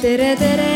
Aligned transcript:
tere, 0.00 0.36
tere. 0.36 0.70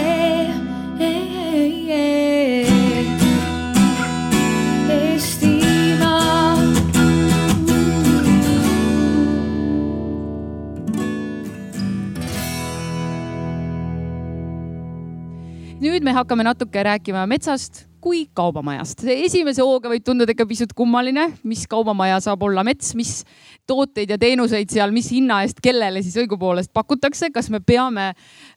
Nüüd 15.84 16.00
me 16.00 16.14
hakkame 16.16 16.45
natuke 16.46 16.80
rääkima 16.84 17.27
metsast 17.29 17.84
kui 18.05 18.27
kaubamajast. 18.36 19.00
esimese 19.09 19.64
hooga 19.64 19.89
võib 19.89 20.05
tunduda 20.05 20.34
ikka 20.34 20.45
pisut 20.48 20.75
kummaline, 20.77 21.30
mis 21.48 21.64
kaubamaja 21.70 22.19
saab 22.20 22.45
olla 22.45 22.64
mets, 22.66 22.93
mis 22.98 23.23
tooteid 23.69 24.12
ja 24.12 24.19
teenuseid 24.20 24.73
seal, 24.73 24.93
mis 24.93 25.09
hinna 25.14 25.41
eest 25.45 25.62
kellele 25.64 26.02
siis 26.05 26.19
õigupoolest 26.20 26.73
pakutakse, 26.77 27.30
kas 27.32 27.48
me 27.55 27.62
peame 27.64 28.11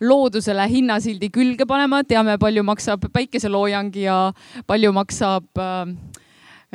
loodusele 0.04 0.68
hinnasildi 0.68 1.32
külge 1.32 1.68
panema, 1.70 2.04
teame, 2.04 2.36
palju 2.42 2.66
maksab 2.68 3.08
päikeseloojang 3.14 3.96
ja 4.04 4.18
palju 4.68 4.92
maksab 4.96 5.64
äh, 5.64 5.94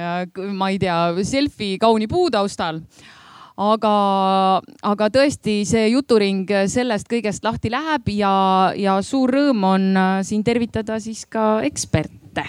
äh, 0.01 0.23
ma 0.57 0.73
ei 0.73 0.81
tea, 0.81 1.01
selfie 1.29 1.77
kauni 1.83 2.09
puu 2.09 2.31
taustal 2.33 2.81
aga, 3.61 3.95
aga 4.95 5.09
tõesti, 5.13 5.63
see 5.69 5.91
juturing 5.93 6.49
sellest 6.71 7.11
kõigest 7.11 7.45
lahti 7.45 7.73
läheb 7.73 8.09
ja, 8.17 8.33
ja 8.79 8.99
suur 9.05 9.33
rõõm 9.33 9.69
on 9.75 9.89
äh, 9.93 10.19
siin 10.27 10.45
tervitada 10.47 10.99
siis 11.03 11.25
ka 11.29 11.61
eksperte. 11.67 12.47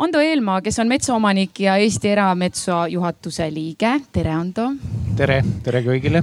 Ando 0.00 0.20
Eelmaa, 0.24 0.62
kes 0.64 0.78
on 0.80 0.88
metsaomanik 0.88 1.58
ja 1.60 1.74
Eesti 1.76 2.08
Erametsa 2.08 2.86
juhatuse 2.88 3.50
liige. 3.52 3.90
tere, 4.12 4.30
Ando. 4.32 4.70
tere, 5.16 5.42
tere 5.62 5.82
kõigile. 5.84 6.22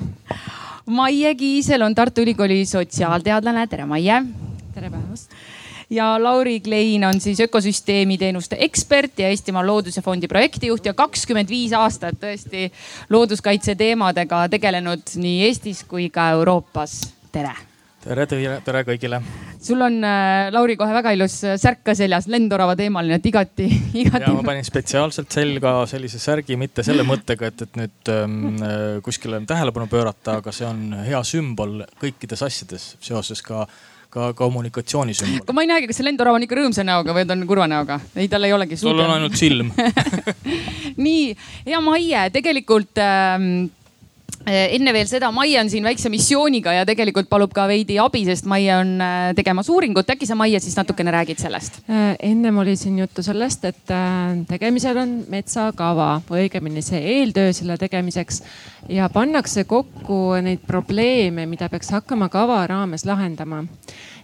Maie 0.86 1.36
Kiisel 1.38 1.86
on 1.86 1.96
Tartu 1.96 2.24
Ülikooli 2.26 2.66
sotsiaalteadlane. 2.66 3.68
tere, 3.68 3.86
Maie. 3.86 4.24
tere 4.74 4.90
päevast 4.90 5.30
ja 5.90 6.24
Lauri 6.24 6.60
Klein 6.60 7.06
on 7.06 7.22
siis 7.22 7.40
ökosüsteemi 7.40 8.18
teenuste 8.18 8.58
ekspert 8.60 9.20
ja 9.20 9.30
Eestimaa 9.30 9.68
Looduse 9.68 10.02
Fondi 10.02 10.28
projektijuht 10.28 10.86
ja 10.86 10.94
kakskümmend 10.94 11.50
viis 11.50 11.74
aastat 11.74 12.18
tõesti 12.18 12.72
looduskaitse 13.10 13.76
teemadega 13.76 14.48
tegelenud 14.50 15.16
nii 15.16 15.44
Eestis 15.46 15.84
kui 15.84 16.10
ka 16.10 16.30
Euroopas. 16.30 17.02
tere 17.32 17.67
tere, 18.08 18.60
tere 18.66 18.84
kõigile. 18.88 19.20
sul 19.64 19.82
on 19.84 19.98
äh,, 20.06 20.48
Lauri, 20.54 20.78
kohe 20.80 20.94
väga 20.96 21.14
ilus 21.16 21.40
särk 21.60 21.84
ka 21.88 21.96
seljas, 21.98 22.30
lendorava 22.32 22.76
teemaline, 22.80 23.20
et 23.20 23.28
igati, 23.30 23.68
igati. 24.04 24.24
ja 24.24 24.34
ma 24.36 24.46
panin 24.48 24.66
spetsiaalselt 24.68 25.34
selga 25.34 25.74
sellise 25.90 26.22
särgi, 26.22 26.58
mitte 26.60 26.86
selle 26.88 27.06
mõttega, 27.08 27.52
et, 27.52 27.68
et 27.68 27.78
nüüd 27.82 28.14
ähm, 28.14 28.64
kuskile 29.06 29.42
tähelepanu 29.48 29.90
pöörata, 29.92 30.40
aga 30.42 30.56
see 30.56 30.68
on 30.70 30.90
hea 31.08 31.22
sümbol 31.28 31.84
kõikides 32.02 32.46
asjades 32.48 32.96
seoses 33.04 33.44
ka 33.46 33.68
ka 34.08 34.30
kommunikatsioonisümbol. 34.40 35.44
aga 35.44 35.54
ma 35.54 35.64
ei 35.66 35.68
näegi, 35.68 35.88
kas 35.90 35.98
see 36.00 36.06
lendorav 36.08 36.38
on 36.38 36.46
ikka 36.46 36.56
rõõmsa 36.56 36.86
näoga 36.88 37.12
või 37.12 37.26
ta 37.28 37.36
on 37.36 37.44
kurva 37.50 37.68
näoga? 37.68 38.00
ei, 38.16 38.30
tal 38.32 38.48
ei 38.48 38.54
olegi. 38.56 38.78
sul 38.80 38.96
on 38.96 39.12
ainult 39.18 39.36
silm 39.36 39.74
nii, 41.06 41.26
ja 41.68 41.82
Maie, 41.84 42.30
tegelikult 42.32 43.04
ähm, 43.04 43.50
äh, 43.68 43.87
enne 44.48 44.94
veel 44.96 45.08
seda, 45.10 45.32
Maie 45.36 45.58
on 45.60 45.70
siin 45.72 45.84
väikse 45.88 46.12
missiooniga 46.14 46.74
ja 46.76 46.86
tegelikult 46.88 47.30
palub 47.30 47.52
ka 47.56 47.68
veidi 47.70 47.98
abi, 48.00 48.24
sest 48.28 48.48
Maie 48.50 48.72
on 48.76 48.94
äh, 49.04 49.32
tegemas 49.38 49.70
uuringut. 49.74 50.10
äkki 50.10 50.30
sa, 50.30 50.38
Maie, 50.40 50.60
siis 50.64 50.78
natukene 50.78 51.12
räägid 51.12 51.42
sellest? 51.42 51.82
Äh, 51.90 52.16
ennem 52.30 52.58
oli 52.64 52.78
siin 52.80 53.00
juttu 53.02 53.24
sellest, 53.26 53.66
et 53.68 53.96
tegemisel 54.48 54.98
on 55.02 55.14
metsakava 55.32 56.22
või 56.30 56.48
õigemini 56.48 56.84
see 56.86 57.02
eeltöö 57.18 57.54
selle 57.56 57.78
tegemiseks 57.82 58.42
ja 58.90 59.10
pannakse 59.10 59.64
kokku 59.64 60.36
neid 60.42 60.60
probleeme, 60.68 61.46
mida 61.46 61.70
peaks 61.70 61.90
hakkama 61.92 62.30
kava 62.30 62.68
raames 62.68 63.06
lahendama 63.06 63.64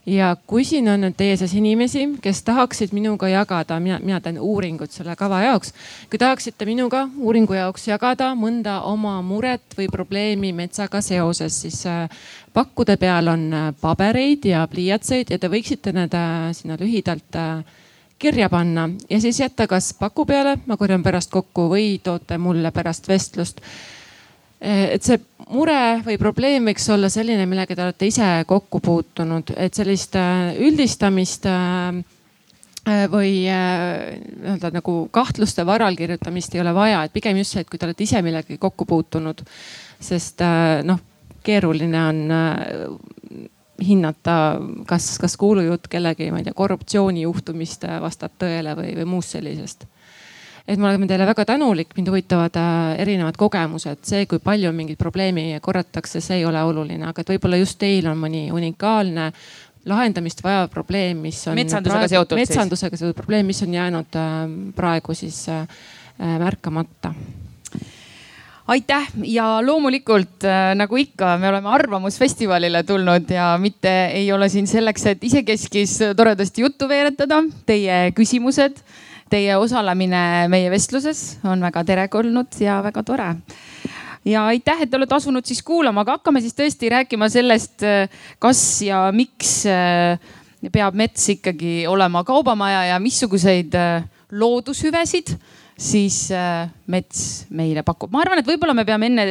ja 0.05 0.35
kui 0.47 0.65
siin 0.67 0.89
on 0.91 1.03
nüüd 1.05 1.15
teie 1.17 1.35
seas 1.39 1.53
inimesi, 1.55 2.05
kes 2.21 2.43
tahaksid 2.43 2.91
minuga 2.95 3.27
jagada, 3.31 3.79
mina, 3.79 3.99
mina 4.03 4.19
teen 4.21 4.39
uuringut 4.39 4.91
selle 4.91 5.15
kava 5.15 5.41
jaoks. 5.43 5.73
kui 6.09 6.19
tahaksite 6.19 6.65
minuga 6.65 7.07
uuringu 7.17 7.53
jaoks 7.53 7.87
jagada 7.87 8.33
mõnda 8.35 8.81
oma 8.89 9.21
muret 9.21 9.77
või 9.77 9.87
probleemi 9.91 10.51
metsaga 10.53 11.01
seoses, 11.01 11.61
siis 11.61 11.85
äh, 11.87 12.09
pakkude 12.53 12.97
peal 12.97 13.27
on 13.27 13.47
äh, 13.53 13.71
pabereid 13.81 14.45
ja 14.45 14.67
pliiatseid 14.67 15.31
ja 15.31 15.39
te 15.39 15.47
võiksite 15.47 15.95
need 15.95 16.13
äh, 16.13 16.51
sinna 16.51 16.77
lühidalt 16.79 17.39
kirja 18.19 18.49
panna 18.49 18.89
ja 19.09 19.19
siis 19.19 19.39
jätta 19.39 19.67
kas 19.67 19.93
paku 19.99 20.25
peale, 20.25 20.57
ma 20.65 20.77
korjan 20.77 21.03
pärast 21.03 21.31
kokku 21.31 21.69
või 21.71 21.99
toote 22.03 22.37
mulle 22.37 22.71
pärast 22.71 23.07
vestlust 23.07 23.63
et 24.63 25.03
see 25.03 25.19
mure 25.51 25.99
või 26.05 26.17
probleem 26.21 26.67
võiks 26.69 26.85
olla 26.93 27.09
selline, 27.11 27.45
millega 27.49 27.75
te 27.75 27.83
olete 27.85 28.07
ise 28.09 28.27
kokku 28.47 28.79
puutunud, 28.83 29.53
et 29.59 29.75
sellist 29.75 30.15
äh, 30.19 30.53
üldistamist 30.63 31.47
äh, 31.49 31.99
äh, 32.87 33.05
või 33.11 33.43
nii-öelda 33.43 34.73
nagu 34.77 34.97
kahtluste 35.13 35.65
varal 35.67 35.97
kirjutamist 35.99 36.55
ei 36.55 36.63
ole 36.63 36.73
vaja, 36.75 37.03
et 37.03 37.15
pigem 37.15 37.41
just 37.41 37.55
see, 37.55 37.65
et 37.65 37.71
kui 37.71 37.81
te 37.81 37.89
olete 37.89 38.05
ise 38.07 38.21
millegagi 38.25 38.59
kokku 38.61 38.87
puutunud, 38.89 39.43
sest 40.03 40.43
noh, 40.87 41.01
keeruline 41.43 42.03
on 42.07 42.21
hinnata, 43.83 44.35
kas, 44.87 45.17
kas 45.19 45.35
kuulujutt 45.39 45.89
kellegi, 45.91 46.29
ma 46.31 46.39
ei 46.39 46.47
tea, 46.47 46.55
korruptsioonijuhtumist 46.55 47.83
vastab 48.03 48.37
tõele 48.39 48.77
või, 48.79 48.93
või 49.01 49.09
muust 49.15 49.35
sellisest 49.35 49.87
et 50.67 50.79
me 50.79 50.87
oleme 50.87 51.07
teile 51.09 51.25
väga 51.27 51.45
tänulik, 51.47 51.91
mind 51.97 52.09
huvitavad 52.11 52.55
äh, 52.59 53.01
erinevad 53.03 53.37
kogemused, 53.39 54.05
see, 54.07 54.27
kui 54.31 54.39
palju 54.43 54.71
mingit 54.75 54.99
probleemi 54.99 55.49
korratakse, 55.63 56.21
see 56.23 56.39
ei 56.39 56.47
ole 56.47 56.61
oluline, 56.63 57.03
aga 57.09 57.23
et 57.23 57.33
võib-olla 57.35 57.59
just 57.59 57.79
teil 57.81 58.07
on 58.11 58.19
mõni 58.21 58.45
unikaalne 58.55 59.31
lahendamist 59.91 60.39
vajav 60.43 60.69
probleem, 60.71 61.19
mis 61.25 61.41
on. 61.51 61.59
metsandusega 61.59 62.05
praegu, 62.05 62.15
seotud. 62.15 62.39
metsandusega 62.39 62.99
seotud 63.01 63.19
probleem, 63.19 63.49
mis 63.51 63.59
on 63.65 63.75
jäänud 63.75 64.19
äh, 64.19 64.35
praegu 64.77 65.17
siis 65.17 65.43
äh, 65.51 65.67
märkamata 66.17 67.11
aitäh 68.71 69.09
ja 69.27 69.57
loomulikult 69.59 70.45
nagu 70.79 70.95
ikka, 70.95 71.33
me 71.41 71.49
oleme 71.49 71.67
Arvamusfestivalile 71.67 72.85
tulnud 72.87 73.33
ja 73.35 73.49
mitte 73.59 73.91
ei 74.15 74.29
ole 74.31 74.47
siin 74.49 74.69
selleks, 74.71 75.03
et 75.11 75.23
isekeskis 75.27 75.97
toredasti 76.15 76.63
juttu 76.63 76.87
veeretada. 76.87 77.41
Teie 77.67 78.13
küsimused 78.15 78.79
Teie 79.33 79.55
osalemine 79.57 80.45
meie 80.51 80.69
vestluses 80.69 81.39
on 81.49 81.63
väga 81.65 81.81
teretulnud 81.87 82.53
ja 82.61 82.75
väga 82.85 83.01
tore. 83.01 83.29
ja 84.29 84.43
aitäh, 84.45 84.83
et 84.83 84.91
te 84.91 84.99
olete 84.99 85.15
asunud 85.17 85.47
siis 85.49 85.63
kuulama, 85.65 86.03
aga 86.03 86.19
hakkame 86.19 86.41
siis 86.43 86.53
tõesti 86.53 86.91
rääkima 86.93 87.31
sellest, 87.33 87.81
kas 88.39 88.61
ja 88.85 89.07
miks 89.11 89.63
eh, 89.65 90.21
peab 90.69 90.93
mets 90.93 91.25
ikkagi 91.33 91.87
olema 91.89 92.21
kaubamaja 92.23 92.85
ja 92.91 93.01
missuguseid 93.01 93.73
eh, 93.73 94.05
loodushüvesid 94.37 95.33
siis 95.81 96.27
eh, 96.29 96.69
mets 96.85 97.47
meile 97.49 97.81
pakub. 97.81 98.13
ma 98.13 98.21
arvan, 98.21 98.43
et 98.43 98.53
võib-olla 98.53 98.77
me 98.77 98.85
peame 98.85 99.09
enne 99.09 99.29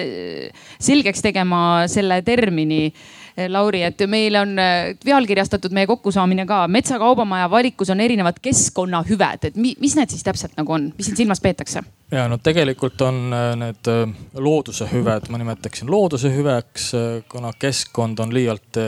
selgeks 0.83 1.23
tegema 1.23 1.87
selle 1.87 2.25
termini 2.27 2.89
Eh, 2.91 3.22
Lauri, 3.49 3.83
et 3.83 4.03
meil 4.11 4.37
on 4.37 4.53
eh, 4.61 4.93
pealkirjastatud 5.05 5.73
meie 5.73 5.89
kokkusaamine 5.89 6.45
ka. 6.47 6.67
Metsakaubamaja 6.69 7.49
valikus 7.51 7.91
on 7.91 8.01
erinevad 8.05 8.43
keskkonnahüved, 8.45 9.49
et 9.49 9.57
mis 9.57 9.97
need 9.97 10.13
siis 10.13 10.25
täpselt 10.27 10.57
nagu 10.59 10.77
on, 10.77 10.91
mis 10.97 11.09
siin 11.09 11.23
silmas 11.25 11.41
peetakse? 11.41 11.85
ja 12.13 12.27
no 12.29 12.37
tegelikult 12.45 13.01
on 13.09 13.23
eh, 13.33 13.49
need 13.57 13.93
looduse 14.37 14.89
hüved, 14.93 15.31
ma 15.33 15.41
nimetaksin 15.41 15.91
looduse 15.91 16.33
hüveks, 16.35 16.93
kuna 17.33 17.55
keskkond 17.59 18.21
on 18.21 18.35
liialt 18.35 18.83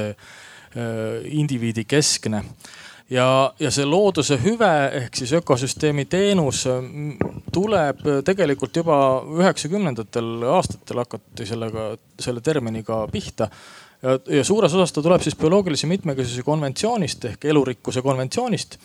indiviidi 1.30 1.84
keskne. 1.86 2.40
Ja, 3.10 3.52
ja 3.60 3.70
see 3.70 3.84
looduse 3.86 4.38
hüve 4.42 4.70
ehk 4.98 5.16
siis 5.16 5.32
ökosüsteemi 5.38 6.06
teenus 6.10 6.64
tuleb 7.52 8.00
tegelikult 8.26 8.76
juba 8.80 8.96
üheksakümnendatel 9.38 10.46
aastatel 10.56 11.02
hakati 11.04 11.46
sellega, 11.46 11.90
selle 12.20 12.40
terminiga 12.40 13.02
pihta 13.12 13.50
ja, 14.04 14.18
ja 14.36 14.44
suures 14.44 14.74
osas 14.74 14.92
ta 14.92 15.02
tuleb 15.02 15.24
siis 15.24 15.36
bioloogilise 15.40 15.88
mitmekesisuse 15.90 16.44
konventsioonist 16.46 17.24
ehk 17.30 17.44
elurikkuse 17.50 18.02
konventsioonist. 18.02 18.78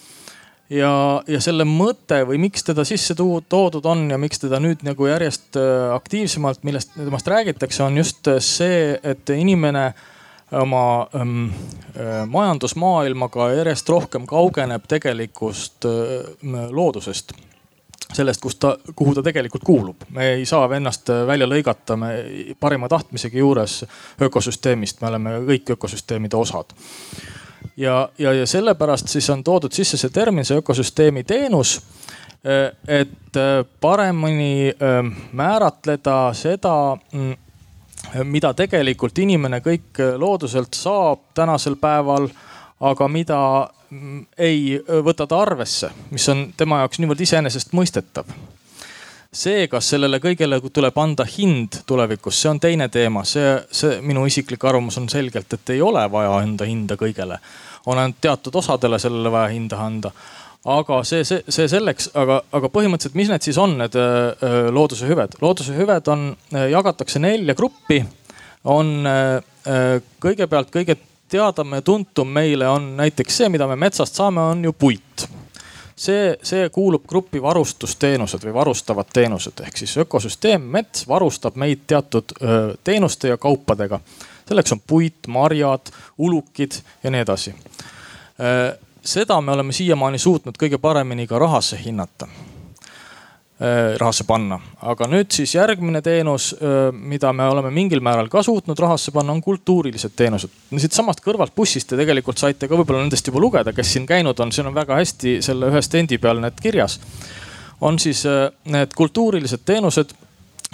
ja, 0.70 0.92
ja 1.28 1.42
selle 1.42 1.66
mõte 1.68 2.22
või 2.30 2.40
miks 2.46 2.64
teda 2.64 2.86
sisse 2.88 3.16
toodud 3.16 3.86
on 3.86 4.08
ja 4.12 4.20
miks 4.22 4.40
teda 4.40 4.62
nüüd 4.64 4.86
nagu 4.88 5.10
järjest 5.10 5.60
äh, 5.60 5.90
aktiivsemalt, 5.96 6.64
millest 6.64 6.96
temast 6.96 7.28
räägitakse, 7.28 7.84
on 7.84 7.98
just 7.98 8.32
see, 8.46 8.96
et 9.04 9.30
inimene 9.36 9.92
oma 10.52 11.08
ähm, 11.16 11.50
äh, 11.94 12.26
majandusmaailmaga 12.28 13.52
järjest 13.60 13.90
rohkem 13.90 14.26
kaugeneb 14.30 14.88
tegelikust 14.90 15.86
äh, 15.86 16.66
loodusest 16.72 17.34
sellest, 18.14 18.42
kus 18.42 18.56
ta, 18.56 18.78
kuhu 18.96 19.14
ta 19.16 19.24
tegelikult 19.24 19.64
kuulub. 19.64 20.08
me 20.10 20.32
ei 20.34 20.46
saa 20.46 20.70
ennast 20.76 21.10
välja 21.28 21.48
lõigata, 21.48 21.98
me 21.98 22.14
parima 22.60 22.90
tahtmisegi 22.90 23.38
juures 23.38 23.84
ökosüsteemist, 24.22 25.02
me 25.02 25.08
oleme 25.08 25.36
kõik 25.52 25.76
ökosüsteemide 25.78 26.38
osad. 26.38 26.74
ja, 27.78 28.10
ja, 28.18 28.34
ja 28.34 28.46
sellepärast 28.46 29.08
siis 29.08 29.30
on 29.30 29.44
toodud 29.44 29.72
sisse 29.72 29.98
see 29.98 30.10
termin, 30.10 30.46
see 30.46 30.58
ökosüsteemi 30.58 31.24
teenus 31.24 31.80
et 32.88 33.38
paremini 33.82 34.72
ähm, 34.72 35.08
määratleda 35.36 36.32
seda, 36.34 36.98
mm, 37.12 37.34
mida 38.24 38.54
tegelikult 38.54 39.18
inimene 39.20 39.60
kõik 39.60 40.00
looduselt 40.18 40.74
saab 40.74 41.20
tänasel 41.36 41.76
päeval, 41.76 42.30
aga 42.80 43.08
mida 43.12 43.40
mm, 43.90 44.22
ei 44.38 44.80
võta 45.06 45.28
ta 45.28 45.42
arvesse, 45.42 45.92
mis 46.12 46.30
on 46.32 46.50
tema 46.58 46.84
jaoks 46.84 47.02
niivõrd 47.02 47.28
iseenesestmõistetav 47.28 48.32
see, 49.30 49.68
kas 49.70 49.92
sellele 49.94 50.18
kõigele 50.22 50.58
tuleb 50.74 50.98
anda 50.98 51.26
hind 51.30 51.84
tulevikus, 51.86 52.40
see 52.42 52.50
on 52.50 52.60
teine 52.60 52.90
teema, 52.90 53.24
see, 53.28 53.52
see 53.72 54.00
minu 54.02 54.26
isiklik 54.26 54.64
arvamus 54.66 54.98
on 54.98 55.10
selgelt, 55.12 55.54
et 55.54 55.74
ei 55.76 55.82
ole 55.86 56.02
vaja 56.12 56.32
anda 56.40 56.66
hinda 56.66 56.98
kõigele. 56.98 57.38
on 57.86 57.98
ainult 57.98 58.18
teatud 58.22 58.56
osadele 58.56 59.00
sellele 59.00 59.32
vaja 59.32 59.48
hinda 59.54 59.78
anda 59.86 60.12
aga 60.68 61.04
see, 61.08 61.24
see, 61.24 61.44
see 61.48 61.68
selleks, 61.72 62.10
aga, 62.20 62.42
aga 62.52 62.70
põhimõtteliselt, 62.74 63.16
mis 63.16 63.30
need 63.32 63.46
siis 63.46 63.58
on, 63.58 63.78
need 63.80 63.96
öö, 63.96 64.72
looduse 64.76 65.08
hüved? 65.08 65.38
looduse 65.42 65.76
hüved 65.78 66.10
on, 66.12 66.34
jagatakse 66.52 67.20
nelja 67.20 67.56
gruppi. 67.56 68.02
on 68.64 69.08
öö, 69.08 70.02
kõigepealt 70.20 70.74
kõige 70.74 70.98
teadam 71.30 71.74
ja 71.74 71.82
tuntum 71.82 72.28
meile 72.28 72.68
on 72.68 72.96
näiteks 72.98 73.38
see, 73.38 73.50
mida 73.50 73.68
me 73.68 73.76
metsast 73.80 74.16
saame, 74.16 74.42
on 74.42 74.64
ju 74.64 74.74
puit. 74.74 75.30
see, 75.96 76.36
see 76.44 76.70
kuulub 76.70 77.04
gruppi 77.08 77.42
varustusteenused 77.42 78.44
või 78.48 78.54
varustavad 78.54 79.10
teenused 79.14 79.64
ehk 79.66 79.78
siis 79.78 79.98
ökosüsteem, 79.98 80.62
mets 80.62 81.08
varustab 81.08 81.56
meid 81.56 81.88
teatud 81.88 82.36
öö, 82.42 82.74
teenuste 82.84 83.28
ja 83.28 83.38
kaupadega. 83.38 84.00
selleks 84.48 84.72
on 84.72 84.82
puit, 84.88 85.28
marjad, 85.28 85.92
ulukid 86.18 86.82
ja 87.04 87.12
nii 87.12 87.22
edasi 87.22 87.56
seda 89.02 89.42
me 89.42 89.52
oleme 89.52 89.74
siiamaani 89.74 90.18
suutnud 90.18 90.58
kõige 90.60 90.78
paremini 90.78 91.28
ka 91.28 91.40
rahasse 91.40 91.80
hinnata 91.84 92.28
rahasse 94.00 94.24
panna. 94.24 94.60
aga 94.88 95.08
nüüd 95.12 95.34
siis 95.36 95.52
järgmine 95.56 96.00
teenus, 96.02 96.54
äh, 96.54 96.94
mida 96.96 97.34
me 97.36 97.44
oleme 97.52 97.72
mingil 97.76 98.00
määral 98.00 98.30
ka 98.32 98.44
suutnud 98.44 98.80
rahasse 98.80 99.12
panna, 99.12 99.34
on 99.36 99.42
kultuurilised 99.44 100.16
teenused. 100.16 100.50
siitsamast 100.72 101.20
kõrvalt 101.26 101.52
bussist 101.56 101.90
te 101.90 102.00
tegelikult 102.00 102.40
saite 102.40 102.68
ka 102.68 102.80
võib-olla 102.80 103.04
nendest 103.04 103.28
juba 103.28 103.42
lugeda, 103.44 103.74
kes 103.76 103.92
siin 103.94 104.08
käinud 104.08 104.40
on, 104.40 104.52
siin 104.56 104.68
on 104.72 104.76
väga 104.76 104.96
hästi 105.02 105.42
selle 105.44 105.74
ühe 105.74 105.82
stendi 105.84 106.18
peal 106.18 106.40
need 106.40 106.56
kirjas. 106.62 107.00
on 107.82 108.00
siis 108.00 108.24
äh, 108.26 108.48
need 108.72 108.96
kultuurilised 108.96 109.66
teenused, 109.66 110.16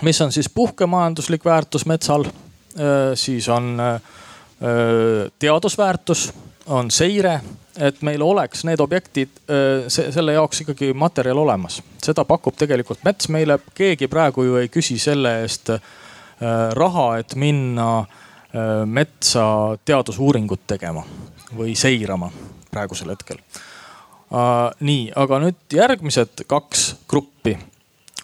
mis 0.05 0.21
on 0.21 0.31
siis 0.31 0.49
puhkemajanduslik 0.49 1.45
väärtus 1.45 1.85
metsal. 1.85 2.25
siis 3.15 3.47
on 3.49 3.79
teadusväärtus, 5.39 6.33
on 6.67 6.91
seire 6.91 7.39
et 7.79 8.01
meil 8.05 8.21
oleks 8.23 8.63
need 8.67 8.79
objektid 8.79 9.41
selle 9.89 10.35
jaoks 10.35 10.61
ikkagi 10.63 10.93
materjal 10.93 11.37
olemas. 11.43 11.81
seda 12.03 12.25
pakub 12.25 12.55
tegelikult 12.57 13.03
mets 13.03 13.29
meile, 13.29 13.59
keegi 13.75 14.07
praegu 14.07 14.43
ju 14.43 14.57
ei 14.61 14.69
küsi 14.69 14.99
selle 14.99 15.41
eest 15.41 15.71
raha, 16.75 17.05
et 17.19 17.35
minna 17.35 18.05
metsa 18.85 19.45
teadusuuringut 19.85 20.67
tegema 20.67 21.03
või 21.55 21.75
seirama 21.75 22.29
praegusel 22.71 23.11
hetkel. 23.13 23.39
nii, 24.79 25.11
aga 25.15 25.39
nüüd 25.43 25.75
järgmised 25.75 26.45
kaks 26.47 26.87
gruppi 27.07 27.57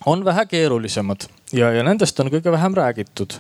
on 0.05 0.25
vähe 0.25 0.45
keerulisemad 0.49 1.27
ja, 1.53 1.71
ja 1.71 1.83
nendest 1.83 2.19
on 2.19 2.31
kõige 2.33 2.51
vähem 2.51 2.75
räägitud 2.75 3.37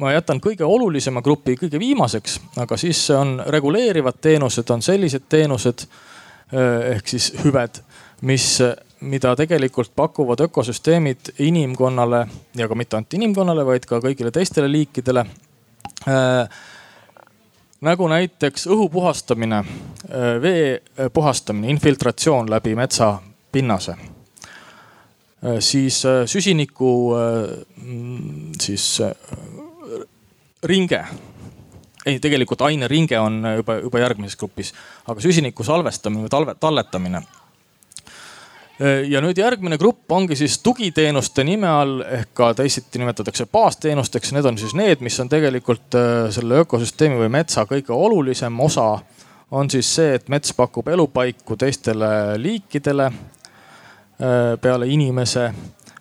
ma 0.00 0.12
jätan 0.14 0.40
kõige 0.40 0.64
olulisema 0.64 1.22
grupi 1.22 1.56
kõige 1.60 1.78
viimaseks, 1.80 2.38
aga 2.62 2.76
siis 2.80 3.02
on 3.14 3.38
reguleerivad 3.52 4.20
teenused, 4.20 4.70
on 4.72 4.82
sellised 4.82 5.28
teenused 5.28 5.84
eh, 5.84 6.94
ehk 6.96 7.12
siis 7.12 7.30
hüved, 7.44 7.82
mis, 8.28 8.46
mida 9.00 9.34
tegelikult 9.36 9.92
pakuvad 9.96 10.40
ökosüsteemid 10.46 11.34
inimkonnale 11.38 12.26
ja 12.56 12.68
ka 12.68 12.78
mitte 12.78 12.96
ainult 12.96 13.18
inimkonnale, 13.20 13.66
vaid 13.66 13.88
ka 13.88 14.00
kõigile 14.04 14.32
teistele 14.32 14.70
liikidele 14.72 15.24
äh, 16.08 16.62
nagu 17.84 18.08
näiteks 18.08 18.66
õhu 18.72 18.88
puhastamine, 18.92 19.64
eh, 20.08 20.30
vee 20.40 21.10
puhastamine, 21.12 21.68
infiltratsioon 21.76 22.50
läbi 22.50 22.74
metsa 22.76 23.18
pinnase. 23.52 23.96
siis 25.60 26.02
süsiniku 26.26 27.14
siis 28.60 29.00
ringe 30.62 31.04
ei, 32.06 32.18
tegelikult 32.20 32.62
aineringe 32.64 33.18
on 33.20 33.42
juba, 33.56 33.76
juba 33.84 34.00
järgmises 34.02 34.38
grupis, 34.40 34.72
aga 35.08 35.20
süsiniku 35.22 35.64
salvestamine 35.66 36.24
või 36.24 36.32
talve, 36.32 36.56
talletamine. 36.60 37.22
ja 39.08 39.20
nüüd 39.20 39.38
järgmine 39.38 39.76
grupp 39.78 40.12
ongi 40.12 40.36
siis 40.36 40.58
tugiteenuste 40.64 41.44
nime 41.44 41.68
all 41.68 42.00
ehk 42.00 42.30
ka 42.34 42.54
teisiti 42.56 42.98
nimetatakse 42.98 43.44
baasteenusteks. 43.52 44.32
Need 44.32 44.48
on 44.48 44.58
siis 44.58 44.72
need, 44.74 45.04
mis 45.04 45.20
on 45.20 45.28
tegelikult 45.28 45.98
selle 46.32 46.62
ökosüsteemi 46.64 47.20
või 47.20 47.28
metsa 47.28 47.66
kõige 47.68 47.92
olulisem 47.92 48.60
osa. 48.60 48.98
on 49.50 49.70
siis 49.70 49.94
see, 49.94 50.14
et 50.14 50.28
mets 50.28 50.52
pakub 50.54 50.88
elupaiku 50.88 51.56
teistele 51.56 52.38
liikidele 52.38 53.10
peale 54.60 54.86
inimese 54.86 55.50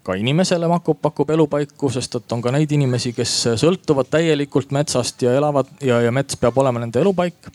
ka 0.09 0.17
inimesele 0.17 0.67
pakub, 0.71 0.99
pakub 1.01 1.29
elupaiku, 1.35 1.91
sest 1.93 2.19
et 2.19 2.35
on 2.35 2.41
ka 2.43 2.53
neid 2.55 2.71
inimesi, 2.75 3.13
kes 3.17 3.35
sõltuvad 3.61 4.09
täielikult 4.11 4.73
metsast 4.75 5.21
ja 5.25 5.35
elavad 5.37 5.69
ja, 5.85 6.01
ja 6.05 6.13
mets 6.15 6.39
peab 6.39 6.57
olema 6.57 6.81
nende 6.81 7.01
elupaik. 7.03 7.49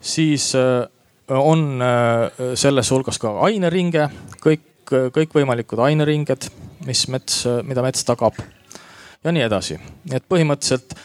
siis 0.00 0.52
äh, 0.58 0.86
on 1.28 1.82
äh, 1.82 2.54
selles 2.58 2.90
hulgas 2.90 3.18
ka 3.18 3.36
aineringe, 3.46 4.08
kõik, 4.42 4.64
kõikvõimalikud 4.88 5.80
aineringed, 5.84 6.48
mis 6.86 7.06
mets, 7.12 7.42
mida 7.68 7.84
mets 7.84 8.04
tagab 8.08 8.38
ja 9.24 9.32
nii 9.32 9.46
edasi. 9.46 9.78
nii 9.78 10.16
et 10.16 10.28
põhimõtteliselt 10.28 10.96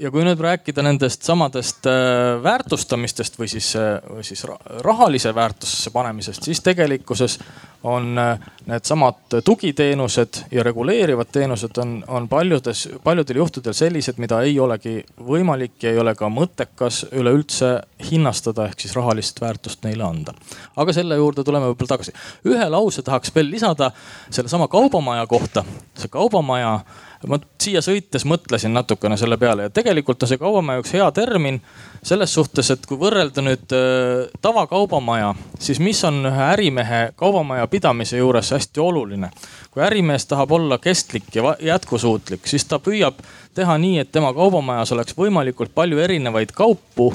ja 0.00 0.10
kui 0.10 0.24
nüüd 0.24 0.40
rääkida 0.40 0.82
nendest 0.84 1.26
samadest 1.28 1.86
äh, 1.88 2.36
väärtustamistest 2.42 3.38
või 3.40 3.48
siis, 3.52 3.72
või 4.08 4.24
siis 4.26 4.44
rahalise 4.84 5.34
väärtusse 5.34 5.92
panemisest, 5.94 6.44
siis 6.48 6.62
tegelikkuses 6.64 7.38
on 7.82 8.18
äh, 8.18 8.38
needsamad 8.66 9.14
tugiteenused 9.44 10.42
ja 10.50 10.62
reguleerivad 10.62 11.26
teenused 11.32 11.78
on, 11.78 12.04
on 12.08 12.28
paljudes, 12.28 12.88
paljudel 13.04 13.36
juhtudel 13.36 13.72
sellised, 13.72 14.18
mida 14.18 14.40
ei 14.44 14.58
olegi 14.60 15.00
võimalik 15.26 15.78
ja 15.82 15.94
ei 15.94 15.98
ole 15.98 16.14
ka 16.14 16.28
mõttekas 16.28 17.06
üleüldse 17.12 17.72
hinnastada, 18.10 18.68
ehk 18.68 18.84
siis 18.84 18.96
rahalist 18.96 19.40
väärtust 19.40 19.84
neile 19.84 20.04
anda. 20.04 20.34
aga 20.76 20.92
selle 20.92 21.16
juurde 21.16 21.44
tuleme 21.44 21.72
võib-olla 21.72 21.96
tagasi. 21.96 22.12
ühe 22.44 22.68
lause 22.68 23.02
tahaks 23.02 23.34
veel 23.34 23.50
lisada 23.50 23.90
sellesama 24.30 24.68
kaubamaja 24.68 25.26
kohta. 25.26 25.64
see 25.96 26.08
kaubamaja 26.08 26.80
ma 27.28 27.36
siia 27.60 27.82
sõites 27.84 28.24
mõtlesin 28.24 28.72
natukene 28.72 29.16
selle 29.20 29.36
peale 29.40 29.66
ja 29.66 29.72
tegelikult 29.74 30.22
on 30.22 30.30
see 30.30 30.40
kaubamaja 30.40 30.80
üks 30.80 30.92
hea 30.96 31.08
termin 31.12 31.60
selles 32.06 32.32
suhtes, 32.34 32.70
et 32.72 32.86
kui 32.88 32.96
võrrelda 33.00 33.44
nüüd 33.44 33.74
äh, 33.76 34.30
tavakaubamaja, 34.40 35.34
siis 35.60 35.82
mis 35.84 36.00
on 36.08 36.22
ühe 36.30 36.46
ärimehe 36.54 37.00
kaubamaja 37.20 37.66
pidamise 37.68 38.20
juures 38.20 38.52
hästi 38.56 38.80
oluline. 38.80 39.30
kui 39.70 39.82
ärimees 39.84 40.26
tahab 40.26 40.52
olla 40.52 40.78
kestlik 40.78 41.28
ja 41.34 41.56
jätkusuutlik, 41.60 42.46
siis 42.48 42.64
ta 42.64 42.78
püüab 42.78 43.20
teha 43.54 43.76
nii, 43.78 43.98
et 43.98 44.12
tema 44.12 44.32
kaubamajas 44.34 44.92
oleks 44.92 45.16
võimalikult 45.16 45.74
palju 45.74 45.98
erinevaid 45.98 46.56
kaupu 46.56 47.12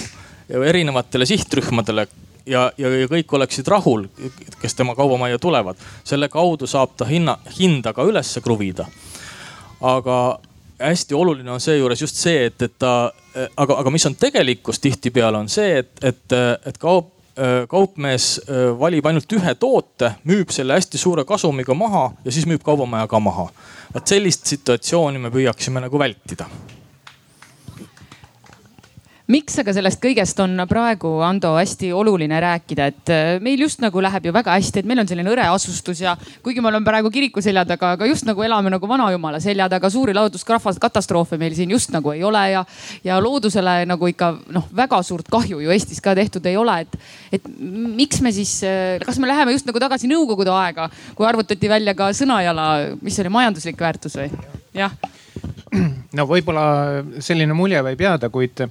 erinevatele 0.49 1.25
sihtrühmadele 1.25 2.07
ja, 2.45 2.71
ja, 2.77 2.89
ja 3.01 3.09
kõik 3.09 3.33
oleksid 3.33 3.67
rahul, 3.67 4.05
kes 4.61 4.77
tema 4.77 4.95
kaubamajja 4.95 5.39
tulevad. 5.41 5.81
selle 6.03 6.29
kaudu 6.29 6.67
saab 6.67 6.93
ta 6.97 7.09
hinna, 7.09 7.39
hinda 7.59 7.93
ka 7.93 8.05
ülesse 8.05 8.41
kruvida 8.41 8.85
aga 9.81 10.19
hästi 10.79 11.15
oluline 11.15 11.51
on 11.51 11.61
seejuures 11.61 12.01
just 12.01 12.15
see, 12.19 12.45
et, 12.45 12.61
et 12.61 12.73
ta, 12.79 13.11
aga, 13.57 13.79
aga 13.79 13.91
mis 13.93 14.05
on 14.05 14.15
tegelikkus 14.19 14.79
tihtipeale 14.83 15.37
on 15.37 15.49
see, 15.49 15.79
et, 15.83 15.91
et, 16.03 16.37
et 16.65 16.77
kaup, 16.77 17.11
kaupmees 17.67 18.29
valib 18.79 19.07
ainult 19.09 19.33
ühe 19.35 19.55
toote, 19.59 20.13
müüb 20.23 20.53
selle 20.55 20.77
hästi 20.77 20.99
suure 20.99 21.25
kasumiga 21.27 21.75
maha 21.75 22.05
ja 22.25 22.31
siis 22.31 22.47
müüb 22.47 22.63
kaubamaja 22.63 23.09
ka 23.11 23.19
maha. 23.19 23.49
vot 23.93 24.07
sellist 24.07 24.47
situatsiooni 24.47 25.19
me 25.19 25.31
püüaksime 25.31 25.83
nagu 25.83 25.99
vältida 25.99 26.47
miks 29.31 29.55
aga 29.57 29.73
sellest 29.73 29.97
kõigest 30.03 30.37
on 30.43 30.59
praegu, 30.69 31.09
Ando, 31.25 31.55
hästi 31.57 31.89
oluline 31.97 32.37
rääkida, 32.41 32.87
et 32.91 33.11
äh, 33.13 33.29
meil 33.43 33.63
just 33.65 33.81
nagu 33.81 34.01
läheb 34.03 34.27
ju 34.27 34.33
väga 34.35 34.53
hästi, 34.53 34.83
et 34.83 34.89
meil 34.89 35.01
on 35.01 35.09
selline 35.09 35.31
hõreasustus 35.31 36.01
ja 36.03 36.13
kuigi 36.45 36.61
me 36.61 36.69
oleme 36.69 36.85
praegu 36.85 37.09
kiriku 37.13 37.41
selja 37.41 37.63
taga, 37.65 37.95
aga 37.97 38.09
just 38.09 38.27
nagu 38.27 38.43
elame 38.45 38.69
nagu 38.73 38.89
vanajumala 38.89 39.39
selja 39.41 39.65
taga, 39.71 39.89
suuri 39.89 40.13
looduskatastroofe 40.13 41.39
meil 41.41 41.55
siin 41.57 41.73
just 41.73 41.89
nagu 41.95 42.13
ei 42.13 42.21
ole 42.25 42.43
ja, 42.51 42.61
ja 43.05 43.17
loodusele 43.23 43.79
nagu 43.89 44.09
ikka 44.11 44.31
noh, 44.53 44.67
väga 44.77 45.01
suurt 45.05 45.31
kahju 45.33 45.61
ju 45.63 45.73
Eestis 45.73 46.03
ka 46.05 46.13
tehtud 46.17 46.45
ei 46.45 46.59
ole, 46.61 46.77
et, 46.85 46.97
et 47.39 47.47
miks 47.49 48.21
me 48.21 48.33
siis, 48.35 48.59
äh, 48.67 48.99
kas 49.05 49.17
me 49.21 49.29
läheme 49.31 49.55
just 49.55 49.65
nagu 49.65 49.81
tagasi 49.81 50.09
nõukogude 50.11 50.53
aega, 50.53 50.91
kui 51.17 51.25
arvutati 51.25 51.71
välja 51.71 51.95
ka 51.97 52.11
Sõnajala, 52.15 52.67
mis 53.01 53.17
oli 53.23 53.33
majanduslik 53.33 53.81
väärtus 53.81 54.19
või? 54.21 54.29
jah. 54.77 54.93
no 56.13 56.27
võib-olla 56.29 56.67
selline 57.25 57.57
mulje 57.57 57.81
võib 57.89 58.05
jääda, 58.05 58.29
kuid 58.29 58.67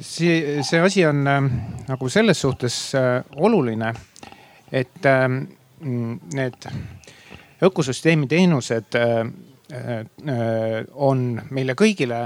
see, 0.00 0.62
see 0.62 0.80
asi 0.80 1.06
on 1.06 1.26
ähm, 1.26 1.46
nagu 1.88 2.08
selles 2.08 2.40
suhtes 2.40 2.94
äh, 2.94 3.24
oluline, 3.36 3.94
et 4.72 5.06
ähm, 5.06 5.44
need 6.34 6.68
ökosüsteemi 7.62 8.26
teenused 8.26 8.96
on 10.94 11.20
meile 11.50 11.74
kõigile 11.74 12.18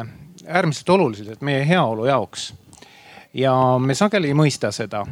äärmiselt 0.47 0.91
olulised 0.91 1.45
meie 1.47 1.63
heaolu 1.69 2.07
jaoks. 2.07 2.55
ja 3.35 3.53
me 3.79 3.95
sageli 3.95 4.29
ei 4.33 4.35
mõista 4.35 4.73
seda, 4.75 5.05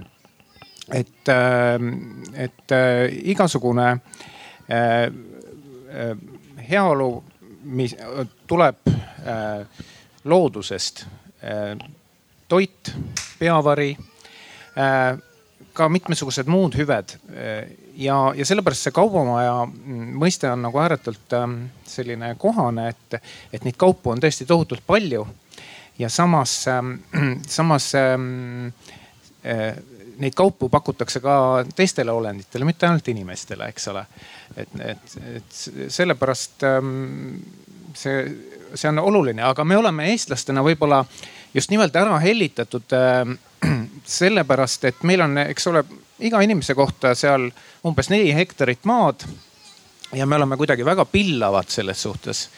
et, 0.92 1.30
et 2.34 2.74
igasugune 3.22 3.88
heaolu, 6.70 7.24
mis 7.66 7.94
tuleb 8.46 8.76
loodusest, 10.25 11.04
toit, 12.49 12.92
peavari 13.38 13.90
ka 15.76 15.88
mitmesugused 15.92 16.49
muud 16.50 16.76
hüved. 16.78 17.16
ja, 17.96 18.16
ja 18.37 18.46
sellepärast 18.49 18.87
see 18.87 18.94
kaubamaja 18.96 19.64
mõiste 20.20 20.49
on 20.52 20.62
nagu 20.66 20.80
ääretult 20.80 21.37
ähm, 21.37 21.58
selline 21.88 22.35
kohane, 22.40 22.90
et, 22.92 23.18
et 23.52 23.64
neid 23.64 23.78
kaupu 23.80 24.12
on 24.12 24.23
tõesti 24.23 24.46
tohutult 24.49 24.85
palju. 24.87 25.26
ja 25.99 26.08
samas, 26.12 26.58
ähm, 26.68 26.94
samas 27.58 27.94
ähm, 27.94 28.73
äh, 29.44 29.76
neid 30.18 30.35
kaupu 30.37 30.68
pakutakse 30.68 31.20
ka 31.20 31.64
teistele 31.76 32.12
olenditele, 32.12 32.64
mitte 32.64 32.87
ainult 32.88 33.08
inimestele, 33.08 33.68
eks 33.73 33.88
ole. 33.92 34.04
et, 34.56 34.76
et, 34.80 35.16
et 35.37 35.58
sellepärast 35.92 36.64
see, 37.94 38.20
see 38.75 38.88
on 38.88 38.99
oluline, 38.99 39.42
aga 39.42 39.64
me 39.64 39.76
oleme 39.76 40.11
eestlastena 40.12 40.64
võib-olla 40.64 41.02
just 41.54 41.73
nimelt 41.73 41.96
ära 41.96 42.18
hellitatud 42.23 42.96
sellepärast, 44.20 44.85
et 44.85 45.02
meil 45.08 45.25
on, 45.25 45.38
eks 45.46 45.66
ole, 45.73 45.85
iga 46.25 46.40
inimese 46.44 46.76
kohta 46.76 47.14
seal 47.18 47.50
umbes 47.87 48.11
neli 48.12 48.32
hektarit 48.37 48.85
maad. 48.85 49.26
ja 50.12 50.26
me 50.26 50.37
oleme 50.37 50.56
kuidagi 50.56 50.85
väga 50.85 51.04
pillavad 51.04 51.68
selles 51.68 52.02
suhtes, 52.02 52.49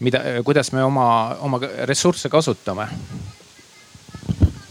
mida, 0.00 0.20
kuidas 0.44 0.72
me 0.72 0.84
oma, 0.84 1.36
oma 1.40 1.60
ressursse 1.84 2.28
kasutame. 2.28 2.88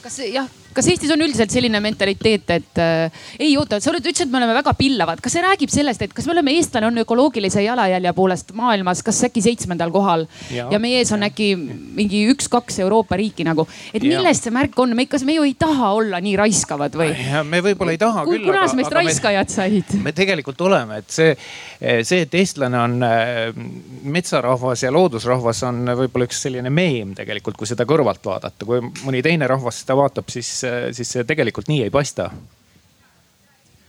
kas 0.03 0.19
jah 0.19 0.64
kas 0.75 0.89
Eestis 0.91 1.11
on 1.13 1.23
üldiselt 1.23 1.53
selline 1.53 1.79
mentaliteet, 1.83 2.51
et 2.55 2.81
äh, 2.81 3.23
ei 3.39 3.53
oota, 3.59 3.79
sa 3.79 3.91
oled, 3.91 4.03
ütlesid, 4.03 4.27
et 4.27 4.33
me 4.33 4.41
oleme 4.41 4.55
väga 4.57 4.73
pillavad, 4.77 5.21
kas 5.23 5.35
see 5.37 5.43
räägib 5.45 5.71
sellest, 5.71 6.03
et 6.05 6.13
kas 6.15 6.27
me 6.27 6.35
oleme, 6.35 6.55
eestlane 6.59 6.89
on 6.89 7.03
ökoloogilise 7.05 7.63
jalajälje 7.63 8.13
poolest 8.17 8.51
maailmas, 8.57 9.03
kas 9.05 9.23
äkki 9.29 9.43
seitsmendal 9.45 9.93
kohal 9.95 10.25
ja, 10.53 10.67
ja 10.73 10.79
meie 10.81 10.99
ees 11.01 11.13
on 11.15 11.23
ja. 11.23 11.31
äkki 11.31 11.53
mingi 11.55 12.25
üks-kaks 12.33 12.81
Euroopa 12.83 13.19
riiki 13.19 13.45
nagu, 13.47 13.67
et 13.93 14.03
millest 14.03 14.47
see 14.47 14.55
märk 14.55 14.75
on, 14.83 14.95
me 14.97 15.07
ikka, 15.07 15.21
me 15.27 15.37
ju 15.37 15.47
ei 15.47 15.55
taha 15.59 15.93
olla 15.95 16.19
nii 16.23 16.35
raiskavad 16.43 16.99
või? 16.99 17.13
me 17.47 17.63
võib-olla 17.65 17.95
ei 17.95 18.01
taha 18.01 18.25
küll. 18.27 18.43
kunas 18.49 18.75
meist 18.77 18.95
raiskajad 18.95 19.51
me, 19.51 19.55
said? 19.55 19.95
me 20.03 20.15
tegelikult 20.15 20.61
oleme, 20.67 20.99
et 21.03 21.15
see, 21.15 21.31
see, 21.79 22.25
et 22.25 22.39
eestlane 22.41 22.81
on 22.81 22.97
äh, 23.07 23.55
metsarahvas 24.03 24.83
ja 24.85 24.91
loodusrahvas 24.93 25.63
on 25.69 25.95
võib-olla 26.03 26.27
üks 26.27 26.43
selline 26.45 26.71
meem 26.73 27.15
tegelikult, 27.17 27.57
kui 27.59 27.69
seda 27.69 27.87
kõrvalt 27.87 28.23
vaadata, 28.25 28.67
kui 28.67 28.83
mõni 29.05 29.23
teine 29.25 29.47
rahvas 29.49 29.83
seda 29.83 29.97
vaatab, 29.97 30.27
siis 30.33 30.64
siis 30.95 31.15
see 31.15 31.25
tegelikult 31.27 31.71
nii 31.71 31.83
ei 31.85 31.93
paista. 31.93 32.29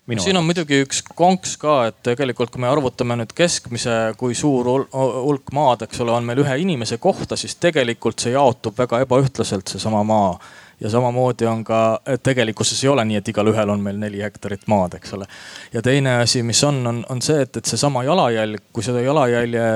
Minu 0.07 0.23
siin 0.23 0.39
on 0.39 0.45
muidugi 0.47 0.79
üks 0.85 1.01
konks 1.19 1.57
ka, 1.59 1.89
et 1.89 1.97
tegelikult 2.07 2.53
kui 2.55 2.63
me 2.63 2.69
arvutame 2.71 3.17
nüüd 3.19 3.33
keskmise, 3.35 4.13
kui 4.19 4.37
suur 4.39 4.69
hulk 4.95 5.51
maad, 5.57 5.83
eks 5.83 6.05
ole, 6.05 6.15
on 6.15 6.29
meil 6.29 6.45
ühe 6.45 6.61
inimese 6.63 7.01
kohta, 7.03 7.35
siis 7.35 7.59
tegelikult 7.59 8.23
see 8.23 8.37
jaotub 8.37 8.79
väga 8.79 9.03
ebaühtlaselt, 9.03 9.67
seesama 9.75 10.05
maa 10.07 10.37
ja 10.81 10.91
samamoodi 10.93 11.49
on 11.51 11.65
ka, 11.65 12.01
et 12.07 12.23
tegelikkuses 12.23 12.85
ei 12.85 12.93
ole 12.93 13.05
nii, 13.09 13.19
et 13.19 13.29
igalühel 13.33 13.71
on 13.73 13.83
meil 13.83 13.99
neli 13.99 14.23
hektarit 14.23 14.69
maad, 14.71 14.95
eks 15.01 15.17
ole. 15.17 15.27
ja 15.73 15.83
teine 15.83 16.19
asi, 16.21 16.43
mis 16.47 16.63
on, 16.65 16.79
on, 16.87 17.03
on 17.11 17.23
see, 17.25 17.41
et, 17.43 17.57
et 17.57 17.75
seesama 17.75 18.05
jalajälg, 18.07 18.69
kui 18.73 18.85
seda 18.87 19.03
jalajälje 19.03 19.67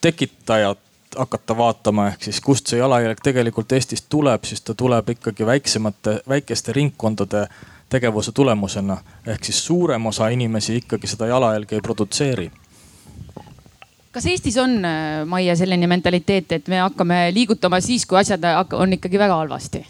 tekitajat 0.00 0.82
hakata 1.18 1.56
vaatama, 1.56 2.08
ehk 2.12 2.22
siis 2.28 2.40
kust 2.40 2.70
see 2.70 2.78
jalajälg 2.78 3.20
tegelikult 3.22 3.72
Eestist 3.72 4.06
tuleb, 4.08 4.44
siis 4.46 4.62
ta 4.62 4.74
tuleb 4.74 5.10
ikkagi 5.16 5.46
väiksemate, 5.46 6.20
väikeste 6.28 6.72
ringkondade 6.72 7.46
tegevuse 7.88 8.32
tulemusena. 8.32 8.96
ehk 9.26 9.44
siis 9.44 9.66
suurem 9.66 10.06
osa 10.06 10.28
inimesi 10.28 10.76
ikkagi 10.76 11.06
seda 11.06 11.26
jalajälge 11.26 11.76
ei 11.76 11.80
produtseeri 11.80 12.50
kas 14.12 14.26
Eestis 14.26 14.56
on, 14.56 14.80
Maie, 15.26 15.56
selline 15.56 15.86
mentaliteet, 15.86 16.52
et 16.52 16.68
me 16.68 16.80
hakkame 16.80 17.28
liigutama 17.34 17.80
siis, 17.80 18.06
kui 18.06 18.18
asjad 18.18 18.42
on 18.72 18.92
ikkagi 18.92 19.18
väga 19.18 19.36
halvasti? 19.36 19.86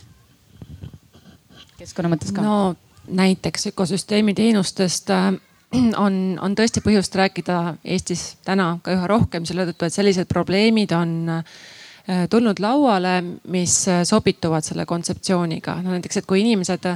keskkonna 1.78 2.10
mõttes 2.10 2.32
ka? 2.34 2.42
no 2.42 2.74
näiteks 3.08 3.70
ökosüsteemi 3.70 4.34
teenustest 4.34 5.10
äh, 5.10 5.32
on, 6.04 6.14
on 6.40 6.54
tõesti 6.56 6.82
põhjust 6.84 7.16
rääkida 7.18 7.58
Eestis 7.84 8.38
täna 8.46 8.76
ka 8.82 8.94
üha 8.94 9.08
rohkem 9.10 9.46
selle 9.48 9.66
tõttu, 9.68 9.88
et 9.88 9.96
sellised 9.96 10.30
probleemid 10.30 10.94
on 10.96 11.12
äh, 11.34 12.24
tulnud 12.32 12.60
lauale, 12.64 13.18
mis 13.52 13.74
äh, 13.90 14.00
sobituvad 14.08 14.64
selle 14.64 14.86
kontseptsiooniga. 14.88 15.78
no 15.84 15.92
näiteks, 15.96 16.22
et 16.22 16.28
kui 16.28 16.40
inimesed, 16.44 16.88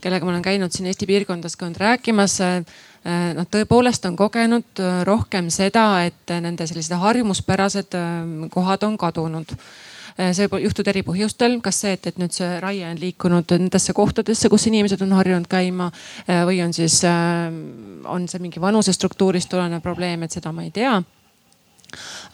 kellega 0.00 0.26
ma 0.26 0.34
olen 0.36 0.46
käinud 0.46 0.74
siin 0.74 0.90
Eesti 0.92 1.10
piirkondades 1.10 1.58
ka 1.58 1.68
nüüd 1.68 1.82
rääkimas, 1.82 2.38
noh 3.34 3.46
tõepoolest 3.48 4.04
on 4.04 4.16
kogenud 4.16 4.82
rohkem 5.08 5.46
seda, 5.50 6.04
et 6.04 6.34
nende 6.44 6.66
sellised 6.68 6.98
harjumuspärased 7.00 7.96
kohad 8.52 8.84
on 8.84 8.98
kadunud 9.00 9.56
Äh, 9.56 9.89
see 10.34 10.48
võib 10.50 10.66
juhtuda 10.66 10.92
eri 10.92 11.02
põhjustel, 11.06 11.58
kas 11.64 11.82
see, 11.84 11.94
et, 11.96 12.10
et 12.10 12.18
nüüd 12.20 12.34
see 12.34 12.48
raie 12.62 12.84
on 12.88 12.98
liikunud 13.00 13.54
nendesse 13.56 13.94
kohtadesse, 13.96 14.50
kus 14.52 14.66
inimesed 14.70 15.00
on 15.06 15.14
harjunud 15.16 15.48
käima 15.50 15.90
äh, 15.90 16.42
või 16.48 16.60
on 16.64 16.74
siis, 16.76 17.00
äh, 17.08 17.48
on 18.10 18.28
see 18.30 18.42
mingi 18.42 18.60
vanusestruktuurist 18.62 19.50
tulenev 19.52 19.82
probleem, 19.84 20.26
et 20.26 20.36
seda 20.36 20.52
ma 20.52 20.66
ei 20.66 20.74
tea. 20.74 20.98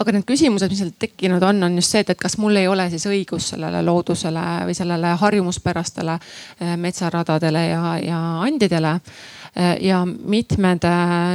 Aga 0.02 0.12
need 0.12 0.26
küsimused, 0.28 0.68
mis 0.68 0.82
seal 0.82 0.90
tekkinud 1.00 1.44
on, 1.46 1.62
on 1.64 1.78
just 1.78 1.94
see, 1.94 2.02
et, 2.04 2.10
et 2.12 2.20
kas 2.20 2.36
mul 2.42 2.58
ei 2.60 2.66
ole 2.68 2.84
siis 2.92 3.06
õigus 3.08 3.52
sellele 3.54 3.80
loodusele 3.86 4.42
või 4.68 4.74
sellele 4.76 5.14
harjumuspärastele 5.22 6.18
metsaradadele 6.82 7.62
ja, 7.70 7.94
ja 8.04 8.18
andidele. 8.44 8.98
ja 9.80 10.02
mitmed 10.04 10.84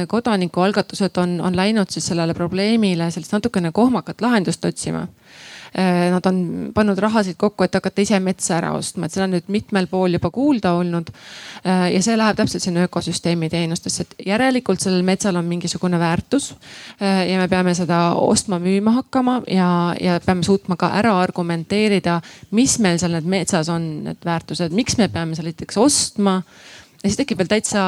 kodanikualgatused 0.06 1.18
on, 1.18 1.40
on 1.42 1.56
läinud 1.58 1.90
siis 1.90 2.06
sellele 2.12 2.36
probleemile 2.38 3.10
sellist 3.10 3.34
natukene 3.34 3.72
kohmakat 3.74 4.22
lahendust 4.22 4.64
otsima. 4.70 5.02
Äh, 5.02 5.21
nad 6.12 6.26
on 6.28 6.70
pannud 6.74 6.98
rahasid 7.00 7.38
kokku, 7.40 7.64
et 7.64 7.74
hakata 7.74 8.02
ise 8.04 8.18
metsa 8.20 8.58
ära 8.58 8.72
ostma, 8.76 9.06
et 9.06 9.14
seda 9.14 9.24
on 9.24 9.32
nüüd 9.36 9.48
mitmel 9.52 9.88
pool 9.88 10.18
juba 10.18 10.28
kuulda 10.34 10.74
olnud. 10.76 11.08
Äh, 11.64 11.86
ja 11.94 12.02
see 12.04 12.16
läheb 12.18 12.36
täpselt 12.36 12.64
sinna 12.64 12.84
ökosüsteemi 12.88 13.48
teenustesse, 13.52 14.04
et 14.04 14.26
järelikult 14.26 14.84
sellel 14.84 15.04
metsal 15.06 15.38
on 15.40 15.48
mingisugune 15.48 16.00
väärtus. 16.02 16.52
Äh, 17.00 17.24
ja 17.30 17.40
me 17.40 17.48
peame 17.48 17.74
seda 17.78 18.02
ostma-müüma 18.20 18.96
hakkama 18.98 19.40
ja, 19.48 19.70
ja 20.00 20.20
peame 20.24 20.44
suutma 20.44 20.76
ka 20.76 20.92
ära 21.00 21.14
argumenteerida, 21.22 22.20
mis 22.52 22.78
meil 22.82 23.00
seal 23.00 23.16
need 23.16 23.28
metsas 23.28 23.72
on, 23.72 23.88
need 24.08 24.28
väärtused, 24.28 24.76
miks 24.76 24.98
me 25.00 25.08
peame 25.12 25.38
seal 25.38 25.48
näiteks 25.48 25.80
ostma 25.80 26.40
ja 27.02 27.08
siis 27.08 27.18
tekib 27.18 27.40
veel 27.40 27.50
täitsa 27.50 27.82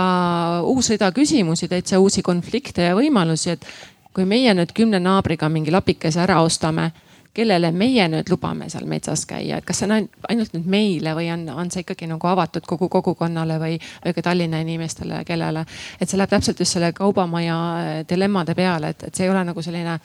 uus 0.66 0.90
rida 0.90 1.10
küsimusi, 1.14 1.68
täitsa 1.70 2.00
uusi 2.02 2.22
konflikte 2.26 2.88
ja 2.88 2.96
võimalusi, 2.98 3.54
et 3.54 3.66
kui 4.14 4.26
meie 4.28 4.54
nüüd 4.54 4.72
kümne 4.74 5.00
naabriga 5.02 5.48
mingi 5.50 5.74
lapikese 5.74 6.22
ära 6.22 6.40
ostame 6.42 6.90
kellele 7.34 7.70
meie 7.74 8.06
nüüd 8.10 8.30
lubame 8.30 8.68
seal 8.70 8.86
metsas 8.88 9.24
käia, 9.26 9.58
et 9.58 9.66
kas 9.66 9.80
see 9.80 9.88
on 9.88 10.08
ainult 10.30 10.54
nüüd 10.54 10.66
meile 10.70 11.14
või 11.18 11.28
on, 11.34 11.42
on 11.50 11.70
see 11.72 11.82
ikkagi 11.82 12.06
nagu 12.10 12.30
avatud 12.30 12.66
kogu 12.68 12.88
kogukonnale 12.92 13.58
või, 13.62 13.78
või 14.04 14.14
ka 14.14 14.22
Tallinna 14.28 14.60
inimestele, 14.62 15.24
kellele. 15.26 15.64
et 15.98 16.08
see 16.08 16.20
läheb 16.20 16.30
täpselt 16.30 16.62
just 16.62 16.76
selle 16.76 16.92
kaubamaja 16.94 17.56
äh, 17.56 17.96
dilemmade 18.08 18.54
peale, 18.54 18.94
et, 18.94 19.08
et 19.08 19.14
see 19.14 19.26
ei 19.26 19.34
ole 19.34 19.42
nagu 19.50 19.62
selline 19.66 19.98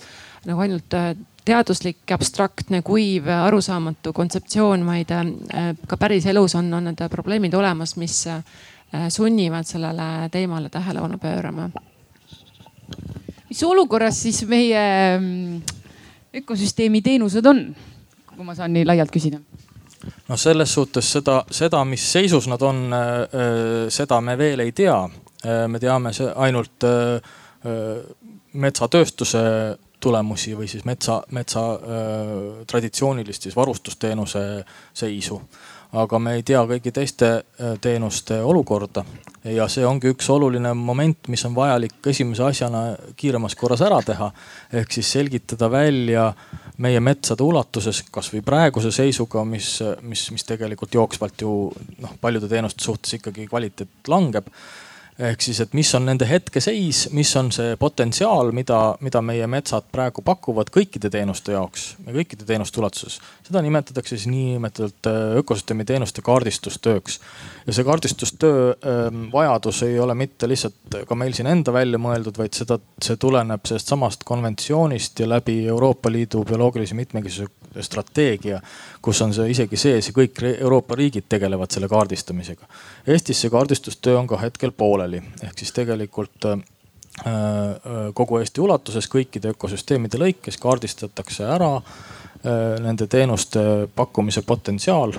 nagu 0.50 0.66
ainult 0.66 0.98
äh, 0.98 1.12
teaduslik, 1.46 2.02
abstraktne, 2.14 2.82
kuiv, 2.86 3.30
arusaamatu 3.34 4.14
kontseptsioon, 4.14 4.86
vaid 4.90 5.14
äh, 5.14 5.72
ka 5.88 6.02
päris 6.02 6.26
elus 6.30 6.58
on, 6.58 6.74
on 6.74 6.90
need 6.90 7.08
probleemid 7.14 7.54
olemas, 7.54 7.96
mis 8.02 8.24
sunnivad 9.14 9.68
sellele 9.70 10.30
teemale 10.34 10.70
tähelepanu 10.74 11.20
pöörama. 11.22 11.68
mis 13.50 13.64
olukorras 13.64 14.22
siis 14.22 14.42
meie 14.50 14.82
mm, 15.20 15.79
ökosüsteemi 16.36 17.02
teenused 17.02 17.46
on, 17.46 17.64
kui 18.36 18.46
ma 18.46 18.56
saan 18.56 18.74
nii 18.74 18.86
laialt 18.86 19.12
küsida? 19.14 19.42
no 20.28 20.38
selles 20.38 20.74
suhtes 20.74 21.12
seda, 21.12 21.42
seda, 21.52 21.84
mis 21.86 22.06
seisus 22.12 22.48
nad 22.48 22.62
on, 22.62 22.86
äh, 22.94 23.10
äh, 23.10 23.90
seda 23.92 24.22
me 24.22 24.38
veel 24.38 24.64
ei 24.64 24.72
tea. 24.72 24.98
Äh, 25.46 25.68
me 25.68 25.80
teame 25.80 26.12
ainult 26.36 26.86
metsatööstuse 28.54 29.42
tulemusi 30.00 30.54
või 30.56 30.70
siis 30.72 30.86
metsa, 30.88 31.18
metsa 31.36 31.62
traditsioonilist 32.72 33.44
siis 33.44 33.56
varustusteenuse 33.56 34.44
seisu 34.96 35.42
aga 35.92 36.20
me 36.24 36.38
ei 36.38 36.46
tea 36.48 36.62
kõigi 36.70 36.94
teiste 36.96 37.32
teenuste 37.82 38.40
olukorda. 38.46 39.04
Ja 39.44 39.68
see 39.72 39.86
ongi 39.88 40.12
üks 40.14 40.28
oluline 40.34 40.74
moment, 40.76 41.30
mis 41.32 41.46
on 41.48 41.56
vajalik 41.56 42.10
esimese 42.12 42.44
asjana 42.44 42.84
kiiremas 43.20 43.56
korras 43.56 43.82
ära 43.86 44.02
teha. 44.06 44.32
ehk 44.74 44.92
siis 44.92 45.12
selgitada 45.12 45.72
välja 45.72 46.34
meie 46.78 47.00
metsade 47.00 47.44
ulatuses, 47.44 48.04
kasvõi 48.12 48.42
praeguse 48.46 48.92
seisuga, 48.92 49.44
mis, 49.46 49.80
mis, 50.02 50.30
mis 50.32 50.44
tegelikult 50.48 50.94
jooksvalt 50.94 51.42
ju 51.42 51.56
noh, 52.00 52.14
paljude 52.22 52.48
teenuste 52.48 52.84
suhtes 52.84 53.20
ikkagi 53.20 53.48
kvaliteet 53.48 54.08
langeb 54.08 54.48
ehk 55.20 55.44
siis, 55.44 55.60
et 55.60 55.74
mis 55.76 55.90
on 55.98 56.06
nende 56.08 56.28
hetkeseis, 56.28 57.10
mis 57.16 57.30
on 57.40 57.52
see 57.52 57.76
potentsiaal, 57.80 58.54
mida, 58.56 58.80
mida 59.04 59.22
meie 59.26 59.48
metsad 59.52 59.90
praegu 59.92 60.24
pakuvad 60.26 60.72
kõikide 60.74 61.12
teenuste 61.12 61.56
jaoks 61.56 61.90
ja 62.06 62.16
kõikide 62.16 62.48
teenuste 62.48 62.80
ulatuses. 62.80 63.20
seda 63.44 63.62
nimetatakse 63.66 64.16
siis 64.16 64.30
niinimetatud 64.32 65.12
äh, 65.12 65.20
ökosüsteemi 65.42 65.86
teenuste 65.86 66.24
kaardistustööks. 66.24 67.20
Ja 67.70 67.74
see 67.74 67.86
kaardistustöö 67.86 68.74
ähm, 68.74 69.28
vajadus 69.32 69.84
ei 69.84 70.00
ole 70.00 70.16
mitte 70.18 70.48
lihtsalt 70.50 70.96
ka 71.08 71.16
meil 71.16 71.36
siin 71.38 71.48
enda 71.52 71.74
välja 71.74 72.00
mõeldud, 72.02 72.38
vaid 72.38 72.56
seda, 72.58 72.80
see 73.02 73.18
tuleneb 73.22 73.68
sellest 73.70 73.92
samast 73.94 74.26
konventsioonist 74.26 75.22
ja 75.22 75.28
läbi 75.30 75.60
Euroopa 75.68 76.12
Liidu 76.12 76.42
bioloogilise 76.50 76.98
mitmekesisuse 76.98 77.86
strateegia, 77.86 78.58
kus 79.06 79.22
on 79.22 79.36
see 79.38 79.52
isegi 79.54 79.78
sees 79.78 80.10
ja 80.10 80.16
kõik 80.16 80.42
Euroopa 80.50 80.98
riigid 80.98 81.30
tegelevad 81.30 81.70
selle 81.70 81.88
kaardistamisega. 81.92 82.66
Eestis 83.08 83.44
see 83.44 83.54
kaardistustöö 83.54 84.18
on 84.18 84.28
ka 84.28 84.42
hetkel 84.42 84.74
pooleli, 84.74 85.22
ehk 85.46 85.62
siis 85.62 85.76
tegelikult 85.76 86.50
äh, 86.50 86.64
äh, 87.28 87.74
kogu 88.18 88.42
Eesti 88.42 88.66
ulatuses 88.66 89.12
kõikide 89.14 89.54
ökosüsteemide 89.54 90.18
lõikes 90.18 90.58
kaardistatakse 90.58 91.46
ära 91.46 91.76
äh, 91.78 92.80
nende 92.82 93.06
teenuste 93.06 93.62
pakkumise 93.96 94.42
potentsiaal 94.42 95.14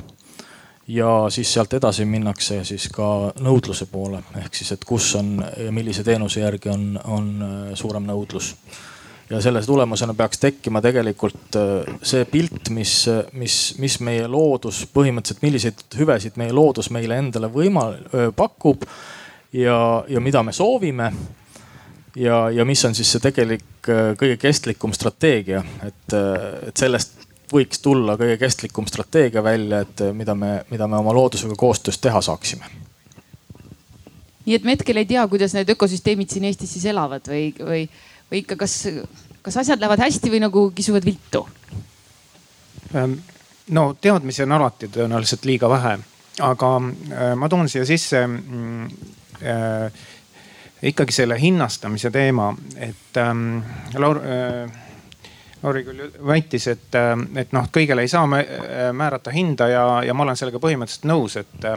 ja 0.91 1.11
siis 1.31 1.53
sealt 1.55 1.75
edasi 1.79 2.05
minnakse 2.09 2.63
siis 2.67 2.89
ka 2.95 3.07
nõudluse 3.43 3.87
poole 3.91 4.23
ehk 4.41 4.55
siis, 4.59 4.73
et 4.75 4.85
kus 4.87 5.13
on 5.19 5.37
ja 5.41 5.73
millise 5.75 6.05
teenuse 6.07 6.43
järgi 6.43 6.73
on, 6.73 6.87
on 7.05 7.29
suurem 7.79 8.09
nõudlus 8.09 8.55
ja 9.31 9.41
selle 9.43 9.63
tulemusena 9.63 10.15
peaks 10.19 10.43
tekkima 10.43 10.83
tegelikult 10.83 11.59
äh, 11.59 11.95
see 12.03 12.25
pilt, 12.31 12.73
mis, 12.75 12.95
mis, 13.33 13.59
mis 13.79 13.99
meie 14.05 14.27
loodus 14.29 14.83
põhimõtteliselt, 14.95 15.45
milliseid 15.47 15.85
hüvesid 16.01 16.41
meie 16.41 16.55
loodus 16.57 16.91
meile 16.91 17.21
endale 17.23 17.51
võima-, 17.53 17.93
pakub 18.37 18.87
ja, 19.53 19.79
ja 20.09 20.21
mida 20.21 20.43
me 20.43 20.53
soovime. 20.53 21.13
ja, 22.17 22.51
ja 22.51 22.65
mis 22.65 22.85
on 22.85 22.95
siis 22.95 23.13
see 23.13 23.23
tegelik 23.23 23.67
kõige 23.87 24.37
kestlikum 24.37 24.93
strateegia, 24.93 25.63
et, 25.87 26.17
et 26.69 26.77
sellest 26.77 27.20
võiks 27.53 27.83
tulla 27.83 28.17
kõige 28.21 28.37
kestlikum 28.41 28.87
strateegia 28.87 29.43
välja, 29.43 29.81
et 29.87 30.05
mida 30.15 30.35
me, 30.35 30.61
mida 30.71 30.87
me 30.89 31.01
oma 31.01 31.15
loodusega 31.17 31.57
koostöös 31.59 31.99
teha 31.99 32.21
saaksime 32.21 32.71
nii 34.47 34.57
et 34.57 34.65
me 34.65 34.73
hetkel 34.73 34.97
ei 34.97 35.07
tea, 35.07 35.27
kuidas 35.29 35.53
need 35.55 35.69
ökosüsteemid 35.75 36.31
siin 36.33 36.47
Eestis 36.49 36.73
siis 36.73 36.87
elavad 36.91 37.27
või, 37.29 37.51
või 37.61 37.83
või 38.31 38.45
ikka, 38.45 38.57
kas, 38.57 38.77
kas 39.43 39.57
asjad 39.63 39.81
lähevad 39.83 40.05
hästi 40.05 40.31
või 40.31 40.43
nagu 40.45 40.69
kisuvad 40.75 41.05
viltu? 41.07 41.43
Ähm, 42.95 43.19
no 43.75 43.91
teadmisi 44.01 44.45
on 44.47 44.55
alati 44.59 44.91
tõenäoliselt 44.93 45.47
liiga 45.49 45.71
vähe, 45.71 45.97
aga 46.47 46.71
äh, 46.79 47.35
ma 47.39 47.51
toon 47.51 47.69
siia 47.71 47.87
sisse 47.89 48.23
äh, 48.23 50.05
ikkagi 50.83 51.13
selle 51.13 51.41
hinnastamise 51.41 52.11
teema, 52.15 52.53
et 52.79 53.19
ähm, 53.21 53.61
Laur 53.99 54.23
äh, 54.23 54.71
Lauri 55.63 55.83
küll 55.85 56.07
väitis, 56.27 56.67
et, 56.73 56.95
äh, 56.97 57.17
et 57.43 57.57
noh, 57.57 57.67
kõigele 57.73 58.07
ei 58.07 58.13
saa 58.13 58.27
määrata 58.27 59.35
hinda 59.35 59.69
ja, 59.69 59.85
ja 60.07 60.15
ma 60.15 60.25
olen 60.27 60.39
sellega 60.39 60.63
põhimõtteliselt 60.63 61.11
nõus, 61.11 61.37
et, 61.41 61.69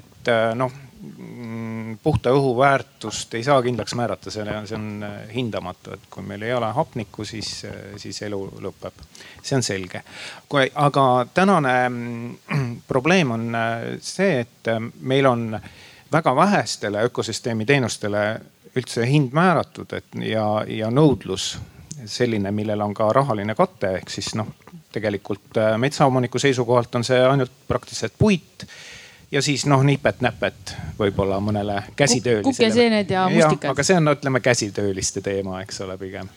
et 0.00 0.34
noh 0.54 0.82
puhta 2.02 2.30
õhu 2.30 2.56
väärtust 2.58 3.34
ei 3.34 3.44
saa 3.44 3.62
kindlaks 3.62 3.94
määrata, 3.94 4.30
see 4.30 4.42
on, 4.42 4.66
see 4.66 4.76
on 4.78 5.02
äh, 5.04 5.14
hindamatu, 5.34 5.94
et 5.94 6.06
kui 6.10 6.24
meil 6.26 6.42
ei 6.42 6.54
ole 6.54 6.70
hapnikku, 6.72 7.24
siis, 7.24 7.50
äh, 7.68 7.96
siis 8.00 8.22
elu 8.22 8.40
lõpeb. 8.62 9.04
see 9.42 9.56
on 9.56 9.62
selge. 9.62 10.02
kui, 10.48 10.70
aga 10.74 11.26
tänane 11.34 11.74
mm, 11.88 12.36
probleem 12.92 13.30
on 13.30 13.54
äh, 13.54 13.86
see, 14.00 14.40
et 14.40 14.72
meil 15.00 15.26
on 15.26 15.60
väga 16.12 16.36
vähestele 16.36 17.04
ökosüsteemi 17.10 17.66
teenustele 17.66 18.26
üldse 18.76 19.06
hind 19.08 19.32
määratud, 19.32 19.92
et 19.92 20.20
ja, 20.22 20.64
ja 20.68 20.90
nõudlus 20.90 21.56
selline, 22.04 22.50
millel 22.52 22.80
on 22.84 22.94
ka 22.94 23.08
rahaline 23.12 23.54
kate, 23.54 23.94
ehk 24.00 24.10
siis 24.12 24.34
noh, 24.36 24.48
tegelikult 24.92 25.58
metsaomaniku 25.80 26.38
seisukohalt 26.38 26.94
on 26.94 27.04
see 27.04 27.18
ainult 27.24 27.52
praktiliselt 27.68 28.12
puit 28.18 28.66
ja 29.30 29.42
siis 29.42 29.66
noh, 29.66 29.82
nipet-näpet 29.86 30.74
võib-olla 30.98 31.38
mõnele 31.42 31.80
käsitöölisele. 31.96 32.44
kukeseened 32.46 33.10
ja 33.10 33.26
mustikad. 33.28 33.70
aga 33.70 33.86
see 33.86 33.98
on, 33.98 34.12
ütleme 34.14 34.40
käsitööliste 34.40 35.20
teema, 35.20 35.60
eks 35.62 35.80
ole, 35.84 35.98
pigem. 35.98 36.28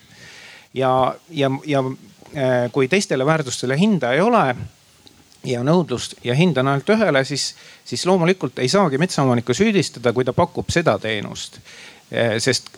ja, 0.73 1.15
ja, 1.29 1.51
ja 1.65 1.83
äh, 1.85 2.71
kui 2.71 2.87
teistele 2.87 3.25
väärtustele 3.25 3.77
hinda 3.77 4.13
ei 4.13 4.21
ole 4.21 4.55
ja 5.45 5.63
nõudlust 5.63 6.17
ja 6.23 6.35
hind 6.35 6.57
on 6.57 6.73
ainult 6.73 6.89
ühele, 6.89 7.23
siis, 7.25 7.53
siis 7.85 8.05
loomulikult 8.05 8.59
ei 8.59 8.69
saagi 8.69 8.97
metsaomanikku 8.97 9.53
süüdistada, 9.53 10.13
kui 10.13 10.25
ta 10.25 10.33
pakub 10.33 10.69
seda 10.73 10.97
teenust. 10.99 11.61
Äh, 12.11 12.37
sest 12.41 12.73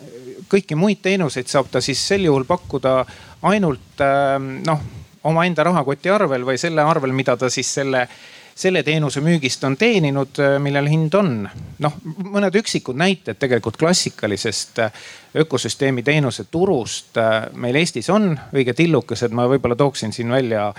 kõiki 0.52 0.76
muid 0.78 1.00
teenuseid 1.02 1.48
saab 1.50 1.70
ta 1.72 1.80
siis 1.84 2.00
sel 2.12 2.26
juhul 2.28 2.44
pakkuda 2.48 3.00
ainult 3.48 4.04
äh, 4.04 4.36
noh, 4.66 4.84
omaenda 5.28 5.64
rahakoti 5.66 6.10
arvel 6.12 6.46
või 6.46 6.58
selle 6.60 6.84
arvel, 6.84 7.14
mida 7.16 7.36
ta 7.38 7.50
siis 7.50 7.70
selle 7.80 8.06
selle 8.54 8.82
teenuse 8.82 9.20
müügist 9.24 9.64
on 9.64 9.76
teeninud, 9.80 10.38
äh, 10.42 10.56
millel 10.62 10.88
hind 10.90 11.14
on. 11.18 11.48
noh, 11.82 11.94
mõned 12.04 12.54
üksikud 12.60 12.96
näited 12.98 13.40
tegelikult 13.40 13.78
klassikalisest 13.80 14.78
äh, 14.84 15.04
ökosüsteemi 15.42 16.04
teenuse 16.04 16.44
turust 16.50 17.16
äh, 17.20 17.48
meil 17.54 17.78
Eestis 17.80 18.10
on 18.12 18.32
õige 18.52 18.74
tillukesed. 18.76 19.32
ma 19.32 19.46
võib-olla 19.50 19.76
tooksin 19.76 20.12
siin 20.12 20.30
välja 20.30 20.72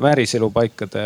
vääriselupaikade 0.00 1.04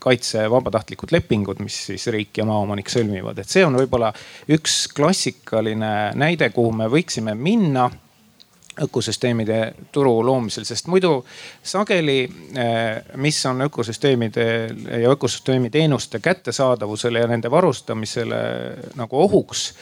kaitse 0.00 0.44
vabatahtlikud 0.50 1.12
lepingud, 1.12 1.62
mis 1.64 1.78
siis 1.90 2.06
riik 2.12 2.38
ja 2.38 2.44
maaomanik 2.48 2.90
sõlmivad, 2.92 3.38
et 3.38 3.48
see 3.48 3.64
on 3.66 3.78
võib-olla 3.78 4.12
üks 4.54 4.84
klassikaline 4.94 6.12
näide, 6.18 6.50
kuhu 6.54 6.72
me 6.76 6.90
võiksime 6.92 7.34
minna 7.34 7.88
ökosüsteemide 8.82 9.58
turu 9.92 10.18
loomisel, 10.26 10.66
sest 10.68 10.88
muidu 10.90 11.22
sageli, 11.62 12.18
eh, 12.56 13.14
mis 13.16 13.38
on 13.46 13.62
ökosüsteemide 13.68 14.48
ja 15.02 15.10
ökosüsteemi 15.10 15.70
teenuste 15.70 16.20
kättesaadavusele 16.24 17.24
ja 17.24 17.30
nende 17.30 17.50
varustamisele 17.50 18.42
nagu 18.96 19.22
ohuks, 19.22 19.72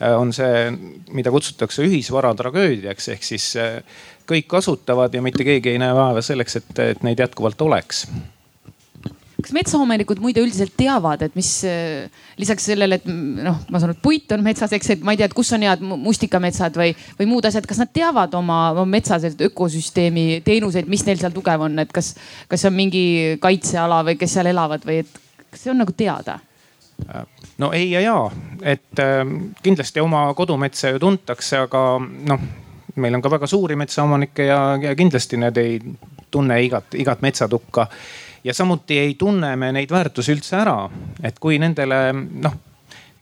eh, 0.00 0.12
on 0.18 0.32
see, 0.32 0.68
mida 1.12 1.30
kutsutakse 1.30 1.86
ühisvara 1.86 2.34
tragöödiaks, 2.34 3.08
ehk 3.16 3.26
siis 3.26 3.54
eh, 3.56 3.80
kõik 4.28 4.46
kasutavad 4.48 5.14
ja 5.14 5.22
mitte 5.22 5.44
keegi 5.44 5.74
ei 5.74 5.82
näe 5.82 5.94
vaeva 5.94 6.22
selleks, 6.22 6.62
et, 6.62 6.78
et 6.78 7.02
neid 7.02 7.20
jätkuvalt 7.20 7.60
oleks 7.62 8.06
kas 9.42 9.52
metsaomanikud 9.56 10.20
muide 10.22 10.42
üldiselt 10.44 10.74
teavad, 10.78 11.24
et 11.26 11.34
mis 11.38 11.48
äh, 11.68 12.06
lisaks 12.40 12.68
sellele, 12.70 13.00
et 13.00 13.08
noh, 13.08 13.58
ma 13.68 13.80
saan 13.80 13.90
aru, 13.90 13.98
et 13.98 14.04
puit 14.04 14.34
on 14.36 14.44
metsas, 14.44 14.72
eks, 14.76 14.94
et 14.94 15.04
ma 15.04 15.14
ei 15.14 15.20
tea, 15.20 15.28
et 15.30 15.36
kus 15.36 15.50
on 15.56 15.66
head 15.66 15.82
mustikametsad 15.82 16.78
või, 16.78 16.94
või 17.18 17.28
muud 17.32 17.48
asjad, 17.48 17.66
kas 17.68 17.82
nad 17.82 17.92
teavad 17.94 18.34
oma, 18.38 18.60
oma 18.76 18.86
metsa 18.96 19.18
ökosüsteemi 19.18 20.42
teenuseid, 20.46 20.88
mis 20.90 21.04
neil 21.06 21.20
seal 21.20 21.34
tugev 21.34 21.66
on, 21.66 21.78
et 21.82 21.92
kas, 21.94 22.14
kas 22.50 22.66
on 22.68 22.76
mingi 22.76 23.04
kaitseala 23.42 24.02
või 24.06 24.18
kes 24.20 24.38
seal 24.38 24.50
elavad 24.52 24.86
või 24.86 25.02
et 25.02 25.22
kas 25.50 25.64
see 25.64 25.74
on 25.74 25.82
nagu 25.82 25.94
teada? 25.96 26.40
no 27.58 27.72
ei 27.74 27.88
ja 27.90 28.00
ja, 28.00 28.18
et 28.62 29.00
äh, 29.02 29.24
kindlasti 29.62 30.00
oma 30.00 30.28
kodumetsa 30.34 30.94
ju 30.94 31.00
tuntakse, 31.02 31.64
aga 31.66 31.80
noh, 31.98 32.44
meil 33.02 33.18
on 33.18 33.22
ka 33.22 33.32
väga 33.34 33.48
suuri 33.50 33.76
metsaomanikke 33.76 34.46
ja, 34.46 34.60
ja 34.82 34.94
kindlasti 34.94 35.40
need 35.42 35.58
ei 35.58 35.80
tunne 36.30 36.60
igat, 36.62 36.94
igat 36.98 37.22
metsatukka 37.22 37.88
ja 38.44 38.54
samuti 38.54 38.98
ei 38.98 39.14
tunne 39.18 39.56
me 39.56 39.72
neid 39.72 39.90
väärtusi 39.90 40.32
üldse 40.34 40.56
ära, 40.60 40.78
et 41.22 41.38
kui 41.40 41.58
nendele 41.58 42.06
noh 42.14 42.60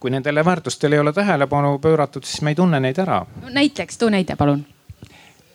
kui 0.03 0.11
nendele 0.11 0.43
väärtustele 0.45 0.97
ei 0.99 1.01
ole 1.01 1.13
tähelepanu 1.15 1.77
pööratud, 1.79 2.25
siis 2.27 2.43
me 2.43 2.51
ei 2.51 2.59
tunne 2.59 2.81
neid 2.83 2.99
ära 2.99 3.21
näiteks, 3.55 3.99
too 3.99 4.11
näide 4.11 4.35
palun. 4.37 4.65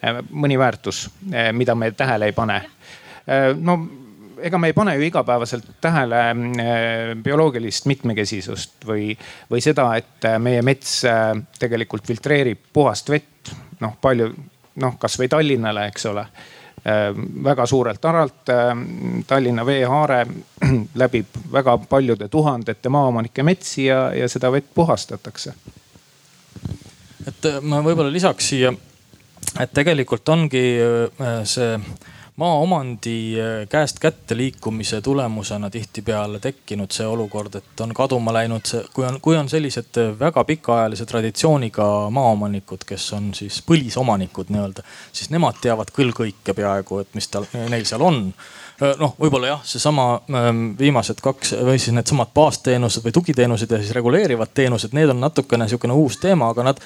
Äh, 0.04 0.22
mõni 0.32 0.60
väärtus, 0.60 1.10
äh, 1.34 1.52
mida 1.54 1.76
me 1.76 1.92
tähele 1.92 2.30
ei 2.30 2.36
pane. 2.36 2.56
Äh, 3.28 3.52
no 3.60 3.80
ega 4.40 4.60
me 4.62 4.70
ei 4.70 4.74
pane 4.78 4.94
ju 4.96 5.02
igapäevaselt 5.08 5.66
tähele 5.82 6.20
bioloogilist 7.24 7.88
mitmekesisust 7.90 8.86
või, 8.86 9.10
või 9.50 9.64
seda, 9.66 9.88
et 9.98 10.28
meie 10.40 10.62
mets 10.62 11.00
tegelikult 11.60 12.06
filtreerib 12.06 12.70
puhast 12.74 13.10
vett. 13.10 13.50
noh, 13.82 13.98
palju 14.02 14.30
noh, 14.84 15.00
kasvõi 15.02 15.28
Tallinnale, 15.28 15.88
eks 15.90 16.06
ole 16.06 16.28
väga 17.44 17.66
suurelt 17.66 18.06
alalt. 18.06 18.50
Äh, 18.50 18.74
Tallinna 19.28 19.66
veehaare 19.66 20.26
läbib 21.02 21.40
väga 21.52 21.78
paljude 21.78 22.28
tuhandete 22.28 22.90
maaomanike 22.90 23.44
metsi 23.44 23.86
ja, 23.86 24.14
ja 24.16 24.30
seda 24.30 24.52
vett 24.52 24.70
puhastatakse. 24.76 25.54
et 27.28 27.46
äh, 27.46 27.62
ma 27.62 27.82
võib-olla 27.84 28.12
lisaks 28.12 28.50
siia, 28.54 28.74
et 29.60 29.74
tegelikult 29.74 30.30
ongi 30.30 30.64
see 31.44 31.74
maaomandi 32.38 33.34
käest 33.70 34.00
kätte 34.00 34.38
liikumise 34.38 35.02
tulemusena 35.02 35.70
tihtipeale 35.70 36.40
tekkinud 36.40 36.92
see 36.94 37.08
olukord, 37.08 37.56
et 37.56 37.82
on 37.82 37.94
kaduma 37.98 38.34
läinud 38.34 38.66
see, 38.70 38.84
kui 38.94 39.06
on, 39.06 39.18
kui 39.22 39.38
on 39.38 39.50
sellised 39.50 39.98
väga 40.20 40.44
pikaajalise 40.44 41.06
traditsiooniga 41.10 41.88
maaomanikud, 42.14 42.86
kes 42.86 43.10
on 43.18 43.34
siis 43.34 43.58
põlisomanikud 43.66 44.54
nii-öelda, 44.54 44.86
siis 45.12 45.34
nemad 45.34 45.58
teavad 45.62 45.92
küll 45.96 46.14
kõike 46.14 46.54
peaaegu, 46.54 47.02
et 47.02 47.18
mis 47.18 47.28
tal, 47.34 47.50
neil 47.58 47.90
seal 47.90 48.06
on. 48.06 48.24
Noh, 48.78 49.16
võib-olla 49.18 49.56
jah, 49.56 49.62
seesama 49.66 50.10
viimased 50.78 51.24
kaks 51.26 51.56
või 51.58 51.80
siis 51.82 51.96
needsamad 51.98 52.30
baasteenused 52.38 53.02
või 53.02 53.16
tugiteenused 53.18 53.72
ja 53.74 53.82
siis 53.82 53.96
reguleerivad 53.98 54.54
teenused, 54.54 54.94
need 54.94 55.10
on 55.10 55.24
natukene 55.26 55.66
sihukene 55.66 55.98
uus 55.98 56.22
teema, 56.22 56.52
aga 56.54 56.70
nad 56.70 56.84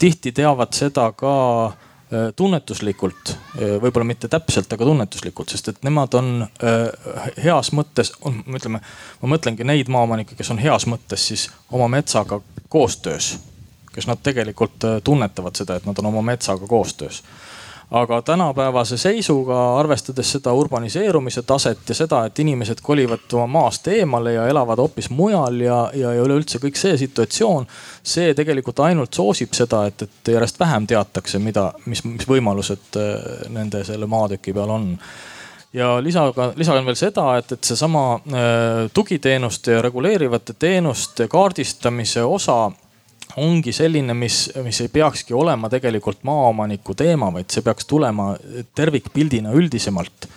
tihti 0.00 0.36
teavad 0.36 0.76
seda 0.76 1.08
ka 1.16 1.38
Äh, 1.70 1.89
tunnetuslikult, 2.36 3.34
äh, 3.34 3.76
võib-olla 3.82 4.06
mitte 4.08 4.28
täpselt, 4.28 4.72
aga 4.72 4.86
tunnetuslikult, 4.88 5.52
sest 5.52 5.68
et 5.70 5.82
nemad 5.86 6.14
on 6.18 6.30
äh, 6.42 7.12
heas 7.44 7.70
mõttes, 7.76 8.12
ütleme, 8.26 8.80
ma 9.20 9.30
mõtlengi 9.34 9.66
neid 9.66 9.92
maaomanikke, 9.92 10.38
kes 10.38 10.50
on 10.50 10.58
heas 10.62 10.88
mõttes 10.90 11.28
siis 11.30 11.46
oma 11.70 11.88
metsaga 11.88 12.40
koostöös. 12.68 13.36
kes 13.90 14.06
nad 14.06 14.20
tegelikult 14.22 14.84
tunnetavad 15.04 15.56
seda, 15.58 15.76
et 15.76 15.86
nad 15.86 15.98
on 15.98 16.06
oma 16.06 16.22
metsaga 16.22 16.66
koostöös 16.66 17.22
aga 17.90 18.22
tänapäevase 18.22 18.96
seisuga, 18.96 19.78
arvestades 19.78 20.32
seda 20.32 20.52
urbaniseerumise 20.52 21.42
taset 21.42 21.88
ja 21.88 21.94
seda, 21.94 22.20
et 22.26 22.38
inimesed 22.38 22.78
kolivad 22.82 23.32
oma 23.32 23.46
maast 23.46 23.88
eemale 23.90 24.32
ja 24.36 24.46
elavad 24.48 24.78
hoopis 24.78 25.10
mujal 25.10 25.58
ja, 25.60 25.80
ja, 25.94 26.12
ja 26.14 26.22
üleüldse 26.22 26.60
kõik 26.62 26.78
see 26.78 26.96
situatsioon. 27.00 27.66
see 28.02 28.34
tegelikult 28.34 28.78
ainult 28.86 29.14
soosib 29.14 29.52
seda, 29.54 29.84
et, 29.90 30.02
et 30.02 30.32
järjest 30.34 30.60
vähem 30.60 30.86
teatakse, 30.86 31.38
mida, 31.38 31.72
mis, 31.86 32.04
mis 32.04 32.28
võimalused 32.28 32.96
äh, 32.96 33.50
nende 33.50 33.82
selle 33.84 34.06
maatüki 34.06 34.54
peal 34.54 34.70
on 34.70 34.86
ja 35.72 35.96
lisaga, 36.02 36.52
lisagan 36.56 36.86
veel 36.86 36.98
seda, 36.98 37.26
et, 37.38 37.52
et 37.52 37.72
seesama 37.72 38.04
äh, 38.14 38.86
tugiteenuste 38.94 39.74
ja 39.74 39.82
reguleerivate 39.82 40.54
teenuste 40.58 41.28
kaardistamise 41.28 42.22
osa 42.22 42.70
ongi 43.36 43.72
selline, 43.72 44.14
mis, 44.14 44.50
mis 44.64 44.80
ei 44.80 44.88
peakski 44.92 45.34
olema 45.34 45.70
tegelikult 45.70 46.24
maaomaniku 46.26 46.94
teema, 46.98 47.30
vaid 47.34 47.50
see 47.52 47.64
peaks 47.66 47.86
tulema 47.90 48.32
tervikpildina 48.74 49.54
üldisemalt. 49.56 50.28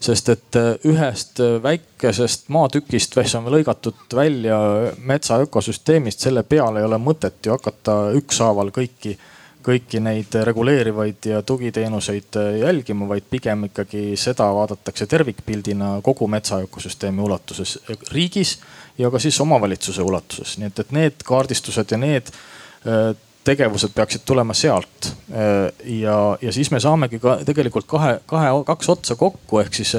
Sest 0.00 0.30
et 0.32 0.56
äh, 0.56 0.70
ühest 0.88 1.42
äh, 1.44 1.58
väikesest 1.60 2.48
maatükist, 2.48 3.18
mis 3.20 3.34
on 3.36 3.50
lõigatud 3.52 4.14
välja 4.16 4.56
metsa 5.04 5.36
ökosüsteemist, 5.44 6.24
selle 6.24 6.42
peale 6.48 6.80
ei 6.80 6.88
ole 6.88 6.96
mõtet 6.96 7.44
ju 7.44 7.52
hakata 7.52 8.14
ükshaaval 8.16 8.72
kõiki, 8.72 9.12
kõiki 9.60 10.00
neid 10.00 10.38
reguleerivaid 10.48 11.28
ja 11.34 11.42
tugiteenuseid 11.44 12.40
äh, 12.40 12.48
jälgima, 12.62 13.10
vaid 13.12 13.28
pigem 13.28 13.68
ikkagi 13.68 14.14
seda 14.16 14.48
vaadatakse 14.56 15.04
tervikpildina 15.04 15.98
kogu 16.06 16.30
metsa 16.32 16.62
ökosüsteemi 16.64 17.20
ulatuses 17.28 17.76
riigis 18.08 18.56
ja 18.98 19.10
ka 19.10 19.18
siis 19.18 19.40
omavalitsuse 19.40 20.02
ulatuses, 20.02 20.58
nii 20.58 20.70
et, 20.70 20.78
et 20.84 20.94
need 20.96 21.26
kaardistused 21.26 21.92
ja 21.92 21.98
need 22.00 22.30
äh, 22.30 23.12
tegevused 23.44 23.94
peaksid 23.94 24.24
tulema 24.24 24.54
sealt. 24.54 25.12
Äh, 25.32 25.72
ja, 26.00 26.38
ja 26.42 26.52
siis 26.52 26.70
me 26.70 26.80
saamegi 26.80 27.18
ka 27.18 27.38
tegelikult 27.46 27.88
kahe, 27.88 28.18
kahe, 28.26 28.52
kaks 28.66 28.92
otsa 28.92 29.16
kokku, 29.16 29.60
ehk 29.62 29.74
siis, 29.80 29.96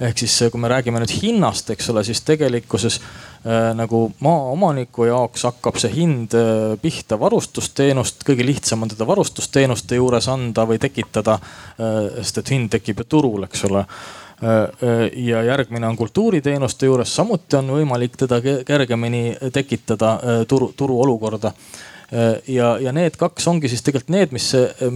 ehk 0.00 0.22
siis 0.24 0.36
kui 0.52 0.60
me 0.60 0.70
räägime 0.72 1.02
nüüd 1.02 1.12
hinnast, 1.20 1.70
eks 1.74 1.90
ole, 1.92 2.04
siis 2.06 2.22
tegelikkuses 2.26 3.00
äh, 3.00 3.74
nagu 3.76 4.06
maaomaniku 4.24 5.08
jaoks 5.10 5.44
hakkab 5.50 5.80
see 5.80 5.92
hind 5.98 6.36
äh, 6.38 6.78
pihta 6.82 7.20
varustusteenust, 7.20 8.24
kõige 8.28 8.46
lihtsam 8.46 8.86
on 8.86 8.94
teda 8.94 9.06
varustusteenuste 9.08 10.00
juures 10.00 10.30
anda 10.32 10.64
või 10.68 10.80
tekitada 10.80 11.38
äh,. 11.38 12.22
sest 12.22 12.42
et 12.42 12.56
hind 12.56 12.72
tekib 12.72 13.04
ju 13.04 13.10
turul, 13.16 13.44
eks 13.48 13.68
ole 13.68 13.84
ja 15.16 15.42
järgmine 15.42 15.86
on 15.86 15.96
kultuuriteenuste 15.96 16.86
juures, 16.86 17.16
samuti 17.16 17.56
on 17.58 17.72
võimalik 17.74 18.16
teda 18.16 18.40
kergemini 18.66 19.36
tekitada 19.52 20.12
äh, 20.14 20.42
turu, 20.48 20.72
turuolukorda. 20.76 21.52
Ja, 22.48 22.78
ja 22.80 22.92
need 22.96 23.18
kaks 23.20 23.44
ongi 23.50 23.68
siis 23.68 23.82
tegelikult 23.84 24.08
need, 24.14 24.30
mis, 24.32 24.46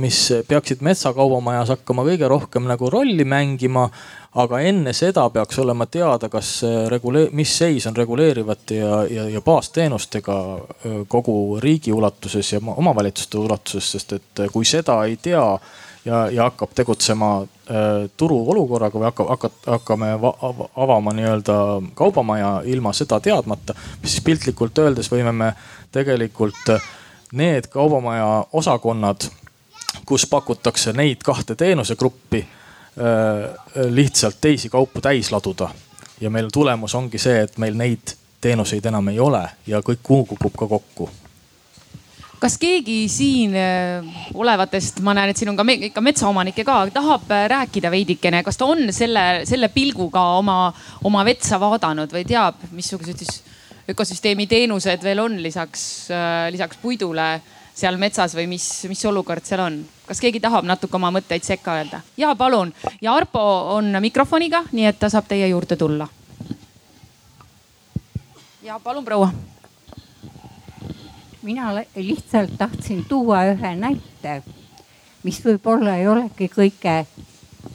mis 0.01 0.19
peaksid 0.49 0.81
metsakaubamajas 0.81 1.75
hakkama 1.75 2.07
kõige 2.07 2.31
rohkem 2.33 2.65
nagu 2.65 2.89
rolli 2.91 3.27
mängima. 3.29 3.91
aga 4.33 4.61
enne 4.65 4.95
seda 4.97 5.27
peaks 5.31 5.59
olema 5.61 5.85
teada, 5.87 6.31
kas 6.33 6.63
regulee-, 6.89 7.29
mis 7.37 7.53
seis 7.59 7.87
on 7.87 7.97
reguleerivate 7.97 8.79
ja, 8.79 9.03
ja, 9.05 9.29
ja 9.29 9.41
baasteenustega 9.45 10.37
kogu 11.09 11.61
riigi 11.61 11.93
ulatuses 11.93 12.53
ja 12.53 12.61
omavalitsuste 12.77 13.39
ulatuses, 13.39 13.93
sest 13.93 14.13
et 14.13 14.45
kui 14.53 14.65
seda 14.65 15.03
ei 15.05 15.19
tea 15.21 15.45
ja, 16.05 16.31
ja 16.31 16.51
hakkab 16.51 16.75
tegutsema 16.75 17.47
Äh, 17.73 18.11
turuolukorraga 18.17 18.99
või 18.99 19.07
hakkab, 19.07 19.29
hakkab, 19.33 19.53
hakkame 19.67 20.07
avama 20.77 21.13
nii-öelda 21.15 21.55
kaubamaja 21.95 22.49
ilma 22.67 22.91
seda 22.93 23.21
teadmata, 23.23 23.77
siis 24.03 24.19
piltlikult 24.27 24.81
öeldes 24.83 25.07
võime 25.13 25.31
me 25.33 25.53
tegelikult 25.95 26.73
need 27.39 27.71
kaubamaja 27.71 28.27
osakonnad, 28.53 29.29
kus 30.05 30.27
pakutakse 30.27 30.93
neid 30.93 31.23
kahte 31.25 31.55
teenusegruppi, 31.55 32.43
äh, 32.43 33.87
lihtsalt 33.95 34.41
teisi 34.41 34.69
kaupu 34.69 35.01
täis 35.01 35.31
laduda. 35.33 35.71
ja 36.21 36.31
meil 36.31 36.51
tulemus 36.53 36.95
ongi 36.95 37.19
see, 37.19 37.41
et 37.47 37.59
meil 37.59 37.79
neid 37.79 38.17
teenuseid 38.41 38.87
enam 38.87 39.09
ei 39.09 39.21
ole 39.21 39.49
ja 39.67 39.81
kõik 39.81 40.03
kukub 40.03 40.53
ka 40.59 40.67
kokku 40.67 41.11
kas 42.43 42.57
keegi 42.59 43.07
siin 43.11 43.55
äh, 43.55 44.07
olevatest, 44.35 44.99
ma 45.07 45.15
näen, 45.15 45.31
et 45.31 45.39
siin 45.39 45.53
on 45.53 45.59
ka 45.59 45.67
ikka 45.89 46.03
metsaomanikke 46.03 46.65
ka, 46.67 46.79
tahab 46.95 47.31
äh, 47.31 47.47
rääkida 47.53 47.91
veidikene, 47.93 48.43
kas 48.43 48.59
ta 48.59 48.67
on 48.67 48.91
selle, 48.95 49.45
selle 49.49 49.71
pilguga 49.71 50.25
oma, 50.41 50.57
oma 51.07 51.23
vetsa 51.29 51.61
vaadanud 51.63 52.13
või 52.13 52.25
teab, 52.27 52.59
missugused 52.75 53.23
siis 53.23 53.43
ökosüsteemi 53.93 54.49
teenused 54.51 55.03
veel 55.07 55.23
on 55.23 55.39
lisaks, 55.43 55.85
äh, 56.11 56.49
lisaks 56.55 56.81
puidule 56.83 57.29
seal 57.73 57.97
metsas 58.01 58.35
või 58.37 58.49
mis, 58.51 58.67
mis 58.91 59.05
olukord 59.09 59.47
seal 59.47 59.63
on? 59.63 59.79
kas 60.07 60.21
keegi 60.21 60.43
tahab 60.43 60.67
natuke 60.69 60.99
oma 60.99 61.13
mõtteid 61.15 61.47
sekka 61.47 61.79
öelda? 61.79 62.03
ja 62.19 62.35
palun 62.39 62.75
ja 63.01 63.15
Arpo 63.15 63.47
on 63.79 63.95
mikrofoniga, 64.03 64.65
nii 64.73 64.91
et 64.91 64.99
ta 64.99 65.13
saab 65.13 65.31
teie 65.31 65.47
juurde 65.55 65.79
tulla. 65.79 66.11
ja 68.67 68.83
palun, 68.83 69.07
proua 69.07 69.31
mina 71.43 71.75
lihtsalt 71.97 72.59
tahtsin 72.59 73.05
tuua 73.09 73.45
ühe 73.51 73.75
näite, 73.75 74.43
mis 75.23 75.41
võib-olla 75.45 75.97
ei 75.99 76.07
olegi 76.09 76.47
kõige 76.49 77.03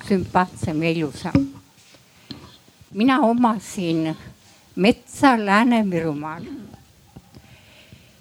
sümpaatsem 0.07 0.83
ja 0.83 0.91
ilusam. 0.91 1.47
mina 2.93 3.19
omasin 3.19 4.15
metsa 4.75 5.35
Lääne-Virumaal. 5.37 6.43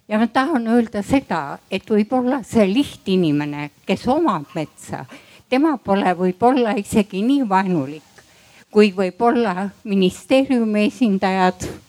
ja 0.09 0.19
ma 0.19 0.27
tahan 0.27 0.67
öelda 0.67 1.03
seda, 1.03 1.59
et 1.71 1.91
võib-olla 1.91 2.43
see 2.43 2.67
lihtinimene, 2.75 3.71
kes 3.87 4.09
omab 4.09 4.51
metsa, 4.55 5.05
tema 5.49 5.77
pole 5.79 6.15
võib-olla 6.15 6.75
isegi 6.79 7.23
nii 7.23 7.49
vaenulik, 7.49 8.23
kui 8.71 8.93
võib-olla 8.97 9.71
ministeeriumi 9.85 10.87
esindajad 10.87 11.86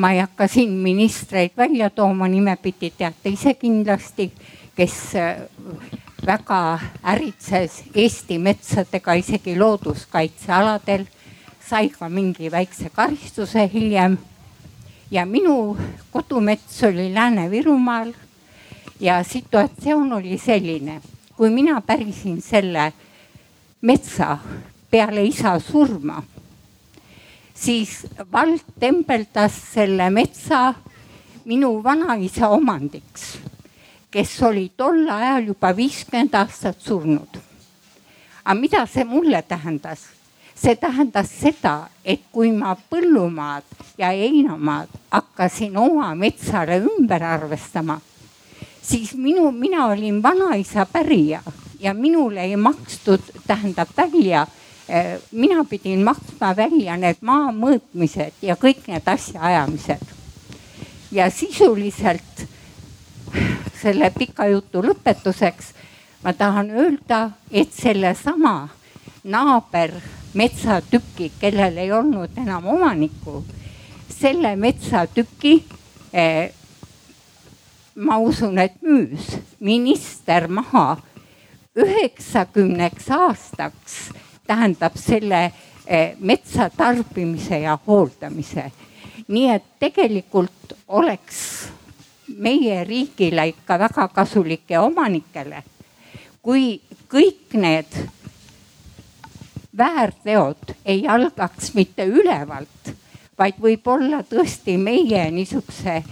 ma 0.00 0.12
ei 0.12 0.20
hakka 0.22 0.48
siin 0.48 0.70
ministreid 0.80 1.52
välja 1.56 1.90
tooma, 1.90 2.28
nimepidi 2.28 2.90
teate 2.96 3.28
ise 3.34 3.54
kindlasti, 3.54 4.30
kes 4.76 4.96
äh, 5.20 5.42
väga 6.26 6.78
äritses 7.12 7.82
Eesti 7.94 8.38
metsadega 8.38 9.12
isegi 9.20 9.58
looduskaitsealadel, 9.58 11.04
sai 11.68 11.90
ka 11.92 12.08
mingi 12.08 12.50
väikse 12.50 12.88
karistuse 12.94 13.68
hiljem. 13.72 14.18
ja 15.10 15.26
minu 15.26 15.76
kodumets 16.12 16.82
oli 16.84 17.14
Lääne-Virumaal 17.14 18.12
ja 19.00 19.22
situatsioon 19.24 20.12
oli 20.12 20.38
selline, 20.38 21.00
kui 21.36 21.50
mina 21.50 21.80
pärisin 21.80 22.42
selle 22.42 22.92
metsa 23.82 24.38
peale 24.90 25.24
isa 25.24 25.58
surma 25.58 26.22
siis 27.60 28.06
vald 28.32 28.64
tembeldas 28.80 29.56
selle 29.74 30.08
metsa 30.10 30.74
minu 31.44 31.74
vanaisa 31.84 32.48
omandiks, 32.48 33.36
kes 34.10 34.32
oli 34.48 34.70
tol 34.76 35.04
ajal 35.08 35.52
juba 35.52 35.74
viiskümmend 35.76 36.34
aastat 36.40 36.80
surnud. 36.80 37.36
aga 38.44 38.54
mida 38.60 38.86
see 38.86 39.04
mulle 39.04 39.42
tähendas? 39.42 40.08
see 40.54 40.76
tähendas 40.76 41.28
seda, 41.40 41.88
et 42.04 42.20
kui 42.32 42.52
ma 42.52 42.74
põllumaad 42.76 43.64
ja 43.98 44.10
heinamaad 44.12 44.88
hakkasin 45.10 45.76
oma 45.76 46.14
metsale 46.14 46.80
ümber 46.84 47.22
arvestama, 47.24 48.00
siis 48.82 49.14
minu, 49.14 49.50
mina 49.52 49.86
olin 49.86 50.22
vanaisa 50.22 50.86
pärija 50.86 51.40
ja 51.80 51.94
minule 51.94 52.44
ei 52.44 52.56
makstud, 52.56 53.20
tähendab 53.46 53.88
välja 53.96 54.46
mina 55.32 55.64
pidin 55.70 56.04
maksma 56.04 56.54
välja 56.56 56.96
need 56.98 57.20
maa 57.20 57.52
mõõtmised 57.54 58.42
ja 58.42 58.56
kõik 58.58 58.86
need 58.88 59.06
asjaajamised. 59.06 60.06
ja 61.12 61.30
sisuliselt 61.30 62.46
selle 63.82 64.10
pika 64.10 64.46
jutu 64.46 64.82
lõpetuseks 64.82 65.72
ma 66.22 66.32
tahan 66.32 66.70
öelda, 66.70 67.30
et 67.50 67.72
sellesama 67.72 68.68
naaber 69.24 69.94
metsatüki, 70.34 71.32
kellel 71.40 71.76
ei 71.76 71.92
olnud 71.92 72.36
enam 72.38 72.66
omanikku, 72.74 73.44
selle 74.12 74.54
metsatüki 74.56 75.54
eh, 76.12 76.52
ma 77.94 78.18
usun, 78.18 78.58
et 78.58 78.76
müüs 78.82 79.38
minister 79.60 80.48
maha 80.48 80.98
üheksakümneks 81.76 83.10
aastaks, 83.14 83.96
tähendab 84.50 84.96
selle 84.98 85.44
eh, 85.86 86.16
metsa 86.18 86.70
tarbimise 86.76 87.62
ja 87.62 87.78
hooldamise. 87.86 88.70
nii 89.30 89.50
et 89.50 89.66
tegelikult 89.78 90.72
oleks 90.88 91.68
meie 92.38 92.84
riigile 92.84 93.44
ikka 93.52 93.78
väga 93.78 94.08
kasulik 94.08 94.70
ja 94.70 94.82
omanikele, 94.82 95.62
kui 96.42 96.80
kõik 97.10 97.54
need 97.54 97.94
väärteod 99.76 100.74
ei 100.84 101.06
algaks 101.08 101.74
mitte 101.74 102.06
ülevalt, 102.10 102.90
vaid 103.38 103.60
võib-olla 103.62 104.24
tõesti 104.26 104.74
meie 104.78 105.28
niisuguse 105.30 106.02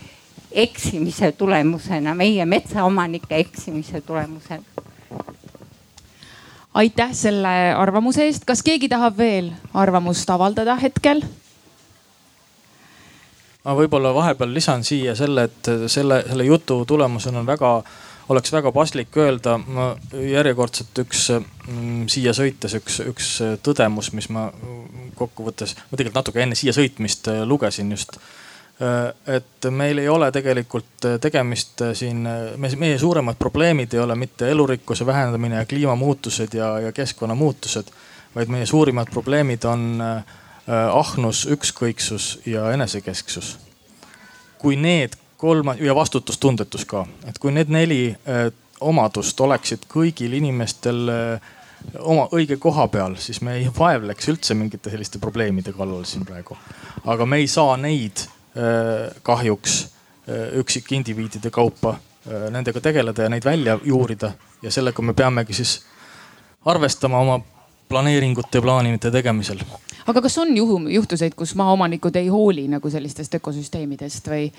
eksimise 0.53 1.33
tulemusena, 1.33 2.15
meie 2.15 2.47
metsaomanike 2.47 3.37
eksimise 3.37 4.01
tulemusena. 4.01 4.87
Aitäh 6.75 7.13
selle 7.13 7.55
arvamuse 7.77 8.27
eest, 8.27 8.45
kas 8.49 8.63
keegi 8.63 8.89
tahab 8.89 9.19
veel 9.19 9.53
arvamust 9.75 10.31
avaldada 10.31 10.77
hetkel? 10.81 11.23
ma 13.65 13.75
võib-olla 13.77 14.15
vahepeal 14.17 14.53
lisan 14.55 14.85
siia 14.87 15.15
selle, 15.19 15.49
et 15.49 15.71
selle, 15.93 16.23
selle 16.29 16.45
jutu 16.47 16.79
tulemusena 16.89 17.43
on 17.43 17.49
väga, 17.49 17.73
oleks 18.33 18.53
väga 18.53 18.73
paslik 18.73 19.17
öelda, 19.21 19.59
ma 19.59 19.91
järjekordselt 20.13 21.03
üks 21.05 21.27
mm, 21.35 22.07
siia 22.09 22.33
sõites 22.37 22.79
üks, 22.79 23.01
üks 23.11 23.33
tõdemus, 23.67 24.13
mis 24.17 24.31
ma 24.33 24.49
kokkuvõttes, 25.19 25.75
ma 25.91 25.99
tegelikult 25.99 26.23
natuke 26.23 26.45
enne 26.45 26.57
siia 26.57 26.73
sõitmist 26.77 27.29
lugesin 27.45 27.93
just 27.93 28.17
Äh, 28.19 28.48
et 29.27 29.67
meil 29.71 29.99
ei 29.99 30.09
ole 30.09 30.31
tegelikult 30.33 31.05
äh, 31.05 31.17
tegemist 31.21 31.83
äh, 31.83 31.95
siin, 31.99 32.29
meie 32.57 32.99
suuremad 32.99 33.39
probleemid 33.39 33.95
ei 33.95 34.01
ole 34.01 34.15
mitte 34.15 34.51
elurikkuse 34.51 35.07
vähendamine 35.07 35.57
ja 35.57 35.67
kliimamuutused 35.67 36.55
ja, 36.55 36.79
ja 36.81 36.93
keskkonnamuutused, 36.93 37.91
vaid 38.37 38.53
meie 38.55 38.67
suurimad 38.67 39.11
probleemid 39.11 39.65
on 39.65 40.03
ahnus, 40.93 41.47
ükskõiksus 41.49 42.41
ja 42.47 42.71
enesekesksus. 42.73 43.59
kui 44.59 44.77
need 44.77 45.17
kolm 45.37 45.73
ja 45.81 45.95
vastutustundetus 45.95 46.85
ka, 46.85 47.07
et 47.27 47.39
kui 47.39 47.53
need 47.53 47.73
neli 47.73 48.15
omadust 48.81 49.41
oleksid 49.41 49.89
kõigil 49.89 50.35
inimestel 50.37 51.09
oma 51.99 52.29
õige 52.37 52.59
koha 52.61 52.89
peal, 52.93 53.17
siis 53.17 53.41
me 53.41 53.57
ei 53.57 53.71
vaevleks 53.79 54.29
üldse 54.29 54.55
mingite 54.55 54.91
selliste 54.91 55.19
probleemide 55.19 55.73
kallal 55.73 56.05
siin 56.05 56.27
praegu. 56.27 56.59
aga 57.05 57.27
me 57.27 57.41
ei 57.41 57.49
saa 57.49 57.77
neid 57.77 58.29
Äh, 58.29 58.38
kahjuks 59.23 59.83
äh, 59.83 60.59
üksikindiviidide 60.59 61.51
kaupa 61.51 61.95
äh, 61.95 62.49
nendega 62.51 62.81
tegeleda 62.81 63.23
ja 63.23 63.29
neid 63.29 63.45
välja 63.45 63.79
juurida 63.85 64.33
ja 64.63 64.71
sellega 64.71 65.03
me 65.03 65.15
peamegi 65.15 65.55
siis 65.55 65.81
arvestama 66.65 67.21
oma 67.21 67.39
planeeringute 67.89 68.59
ja 68.59 68.63
plaanide 68.63 69.11
tegemisel. 69.11 69.63
aga 70.07 70.23
kas 70.23 70.39
on 70.39 70.57
juhum, 70.57 70.89
juhtuseid, 70.89 71.35
kus 71.39 71.55
maaomanikud 71.55 72.17
ei 72.17 72.29
hooli 72.29 72.69
nagu 72.69 72.91
sellistest 72.91 73.39
ökosüsteemidest 73.39 74.29
või, 74.29 74.51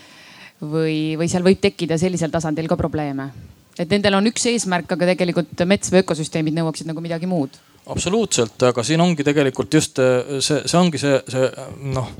või, 0.61 0.97
või 1.19 1.29
seal 1.29 1.43
võib 1.43 1.61
tekkida 1.61 1.97
sellisel 1.97 2.31
tasandil 2.31 2.67
ka 2.67 2.77
probleeme? 2.77 3.29
et 3.79 3.89
nendel 3.89 4.15
on 4.17 4.27
üks 4.31 4.45
eesmärk, 4.51 4.91
aga 4.91 5.13
tegelikult 5.13 5.65
mets 5.65 5.91
või 5.91 6.03
ökosüsteemid 6.03 6.55
nõuaksid 6.55 6.87
nagu 6.87 7.01
midagi 7.01 7.27
muud. 7.27 7.59
absoluutselt, 7.85 8.63
aga 8.63 8.83
siin 8.83 9.01
ongi 9.01 9.23
tegelikult 9.23 9.73
just 9.73 9.99
see, 10.39 10.61
see 10.65 10.79
ongi 10.79 11.01
see, 11.01 11.19
see 11.27 11.51
noh 11.91 12.15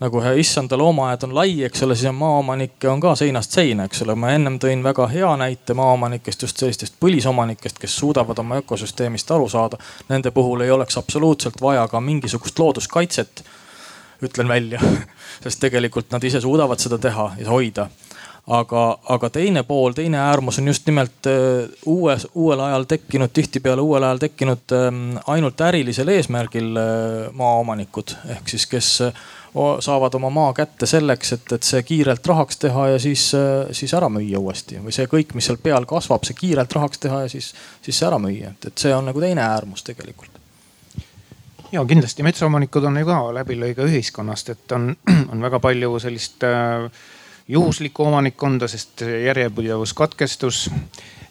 nagu 0.00 0.22
issanda 0.36 0.78
loomaaed 0.78 1.22
on 1.26 1.34
lai, 1.34 1.62
eks 1.66 1.82
ole, 1.82 1.96
siis 1.96 2.08
on 2.08 2.14
maaomanikke 2.14 2.88
on 2.88 3.00
ka 3.00 3.14
seinast 3.18 3.54
seina, 3.54 3.84
eks 3.88 4.02
ole. 4.02 4.14
ma 4.14 4.32
ennem 4.34 4.58
tõin 4.62 4.82
väga 4.82 5.06
hea 5.10 5.30
näite 5.36 5.74
maaomanikest, 5.74 6.42
just 6.42 6.56
sellistest 6.56 6.98
põlisomanikest, 7.00 7.78
kes 7.78 7.98
suudavad 7.98 8.38
oma 8.38 8.60
ökosüsteemist 8.62 9.30
aru 9.30 9.48
saada. 9.48 9.78
Nende 10.08 10.30
puhul 10.30 10.60
ei 10.66 10.70
oleks 10.70 10.98
absoluutselt 10.98 11.62
vaja 11.62 11.88
ka 11.88 12.00
mingisugust 12.00 12.58
looduskaitset, 12.58 13.44
ütlen 14.22 14.48
välja 14.48 14.80
sest 15.44 15.60
tegelikult 15.60 16.10
nad 16.10 16.24
ise 16.24 16.40
suudavad 16.40 16.78
seda 16.82 16.98
teha 16.98 17.32
ja 17.38 17.50
hoida 17.50 17.88
aga, 18.48 18.82
aga 19.14 19.30
teine 19.30 19.62
pool, 19.66 19.92
teine 19.96 20.18
äärmus 20.18 20.58
on 20.58 20.70
just 20.70 20.86
nimelt 20.88 21.26
äh, 21.28 21.68
uues, 21.86 22.26
uuel 22.34 22.60
ajal 22.64 22.86
tekkinud, 22.88 23.32
tihtipeale 23.34 23.84
uuel 23.84 24.06
ajal 24.08 24.22
tekkinud 24.24 24.74
ähm, 24.76 25.02
ainult 25.26 25.60
ärilisel 25.60 26.08
eesmärgil 26.14 26.76
äh, 26.80 27.28
maaomanikud 27.36 28.16
ehk 28.36 28.48
siis, 28.48 28.66
kes 28.66 28.90
saavad 29.80 30.14
oma 30.14 30.30
maa 30.30 30.52
kätte 30.52 30.86
selleks, 30.86 31.32
et, 31.32 31.52
et 31.52 31.66
see 31.66 31.82
kiirelt 31.82 32.26
rahaks 32.26 32.60
teha 32.64 32.88
ja 32.92 32.98
siis, 33.02 33.30
siis 33.72 33.94
ära 33.94 34.10
müüa 34.12 34.40
uuesti. 34.40 34.80
Või 34.84 34.94
see 34.94 35.08
kõik, 35.10 35.34
mis 35.34 35.48
seal 35.48 35.60
peal 35.62 35.86
kasvab, 35.88 36.26
see 36.26 36.36
kiirelt 36.38 36.72
rahaks 36.76 37.00
teha 37.02 37.22
ja 37.24 37.30
siis, 37.32 37.52
siis 37.82 37.98
see 37.98 38.08
ära 38.08 38.20
müüa, 38.22 38.52
et, 38.52 38.68
et 38.70 38.84
see 38.84 38.94
on 38.94 39.08
nagu 39.08 39.22
teine 39.22 39.44
äärmus 39.46 39.84
tegelikult. 39.86 40.34
Ja 41.72 41.84
kindlasti. 41.84 42.24
Metsaomanikud 42.24 42.84
on 42.88 42.96
ju 42.96 43.08
ka 43.08 43.18
läbilõige 43.36 43.84
ühiskonnast, 43.88 44.52
et 44.54 44.76
on, 44.76 44.90
on 45.32 45.44
väga 45.44 45.60
palju 45.64 45.98
sellist 46.00 46.44
äh, 46.48 46.88
juhuslikku 47.48 48.08
omanikkonda, 48.08 48.68
sest 48.68 49.04
järjepidevus 49.04 49.94
katkestus. 49.96 50.68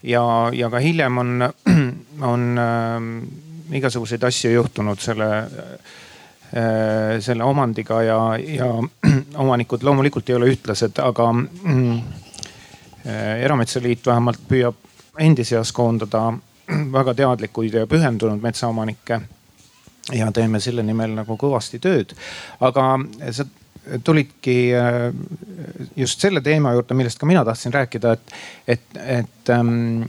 Ja, 0.06 0.24
ja 0.54 0.70
ka 0.70 0.82
hiljem 0.82 1.18
on, 1.18 1.48
on 2.34 2.50
äh, 2.62 3.78
igasuguseid 3.78 4.24
asju 4.30 4.54
juhtunud 4.54 5.02
selle 5.02 5.32
äh, 5.38 5.72
Äh, 5.78 6.07
selle 7.20 7.44
omandiga 7.44 8.02
ja, 8.04 8.20
ja 8.40 8.68
omanikud 9.44 9.84
loomulikult 9.84 10.30
ei 10.30 10.36
ole 10.38 10.52
ühtlased, 10.54 11.00
aga 11.04 11.32
mm, 11.34 11.98
äh, 13.06 13.42
Erametsaliit 13.44 14.06
vähemalt 14.06 14.40
püüab 14.48 14.80
endi 15.20 15.44
seas 15.48 15.74
koondada 15.76 16.30
väga 16.98 17.14
teadlikuid 17.18 17.80
ja 17.82 17.88
pühendunud 17.88 18.42
metsaomanikke. 18.42 19.22
ja 20.16 20.32
teeme 20.32 20.60
selle 20.64 20.84
nimel 20.88 21.18
nagu 21.18 21.36
kõvasti 21.36 21.82
tööd, 21.84 22.14
aga 22.64 22.84
sa 23.36 23.44
tulidki 24.04 24.74
äh, 24.76 25.12
just 25.96 26.24
selle 26.24 26.42
teema 26.42 26.72
juurde, 26.76 26.96
millest 26.96 27.20
ka 27.20 27.28
mina 27.28 27.44
tahtsin 27.46 27.74
rääkida, 27.74 28.14
et, 28.14 28.38
et, 28.68 29.02
et 29.20 29.52
ähm, 29.52 30.08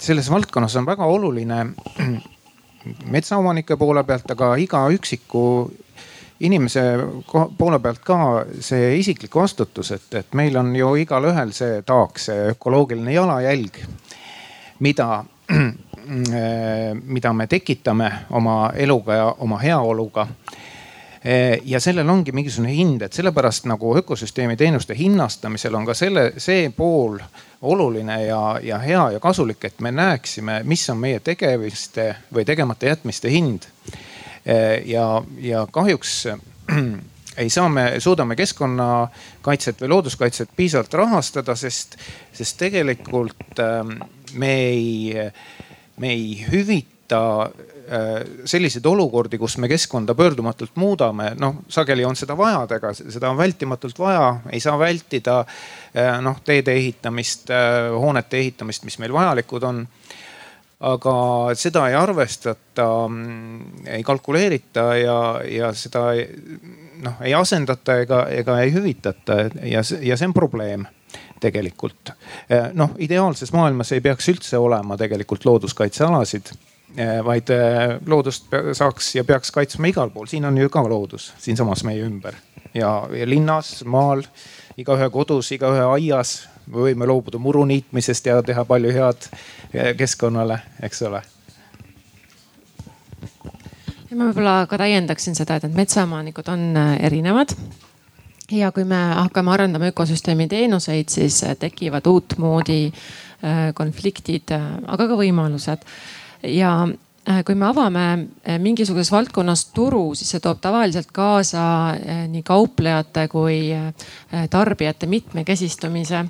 selles 0.00 0.30
valdkonnas 0.30 0.76
on 0.76 0.88
väga 0.88 1.04
oluline 1.04 1.66
metsaomanike 3.10 3.76
poole 3.76 4.04
pealt, 4.04 4.30
aga 4.30 4.54
iga 4.60 4.86
üksiku 4.94 5.42
inimese 6.40 6.82
poole 7.58 7.78
pealt 7.80 8.02
ka 8.04 8.18
see 8.60 8.96
isiklik 9.00 9.34
vastutus, 9.34 9.92
et, 9.96 10.08
et 10.14 10.34
meil 10.36 10.56
on 10.60 10.74
ju 10.76 10.92
igalühel 11.00 11.52
see 11.56 11.80
taak, 11.86 12.20
see 12.20 12.50
ökoloogiline 12.52 13.14
jalajälg, 13.14 13.80
mida, 14.84 15.24
mida 17.16 17.32
me 17.32 17.46
tekitame 17.46 18.12
oma 18.30 18.58
eluga 18.74 19.20
ja 19.20 19.30
oma 19.38 19.58
heaoluga 19.62 20.26
ja 21.64 21.80
sellel 21.82 22.06
ongi 22.10 22.30
mingisugune 22.32 22.70
hind, 22.70 23.02
et 23.02 23.16
sellepärast 23.16 23.64
nagu 23.66 23.96
ökosüsteemi 23.98 24.54
teenuste 24.56 24.94
hinnastamisel 24.94 25.74
on 25.74 25.86
ka 25.88 25.94
selle, 25.98 26.28
see 26.38 26.68
pool 26.70 27.18
oluline 27.66 28.20
ja, 28.24 28.60
ja 28.62 28.78
hea 28.78 29.02
ja 29.16 29.20
kasulik, 29.20 29.64
et 29.64 29.80
me 29.82 29.90
näeksime, 29.90 30.60
mis 30.64 30.84
on 30.92 31.00
meie 31.02 31.18
tegemiste 31.24 32.12
või 32.34 32.46
tegemata 32.46 32.86
jätmiste 32.92 33.32
hind. 33.32 33.66
ja, 34.86 35.22
ja 35.42 35.66
kahjuks 35.72 36.14
ei 37.42 37.50
saa 37.50 37.68
me, 37.68 37.94
suudame 37.98 38.36
keskkonnakaitset 38.36 39.80
või 39.80 39.88
looduskaitset 39.88 40.50
piisavalt 40.56 40.94
rahastada, 40.94 41.56
sest, 41.56 41.96
sest 42.32 42.58
tegelikult 42.58 43.60
ähm, 43.60 43.98
me 44.34 44.52
ei, 44.68 45.14
me 45.96 46.12
ei 46.12 46.46
hüvita 46.50 47.50
selliseid 48.44 48.86
olukordi, 48.86 49.38
kus 49.38 49.56
me 49.62 49.68
keskkonda 49.70 50.14
pöördumatult 50.14 50.76
muudame, 50.80 51.30
noh 51.38 51.62
sageli 51.68 52.04
on 52.04 52.16
seda 52.18 52.36
vaja, 52.38 52.64
aga 52.78 52.92
seda 52.96 53.30
on 53.30 53.38
vältimatult 53.38 53.98
vaja, 53.98 54.40
ei 54.52 54.60
saa 54.60 54.78
vältida 54.78 55.38
äh, 55.42 56.16
noh 56.22 56.40
teede 56.44 56.74
ehitamist, 56.74 57.50
äh, 57.50 57.90
hoonete 57.94 58.40
ehitamist, 58.42 58.84
mis 58.84 58.98
meil 59.02 59.14
vajalikud 59.14 59.68
on. 59.68 59.86
Aga 60.86 61.12
seda 61.56 61.86
ei 61.88 61.94
arvestata, 61.96 62.84
mm, 63.08 63.86
ei 63.94 64.02
kalkuleerita 64.04 64.82
ja, 65.00 65.16
ja 65.48 65.70
seda 65.72 66.10
noh 67.00 67.22
ei 67.24 67.32
asendata 67.34 67.96
ega, 68.02 68.26
ega 68.28 68.58
ei 68.60 68.74
hüvitata. 68.74 69.38
Ja, 69.64 69.80
ja 69.80 70.18
see 70.20 70.28
on 70.28 70.36
probleem 70.36 70.84
tegelikult. 71.40 72.12
noh, 72.76 72.92
ideaalses 73.00 73.52
maailmas 73.56 73.92
ei 73.92 74.02
peaks 74.04 74.28
üldse 74.32 74.58
olema 74.60 74.96
tegelikult 75.00 75.44
looduskaitsealasid 75.48 76.52
vaid 77.24 77.50
eh, 77.50 77.98
loodust 78.06 78.52
saaks 78.72 79.14
ja 79.14 79.24
peaks 79.24 79.50
kaitsma 79.52 79.90
igal 79.90 80.10
pool, 80.10 80.26
siin 80.30 80.44
on 80.44 80.58
ju 80.58 80.70
ka 80.72 80.84
loodus 80.88 81.32
siinsamas 81.42 81.84
meie 81.84 82.04
ümber 82.06 82.36
ja, 82.74 83.08
ja 83.12 83.28
linnas, 83.28 83.80
maal, 83.84 84.22
igaühe 84.78 85.10
kodus, 85.10 85.52
igaühe 85.52 85.84
aias. 85.96 86.48
me 86.66 86.82
võime 86.82 87.06
loobuda 87.06 87.38
muru 87.38 87.64
niitmisest 87.64 88.26
ja 88.26 88.40
teha 88.42 88.64
palju 88.64 88.92
head 88.92 89.28
eh, 89.72 89.92
keskkonnale, 89.96 90.60
eks 90.82 91.02
ole. 91.02 91.22
ma 94.16 94.30
võib-olla 94.30 94.62
ka 94.70 94.78
täiendaksin 94.80 95.34
seda, 95.36 95.56
et 95.56 95.66
need 95.66 95.76
metsaomanikud 95.76 96.48
on 96.48 96.78
erinevad 97.00 97.52
ja 98.50 98.70
kui 98.72 98.84
me 98.84 98.96
hakkame 98.96 99.52
arendama 99.52 99.90
ökosüsteemi 99.90 100.48
teenuseid, 100.48 101.08
siis 101.12 101.42
tekivad 101.58 102.06
uutmoodi 102.06 102.92
konfliktid, 103.74 104.54
aga 104.86 105.08
ka 105.08 105.18
võimalused. 105.18 105.82
Ja 106.42 106.86
Äh, 107.26 107.42
kui 107.42 107.56
me 107.58 107.66
avame 107.66 108.02
äh, 108.46 108.54
mingisuguses 108.62 109.10
valdkonnas 109.10 109.64
turu, 109.74 110.12
siis 110.14 110.28
see 110.30 110.42
toob 110.42 110.60
tavaliselt 110.62 111.08
kaasa 111.14 111.64
äh, 111.90 112.20
nii 112.30 112.44
kauplejate 112.46 113.26
kui 113.32 113.58
tarbijate 114.50 115.10
mitmekesistumise. 115.10 116.26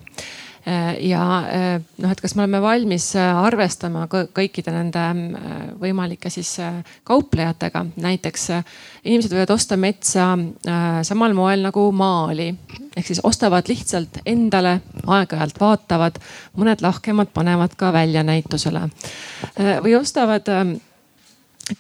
Ja 0.67 1.23
noh, 1.47 2.11
et 2.11 2.19
kas 2.19 2.33
me 2.35 2.43
oleme 2.43 2.59
valmis 2.59 3.05
arvestama 3.15 4.09
kõikide 4.11 4.73
nende 4.75 5.05
võimalike 5.79 6.27
siis 6.35 6.57
kauplejatega, 7.07 7.85
näiteks 8.03 8.49
inimesed 9.05 9.37
võivad 9.37 9.53
osta 9.55 9.79
metsa 9.79 10.33
samal 11.07 11.39
moel 11.39 11.63
nagu 11.69 11.87
maali 11.95 12.49
ehk 12.97 13.07
siis 13.07 13.21
ostavad 13.25 13.69
lihtsalt 13.69 14.23
endale, 14.27 14.81
aeg-ajalt 15.07 15.61
vaatavad, 15.61 16.19
mõned 16.57 16.83
lahkemad 16.85 17.33
panevad 17.35 17.77
ka 17.77 17.93
väljanäitusele 17.93 18.87
või 19.85 19.97
ostavad 19.99 20.49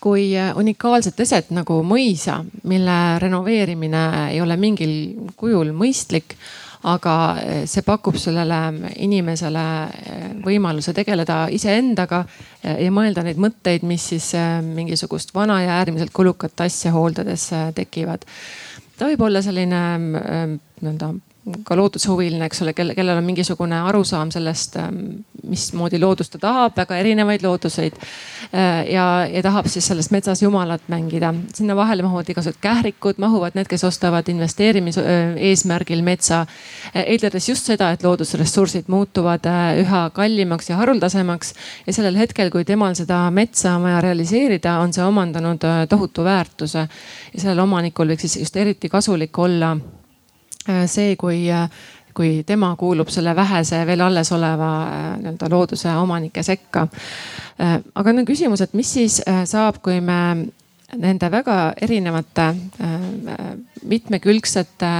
kui 0.02 0.32
unikaalset 0.54 1.20
eset 1.20 1.50
nagu 1.54 1.80
mõisa, 1.86 2.40
mille 2.66 3.18
renoveerimine 3.22 4.04
ei 4.32 4.40
ole 4.42 4.56
mingil 4.58 4.94
kujul 5.38 5.70
mõistlik, 5.76 6.34
aga 6.86 7.14
see 7.66 7.82
pakub 7.86 8.18
sellele 8.20 8.58
inimesele 9.02 9.64
võimaluse 10.44 10.94
tegeleda 10.94 11.46
iseendaga 11.54 12.22
ja 12.62 12.92
mõelda 12.94 13.24
neid 13.26 13.40
mõtteid, 13.42 13.86
mis 13.86 14.10
siis 14.12 14.32
mingisugust 14.66 15.34
vana 15.34 15.60
ja 15.64 15.78
äärmiselt 15.80 16.14
kulukat 16.14 16.66
asja 16.66 16.92
hooldades 16.94 17.48
tekivad. 17.74 18.26
Ta 18.98 19.08
võib 19.10 19.22
olla 19.28 19.42
selline 19.44 19.80
nii-öelda 20.00 21.10
ka 21.66 21.76
loodushuviline, 21.78 22.42
eks 22.48 22.62
ole, 22.64 22.72
kelle, 22.74 22.94
kellel 22.96 23.20
on 23.20 23.26
mingisugune 23.26 23.78
arusaam 23.86 24.32
sellest, 24.34 24.76
ähm, 24.82 24.98
mismoodi 25.46 26.00
loodust 26.02 26.32
ta 26.34 26.40
tahab, 26.42 26.74
väga 26.76 26.96
erinevaid 26.98 27.44
looduseid. 27.46 27.98
Äh, 28.50 28.80
ja, 28.90 29.04
ja 29.30 29.42
tahab 29.46 29.68
siis 29.70 29.86
selles 29.86 30.10
metsas 30.10 30.42
jumalat 30.42 30.88
mängida. 30.90 31.34
sinna 31.54 31.76
vahele 31.76 32.02
mahuvad 32.02 32.30
igasugused 32.30 32.58
kährikud, 32.60 33.20
mahuvad 33.22 33.54
need, 33.54 33.68
kes 33.70 33.84
ostavad 33.86 34.28
investeerimise 34.28 35.04
äh, 35.04 35.36
eesmärgil 35.50 36.02
metsa. 36.02 36.40
Äh, 36.90 37.04
eeldades 37.14 37.48
just 37.48 37.70
seda, 37.70 37.92
et 37.94 38.02
loodusressursid 38.02 38.90
muutuvad 38.90 39.46
üha 39.82 40.02
kallimaks 40.14 40.70
ja 40.70 40.80
haruldasemaks. 40.80 41.54
ja 41.86 41.92
sellel 41.92 42.18
hetkel, 42.18 42.50
kui 42.50 42.64
temal 42.64 42.94
seda 42.98 43.20
metsa 43.30 43.76
on 43.76 43.86
vaja 43.86 44.00
realiseerida, 44.00 44.80
on 44.82 44.92
see 44.92 45.04
omandanud 45.04 45.62
tohutu 45.88 46.24
väärtuse. 46.24 46.88
ja 47.34 47.40
sellel 47.40 47.62
omanikul 47.62 48.10
võiks 48.10 48.26
siis 48.26 48.36
just 48.36 48.56
eriti 48.56 48.88
kasulik 48.88 49.38
olla 49.38 49.76
see, 50.86 51.16
kui, 51.16 51.46
äh, 51.52 51.70
kui 52.14 52.42
tema 52.46 52.72
kuulub 52.76 53.10
selle 53.12 53.36
vähese 53.36 53.82
veel 53.86 54.00
alles 54.00 54.32
oleva 54.32 54.70
äh, 54.86 55.08
nii-öelda 55.22 55.50
looduse 55.50 55.92
omanike 55.96 56.42
sekka. 56.42 56.86
aga 57.94 58.12
nüüd 58.12 58.28
küsimus, 58.28 58.60
et 58.60 58.74
mis 58.76 58.90
siis 58.92 59.20
saab, 59.48 59.78
kui 59.82 60.00
me 60.04 60.18
nende 61.00 61.30
väga 61.32 61.72
erinevate 61.82 62.50
mitmekülgsete 63.88 64.90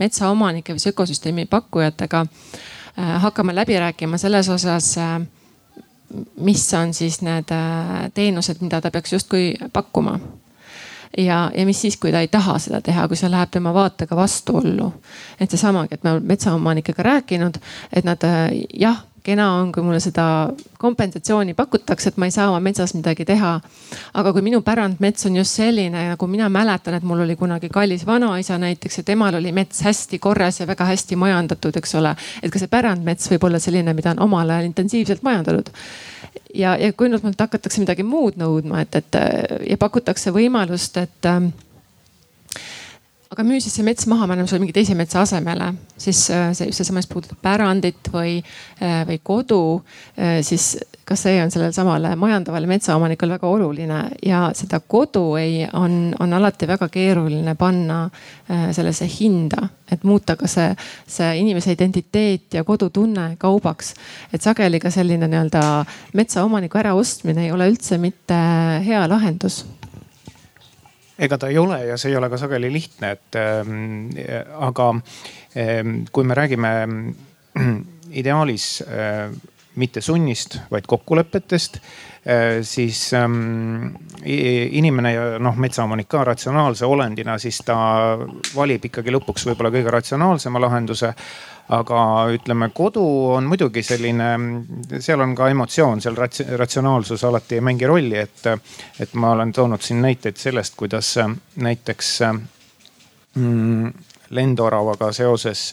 metsaomanike 0.00 0.72
või 0.72 0.88
ökosüsteemi 0.90 1.44
pakkujatega 1.52 2.24
hakkame 3.26 3.54
läbi 3.54 3.76
rääkima 3.78 4.18
selles 4.18 4.48
osas 4.48 4.94
mis 6.40 6.64
on 6.74 6.94
siis 6.94 7.20
need 7.20 7.52
teenused, 8.14 8.64
mida 8.64 8.80
ta 8.80 8.90
peaks 8.90 9.12
justkui 9.12 9.52
pakkuma 9.72 10.16
ja, 11.16 11.50
ja 11.54 11.66
mis 11.66 11.80
siis, 11.80 11.96
kui 11.96 12.12
ta 12.12 12.20
ei 12.20 12.28
taha 12.28 12.58
seda 12.62 12.80
teha, 12.84 13.08
kui 13.08 13.16
see 13.16 13.30
läheb 13.30 13.50
tema 13.50 13.74
vaatega 13.74 14.16
vastuollu. 14.16 14.92
et 15.40 15.50
seesamagi, 15.50 15.94
et 15.94 16.04
me 16.04 16.10
oleme 16.10 16.34
metsaomanikega 16.34 17.02
rääkinud, 17.02 17.60
et 17.92 18.04
nad 18.04 18.24
jah 18.80 19.04
kena 19.26 19.48
on, 19.58 19.72
kui 19.74 19.82
mulle 19.82 20.00
seda 20.02 20.26
kompensatsiooni 20.78 21.54
pakutakse, 21.58 22.12
et 22.12 22.20
ma 22.20 22.28
ei 22.28 22.34
saa 22.34 22.48
oma 22.50 22.60
metsas 22.62 22.94
midagi 22.94 23.26
teha. 23.26 23.52
aga 24.14 24.32
kui 24.32 24.44
minu 24.46 24.62
pärandmets 24.62 25.26
on 25.26 25.36
just 25.40 25.58
selline, 25.58 26.08
nagu 26.12 26.28
mina 26.30 26.48
mäletan, 26.52 26.94
et 26.94 27.06
mul 27.06 27.24
oli 27.26 27.36
kunagi 27.36 27.68
kallis 27.72 28.06
vanaisa 28.06 28.58
näiteks 28.58 28.98
ja 29.00 29.06
temal 29.12 29.34
oli 29.34 29.52
mets 29.52 29.82
hästi 29.82 30.18
korras 30.18 30.60
ja 30.60 30.66
väga 30.66 30.84
hästi 30.92 31.16
majandatud, 31.16 31.76
eks 31.76 31.94
ole. 31.94 32.14
et 32.42 32.52
ka 32.52 32.62
see 32.62 32.70
pärandmets 32.70 33.30
võib 33.32 33.48
olla 33.50 33.62
selline, 33.62 33.94
mida 33.94 34.14
on 34.14 34.22
omal 34.28 34.50
ajal 34.50 34.70
intensiivselt 34.70 35.26
majandatud 35.26 35.72
ja, 36.54 36.76
ja 36.76 36.92
kui 36.92 37.10
nüüd 37.10 37.24
mult 37.24 37.40
hakatakse 37.40 37.82
midagi 37.82 38.04
muud 38.06 38.38
nõudma, 38.40 38.82
et, 38.84 39.00
et 39.00 39.18
ja 39.70 39.78
pakutakse 39.80 40.32
võimalust, 40.34 40.98
et 41.02 41.28
ähm, 41.30 41.50
aga 43.30 43.44
müü 43.46 43.58
siis 43.62 43.74
see 43.74 43.84
mets 43.86 44.06
maha, 44.06 44.26
me 44.26 44.36
anname 44.36 44.50
sulle 44.50 44.62
mingi 44.62 44.74
teise 44.76 44.94
metsa 44.98 45.24
asemele, 45.24 45.72
siis 45.98 46.20
äh, 46.30 46.50
see, 46.54 46.70
seesama, 46.74 47.00
mis 47.00 47.08
puudutab 47.10 47.40
pärandit 47.42 48.10
või, 48.12 48.36
äh, 48.78 49.00
või 49.08 49.18
kodu, 49.26 49.62
äh, 50.14 50.38
siis 50.46 50.76
ka 51.06 51.14
see 51.18 51.40
on 51.42 51.50
sellele 51.54 51.74
samale 51.74 52.14
majandavale 52.18 52.70
metsaomanikule 52.70 53.36
väga 53.36 53.50
oluline? 53.50 53.98
Ja 54.26 54.46
seda 54.58 54.80
kodu 54.80 55.24
ei, 55.38 55.60
on, 55.78 56.14
on 56.22 56.34
alati 56.38 56.66
väga 56.66 56.88
keeruline 56.90 57.54
panna 57.58 58.08
sellesse 58.46 59.06
hinda, 59.10 59.68
et 59.90 60.02
muuta 60.06 60.34
ka 60.38 60.50
see, 60.50 60.72
see 61.10 61.30
inimese 61.38 61.74
identiteet 61.74 62.58
ja 62.58 62.64
kodutunne 62.66 63.28
kaubaks. 63.38 63.94
et 64.34 64.42
sageli 64.42 64.82
ka 64.82 64.90
selline 64.90 65.30
nii-öelda 65.30 65.62
metsaomaniku 66.18 66.82
äraostmine 66.82 67.46
ei 67.46 67.54
ole 67.54 67.70
üldse 67.70 67.98
mitte 68.02 68.42
hea 68.86 69.06
lahendus 69.10 69.62
ega 71.18 71.38
ta 71.38 71.48
ei 71.48 71.58
ole 71.58 71.80
ja 71.86 71.96
see 71.98 72.12
ei 72.12 72.16
ole 72.18 72.30
ka 72.32 72.38
sageli 72.40 72.70
lihtne, 72.72 73.12
et 73.16 73.38
ähm, 73.40 74.10
aga 74.68 74.88
ähm, 75.56 75.98
kui 76.12 76.24
me 76.24 76.36
räägime 76.36 76.72
äh, 76.82 77.76
ideaalis 78.20 78.82
äh, 78.86 79.30
mitte 79.76 80.00
sunnist, 80.00 80.58
vaid 80.70 80.86
kokkulepetest 80.88 81.76
äh,, 81.76 82.62
siis 82.62 83.12
ähm, 83.14 83.94
inimene 84.24 85.12
ja 85.12 85.26
noh, 85.38 85.56
metsaomanik 85.56 86.08
ka 86.08 86.24
ratsionaalse 86.24 86.86
olendina, 86.86 87.38
siis 87.38 87.60
ta 87.64 87.76
valib 88.54 88.88
ikkagi 88.88 89.14
lõpuks 89.14 89.46
võib-olla 89.50 89.72
kõige 89.74 89.92
ratsionaalsema 89.94 90.62
lahenduse. 90.66 91.12
Aga 91.66 92.00
ütleme, 92.30 92.68
kodu 92.70 93.02
on 93.34 93.48
muidugi 93.50 93.82
selline, 93.82 94.28
seal 95.02 95.18
on 95.24 95.32
ka 95.34 95.48
emotsioon, 95.50 95.98
seal 95.98 96.14
ratsionaalsus 96.14 97.24
alati 97.26 97.58
ei 97.58 97.64
mängi 97.66 97.88
rolli, 97.90 98.20
et, 98.20 98.46
et 99.02 99.16
ma 99.18 99.32
olen 99.34 99.50
toonud 99.52 99.82
siin 99.82 99.98
näiteid 100.04 100.38
sellest, 100.38 100.76
kuidas 100.78 101.16
näiteks 101.58 102.12
mm, 103.34 103.90
lendoravaga 104.30 105.10
seoses 105.12 105.72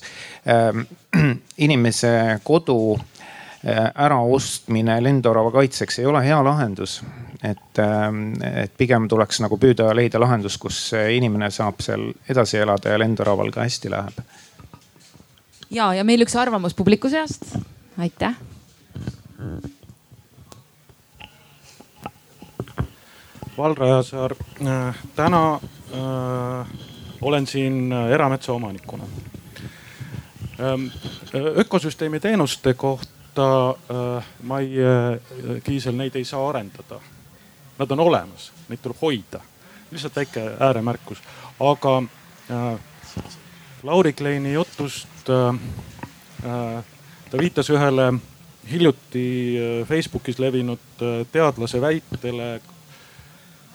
äh, 0.50 0.74
inimese 1.68 2.40
kodu 2.44 2.80
äh, 2.98 3.13
äraostmine 3.64 4.98
lendorava 5.04 5.52
kaitseks 5.52 6.00
ei 6.00 6.06
ole 6.06 6.20
hea 6.26 6.40
lahendus. 6.44 6.98
et, 7.44 7.80
et 8.54 8.74
pigem 8.78 9.08
tuleks 9.08 9.40
nagu 9.44 9.58
püüda 9.60 9.90
leida 9.96 10.20
lahendus, 10.20 10.58
kus 10.58 10.78
inimene 11.16 11.50
saab 11.52 11.80
seal 11.84 12.10
edasi 12.30 12.58
elada 12.58 12.92
ja 12.92 13.00
lendoraval 13.00 13.52
ka 13.52 13.64
hästi 13.64 13.92
läheb 13.92 14.20
ja, 15.74 15.92
ja 15.94 16.06
meil 16.08 16.24
üks 16.26 16.36
arvamus 16.40 16.76
publiku 16.78 17.10
seast. 17.10 17.56
aitäh. 17.98 18.36
Valra 23.58 23.88
Jasaar 23.88 24.34
äh,, 24.66 24.96
täna 25.16 25.60
äh, 25.94 26.68
olen 27.22 27.48
siin 27.48 27.92
äh, 27.94 28.10
erametsaomanikuna 28.12 29.04
ähm,. 30.60 30.88
ökosüsteemi 31.56 32.20
teenuste 32.20 32.74
kohta 32.74 33.23
äh, 33.38 34.26
ma 34.44 34.60
ei 34.60 34.78
äh,, 34.80 35.62
Kiisel, 35.64 35.96
neid 35.96 36.16
ei 36.16 36.26
saa 36.26 36.50
arendada. 36.50 37.00
Nad 37.80 37.92
on 37.92 38.00
olemas, 38.00 38.52
neid 38.70 38.82
tuleb 38.84 38.98
hoida. 39.02 39.42
lihtsalt 39.92 40.16
väike 40.16 40.42
ääremärkus, 40.60 41.20
aga 41.60 42.04
äh, 42.50 42.80
Lauri 43.84 44.14
Kleini 44.14 44.54
jutust 44.54 45.30
äh, 45.30 45.56
äh, 46.46 46.84
ta 47.32 47.38
viitas 47.38 47.70
ühele 47.70 48.14
hiljuti 48.72 49.26
äh, 49.60 49.88
Facebookis 49.88 50.40
levinud 50.40 51.04
teadlase 51.32 51.82
väitele, 51.82 52.62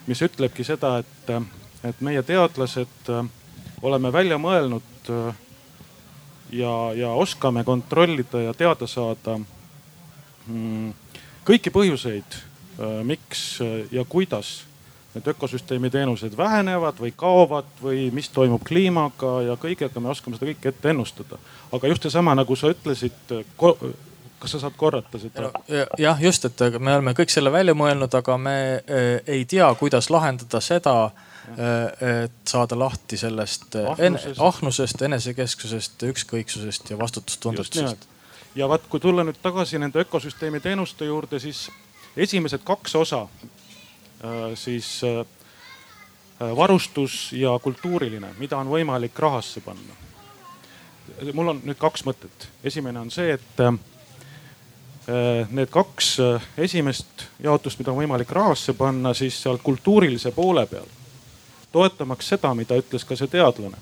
mis 0.07 0.23
ütlebki 0.25 0.65
seda, 0.65 0.95
et, 1.03 1.33
et 1.85 2.01
meie 2.01 2.23
teadlased 2.25 3.11
oleme 3.83 4.13
välja 4.13 4.39
mõelnud 4.41 5.03
ja, 6.53 6.93
ja 6.95 7.11
oskame 7.11 7.65
kontrollida 7.65 8.41
ja 8.43 8.55
teada 8.55 8.87
saada 8.87 9.39
mm, 10.47 10.93
kõiki 11.49 11.73
põhjuseid, 11.75 12.41
miks 13.05 13.59
ja 13.93 14.05
kuidas 14.09 14.69
need 15.15 15.27
ökosüsteemi 15.33 15.91
teenused 15.91 16.37
vähenevad 16.37 17.01
või 17.01 17.13
kaovad 17.17 17.71
või 17.83 18.09
mis 18.15 18.29
toimub 18.29 18.63
kliimaga 18.65 19.33
ja 19.47 19.57
kõigega 19.61 20.01
me 20.01 20.13
oskame 20.13 20.37
seda 20.37 20.51
kõike 20.51 20.73
ette 20.73 20.91
ennustada. 20.93 21.39
aga 21.73 21.89
just 21.89 22.03
seesama, 22.03 22.35
nagu 22.35 22.57
sa 22.57 22.71
ütlesid, 22.71 23.33
kas 24.39 24.53
sa 24.53 24.61
saad 24.61 24.77
korrata 24.77 25.19
seda? 25.19 25.51
jah, 25.99 26.23
just, 26.23 26.45
et 26.45 26.79
me 26.79 26.95
oleme 26.95 27.15
kõik 27.17 27.33
selle 27.33 27.53
välja 27.53 27.75
mõelnud, 27.75 28.15
aga 28.15 28.39
me 28.39 28.59
ei 29.27 29.45
tea, 29.45 29.75
kuidas 29.81 30.11
lahendada 30.11 30.61
seda, 30.61 31.11
et 31.55 32.49
saada 32.49 32.79
lahti 32.79 33.17
sellest 33.17 33.77
ahnusest, 33.77 34.41
ahnusest, 34.41 35.03
enesekesksusest, 35.03 36.03
ükskõiksusest 36.13 36.91
ja 36.91 36.99
vastutustundetusest. 36.99 38.09
ja 38.55 38.69
vaat, 38.69 38.87
kui 38.91 39.01
tulla 39.01 39.25
nüüd 39.25 39.41
tagasi 39.43 39.79
nende 39.79 40.03
ökosüsteemi 40.05 40.61
teenuste 40.61 41.05
juurde, 41.05 41.41
siis 41.41 41.69
esimesed 42.17 42.65
kaks 42.65 42.95
osa, 42.97 43.27
siis 44.55 45.01
varustus 46.57 47.33
ja 47.33 47.59
kultuuriline, 47.63 48.35
mida 48.39 48.59
on 48.59 48.71
võimalik 48.71 49.19
rahasse 49.19 49.61
panna. 49.61 49.95
mul 51.33 51.55
on 51.55 51.63
nüüd 51.65 51.79
kaks 51.79 52.05
mõtet. 52.05 52.51
esimene 52.65 53.01
on 53.01 53.11
see, 53.11 53.33
et 53.33 53.63
Äh, 55.09 55.47
need 55.57 55.71
kaks 55.73 56.19
äh, 56.21 56.43
esimest 56.61 57.23
jaotust, 57.41 57.79
mida 57.81 57.95
on 57.95 58.03
võimalik 58.03 58.29
rahasse 58.37 58.75
panna, 58.77 59.15
siis 59.17 59.39
seal 59.41 59.57
kultuurilise 59.65 60.35
poole 60.37 60.67
peal, 60.69 60.85
toetamaks 61.73 62.29
seda, 62.29 62.55
mida 62.55 62.77
ütles 62.79 63.05
ka 63.05 63.17
see 63.17 63.29
teadlane, 63.31 63.79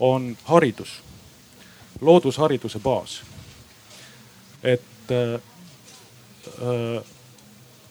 on 0.00 0.36
haridus, 0.44 1.00
loodushariduse 2.00 2.78
baas. 2.78 3.22
et 4.62 5.10
äh, 5.10 5.40
äh, 6.62 7.04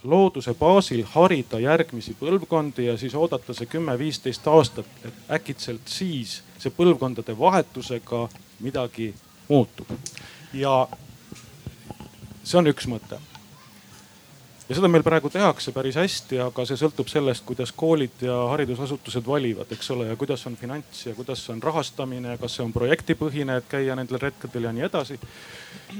looduse 0.03 0.53
baasil 0.53 1.03
harida 1.13 1.59
järgmisi 1.59 2.15
põlvkondi 2.19 2.85
ja 2.85 2.97
siis 2.97 3.15
oodata 3.15 3.53
see 3.53 3.67
kümme-viisteist 3.69 4.47
aastat, 4.47 4.87
et 5.05 5.31
äkitselt 5.31 5.91
siis 5.91 6.41
see 6.59 6.73
põlvkondade 6.77 7.37
vahetusega 7.39 8.27
midagi 8.59 9.13
muutub. 9.49 9.87
ja 10.53 10.87
see 12.43 12.57
on 12.57 12.71
üks 12.71 12.87
mõte. 12.89 13.19
Ja 14.71 14.75
seda 14.77 14.87
meil 14.87 15.03
praegu 15.03 15.27
tehakse 15.27 15.73
päris 15.75 15.97
hästi, 15.99 16.37
aga 16.45 16.63
see 16.63 16.77
sõltub 16.79 17.09
sellest, 17.11 17.43
kuidas 17.43 17.73
koolid 17.75 18.21
ja 18.23 18.37
haridusasutused 18.53 19.25
valivad, 19.27 19.67
eks 19.75 19.89
ole, 19.91 20.05
ja 20.07 20.15
kuidas 20.15 20.45
on 20.47 20.55
finants 20.55 21.01
ja 21.09 21.15
kuidas 21.17 21.41
on 21.51 21.59
rahastamine, 21.63 22.37
kas 22.39 22.55
see 22.55 22.63
on 22.63 22.71
projektipõhine, 22.71 23.57
et 23.59 23.67
käia 23.67 23.97
nendel 23.99 24.21
retkedel 24.21 24.69
ja 24.69 24.71
nii 24.77 24.85
edasi. 24.87 25.19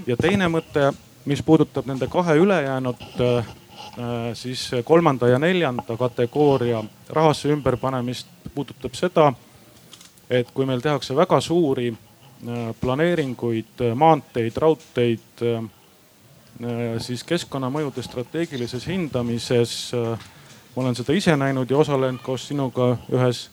ja 0.08 0.16
teine 0.16 0.48
mõte, 0.48 0.94
mis 1.28 1.44
puudutab 1.44 1.90
nende 1.92 2.08
kahe 2.08 2.38
ülejäänud 2.40 3.04
äh, 3.20 3.52
siis 4.40 4.70
kolmanda 4.88 5.28
ja 5.28 5.40
neljanda 5.40 5.98
kategooria 6.00 6.80
rahasse 7.10 7.52
ümberpanemist, 7.52 8.32
puudutab 8.56 8.96
seda, 8.96 9.34
et 10.30 10.48
kui 10.56 10.66
meil 10.66 10.80
tehakse 10.80 11.16
väga 11.16 11.42
suuri 11.44 11.92
äh, 11.92 12.72
planeeringuid, 12.80 13.84
maanteid, 14.00 14.64
raudteid 14.64 15.28
Äh, 15.42 15.64
siis 17.02 17.24
keskkonnamõjude 17.28 18.04
strateegilises 18.06 18.86
hindamises. 18.88 19.74
Äh, 19.96 20.30
ma 20.76 20.84
olen 20.84 20.96
seda 20.96 21.16
ise 21.16 21.36
näinud 21.38 21.72
ja 21.72 21.82
osalenud 21.82 22.22
koos 22.24 22.48
sinuga 22.48 22.94
ühes, 23.12 23.50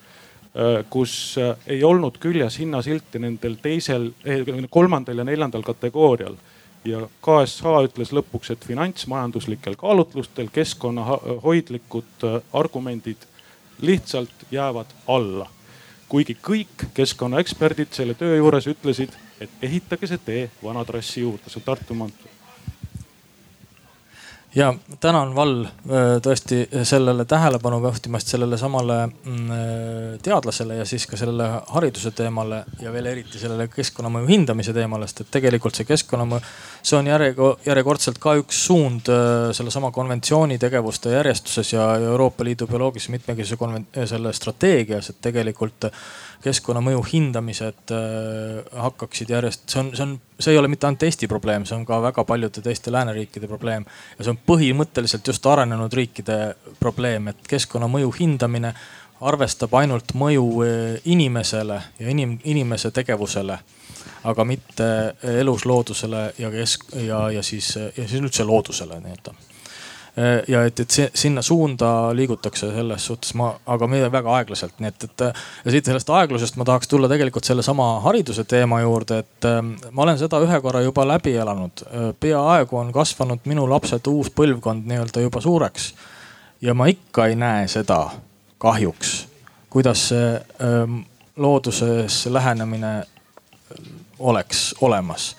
äh, 0.52 0.84
kus 0.90 1.36
ei 1.66 1.82
olnud 1.84 2.18
küljes 2.22 2.58
hinnasilti 2.60 3.18
nendel 3.22 3.58
teisel, 3.62 4.12
eh, 4.24 4.44
kolmandal 4.70 5.18
ja 5.18 5.24
neljandal 5.24 5.62
kategoorial 5.66 6.36
ja 6.84 7.02
KSH 7.24 7.84
ütles 7.88 8.12
lõpuks, 8.14 8.52
et 8.52 8.64
finantsmajanduslikel 8.64 9.76
kaalutlustel 9.76 10.48
keskkonnahoidlikud 10.52 12.26
argumendid 12.52 13.26
lihtsalt 13.80 14.46
jäävad 14.50 14.94
alla. 15.06 15.50
kuigi 16.08 16.38
kõik 16.40 16.86
keskkonnaeksperdid 16.96 17.90
selle 17.92 18.14
töö 18.16 18.36
juures 18.36 18.64
ütlesid, 18.66 19.12
et 19.40 19.50
ehitage 19.62 20.08
see 20.08 20.20
tee 20.24 20.46
vana 20.62 20.84
trassi 20.84 21.20
juurde, 21.20 21.52
see 21.52 21.60
Tartu 21.60 21.94
maantee 21.94 22.27
ja 24.54 24.74
tänan 25.00 25.34
Val 25.36 25.66
tõesti 26.24 26.62
sellele 26.88 27.24
tähelepanu 27.28 27.80
juhtimast 27.84 28.30
sellele 28.32 28.58
samale 28.58 28.96
mm, 29.06 30.20
teadlasele 30.24 30.78
ja 30.80 30.86
siis 30.88 31.06
ka 31.06 31.16
sellele 31.20 31.48
hariduse 31.74 32.10
teemale 32.16 32.62
ja 32.80 32.92
veel 32.92 33.10
eriti 33.12 33.38
sellele 33.38 33.68
keskkonnamõju 33.72 34.30
hindamise 34.30 34.72
teemale, 34.76 35.08
sest 35.08 35.24
et 35.24 35.32
tegelikult 35.38 35.76
see 35.76 35.88
keskkonnamõju, 35.88 36.40
see 36.82 36.98
on 36.98 37.10
järjekordselt 37.10 38.20
ka 38.22 38.38
üks 38.40 38.62
suund 38.70 39.10
sellesama 39.56 39.92
konventsiooni 39.94 40.58
tegevuste 40.58 41.12
järjestuses 41.12 41.72
ja 41.72 41.90
Euroopa 42.10 42.44
Liidu 42.44 42.66
bioloogilise 42.70 43.12
mitmekesisuse 43.12 44.08
selle 44.08 44.32
strateegias, 44.32 45.10
et 45.12 45.20
tegelikult 45.22 45.90
keskkonnamõju 46.42 47.02
hindamised 47.12 47.92
hakkaksid 48.78 49.30
järjest, 49.34 49.64
see 49.70 49.80
on, 49.82 49.92
see 49.96 50.04
on 50.06 50.12
see 50.40 50.52
ei 50.52 50.58
ole 50.58 50.68
mitte 50.68 50.86
ainult 50.86 51.02
Eesti 51.02 51.26
probleem, 51.28 51.64
see 51.66 51.76
on 51.76 51.84
ka 51.86 51.98
väga 52.02 52.24
paljude 52.24 52.62
teiste 52.62 52.92
lääneriikide 52.92 53.48
probleem. 53.48 53.84
ja 54.18 54.24
see 54.24 54.30
on 54.30 54.38
põhimõtteliselt 54.46 55.26
just 55.26 55.46
arenenud 55.46 55.92
riikide 55.92 56.38
probleem, 56.80 57.28
et 57.28 57.42
keskkonnamõju 57.48 58.12
hindamine 58.20 58.74
arvestab 59.20 59.74
ainult 59.74 60.14
mõju 60.14 60.46
eh, 60.66 61.00
inimesele 61.04 61.82
ja 61.98 62.14
inim, 62.14 62.38
inimese 62.44 62.90
tegevusele. 62.90 63.58
aga 64.24 64.44
mitte 64.44 65.14
elusloodusele 65.22 66.32
ja 66.38 66.50
kesk- 66.50 66.96
ja, 67.06 67.30
ja 67.30 67.42
siis, 67.42 67.76
ja 67.76 68.08
siis 68.08 68.20
üldse 68.20 68.44
loodusele 68.44 69.00
nii-öelda 69.00 69.34
Äh, 69.34 69.47
ja 70.48 70.62
et, 70.66 70.80
et 70.80 70.90
see, 70.90 71.08
sinna 71.14 71.42
suunda 71.42 72.10
liigutakse 72.16 72.70
selles 72.72 73.06
suhtes 73.06 73.34
ma, 73.38 73.52
aga 73.70 73.86
meie 73.90 74.08
väga 74.12 74.32
aeglaselt, 74.38 74.78
nii 74.82 74.90
et, 74.90 75.04
et 75.06 75.24
ja 75.28 75.74
siit 75.74 75.90
sellest 75.90 76.10
aeglusest 76.10 76.58
ma 76.58 76.66
tahaks 76.68 76.90
tulla 76.90 77.10
tegelikult 77.10 77.46
sellesama 77.46 77.86
hariduse 78.06 78.44
teema 78.48 78.80
juurde, 78.82 79.20
et 79.22 79.48
äh, 79.48 79.60
ma 79.62 80.04
olen 80.06 80.18
seda 80.18 80.40
ühe 80.44 80.60
korra 80.64 80.82
juba 80.82 81.06
läbi 81.08 81.36
elanud. 81.38 81.84
Äh, 81.86 82.08
peaaegu 82.20 82.80
on 82.80 82.92
kasvanud 82.94 83.46
minu 83.50 83.68
lapsed, 83.70 84.10
uus 84.10 84.32
põlvkond 84.34 84.88
nii-öelda 84.90 85.22
juba 85.22 85.42
suureks. 85.44 85.92
ja 86.60 86.74
ma 86.74 86.88
ikka 86.90 87.28
ei 87.30 87.36
näe 87.38 87.68
seda 87.70 88.00
kahjuks, 88.58 89.28
kuidas 89.70 90.08
see 90.10 90.32
ähm, 90.64 91.02
looduses 91.36 92.26
lähenemine 92.26 93.04
oleks 94.18 94.74
olemas 94.80 95.36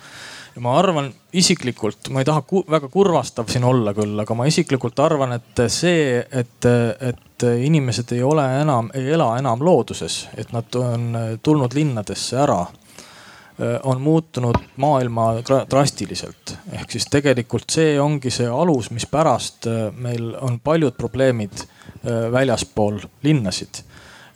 ja 0.60 0.64
ma 0.64 0.74
arvan 0.76 1.07
isiklikult, 1.39 2.10
ma 2.12 2.20
ei 2.20 2.28
taha 2.28 2.41
ku 2.43 2.66
väga 2.68 2.89
kurvastav 2.91 3.47
siin 3.47 3.64
olla 3.64 3.93
küll, 3.95 4.18
aga 4.20 4.36
ma 4.36 4.47
isiklikult 4.49 4.99
arvan, 4.99 5.38
et 5.38 5.62
see, 5.72 6.18
et, 6.20 6.68
et 6.68 7.45
inimesed 7.64 8.12
ei 8.18 8.26
ole 8.28 8.43
enam, 8.60 8.89
ei 8.93 9.07
ela 9.16 9.30
enam 9.39 9.64
looduses, 9.64 10.26
et 10.36 10.51
nad 10.51 10.76
on 10.76 11.16
tulnud 11.43 11.78
linnadesse 11.80 12.41
ära 12.43 12.60
on 13.84 13.99
muutunud 13.99 14.55
maailma 14.80 15.34
drastiliselt. 15.68 16.53
ehk 16.72 16.91
siis 16.95 17.07
tegelikult 17.12 17.68
see 17.72 17.97
ongi 17.99 18.32
see 18.32 18.47
alus, 18.47 18.88
mispärast 18.95 19.68
meil 19.99 20.32
on 20.39 20.60
paljud 20.64 20.95
probleemid 20.95 21.66
väljaspool 22.32 23.01
linnasid 23.24 23.84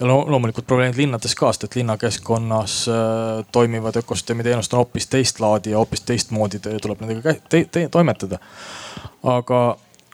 loomulikult 0.07 0.67
probleemid 0.67 0.97
linnades 0.97 1.35
ka, 1.35 1.51
sest 1.53 1.67
et 1.67 1.77
linnakeskkonnas 1.79 2.75
äh, 2.89 3.45
toimivad 3.51 3.95
ökosüsteemi 4.01 4.43
teenused 4.43 4.73
on 4.73 4.83
hoopis 4.83 5.07
teist 5.07 5.39
laadi 5.39 5.73
ja 5.73 5.79
hoopis 5.81 6.01
teistmoodi 6.07 6.59
tuleb 6.59 7.01
nendega 7.01 7.35
te 7.49 7.65
te 7.71 7.87
toimetada. 7.91 8.39
aga, 9.23 9.61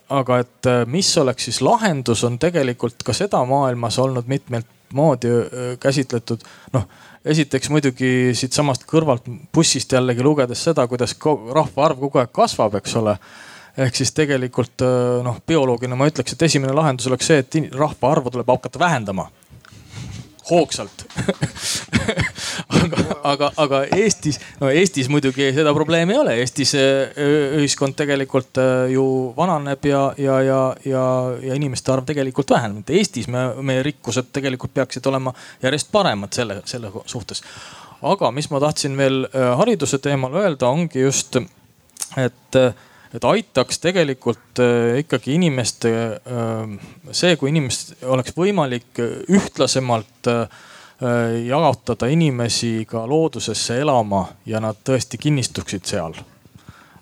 aga 0.09 0.39
et 0.43 0.69
äh, 0.69 0.85
mis 0.85 1.11
oleks 1.17 1.49
siis 1.49 1.61
lahendus, 1.61 2.23
on 2.23 2.39
tegelikult 2.39 3.03
ka 3.05 3.13
seda 3.13 3.43
maailmas 3.45 3.99
olnud 3.99 4.27
mitmeid 4.27 4.67
moodi 4.93 5.31
äh, 5.31 5.77
käsitletud. 5.79 6.43
noh, 6.73 6.87
esiteks 7.25 7.69
muidugi 7.69 8.33
siitsamast 8.33 8.87
kõrvalt 8.89 9.27
bussist 9.53 9.91
jällegi 9.91 10.23
lugedes 10.23 10.63
seda, 10.63 10.87
kuidas 10.87 11.15
rahvaarv 11.53 11.99
kogu 11.99 12.19
aeg 12.19 12.33
kasvab, 12.33 12.75
eks 12.81 12.95
ole 12.95 13.17
ehk 13.79 13.95
siis 13.95 14.11
tegelikult 14.11 14.81
noh, 15.23 15.37
bioloogina 15.47 15.95
ma 15.95 16.07
ütleks, 16.09 16.33
et 16.33 16.41
esimene 16.49 16.73
lahendus 16.75 17.07
oleks 17.07 17.29
see, 17.29 17.37
et 17.39 17.55
rahvaarvu 17.71 18.31
tuleb 18.33 18.49
hakata 18.49 18.79
vähendama 18.79 19.29
hoogsalt 20.49 21.05
aga, 22.79 23.03
aga, 23.23 23.49
aga 23.63 23.81
Eestis, 23.97 24.39
no 24.59 24.69
Eestis 24.73 25.09
muidugi 25.11 25.49
seda 25.55 25.73
probleemi 25.75 26.15
ei 26.15 26.21
ole, 26.21 26.35
Eestis 26.43 26.73
äh, 26.77 27.19
ühiskond 27.59 27.97
tegelikult 27.99 28.59
äh, 28.61 28.89
ju 28.93 29.05
vananeb 29.37 29.85
ja, 29.89 30.03
ja, 30.17 30.39
ja, 30.45 30.59
ja, 30.85 31.03
ja 31.43 31.57
inimeste 31.57 31.93
arv 31.93 32.07
tegelikult 32.09 32.51
väheneb. 32.53 32.89
Eestis 32.99 33.29
me, 33.31 33.45
meie 33.65 33.83
rikkused 33.85 34.31
tegelikult 34.35 34.73
peaksid 34.75 35.05
olema 35.11 35.33
järjest 35.63 35.91
paremad 35.93 36.35
selle, 36.35 36.61
selle 36.69 36.91
suhtes. 37.05 37.43
aga 38.01 38.31
mis 38.31 38.49
ma 38.51 38.61
tahtsin 38.63 38.97
veel 38.97 39.25
äh, 39.29 39.49
hariduse 39.59 39.99
teemal 40.03 40.35
öelda, 40.43 40.69
ongi 40.69 41.03
just, 41.05 41.39
et 42.17 42.61
et 43.14 43.24
aitaks 43.26 43.80
tegelikult 43.80 44.60
äh, 44.60 44.99
ikkagi 45.03 45.34
inimeste 45.34 45.91
äh, 46.14 46.74
see, 47.12 47.36
kui 47.38 47.49
inimest 47.49 47.95
oleks 48.05 48.36
võimalik 48.38 49.01
ühtlasemalt 49.30 50.30
äh, 50.30 50.60
jaotada 51.47 52.10
inimesi 52.12 52.84
ka 52.89 53.05
loodusesse 53.07 53.80
elama 53.82 54.26
ja 54.45 54.60
nad 54.60 54.82
tõesti 54.86 55.18
kinnistuksid 55.18 55.88
seal. 55.88 56.18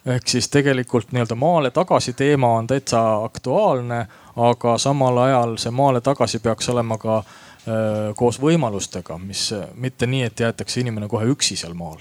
ehk 0.05 0.27
siis 0.27 0.47
tegelikult 0.53 1.11
nii-öelda 1.11 1.35
maale 1.35 1.71
tagasi 1.71 2.13
teema 2.13 2.53
on 2.59 2.67
täitsa 2.67 3.01
aktuaalne, 3.23 4.05
aga 4.35 4.77
samal 4.77 5.17
ajal 5.17 5.57
see 5.57 5.71
maale 5.71 6.01
tagasi 6.01 6.39
peaks 6.39 6.69
olema 6.69 6.97
ka 6.97 7.23
koos 8.15 8.37
võimalustega, 8.39 9.17
mis 9.19 9.49
mitte 9.75 10.07
nii, 10.07 10.21
et 10.29 10.39
jäetakse 10.39 10.79
inimene 10.79 11.09
kohe 11.11 11.25
üksi 11.33 11.57
seal 11.59 11.73
maal 11.75 11.99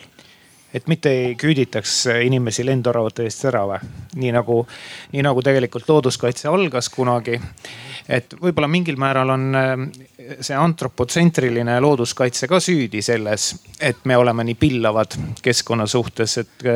et 0.77 0.89
mitte 0.91 1.13
ei 1.13 1.35
küüditaks 1.41 1.95
inimesi 2.27 2.65
lendoravate 2.67 3.27
eest 3.27 3.47
ära 3.49 3.65
või? 3.71 3.81
nii 4.21 4.33
nagu, 4.37 4.61
nii 5.13 5.25
nagu 5.25 5.43
tegelikult 5.45 5.89
looduskaitse 5.89 6.49
algas 6.53 6.91
kunagi. 6.93 7.41
et 8.09 8.37
võib-olla 8.41 8.69
mingil 8.71 8.99
määral 9.01 9.33
on 9.35 9.47
see 10.41 10.57
antropotsentriline 10.57 11.79
looduskaitse 11.81 12.49
ka 12.51 12.61
süüdi 12.61 13.03
selles, 13.03 13.55
et 13.81 14.05
me 14.05 14.17
oleme 14.17 14.45
nii 14.47 14.59
pillavad 14.61 15.17
keskkonna 15.43 15.87
suhtes, 15.87 16.39
et 16.43 16.69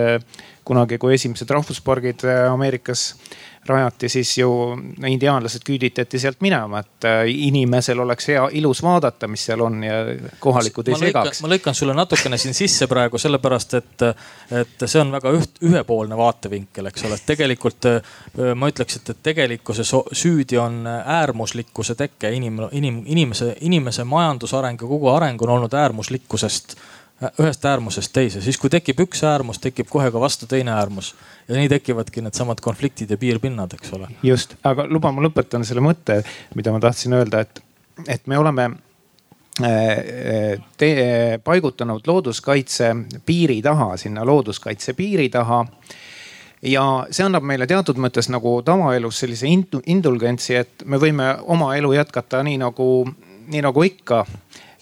kunagi, 0.65 0.99
kui 0.99 1.15
esimesed 1.17 1.51
rahvuspargid 1.51 2.25
Ameerikas 2.51 3.15
rajati, 3.67 4.09
siis 4.09 4.39
ju 4.39 4.51
indiaanlased 5.07 5.65
küüditati 5.67 6.19
sealt 6.19 6.41
minema, 6.41 6.81
et 6.81 7.07
äh, 7.09 7.23
inimesel 7.29 8.01
oleks 8.01 8.29
hea, 8.33 8.47
ilus 8.57 8.83
vaadata, 8.83 9.29
mis 9.29 9.45
seal 9.45 9.61
on 9.61 9.83
ja 9.85 9.99
kohalikud 10.41 10.89
ei 10.89 10.99
segaks. 10.99 11.43
ma 11.45 11.51
lõikan 11.53 11.77
sulle 11.77 11.95
natukene 11.97 12.39
siin 12.41 12.57
sisse 12.57 12.89
praegu 12.91 13.19
sellepärast, 13.21 13.75
et, 13.81 14.07
et 14.63 14.87
see 14.87 15.03
on 15.03 15.13
väga 15.13 15.33
üht, 15.37 15.61
ühepoolne 15.69 16.17
vaatevinkel, 16.17 16.89
eks 16.91 17.05
ole, 17.09 17.19
et 17.21 17.27
tegelikult 17.29 17.91
äh, 17.91 18.15
ma 18.55 18.71
ütleks, 18.73 19.01
et, 19.01 19.13
et 19.15 19.23
tegelikkuses 19.31 19.93
süüdi 20.13 20.59
on 20.61 20.87
äärmuslikkuse 20.89 21.99
teke 22.01 22.33
inim-, 22.37 22.65
inim-, 22.73 23.03
inimese, 23.07 23.53
inimese 23.61 24.09
majandusareng 24.09 24.81
ja 24.81 24.89
kogu 24.89 25.13
areng 25.13 25.43
on 25.45 25.57
olnud 25.59 25.77
äärmuslikkusest 25.77 26.79
ühest 27.21 27.65
äärmusest 27.69 28.13
teise, 28.17 28.41
siis 28.41 28.59
kui 28.59 28.71
tekib 28.73 29.01
üks 29.05 29.23
äärmus, 29.29 29.61
tekib 29.61 29.89
kohe 29.93 30.09
ka 30.13 30.21
vastu 30.21 30.49
teine 30.49 30.73
äärmus. 30.73 31.13
Ja 31.49 31.57
nii 31.59 31.69
tekivadki 31.69 32.23
needsamad 32.25 32.63
konfliktid 32.65 33.11
ja 33.11 33.19
piirpinnad, 33.21 33.75
eks 33.77 33.93
ole. 33.97 34.09
just, 34.23 34.57
aga 34.65 34.87
luba, 34.89 35.13
ma 35.13 35.25
lõpetan 35.27 35.67
selle 35.67 35.85
mõtte, 35.85 36.23
mida 36.57 36.73
ma 36.73 36.81
tahtsin 36.81 37.17
öelda, 37.19 37.43
et, 37.45 37.61
et 38.09 38.27
me 38.31 38.39
oleme 38.41 38.71
äh, 39.61 40.63
te, 40.81 40.93
paigutanud 41.45 42.07
looduskaitse 42.09 42.95
piiri 43.27 43.61
taha, 43.63 43.97
sinna 44.01 44.25
looduskaitse 44.25 44.97
piiri 44.97 45.29
taha. 45.29 45.65
Ja 46.63 46.85
see 47.09 47.25
annab 47.25 47.45
meile 47.49 47.65
teatud 47.69 47.97
mõttes 48.01 48.29
nagu 48.33 48.59
tavaelus 48.65 49.21
sellise 49.23 49.49
indulgentsi, 49.49 50.57
et 50.61 50.85
me 50.85 51.01
võime 51.01 51.35
oma 51.49 51.73
elu 51.77 51.95
jätkata 51.97 52.43
nii 52.45 52.59
nagu, 52.61 52.89
nii 53.49 53.63
nagu 53.65 53.85
ikka 53.85 54.25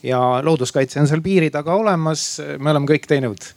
ja 0.03 0.21
looduskaitse 0.43 1.01
on 1.01 1.09
seal 1.11 1.23
piiri 1.25 1.51
taga 1.51 1.75
olemas, 1.75 2.41
me 2.59 2.71
oleme 2.71 2.91
kõik 2.91 3.09
teinud. 3.11 3.49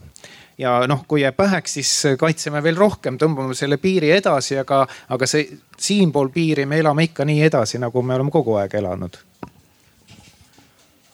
Ja 0.61 0.81
noh, 0.87 1.05
kui 1.07 1.23
jääb 1.23 1.39
väheks, 1.39 1.73
siis 1.79 1.91
kaitseme 2.19 2.61
veel 2.63 2.77
rohkem, 2.77 3.17
tõmbame 3.17 3.55
selle 3.57 3.79
piiri 3.81 4.11
edasi, 4.13 4.59
aga, 4.61 4.83
aga 5.09 5.29
see 5.29 5.47
siinpool 5.81 6.29
piiri 6.33 6.67
me 6.69 6.81
elame 6.83 7.07
ikka 7.09 7.25
nii 7.25 7.41
edasi, 7.47 7.81
nagu 7.81 8.03
me 8.05 8.17
oleme 8.19 8.33
kogu 8.33 8.59
aeg 8.61 8.77
elanud 8.77 9.17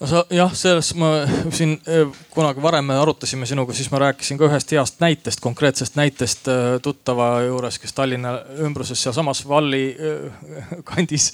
sa 0.05 0.21
jah, 0.29 0.51
selles 0.53 0.91
ma 0.97 1.09
siin 1.53 1.73
eh, 1.89 2.05
kunagi 2.33 2.61
varem 2.61 2.85
me 2.85 2.97
arutasime 3.01 3.47
sinuga, 3.49 3.73
siis 3.73 3.89
ma 3.89 4.01
rääkisin 4.05 4.37
ka 4.37 4.45
ühest 4.45 4.71
heast 4.75 4.99
näitest, 5.01 5.41
konkreetsest 5.41 5.97
näitest 5.97 6.49
eh, 6.51 6.65
tuttava 6.83 7.29
juures, 7.47 7.79
kes 7.81 7.95
Tallinna 7.97 8.35
ümbruses 8.65 9.01
sealsamas 9.01 9.41
Valli 9.49 9.89
eh, 9.97 10.37
kandis 10.89 11.31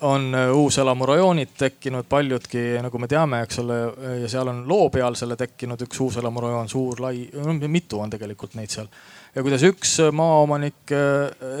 on 0.00 0.32
uuselamurajoonid 0.32 1.50
tekkinud 1.60 2.06
paljudki, 2.08 2.78
nagu 2.80 3.00
me 3.02 3.08
teame, 3.08 3.42
eks 3.44 3.58
ole, 3.60 3.76
ja 4.22 4.30
seal 4.32 4.48
on 4.48 4.62
loo 4.68 4.86
peal 4.88 5.12
selle 5.18 5.36
tekkinud 5.36 5.82
üks 5.84 6.00
uuselamurajoon, 6.06 6.70
suur, 6.72 7.02
lai, 7.04 7.26
mitu 7.68 8.00
on 8.00 8.08
tegelikult 8.08 8.56
neid 8.56 8.72
seal. 8.72 8.88
ja 9.34 9.44
kuidas 9.44 9.66
üks 9.68 9.98
maaomanik 10.08 10.96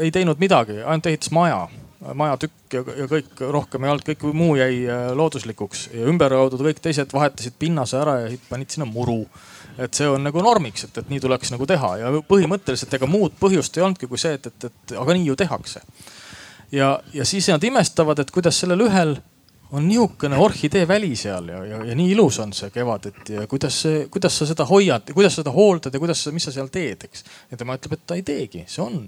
ei 0.00 0.08
teinud 0.08 0.40
midagi, 0.40 0.80
ainult 0.80 1.10
ehitas 1.12 1.34
maja 1.36 1.66
majatükk 1.98 2.74
ja, 2.74 2.82
ja 2.96 3.06
kõik 3.10 3.40
rohkem 3.50 3.84
ei 3.84 3.90
olnud, 3.90 4.04
kõik 4.06 4.26
muu 4.36 4.54
jäi 4.58 4.84
äh, 4.86 5.08
looduslikuks 5.18 5.88
ja 5.96 6.06
ümberkaudu 6.10 6.60
kõik 6.62 6.82
teised 6.82 7.14
vahetasid 7.14 7.56
pinnase 7.58 7.98
ära 7.98 8.20
ja 8.24 8.28
panid 8.48 8.70
sinna 8.70 8.86
muru. 8.86 9.24
et 9.78 9.94
see 9.94 10.08
on 10.10 10.22
nagu 10.26 10.42
normiks, 10.42 10.84
et, 10.84 10.98
et 10.98 11.10
nii 11.10 11.20
tuleks 11.22 11.52
nagu 11.54 11.66
teha 11.66 11.90
ja 11.98 12.12
põhimõtteliselt 12.28 12.94
ega 12.94 13.06
muud 13.06 13.34
põhjust 13.40 13.76
ei 13.76 13.82
olnudki 13.86 14.06
kui 14.10 14.18
see, 14.18 14.34
et, 14.34 14.46
et, 14.46 14.70
et 14.70 14.94
aga 14.98 15.14
nii 15.14 15.26
ju 15.26 15.36
tehakse. 15.36 15.82
ja, 16.72 17.00
ja 17.14 17.24
siis 17.24 17.48
nad 17.48 17.64
imestavad, 17.64 18.18
et 18.18 18.30
kuidas 18.30 18.58
sellel 18.62 18.86
ühel 18.86 19.18
on 19.72 19.88
nihukene 19.88 20.36
orhidee 20.38 20.88
väli 20.88 21.16
seal 21.16 21.48
ja, 21.48 21.64
ja, 21.64 21.84
ja 21.84 21.94
nii 21.94 22.12
ilus 22.14 22.38
on 22.38 22.52
see 22.56 22.70
kevadeti 22.70 23.40
ja 23.40 23.46
kuidas 23.46 23.82
see, 23.82 24.06
kuidas 24.10 24.38
sa 24.38 24.46
seda 24.46 24.64
hoiad, 24.64 25.10
kuidas 25.14 25.34
sa 25.34 25.42
seda 25.42 25.52
hooldad 25.52 25.94
ja 25.94 26.00
kuidas 26.00 26.28
mis 26.32 26.46
sa 26.46 26.54
seal 26.54 26.70
teed, 26.72 27.04
eks. 27.10 27.24
ja 27.50 27.58
tema 27.58 27.76
ütleb, 27.76 27.98
et 27.98 28.06
ta 28.06 28.16
ei 28.16 28.22
teegi, 28.22 28.64
see 28.70 28.84
on 28.86 29.02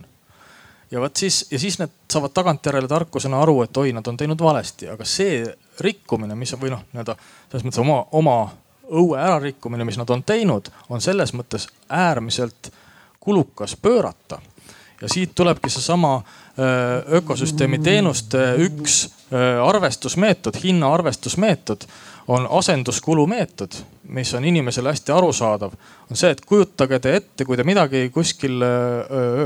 ja 0.91 1.01
vot 1.01 1.17
siis, 1.17 1.45
ja 1.51 1.59
siis 1.59 1.79
need 1.79 1.93
saavad 2.13 2.35
tagantjärele 2.35 2.89
tarkusena 2.89 3.43
aru, 3.43 3.63
et 3.63 3.77
oi, 3.77 3.93
nad 3.93 4.07
on 4.07 4.17
teinud 4.17 4.43
valesti, 4.43 4.89
aga 4.91 5.07
see 5.07 5.45
rikkumine, 5.81 6.35
mis 6.39 6.55
või 6.61 6.73
noh, 6.75 6.83
nii-öelda 6.93 7.17
selles 7.51 7.67
mõttes 7.67 7.83
oma, 7.83 8.03
oma 8.19 8.37
õue 8.91 9.19
ärarikkumine, 9.21 9.87
mis 9.87 9.99
nad 10.01 10.11
on 10.11 10.23
teinud, 10.27 10.71
on 10.91 11.03
selles 11.03 11.35
mõttes 11.37 11.69
äärmiselt 11.89 12.73
kulukas 13.21 13.77
pöörata. 13.77 14.41
ja 15.01 15.09
siit 15.09 15.35
tulebki 15.35 15.71
seesama 15.71 16.23
ökosüsteemi 17.09 17.79
teenuste 17.79 18.55
üks 18.59 19.09
arvestusmeetod, 19.65 20.59
hinna 20.65 20.93
arvestusmeetod 20.95 21.87
on 22.29 22.47
asenduskulumeetod, 22.51 23.73
mis 24.09 24.35
on 24.35 24.45
inimesele 24.45 24.89
hästi 24.89 25.13
arusaadav. 25.13 25.73
on 26.11 26.17
see, 26.17 26.31
et 26.31 26.45
kujutage 26.47 26.99
te 26.99 27.15
ette, 27.17 27.45
kui 27.45 27.57
te 27.57 27.65
midagi 27.65 28.11
kuskil 28.15 28.63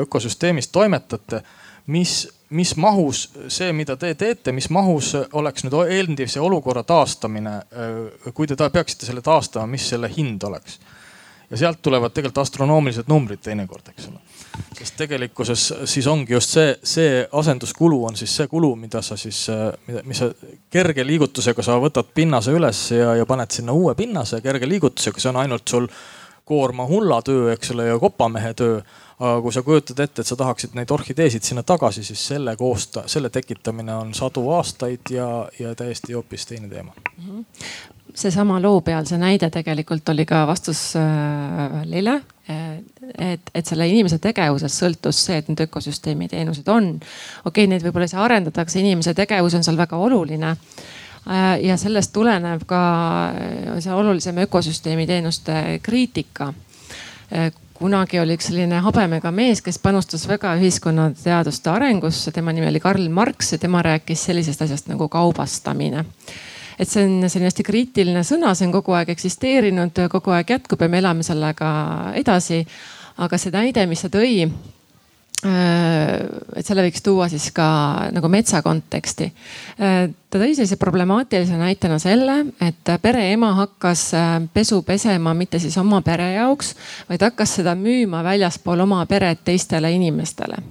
ökosüsteemis 0.01 0.69
toimetate, 0.69 1.43
mis, 1.87 2.29
mis 2.51 2.77
mahus 2.77 3.29
see, 3.49 3.73
mida 3.73 3.97
te 3.97 4.15
teete, 4.15 4.53
mis 4.53 4.71
mahus 4.71 5.15
oleks 5.33 5.65
nüüd 5.65 5.79
eeldise 5.89 6.41
olukorra 6.41 6.83
taastamine. 6.83 7.61
kui 8.35 8.47
te 8.47 8.57
peaksite 8.57 9.07
selle 9.07 9.23
taastama, 9.23 9.67
mis 9.67 9.89
selle 9.89 10.11
hind 10.17 10.43
oleks? 10.43 10.79
ja 11.51 11.57
sealt 11.57 11.83
tulevad 11.83 12.11
tegelikult 12.11 12.43
astronoomilised 12.43 13.09
numbrid 13.09 13.43
teinekord, 13.45 13.93
eks 13.93 14.09
ole 14.09 14.34
sest 14.79 14.97
tegelikkuses 14.97 15.63
siis 15.91 16.07
ongi 16.07 16.33
just 16.33 16.55
see, 16.57 16.75
see 16.83 17.23
asenduskulu 17.33 18.05
on 18.09 18.17
siis 18.17 18.37
see 18.37 18.49
kulu, 18.51 18.75
mida 18.79 19.03
sa 19.03 19.17
siis, 19.17 19.47
mis 20.05 20.21
sa 20.23 20.31
kerge 20.71 21.07
liigutusega 21.07 21.63
sa 21.63 21.79
võtad 21.83 22.11
pinnase 22.15 22.55
üles 22.55 22.85
ja, 22.95 23.15
ja 23.19 23.27
paned 23.27 23.55
sinna 23.55 23.73
uue 23.73 23.95
pinnase 23.99 24.41
kerge 24.45 24.69
liigutusega, 24.69 25.21
see 25.21 25.33
on 25.33 25.41
ainult 25.45 25.69
sul 25.69 25.89
koorma 26.45 26.85
hulla 26.87 27.23
töö, 27.25 27.49
eks 27.55 27.73
ole, 27.73 27.89
ja 27.89 27.99
kopamehe 27.99 28.53
töö. 28.55 28.83
aga 29.15 29.41
kui 29.41 29.53
sa 29.55 29.63
kujutad 29.63 30.01
ette, 30.03 30.21
et 30.21 30.27
sa 30.27 30.37
tahaksid 30.37 30.75
neid 30.75 30.91
orhideesid 30.91 31.43
sinna 31.47 31.63
tagasi, 31.63 32.03
siis 32.05 32.27
selle 32.29 32.57
koosta-, 32.59 33.07
selle 33.09 33.31
tekitamine 33.31 33.95
on 33.95 34.15
sadu 34.15 34.49
aastaid 34.51 35.11
ja, 35.11 35.29
ja 35.59 35.75
täiesti 35.75 36.13
hoopis 36.13 36.47
teine 36.47 36.69
teema 36.69 36.93
mm. 36.93 37.25
-hmm 37.31 37.45
seesama 38.15 38.63
loo 38.63 38.81
peal, 38.81 39.05
see 39.09 39.19
näide 39.19 39.51
tegelikult 39.51 40.09
oli 40.09 40.27
ka 40.27 40.47
vastus 40.47 40.95
äh, 40.97 41.83
Lille. 41.85 42.23
Et, 43.19 43.51
et 43.55 43.67
selle 43.67 43.87
inimese 43.89 44.19
tegevusest 44.23 44.83
sõltus 44.83 45.23
see, 45.27 45.39
et 45.41 45.49
need 45.51 45.65
ökosüsteemi 45.67 46.29
teenused 46.33 46.69
on. 46.69 46.93
okei 46.97 47.51
okay,, 47.51 47.71
neid 47.71 47.85
võib-olla 47.87 48.09
ei 48.09 48.15
saa 48.15 48.25
arendada, 48.27 48.63
aga 48.63 48.73
see 48.73 48.85
inimese 48.85 49.15
tegevus 49.15 49.57
on 49.59 49.67
seal 49.67 49.79
väga 49.79 49.99
oluline 50.01 50.53
äh, 50.55 51.49
ja 51.65 51.77
sellest 51.81 52.13
tuleneb 52.15 52.65
ka 52.71 52.81
äh, 53.33 53.75
see 53.85 53.95
olulisem 53.95 54.41
ökosüsteemi 54.47 55.07
teenuste 55.11 55.81
kriitika. 55.83 56.53
kunagi 57.75 58.21
oli 58.21 58.37
üks 58.37 58.47
selline 58.51 58.79
habemega 58.85 59.31
mees, 59.35 59.63
kes 59.65 59.81
panustas 59.83 60.29
väga 60.29 60.53
ühiskonnateaduste 60.61 61.71
arengusse, 61.73 62.31
tema 62.33 62.53
nimi 62.53 62.69
oli 62.69 62.81
Karl 62.81 63.09
Marx 63.09 63.53
ja 63.53 63.59
tema 63.59 63.83
rääkis 63.83 64.25
sellisest 64.29 64.63
asjast 64.63 64.93
nagu 64.93 65.09
kaubastamine 65.09 66.05
et 66.79 66.91
see 66.91 67.05
on 67.07 67.29
selline 67.29 67.51
hästi 67.51 67.67
kriitiline 67.67 68.25
sõna, 68.27 68.55
see 68.57 68.69
on 68.69 68.75
kogu 68.75 68.95
aeg 68.97 69.15
eksisteerinud, 69.15 70.05
kogu 70.13 70.35
aeg 70.35 70.55
jätkub 70.57 70.83
ja 70.85 70.91
me 70.91 71.01
elame 71.03 71.27
sellega 71.27 71.71
edasi. 72.21 72.65
aga 73.17 73.39
see 73.39 73.53
näide, 73.55 73.87
mis 73.87 74.01
sa 74.03 74.09
tõi 74.11 74.43
äh, 74.43 74.55
et 76.57 76.67
selle 76.67 76.83
võiks 76.83 77.03
tuua 77.05 77.29
siis 77.31 77.51
ka 77.55 78.11
nagu 78.11 78.29
metsa 78.29 78.63
konteksti. 78.63 79.31
Äh, 79.79 80.11
ta 80.31 80.41
tõi 80.43 80.57
sellise 80.57 80.77
problemaatilise 80.81 81.57
näitena 81.61 82.01
selle, 82.03 82.41
et 82.61 82.95
pereema 83.03 83.53
hakkas 83.61 84.05
äh, 84.19 84.37
pesu 84.53 84.83
pesema 84.83 85.35
mitte 85.35 85.63
siis 85.63 85.79
oma 85.79 86.03
pere 86.03 86.33
jaoks, 86.35 86.75
vaid 87.09 87.23
hakkas 87.23 87.61
seda 87.61 87.79
müüma 87.79 88.25
väljaspool 88.27 88.83
oma 88.83 89.05
peret 89.07 89.45
teistele 89.47 89.95
inimestele 89.95 90.63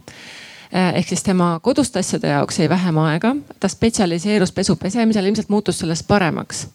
ehk 0.73 1.07
siis 1.07 1.23
tema 1.23 1.57
koduste 1.63 2.01
asjade 2.01 2.31
jaoks 2.31 2.59
jäi 2.59 2.69
vähem 2.69 2.97
aega, 3.05 3.35
ta 3.59 3.69
spetsialiseerus 3.69 4.51
pesu 4.51 4.75
pesemisel, 4.75 5.25
ilmselt 5.29 5.49
muutus 5.53 5.79
sellest 5.79 6.07
paremaks 6.07 6.65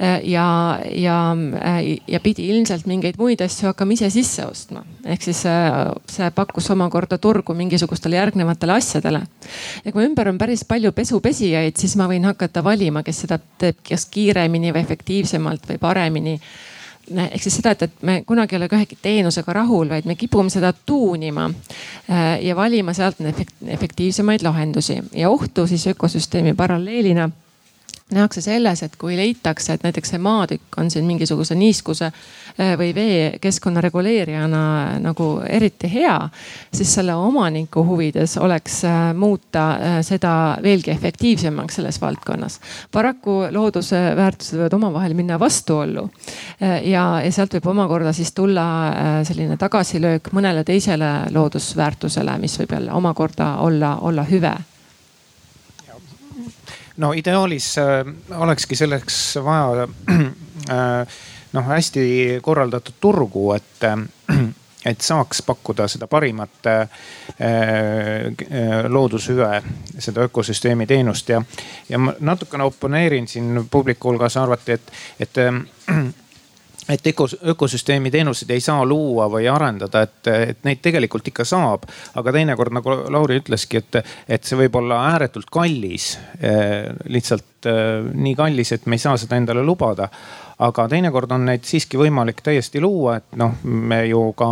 äh, 0.00 0.20
ja, 0.22 0.46
ja, 0.90 1.16
äh, 1.58 1.80
ja 2.08 2.20
pidi 2.20 2.46
ilmselt 2.54 2.86
mingeid 2.86 3.18
muid 3.18 3.42
asju 3.42 3.72
hakkama 3.72 3.96
ise 3.96 4.10
sisse 4.14 4.46
ostma. 4.46 4.84
ehk 5.04 5.22
siis 5.22 5.42
see 6.16 6.30
pakkus 6.34 6.70
omakorda 6.70 7.18
turgu 7.18 7.54
mingisugustele 7.54 8.16
järgnevatele 8.16 8.78
asjadele. 8.78 9.22
ja 9.84 9.92
kui 9.92 10.06
ümber 10.06 10.30
on 10.30 10.38
päris 10.38 10.64
palju 10.64 10.92
pesupesijaid, 10.92 11.76
siis 11.76 11.96
ma 11.96 12.06
võin 12.10 12.30
hakata 12.30 12.64
valima, 12.64 13.02
kes 13.02 13.24
seda 13.26 13.40
teeb 13.58 13.82
kas 13.88 14.06
kiiremini 14.06 14.72
või 14.72 14.86
efektiivsemalt 14.86 15.68
või 15.72 15.82
paremini 15.82 16.38
ehk 17.10 17.42
siis 17.42 17.58
seda, 17.60 17.74
et, 17.74 17.82
et 17.82 18.02
me 18.02 18.22
kunagi 18.26 18.54
ei 18.54 18.60
ole 18.60 18.68
ka 18.68 18.78
ühegi 18.78 18.98
teenusega 19.02 19.52
rahul, 19.60 19.88
vaid 19.90 20.08
me 20.08 20.16
kipume 20.18 20.52
seda 20.52 20.72
tuunima 20.86 21.48
äh, 21.50 22.42
ja 22.44 22.56
valima 22.56 22.94
sealt 22.96 23.20
efektiivsemaid 23.66 24.42
lahendusi. 24.42 25.00
Ja 25.12 25.30
ohtu 25.30 25.66
siis 25.66 25.86
ökosüsteemi 25.92 26.54
paralleelina 26.54 27.30
nähakse 28.12 28.42
selles, 28.44 28.82
et 28.84 28.96
kui 29.00 29.16
leitakse, 29.16 29.72
et 29.72 29.84
näiteks 29.84 30.10
see 30.12 30.20
maatükk 30.20 30.76
on 30.76 30.90
siin 30.92 31.06
mingisuguse 31.08 31.54
niiskuse 31.56 32.10
äh, 32.10 32.74
või 32.76 32.90
veekeskkonna 32.94 33.80
reguleerijana 33.80 34.64
nagu 35.00 35.28
eriti 35.48 35.88
hea, 35.88 36.18
siis 36.74 36.92
selle 36.98 37.14
omaniku 37.16 37.84
huvides 37.88 38.36
oleks 38.36 38.82
äh, 38.84 39.06
muuta 39.16 39.64
äh, 39.72 39.96
seda 40.04 40.34
veelgi 40.62 40.92
efektiivsemaks 40.92 41.80
selles 41.80 42.00
valdkonnas. 42.02 42.60
paraku 42.92 43.38
looduse 43.50 44.02
väärtused 44.16 44.58
võivad 44.58 44.76
omavahel 44.76 45.16
minna 45.16 45.40
vastuollu 45.40 46.04
ja, 46.60 47.06
ja 47.24 47.32
sealt 47.32 47.56
võib 47.56 47.70
omakorda 47.72 48.12
siis 48.12 48.32
tulla 48.36 48.66
selline 49.24 49.56
tagasilöök 49.56 50.28
mõnele 50.36 50.64
teisele 50.64 51.10
loodusväärtusele, 51.32 52.36
mis 52.38 52.58
võib 52.60 52.76
jälle 52.76 52.92
omakorda 52.92 53.56
olla, 53.64 53.96
olla 54.04 54.28
hüve 54.28 54.54
no 56.96 57.12
ideaalis 57.12 57.78
äh, 57.78 58.04
olekski 58.38 58.76
selleks 58.76 59.38
vaja 59.44 59.88
äh, 60.10 61.16
noh, 61.52 61.66
hästi 61.66 62.38
korraldatud 62.42 63.00
turgu, 63.00 63.52
et 63.52 63.84
äh, 63.84 64.44
et 64.84 65.00
saaks 65.00 65.40
pakkuda 65.42 65.86
seda 65.88 66.04
parimat 66.12 66.66
loodushüve, 68.88 69.62
seda 69.96 70.26
ökosüsteemi 70.28 70.84
teenust. 70.86 71.30
Ja, 71.32 71.38
ja 71.88 71.98
ma 71.98 72.12
natukene 72.20 72.66
oponeerin 72.68 73.24
siin 73.28 73.62
publiku 73.70 74.10
hulgas, 74.10 74.36
arvati, 74.36 74.76
et, 74.76 74.92
et 75.24 75.40
et 76.88 77.06
ökos, 77.06 77.36
ökosüsteemi 77.54 78.10
teenuseid 78.10 78.50
ei 78.54 78.60
saa 78.60 78.84
luua 78.84 79.28
või 79.32 79.48
arendada, 79.50 80.04
et, 80.04 80.30
et 80.32 80.64
neid 80.68 80.82
tegelikult 80.84 81.28
ikka 81.30 81.46
saab. 81.48 81.88
aga 82.14 82.32
teinekord 82.32 82.74
nagu 82.76 82.96
Lauri 83.12 83.40
ütleski, 83.40 83.80
et, 83.80 84.00
et 84.28 84.44
see 84.44 84.58
võib 84.58 84.76
olla 84.80 85.00
ääretult 85.14 85.50
kallis. 85.52 86.14
lihtsalt 87.08 87.68
nii 88.14 88.34
kallis, 88.36 88.72
et 88.72 88.86
me 88.86 88.98
ei 88.98 89.04
saa 89.06 89.16
seda 89.16 89.36
endale 89.40 89.62
lubada 89.64 90.10
aga 90.58 90.88
teinekord 90.88 91.32
on 91.34 91.46
neid 91.48 91.64
siiski 91.66 91.98
võimalik 91.98 92.42
täiesti 92.44 92.80
luua, 92.80 93.16
et 93.18 93.38
noh, 93.40 93.56
me 93.64 94.04
ju 94.06 94.22
ka 94.38 94.50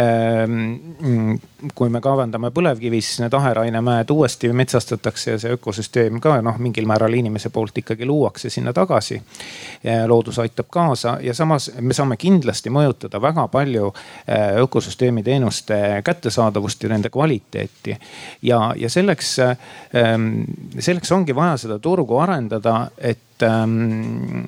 ähm, 0.00 1.36
kui 1.74 1.90
me 1.92 2.00
kaevandame 2.00 2.50
põlevkivis 2.54 3.12
need 3.22 3.34
aherainemäed 3.36 4.10
uuesti 4.10 4.50
metsastatakse 4.56 5.34
ja 5.34 5.40
see 5.42 5.54
ökosüsteem 5.54 6.20
ka 6.22 6.38
noh, 6.44 6.58
mingil 6.62 6.88
määral 6.88 7.14
inimese 7.14 7.50
poolt 7.54 7.78
ikkagi 7.82 8.06
luuakse 8.08 8.50
sinna 8.50 8.72
tagasi. 8.72 9.20
loodus 10.06 10.38
aitab 10.38 10.66
kaasa 10.70 11.18
ja 11.22 11.34
samas 11.34 11.70
me 11.80 11.94
saame 11.94 12.16
kindlasti 12.16 12.70
mõjutada 12.70 13.20
väga 13.22 13.46
palju 13.48 13.92
äh, 13.92 14.56
ökosüsteemi 14.62 15.22
teenuste 15.22 16.02
kättesaadavust 16.04 16.82
ja 16.82 16.88
nende 16.88 17.10
kvaliteeti. 17.10 17.96
ja, 18.42 18.74
ja 18.76 18.90
selleks, 18.90 19.38
ähm, 19.38 20.30
selleks 20.78 21.12
ongi 21.12 21.34
vaja 21.34 21.56
seda 21.56 21.78
turgu 21.78 22.18
arendada, 22.18 22.90
et 22.98 23.18
ähm, 23.46 24.44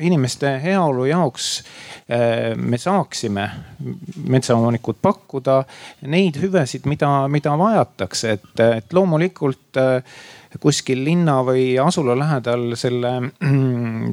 inimeste 0.00 0.52
heaolu 0.62 1.04
jaoks 1.04 1.62
äh, 2.10 2.56
me 2.56 2.78
saaksime, 2.78 3.50
metsaomanikud, 4.28 5.00
pakkuda 5.02 5.62
neid 6.08 6.38
hüvesid, 6.40 6.86
mida, 6.90 7.10
mida 7.28 7.54
vajatakse, 7.58 8.36
et, 8.38 8.62
et 8.64 8.96
loomulikult 8.96 9.80
äh, 9.80 10.20
kuskil 10.60 11.04
linna 11.06 11.40
või 11.46 11.74
asula 11.82 12.16
lähedal 12.18 12.74
selle 12.78 13.12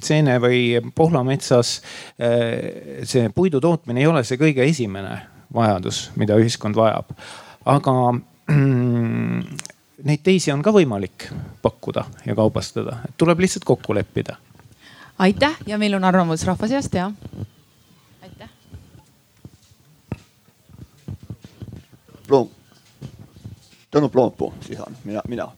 seene 0.07 0.37
või 0.43 0.61
pohlametsas 0.95 1.77
äh, 2.21 3.03
see 3.07 3.31
puidu 3.35 3.61
tootmine 3.63 4.03
ei 4.03 4.11
ole 4.11 4.23
see 4.27 4.39
kõige 4.41 4.67
esimene 4.67 5.17
vajadus, 5.53 6.09
mida 6.19 6.35
ühiskond 6.37 6.75
vajab. 6.77 7.15
aga 7.65 7.93
neid 10.07 10.23
teisi 10.23 10.51
on 10.53 10.63
ka 10.63 10.71
võimalik 10.71 11.27
pakkuda 11.61 12.05
ja 12.25 12.35
kaubastada, 12.35 13.01
et 13.07 13.15
tuleb 13.19 13.41
lihtsalt 13.43 13.65
kokku 13.67 13.95
leppida. 13.95 14.37
aitäh 15.19 15.57
ja 15.67 15.77
meil 15.77 15.95
on 15.97 16.03
arvamus 16.03 16.45
rahva 16.47 16.67
seast 16.67 16.93
ja. 16.93 17.11
aitäh. 18.23 18.49
Ploom, 22.27 22.49
Tõnu 23.91 24.09
Ploompuu 24.09 24.53
siis 24.61 24.79
on 24.79 24.95
mina, 25.03 25.21
mina. 25.27 25.49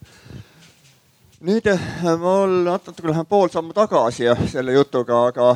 nüüd 1.41 1.69
eh, 1.69 1.85
mul 2.17 2.63
natuke 2.65 3.07
lähen 3.07 3.25
pool 3.29 3.49
sammu 3.53 3.73
tagasi 3.73 4.31
selle 4.49 4.73
jutuga, 4.73 5.27
aga 5.27 5.51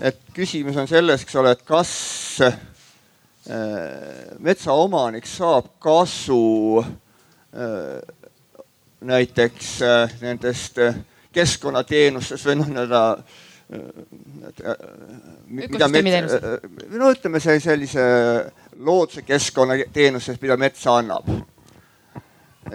et 0.00 0.20
küsimus 0.34 0.76
on 0.76 0.88
selles, 0.88 1.24
eks 1.24 1.40
ole, 1.40 1.54
et 1.56 1.64
kas 1.64 1.94
äh, 2.44 2.60
metsaomanik 4.44 5.26
saab 5.26 5.72
kasu 5.78 6.84
Äh, 6.84 7.03
näiteks 9.04 9.82
äh, 9.82 10.14
nendest 10.20 10.78
äh, 10.78 10.94
keskkonnateenustest 11.32 12.46
või 12.46 12.56
noh, 12.60 12.70
nii-öelda 12.70 13.02
mida 15.48 15.88
mets, 15.88 16.34
no 16.92 17.08
ütleme 17.10 17.40
see 17.40 17.56
sellise 17.64 18.04
looduse 18.76 19.24
keskkonnateenustest, 19.24 20.42
mida 20.42 20.56
mets 20.60 20.84
annab. 20.86 21.28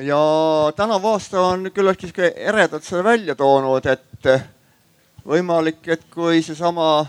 ja 0.02 0.20
tänavu 0.76 1.14
aasta 1.14 1.42
on 1.42 1.70
küllaltki 1.74 2.10
sihuke 2.10 2.34
eredalt 2.36 2.84
seda 2.84 3.04
välja 3.04 3.36
toonud, 3.36 3.86
et 3.86 4.32
võimalik, 5.26 5.86
et 5.88 6.10
kui 6.14 6.42
seesama 6.44 7.06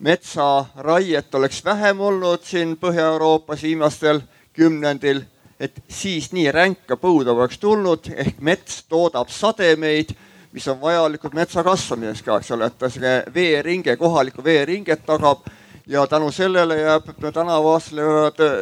metsaraiet 0.00 1.34
oleks 1.34 1.64
vähem 1.64 2.00
olnud 2.00 2.44
siin 2.44 2.76
Põhja-Euroopas 2.80 3.62
viimastel 3.62 4.22
kümnendil 4.56 5.22
et 5.60 5.82
siis 5.92 6.30
nii 6.32 6.48
ränka 6.52 6.96
põuda 6.96 7.34
poleks 7.36 7.60
tulnud, 7.60 8.08
ehk 8.16 8.40
mets 8.40 8.82
toodab 8.88 9.28
sademeid, 9.32 10.14
mis 10.52 10.66
on 10.72 10.80
vajalikud 10.80 11.34
metsa 11.36 11.62
kasvamiseks 11.62 12.24
ka, 12.26 12.38
eks 12.40 12.52
ole, 12.56 12.70
et 12.70 12.78
ta 12.80 12.88
selle 12.90 13.16
veeringe, 13.34 13.94
kohalikku 14.00 14.44
veeringet 14.44 15.04
tagab 15.06 15.44
ja 15.90 16.06
tänu 16.06 16.30
sellele 16.32 16.80
jääb 16.80 17.10
tänavu 17.32 17.74
aastal 17.74 17.98
jäävad 17.98 18.40
äh, 18.46 18.54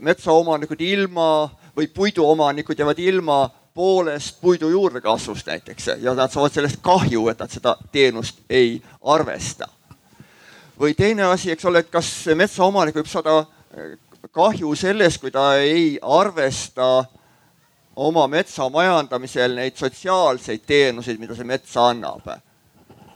metsaomanikud 0.00 0.80
ilma 0.80 1.50
või 1.76 1.88
puiduomanikud 1.94 2.78
jäävad 2.78 2.98
ilma 2.98 3.40
poolest 3.74 4.40
puidu 4.40 4.68
juurdekasvust 4.68 5.46
näiteks 5.46 5.90
ja 6.00 6.14
nad 6.14 6.30
saavad 6.30 6.52
sellest 6.52 6.80
kahju, 6.82 7.28
et 7.28 7.38
nad 7.38 7.50
seda 7.50 7.76
teenust 7.92 8.42
ei 8.50 8.82
arvesta. 9.02 9.68
või 10.80 10.94
teine 10.94 11.22
asi, 11.22 11.50
eks 11.50 11.64
ole, 11.64 11.78
et 11.78 11.90
kas 11.90 12.08
metsaomanik 12.34 12.94
võib 12.96 13.08
saada 13.10 13.38
äh, 13.38 13.98
kahju 14.28 14.74
sellest, 14.76 15.20
kui 15.20 15.30
ta 15.30 15.54
ei 15.56 15.98
arvesta 16.02 17.04
oma 17.96 18.26
metsa 18.26 18.68
majandamisel 18.70 19.56
neid 19.56 19.76
sotsiaalseid 19.76 20.62
teenuseid, 20.66 21.18
mida 21.20 21.34
see 21.34 21.48
mets 21.48 21.76
annab. 21.76 22.28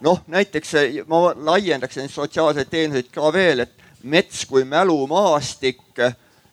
noh, 0.01 0.21
näiteks 0.27 0.75
ma 1.09 1.33
laiendaks 1.37 1.97
neid 1.97 2.13
sotsiaalseid 2.13 2.69
teenuseid 2.69 3.09
ka 3.13 3.33
veel, 3.33 3.65
et 3.65 3.73
mets 4.03 4.45
kui 4.47 4.65
mälumaastik 4.65 5.81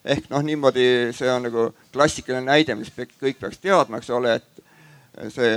ehk 0.04 0.28
noh, 0.30 0.42
niimoodi 0.42 1.12
see 1.14 1.30
on 1.30 1.46
nagu 1.46 1.68
klassikaline 1.92 2.46
näide, 2.46 2.74
mis 2.74 2.90
kõik 2.96 3.38
peaks 3.40 3.60
teadma, 3.62 4.00
eks 4.00 4.10
ole, 4.10 4.34
et 4.40 5.32
see 5.34 5.52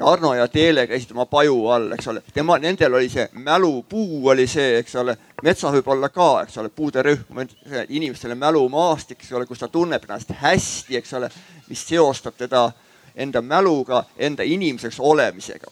Arno 0.00 0.34
ja 0.34 0.48
Teele 0.48 0.86
käisid 0.86 1.12
oma 1.14 1.26
paju 1.30 1.68
all, 1.70 1.92
eks 1.94 2.08
ole, 2.10 2.22
tema, 2.34 2.56
nendel 2.58 2.94
oli 2.98 3.08
see 3.08 3.28
mälupuu 3.46 4.28
oli 4.28 4.46
see, 4.50 4.78
eks 4.80 4.96
ole, 4.98 5.14
metsas 5.42 5.74
võib 5.76 5.90
olla 5.94 6.08
ka, 6.10 6.28
eks 6.42 6.58
ole, 6.58 6.70
puuderühm, 6.74 7.44
inimestele 7.88 8.34
mälumaastik, 8.34 9.22
eks 9.22 9.32
ole, 9.32 9.46
kus 9.46 9.62
ta 9.62 9.68
tunneb 9.68 10.02
ennast 10.08 10.34
hästi, 10.40 10.98
eks 10.98 11.14
ole, 11.14 11.30
mis 11.68 11.86
seostab 11.86 12.34
teda 12.38 12.66
enda 13.14 13.42
mäluga, 13.42 14.04
enda 14.18 14.42
inimeseks 14.42 15.00
olemisega. 15.00 15.70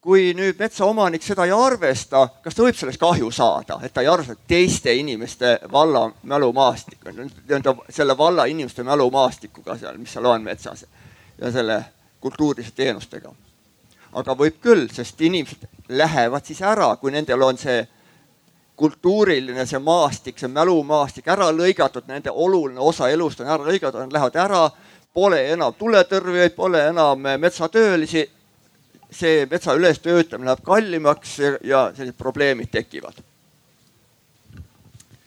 kui 0.00 0.30
nüüd 0.32 0.60
metsaomanik 0.60 1.24
seda 1.26 1.44
ei 1.44 1.50
arvesta, 1.52 2.20
kas 2.42 2.54
ta 2.54 2.62
võib 2.62 2.76
sellest 2.78 3.00
kahju 3.02 3.32
saada, 3.34 3.80
et 3.82 3.92
ta 3.92 4.00
ei 4.00 4.08
arvesta 4.08 4.36
teiste 4.48 4.94
inimeste 4.94 5.58
valla 5.72 6.04
mälumaastikku, 6.22 7.10
nii-öelda 7.10 7.74
selle 7.90 8.16
valla 8.18 8.46
inimeste 8.46 8.86
mälumaastikuga 8.86 9.76
seal, 9.76 9.98
mis 9.98 10.12
seal 10.14 10.28
on 10.30 10.46
metsas 10.46 10.86
ja 11.40 11.50
selle 11.52 11.82
kultuuriliste 12.20 12.82
teenustega. 12.82 13.32
aga 14.12 14.34
võib 14.34 14.56
küll, 14.64 14.86
sest 14.88 15.20
inimesed 15.20 15.66
lähevad 15.88 16.44
siis 16.44 16.62
ära, 16.64 16.96
kui 16.96 17.12
nendel 17.12 17.42
on 17.44 17.58
see 17.60 17.82
kultuuriline, 18.76 19.66
see 19.66 19.78
maastik, 19.84 20.38
see 20.38 20.48
mälumaastik 20.48 21.28
ära 21.28 21.50
lõigatud, 21.52 22.06
nende 22.08 22.32
oluline 22.32 22.80
osa 22.80 23.10
elust 23.12 23.42
on 23.42 23.50
ära 23.50 23.66
lõigatud, 23.66 24.00
nad 24.00 24.16
lähevad 24.16 24.38
ära, 24.40 24.62
pole 25.14 25.42
enam 25.52 25.74
tuletõrjujaid, 25.78 26.54
pole 26.56 26.82
enam 26.88 27.28
metsatöölisi. 27.38 28.28
see 29.10 29.46
metsa 29.50 29.72
ülestöötamine 29.72 30.50
läheb 30.50 30.64
kallimaks 30.64 31.38
ja, 31.38 31.52
ja 31.64 31.78
sellised 31.96 32.18
probleemid 32.18 32.68
tekivad. 32.70 33.22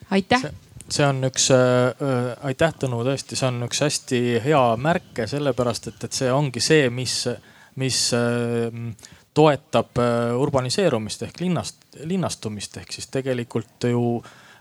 aitäh 0.10 0.52
see 0.92 1.08
on 1.08 1.24
üks 1.28 1.48
äh,, 1.56 2.36
aitäh 2.48 2.76
Tõnu, 2.82 3.02
tõesti, 3.08 3.38
see 3.39 3.48
on 3.48 3.64
üks 3.68 3.82
hästi 3.86 4.22
hea 4.44 4.62
märke, 4.82 5.28
sellepärast 5.30 5.92
et, 5.92 6.04
et 6.08 6.20
see 6.22 6.32
ongi 6.34 6.64
see, 6.64 6.89
mis, 6.94 7.16
mis 7.82 8.04
äh, 8.18 8.82
toetab 9.34 10.02
äh, 10.02 10.36
urbaniseerumist 10.36 11.24
ehk 11.28 11.39
linnast, 11.39 11.86
linnastumist 12.04 12.78
ehk 12.82 12.92
siis 12.92 13.08
tegelikult 13.14 13.88
ju 13.88 14.20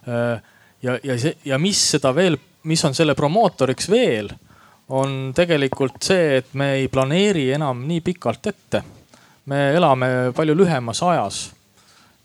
äh, 0.08 0.38
ja, 0.82 0.98
ja 1.02 1.18
see 1.18 1.36
ja 1.44 1.58
mis 1.58 1.80
seda 1.96 2.14
veel, 2.14 2.38
mis 2.70 2.84
on 2.84 2.94
selle 2.94 3.16
promootoriks 3.18 3.90
veel, 3.90 4.30
on 4.90 5.32
tegelikult 5.34 6.02
see, 6.02 6.40
et 6.40 6.54
me 6.58 6.74
ei 6.78 6.88
planeeri 6.90 7.50
enam 7.54 7.84
nii 7.86 8.00
pikalt 8.06 8.46
ette. 8.46 8.82
me 9.50 9.70
elame 9.74 10.32
palju 10.36 10.54
lühemas 10.54 11.02
ajas 11.02 11.50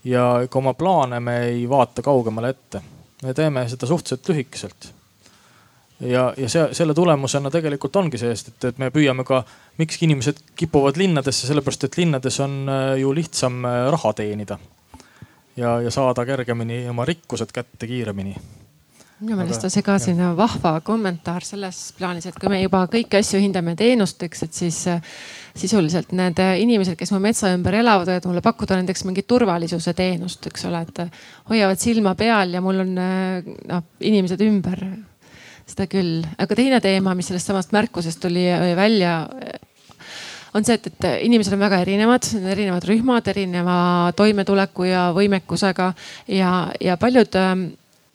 ja 0.06 0.46
ka 0.50 0.60
oma 0.60 0.74
plaane 0.74 1.20
me 1.20 1.38
ei 1.48 1.70
vaata 1.70 2.02
kaugemale 2.02 2.50
ette. 2.50 2.82
Me 3.24 3.34
teeme 3.34 3.68
seda 3.70 3.88
suhteliselt 3.88 4.30
lühikeselt 4.30 4.90
ja, 6.00 6.34
ja 6.38 6.50
see, 6.50 6.68
selle 6.76 6.94
tulemusena 6.94 7.52
tegelikult 7.52 7.96
ongi 7.96 8.20
see, 8.20 8.34
et, 8.36 8.68
et 8.70 8.82
me 8.82 8.92
püüame 8.94 9.26
ka, 9.28 9.44
miks 9.80 10.02
inimesed 10.04 10.42
kipuvad 10.60 11.00
linnadesse, 11.00 11.48
sellepärast 11.48 11.88
et 11.88 11.98
linnades 12.02 12.40
on 12.44 12.64
äh, 12.70 12.92
ju 13.02 13.14
lihtsam 13.16 13.64
äh, 13.66 13.86
raha 13.96 14.14
teenida. 14.14 14.60
ja, 15.58 15.80
ja 15.82 15.92
saada 15.92 16.26
kergemini 16.26 16.84
oma 16.90 17.06
rikkused 17.06 17.52
kätte 17.56 17.88
kiiremini 17.88 18.36
minu 19.22 19.38
meelest 19.40 19.64
on 19.64 19.72
see 19.72 19.84
ka 19.86 19.96
selline 20.02 20.34
vahva 20.36 20.74
kommentaar 20.84 21.46
selles 21.48 21.80
plaanis, 21.96 22.28
et 22.28 22.38
kui 22.40 22.52
me 22.52 22.60
juba 22.60 22.84
kõiki 22.92 23.20
asju 23.22 23.40
hindame 23.40 23.76
teenusteks, 23.80 24.44
et 24.44 24.58
siis 24.58 24.80
äh, 24.92 25.16
sisuliselt 25.56 26.12
need 26.18 26.40
inimesed, 26.62 26.98
kes 27.00 27.14
mu 27.16 27.22
metsa 27.24 27.54
ümber 27.56 27.78
elavad, 27.80 28.10
võivad 28.12 28.28
mulle 28.30 28.44
pakkuda 28.44 28.80
näiteks 28.82 29.06
mingit 29.08 29.28
turvalisuse 29.32 29.96
teenust, 29.96 30.50
eks 30.50 30.68
ole, 30.68 30.84
et 30.84 31.04
hoiavad 31.52 31.80
silma 31.80 32.16
peal 32.20 32.58
ja 32.58 32.64
mul 32.64 32.84
on 32.84 32.96
noh, 32.96 33.86
inimesed 34.04 34.44
ümber. 34.46 34.84
Seda 35.66 35.88
küll, 35.90 36.20
aga 36.38 36.58
teine 36.58 36.78
teema, 36.84 37.16
mis 37.18 37.32
sellest 37.32 37.48
samast 37.50 37.72
märkusest 37.74 38.20
tuli 38.22 38.44
välja, 38.78 39.24
on 40.56 40.68
see, 40.68 40.76
et, 40.78 40.92
et 40.92 41.08
inimesed 41.26 41.56
on 41.56 41.64
väga 41.64 41.80
erinevad, 41.84 42.28
erinevad 42.52 42.86
rühmad, 42.88 43.32
erineva 43.32 43.78
toimetuleku 44.16 44.86
ja 44.88 45.08
võimekusega 45.16 45.90
ja, 46.32 46.52
ja 46.84 47.00
paljud 47.02 47.40
äh, 47.40 47.56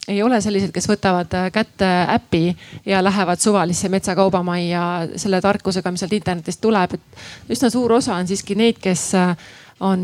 ei 0.08 0.22
ole 0.22 0.40
sellised, 0.40 0.72
kes 0.74 0.88
võtavad 0.90 1.34
äh, 1.36 1.48
kätte 1.54 1.88
äpi 2.14 2.56
ja 2.88 3.02
lähevad 3.04 3.40
suvalisse 3.42 3.90
metsakaubamajja 3.92 4.84
selle 5.20 5.40
tarkusega, 5.44 5.92
mis 5.92 6.04
sealt 6.04 6.14
internetist 6.16 6.60
tuleb, 6.62 6.96
et 6.96 7.52
üsna 7.52 7.70
suur 7.72 7.98
osa 7.98 8.16
on 8.16 8.30
siiski 8.30 8.56
neid, 8.58 8.80
kes 8.82 9.10
äh, 9.18 9.34
on 9.80 10.00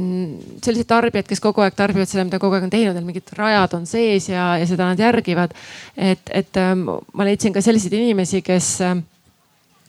sellised 0.65 0.89
tarbijad, 0.89 1.27
kes 1.29 1.43
kogu 1.45 1.65
aeg 1.65 1.75
tarbivad 1.77 2.09
seda, 2.09 2.25
mida 2.25 2.41
kogu 2.41 2.57
aeg 2.57 2.69
on 2.69 2.73
teinud, 2.73 2.97
neil 2.97 3.09
mingid 3.09 3.33
rajad 3.37 3.77
on 3.77 3.85
sees 3.89 4.31
ja, 4.31 4.55
ja 4.61 4.69
seda 4.69 4.89
nad 4.93 5.01
järgivad. 5.01 5.53
et, 5.97 6.33
et 6.33 6.63
ma 7.13 7.29
leidsin 7.29 7.53
ka 7.53 7.65
selliseid 7.65 7.97
inimesi, 7.99 8.43
kes 8.45 8.71
äh, 8.85 8.97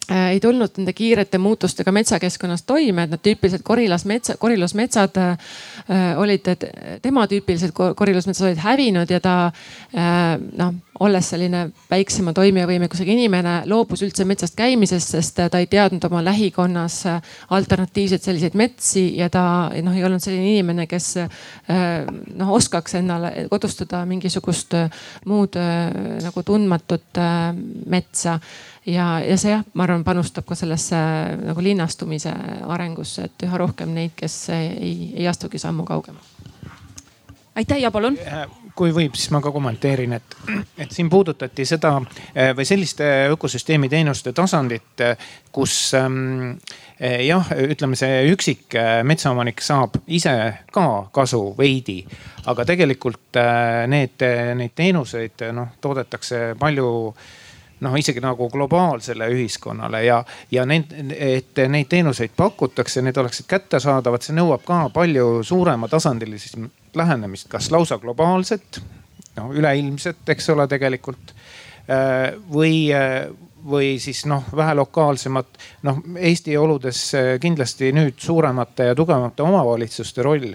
ei 0.08 0.40
tulnud 0.40 0.78
nende 0.78 0.92
kiirete 0.96 1.38
muutustega 1.38 1.92
metsakeskkonnas 1.92 2.62
toime, 2.68 3.04
et 3.04 3.12
nad 3.12 3.22
tüüpiliselt 3.22 3.64
korilas 3.66 4.06
metsa, 4.08 4.38
korilusmetsad 4.40 5.18
äh, 5.20 5.38
olid, 6.16 6.48
tema 7.02 7.26
tüüpilised 7.28 7.74
korilusmetsad 7.76 8.48
olid 8.48 8.62
hävinud 8.62 9.10
ja 9.12 9.20
ta 9.20 9.38
äh, 9.48 10.36
noh 10.56 10.76
olles 10.98 11.28
selline 11.30 11.68
väiksema 11.90 12.32
toimijavõimekusega 12.34 13.12
inimene, 13.12 13.52
loobus 13.70 14.02
üldse 14.02 14.24
metsast 14.26 14.56
käimisest, 14.58 15.12
sest 15.14 15.36
ta 15.38 15.60
ei 15.60 15.68
teadnud 15.70 16.02
oma 16.08 16.24
lähikonnas 16.26 16.96
alternatiivseid 17.54 18.24
selliseid 18.24 18.56
metsi 18.58 19.04
ja 19.18 19.28
ta 19.30 19.44
noh, 19.84 19.94
ei 19.94 20.02
olnud 20.06 20.22
selline 20.22 20.56
inimene, 20.56 20.88
kes 20.90 21.12
noh, 21.68 22.50
oskaks 22.58 22.98
endale 22.98 23.46
kodustada 23.50 24.02
mingisugust 24.10 24.74
muud 25.30 25.58
nagu 26.24 26.44
tundmatut 26.46 27.22
metsa. 27.86 28.38
Ja, 28.88 29.08
ja 29.24 29.36
see 29.40 29.52
jah, 29.52 29.64
ma 29.74 29.86
arvan, 29.86 30.04
panustab 30.06 30.46
ka 30.48 30.56
sellesse 30.58 30.98
nagu 31.42 31.64
linnastumise 31.64 32.32
arengusse, 32.68 33.28
et 33.28 33.46
üha 33.46 33.60
rohkem 33.60 33.92
neid, 33.94 34.16
kes 34.16 34.40
ei, 34.56 35.12
ei 35.16 35.28
astugi 35.28 35.60
sammu 35.62 35.86
kaugemale. 35.88 36.36
Aitäh 37.58 37.80
ja 37.82 37.90
palun! 37.90 38.16
Kui 38.78 38.92
võib, 38.94 39.16
siis 39.18 39.32
ma 39.34 39.40
ka 39.42 39.50
kommenteerin, 39.50 40.12
et, 40.14 40.34
et 40.78 40.92
siin 40.94 41.08
puudutati 41.10 41.64
seda 41.66 41.96
või 42.54 42.66
selliste 42.68 43.08
ökosüsteemi 43.32 43.88
teenuste 43.90 44.30
tasandit, 44.30 45.02
kus 45.50 45.72
ähm, 45.98 46.52
jah, 47.26 47.50
ütleme, 47.58 47.98
see 47.98 48.20
üksik 48.30 48.78
metsaomanik 49.02 49.58
saab 49.66 49.98
ise 50.06 50.36
ka 50.70 50.86
kasu 51.10 51.42
veidi, 51.58 52.04
aga 52.46 52.68
tegelikult 52.70 53.42
need, 53.90 54.22
neid 54.62 54.78
teenuseid 54.78 55.48
noh, 55.58 55.74
toodetakse 55.82 56.52
palju 56.62 56.88
noh, 57.80 57.96
isegi 57.98 58.22
nagu 58.22 58.48
globaalsele 58.50 59.28
ühiskonnale 59.34 60.02
ja, 60.04 60.18
ja 60.50 60.64
need, 60.66 60.92
et 61.14 61.60
neid 61.70 61.90
teenuseid 61.90 62.34
pakutakse, 62.36 63.02
need 63.02 63.16
oleksid 63.20 63.48
kättesaadavad, 63.50 64.24
see 64.24 64.36
nõuab 64.36 64.64
ka 64.66 64.84
palju 64.94 65.42
suurema 65.46 65.88
tasandilist 65.88 66.58
lähenemist, 66.98 67.48
kas 67.52 67.70
lausa 67.70 67.98
globaalset, 68.02 68.80
no 69.36 69.50
üleilmset, 69.54 70.24
eks 70.28 70.50
ole, 70.54 70.66
tegelikult 70.70 71.34
äh, 71.90 72.32
või, 72.52 72.88
äh, 72.94 73.28
või 73.68 73.96
siis 74.02 74.24
noh, 74.30 74.46
vähe 74.56 74.74
lokaalsemat. 74.78 75.58
noh, 75.86 76.00
Eesti 76.18 76.56
oludes 76.56 77.02
äh, 77.14 77.34
kindlasti 77.40 77.92
nüüd 77.96 78.18
suuremate 78.22 78.90
ja 78.90 78.98
tugevamate 78.98 79.46
omavalitsuste 79.46 80.26
roll 80.26 80.50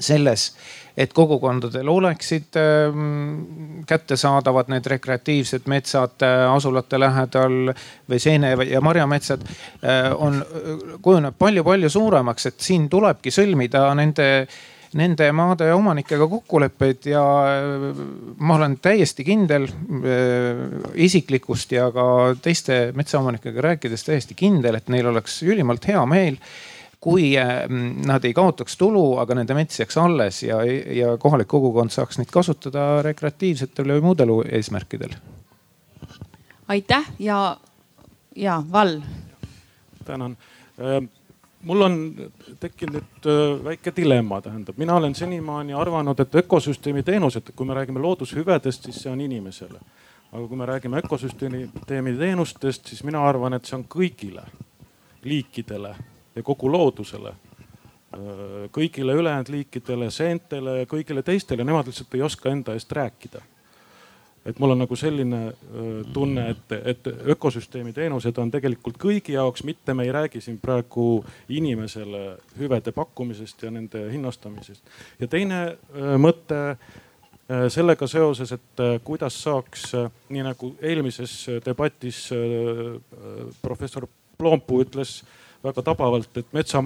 selles, 0.00 0.50
et 0.96 1.12
kogukondadel 1.12 1.88
oleksid 1.92 2.56
ähm, 2.60 3.82
kättesaadavad 3.86 4.70
need 4.72 4.86
rekreatiivsed 4.88 5.66
metsad 5.68 6.24
asulate 6.50 7.00
lähedal 7.00 7.74
või 8.10 8.22
seene- 8.22 8.54
ja 8.70 8.80
marjametsad 8.80 9.44
on, 10.16 10.40
kujuneb 11.02 11.36
palju-palju 11.38 11.90
suuremaks, 11.92 12.48
et 12.50 12.64
siin 12.64 12.88
tulebki 12.90 13.30
sõlmida 13.34 13.84
nende 13.94 14.30
nende 14.96 15.28
maade 15.34 15.68
omanikega 15.74 16.28
kokkuleppeid 16.30 17.08
ja 17.10 17.24
äh, 17.50 18.00
ma 18.38 18.56
olen 18.58 18.78
täiesti 18.82 19.26
kindel 19.26 19.66
äh, 19.66 20.62
isiklikust 21.06 21.74
ja 21.76 21.88
ka 21.94 22.06
teiste 22.42 22.92
metsaomanikega 22.96 23.64
rääkides 23.70 24.06
täiesti 24.06 24.36
kindel, 24.38 24.78
et 24.78 24.90
neil 24.92 25.10
oleks 25.10 25.40
ülimalt 25.46 25.88
hea 25.90 26.02
meel 26.08 26.40
kui 27.06 27.28
äh, 27.38 27.68
nad 28.06 28.24
ei 28.26 28.34
kaotaks 28.34 28.74
tulu, 28.80 29.04
aga 29.22 29.36
nende 29.38 29.54
mets 29.54 29.78
jääks 29.78 29.98
alles 30.02 30.42
ja, 30.42 30.58
ja 30.66 31.12
kohalik 31.22 31.46
kogukond 31.52 31.94
saaks 31.94 32.18
neid 32.18 32.32
kasutada 32.34 33.02
rekreatiivsetel 33.06 33.94
või 33.94 34.02
muudel 34.08 34.32
eesmärkidel. 34.58 35.14
aitäh 36.68 37.12
ja, 37.22 37.38
ja 38.34 38.62
Val. 38.72 38.98
tänan 40.04 40.34
mul 41.66 41.82
on 41.82 41.94
tekkinud 42.60 42.98
nüüd 42.98 43.28
äh, 43.30 43.64
väike 43.64 43.92
dilemma, 43.96 44.40
tähendab, 44.42 44.78
mina 44.78 44.96
olen 44.98 45.14
senimaani 45.14 45.74
arvanud, 45.74 46.20
et 46.20 46.34
ökosüsteemi 46.42 47.02
teenused, 47.02 47.54
kui 47.56 47.66
me 47.66 47.74
räägime 47.74 48.02
loodushüvedest, 48.02 48.90
siis 48.90 49.02
see 49.02 49.12
on 49.12 49.20
inimesele. 49.20 49.80
aga 50.32 50.42
kui 50.48 50.58
me 50.58 50.66
räägime 50.66 50.98
ökosüsteemi 50.98 52.16
teenustest, 52.18 52.86
siis 52.86 53.04
mina 53.04 53.22
arvan, 53.28 53.54
et 53.54 53.64
see 53.64 53.78
on 53.78 53.86
kõigile 53.90 54.42
liikidele 55.24 55.94
ja 56.36 56.42
kogu 56.46 56.70
loodusele. 56.72 57.34
Äh, 58.16 58.70
kõigile 58.72 59.18
ülejäänud 59.18 59.52
liikidele, 59.52 60.10
seentele 60.10 60.84
kõigile 60.90 61.24
teistele, 61.26 61.64
nemad 61.64 61.90
lihtsalt 61.90 62.14
ei 62.14 62.24
oska 62.26 62.52
enda 62.52 62.76
eest 62.76 62.92
rääkida 62.92 63.42
et 64.46 64.58
mul 64.62 64.74
on 64.74 64.82
nagu 64.84 64.96
selline 64.98 65.40
tunne, 66.14 66.44
et, 66.52 66.74
et 66.92 67.08
ökosüsteemi 67.34 67.92
teenused 67.96 68.38
on 68.38 68.50
tegelikult 68.54 68.98
kõigi 69.02 69.34
jaoks, 69.34 69.64
mitte 69.66 69.94
me 69.94 70.06
ei 70.06 70.12
räägi 70.14 70.42
siin 70.44 70.60
praegu 70.62 71.24
inimesele 71.52 72.22
hüvede 72.58 72.94
pakkumisest 72.94 73.66
ja 73.66 73.72
nende 73.74 74.06
hinnastamisest. 74.12 74.84
ja 75.20 75.28
teine 75.30 75.60
mõte 76.22 76.60
sellega 77.70 78.06
seoses, 78.10 78.52
et 78.54 78.84
kuidas 79.06 79.36
saaks, 79.42 79.92
nii 80.34 80.46
nagu 80.46 80.72
eelmises 80.82 81.34
debatis 81.66 82.28
professor 83.62 84.08
Ploompuu 84.36 84.82
ütles 84.84 85.20
väga 85.64 85.82
tabavalt, 85.82 86.36
et 86.36 86.52
metsa, 86.52 86.82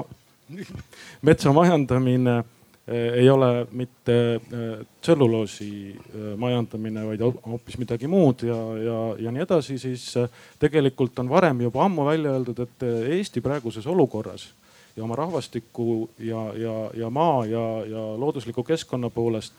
metsa 1.22 1.52
majandamine 1.52 2.42
Eh, 2.90 3.12
ei 3.12 3.30
ole 3.30 3.66
mitte 3.70 4.34
eh, 4.34 4.86
tselluloosi 5.00 5.94
eh, 5.94 6.36
majandamine, 6.36 7.04
vaid 7.06 7.20
hoopis 7.22 7.76
midagi 7.78 8.08
muud 8.10 8.42
ja, 8.42 8.56
ja, 8.82 8.96
ja 9.26 9.30
nii 9.30 9.44
edasi, 9.44 9.76
siis 9.78 10.08
tegelikult 10.58 11.20
on 11.22 11.28
varem 11.30 11.60
juba 11.62 11.84
ammu 11.84 12.08
välja 12.08 12.32
öeldud, 12.34 12.58
et 12.64 12.82
Eesti 13.14 13.44
praeguses 13.44 13.86
olukorras 13.86 14.48
ja 14.96 15.04
oma 15.04 15.14
rahvastiku 15.20 16.08
ja, 16.18 16.42
ja, 16.58 16.74
ja 17.04 17.10
maa 17.14 17.44
ja, 17.46 17.66
ja 17.86 18.02
loodusliku 18.18 18.64
keskkonna 18.66 19.12
poolest 19.14 19.54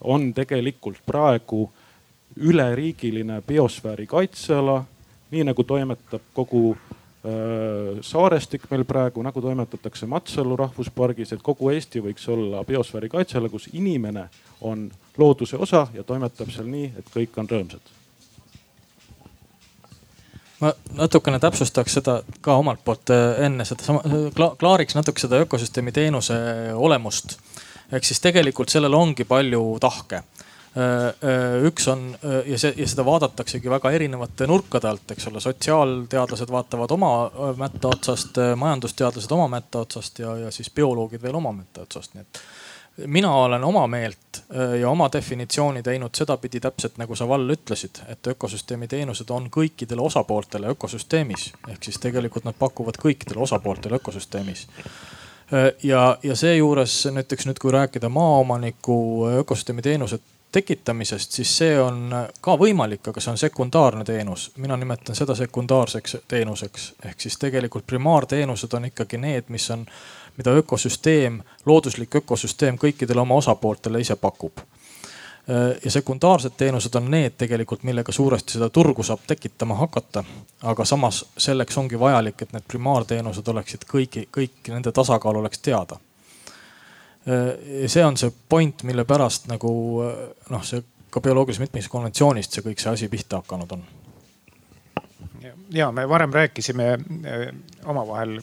on 0.00 0.34
tegelikult 0.34 1.00
praegu 1.06 1.70
üleriigiline 2.36 3.40
biosfääri 3.46 4.04
kaitseala, 4.10 4.82
nii 5.30 5.48
nagu 5.48 5.64
toimetab 5.64 6.28
kogu 6.36 6.76
saarestik 8.04 8.66
meil 8.70 8.84
praegu, 8.84 9.22
nagu 9.24 9.40
toimetatakse 9.40 10.06
Matsalu 10.06 10.58
rahvuspargis, 10.60 11.32
et 11.32 11.42
kogu 11.42 11.70
Eesti 11.72 12.02
võiks 12.04 12.28
olla 12.28 12.60
biosfääri 12.68 13.08
kaitseala, 13.08 13.48
kus 13.48 13.70
inimene 13.72 14.26
on 14.60 14.90
looduse 15.16 15.56
osa 15.56 15.86
ja 15.94 16.04
toimetab 16.04 16.52
seal 16.52 16.68
nii, 16.68 16.92
et 16.98 17.12
kõik 17.14 17.40
on 17.40 17.48
rõõmsad 17.48 17.94
ma 20.64 20.72
natukene 20.96 21.38
täpsustaks 21.42 21.98
seda 21.98 22.18
ka 22.44 22.56
omalt 22.60 22.84
poolt 22.84 23.12
äh, 23.12 23.44
enne 23.46 23.66
seda 23.68 23.84
sama, 23.86 24.02
klaariks 24.60 24.96
natuke 24.96 25.22
seda 25.22 25.40
ökosüsteemi 25.44 25.92
teenuse 25.92 26.36
olemust. 26.74 27.38
ehk 27.92 28.04
siis 28.04 28.20
tegelikult 28.20 28.72
sellel 28.72 28.94
ongi 28.94 29.26
palju 29.28 29.62
tahke 29.80 30.22
üks 31.62 31.88
on 31.88 32.08
ja 32.46 32.58
see 32.58 32.72
ja 32.76 32.86
seda 32.90 33.04
vaadataksegi 33.06 33.70
väga 33.70 33.92
erinevate 33.94 34.48
nurkade 34.50 34.88
alt, 34.90 35.12
eks 35.14 35.28
ole, 35.30 35.40
sotsiaalteadlased 35.40 36.50
vaatavad 36.50 36.90
oma 36.96 37.10
mätta 37.60 37.92
otsast, 37.94 38.40
majandusteadlased 38.56 39.32
oma 39.36 39.46
mätta 39.54 39.84
otsast 39.86 40.18
ja, 40.18 40.36
ja 40.46 40.50
siis 40.50 40.70
bioloogid 40.74 41.22
veel 41.22 41.38
oma 41.38 41.52
mätta 41.54 41.86
otsast, 41.86 42.16
nii 42.18 42.26
et 42.26 42.42
mina 43.06 43.30
olen 43.34 43.64
oma 43.64 43.86
meelt 43.86 44.42
ja 44.80 44.90
oma 44.90 45.08
definitsiooni 45.12 45.82
teinud 45.82 46.14
sedapidi 46.14 46.60
täpselt 46.60 46.98
nagu 46.98 47.16
sa 47.16 47.26
Val 47.28 47.48
ütlesid, 47.50 48.02
et 48.08 48.26
ökosüsteemi 48.34 48.88
teenused 48.88 49.30
on 49.30 49.48
kõikidele 49.50 50.02
osapooltele 50.02 50.70
ökosüsteemis. 50.74 51.52
Ehk 51.68 51.84
siis 51.84 51.98
tegelikult 52.02 52.46
nad 52.46 52.54
pakuvad 52.58 52.98
kõikidele 53.02 53.42
osapooltele 53.42 53.98
ökosüsteemis. 53.98 54.66
Ja, 55.82 56.18
ja 56.22 56.36
seejuures 56.36 57.04
näiteks 57.12 57.46
nüüd, 57.46 57.58
kui 57.60 57.74
rääkida 57.74 58.08
maaomaniku 58.08 58.96
ökosüsteemi 59.42 59.82
teenuse 59.82 60.18
tekitamisest, 60.54 61.32
siis 61.38 61.52
see 61.58 61.78
on 61.80 62.12
ka 62.40 62.54
võimalik, 62.60 63.08
aga 63.10 63.22
see 63.22 63.32
on 63.32 63.40
sekundaarne 63.40 64.04
teenus. 64.04 64.50
mina 64.56 64.76
nimetan 64.76 65.16
seda 65.18 65.34
sekundaarseks 65.34 66.16
teenuseks 66.28 66.92
ehk 67.10 67.20
siis 67.26 67.38
tegelikult 67.42 67.86
primaarteenused 67.86 68.76
on 68.78 68.86
ikkagi 68.90 69.18
need, 69.18 69.50
mis 69.54 69.66
on, 69.74 69.82
mida 70.36 70.54
ökosüsteem, 70.60 71.40
looduslik 71.66 72.14
ökosüsteem 72.22 72.78
kõikidele 72.78 73.26
oma 73.26 73.40
osapooltele 73.42 74.00
ise 74.00 74.16
pakub 74.16 74.62
ja 75.84 75.90
sekundaarsed 75.90 76.54
teenused 76.56 76.94
on 76.94 77.10
need 77.10 77.34
tegelikult, 77.38 77.82
millega 77.82 78.12
suuresti 78.12 78.56
seda 78.56 78.70
turgu 78.70 79.02
saab 79.02 79.26
tekitama 79.26 79.74
hakata. 79.74 80.24
aga 80.62 80.84
samas 80.84 81.24
selleks 81.38 81.78
ongi 81.78 82.00
vajalik, 82.00 82.42
et 82.42 82.52
need 82.52 82.64
primaarteenused 82.68 83.48
oleksid 83.48 83.84
kõigi, 83.90 84.28
kõik 84.38 84.72
nende 84.72 84.92
tasakaal 84.92 85.42
oleks 85.42 85.58
teada 85.58 85.98
see 87.24 88.04
on 88.04 88.16
see 88.20 88.32
point, 88.48 88.82
mille 88.82 89.04
pärast 89.08 89.48
nagu 89.48 89.70
äh, 90.04 90.16
noh, 90.50 90.64
see 90.64 90.82
ka 91.10 91.22
bioloogilise 91.24 91.62
mitmekesisuse 91.62 91.92
konventsioonist 91.92 92.56
see 92.56 92.64
kõik 92.66 92.82
see 92.82 92.92
asi 92.92 93.08
pihta 93.08 93.40
hakanud 93.40 93.76
on. 93.76 93.84
ja 95.72 95.90
me 95.92 96.08
varem 96.08 96.32
rääkisime 96.32 96.90
äh, 96.92 97.46
omavahel 97.84 98.40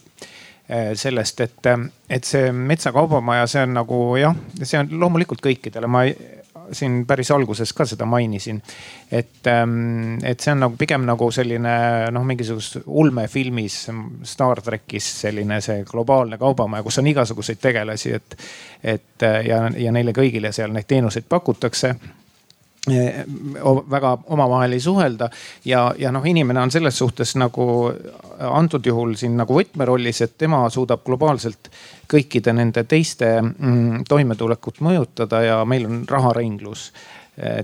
sellest, 0.96 1.40
et, 1.42 1.66
et 2.08 2.24
see 2.24 2.52
metsakaubamaja, 2.54 3.48
see 3.50 3.64
on 3.66 3.74
nagu 3.76 3.96
jah, 4.16 4.36
see 4.62 4.78
on 4.78 4.92
loomulikult 5.02 5.42
kõikidele, 5.44 5.88
ma 5.90 6.04
ei, 6.06 6.14
siin 6.72 7.02
päris 7.06 7.30
alguses 7.30 7.72
ka 7.72 7.86
seda 7.88 8.06
mainisin. 8.06 8.62
et, 9.10 9.46
ähm, 9.46 10.18
et 10.24 10.40
see 10.40 10.52
on 10.52 10.60
nagu 10.66 10.76
pigem 10.78 11.06
nagu 11.08 11.30
selline 11.30 11.74
noh, 12.10 12.24
mingisuguses 12.24 12.82
ulmefilmis 12.86 13.78
Star 14.22 14.62
trackis 14.62 15.08
selline 15.20 15.60
see 15.60 15.84
globaalne 15.84 16.38
kaubamaja, 16.38 16.82
kus 16.82 16.98
on 16.98 17.06
igasuguseid 17.06 17.60
tegelasi, 17.60 18.14
et, 18.14 18.36
et 18.82 19.28
ja, 19.48 19.64
ja 19.76 19.92
neile 19.92 20.14
kõigile 20.16 20.52
seal 20.52 20.72
neid 20.72 20.88
teenuseid 20.88 21.28
pakutakse 21.28 21.94
väga 22.86 24.18
omavahel 24.26 24.72
ei 24.72 24.80
suhelda 24.80 25.28
ja, 25.64 25.94
ja 25.98 26.10
noh, 26.12 26.24
inimene 26.26 26.60
on 26.60 26.70
selles 26.70 26.98
suhtes 26.98 27.36
nagu 27.38 27.64
antud 28.42 28.86
juhul 28.86 29.14
siin 29.14 29.36
nagu 29.38 29.54
võtmerollis, 29.54 30.22
et 30.24 30.34
tema 30.38 30.64
suudab 30.70 31.04
globaalselt 31.06 31.70
kõikide 32.10 32.52
nende 32.52 32.82
teiste 32.84 33.36
mm, 33.40 34.02
toimetulekut 34.08 34.82
mõjutada 34.82 35.42
ja 35.46 35.60
meil 35.64 35.86
on 35.86 36.02
raharinglus. 36.08 36.90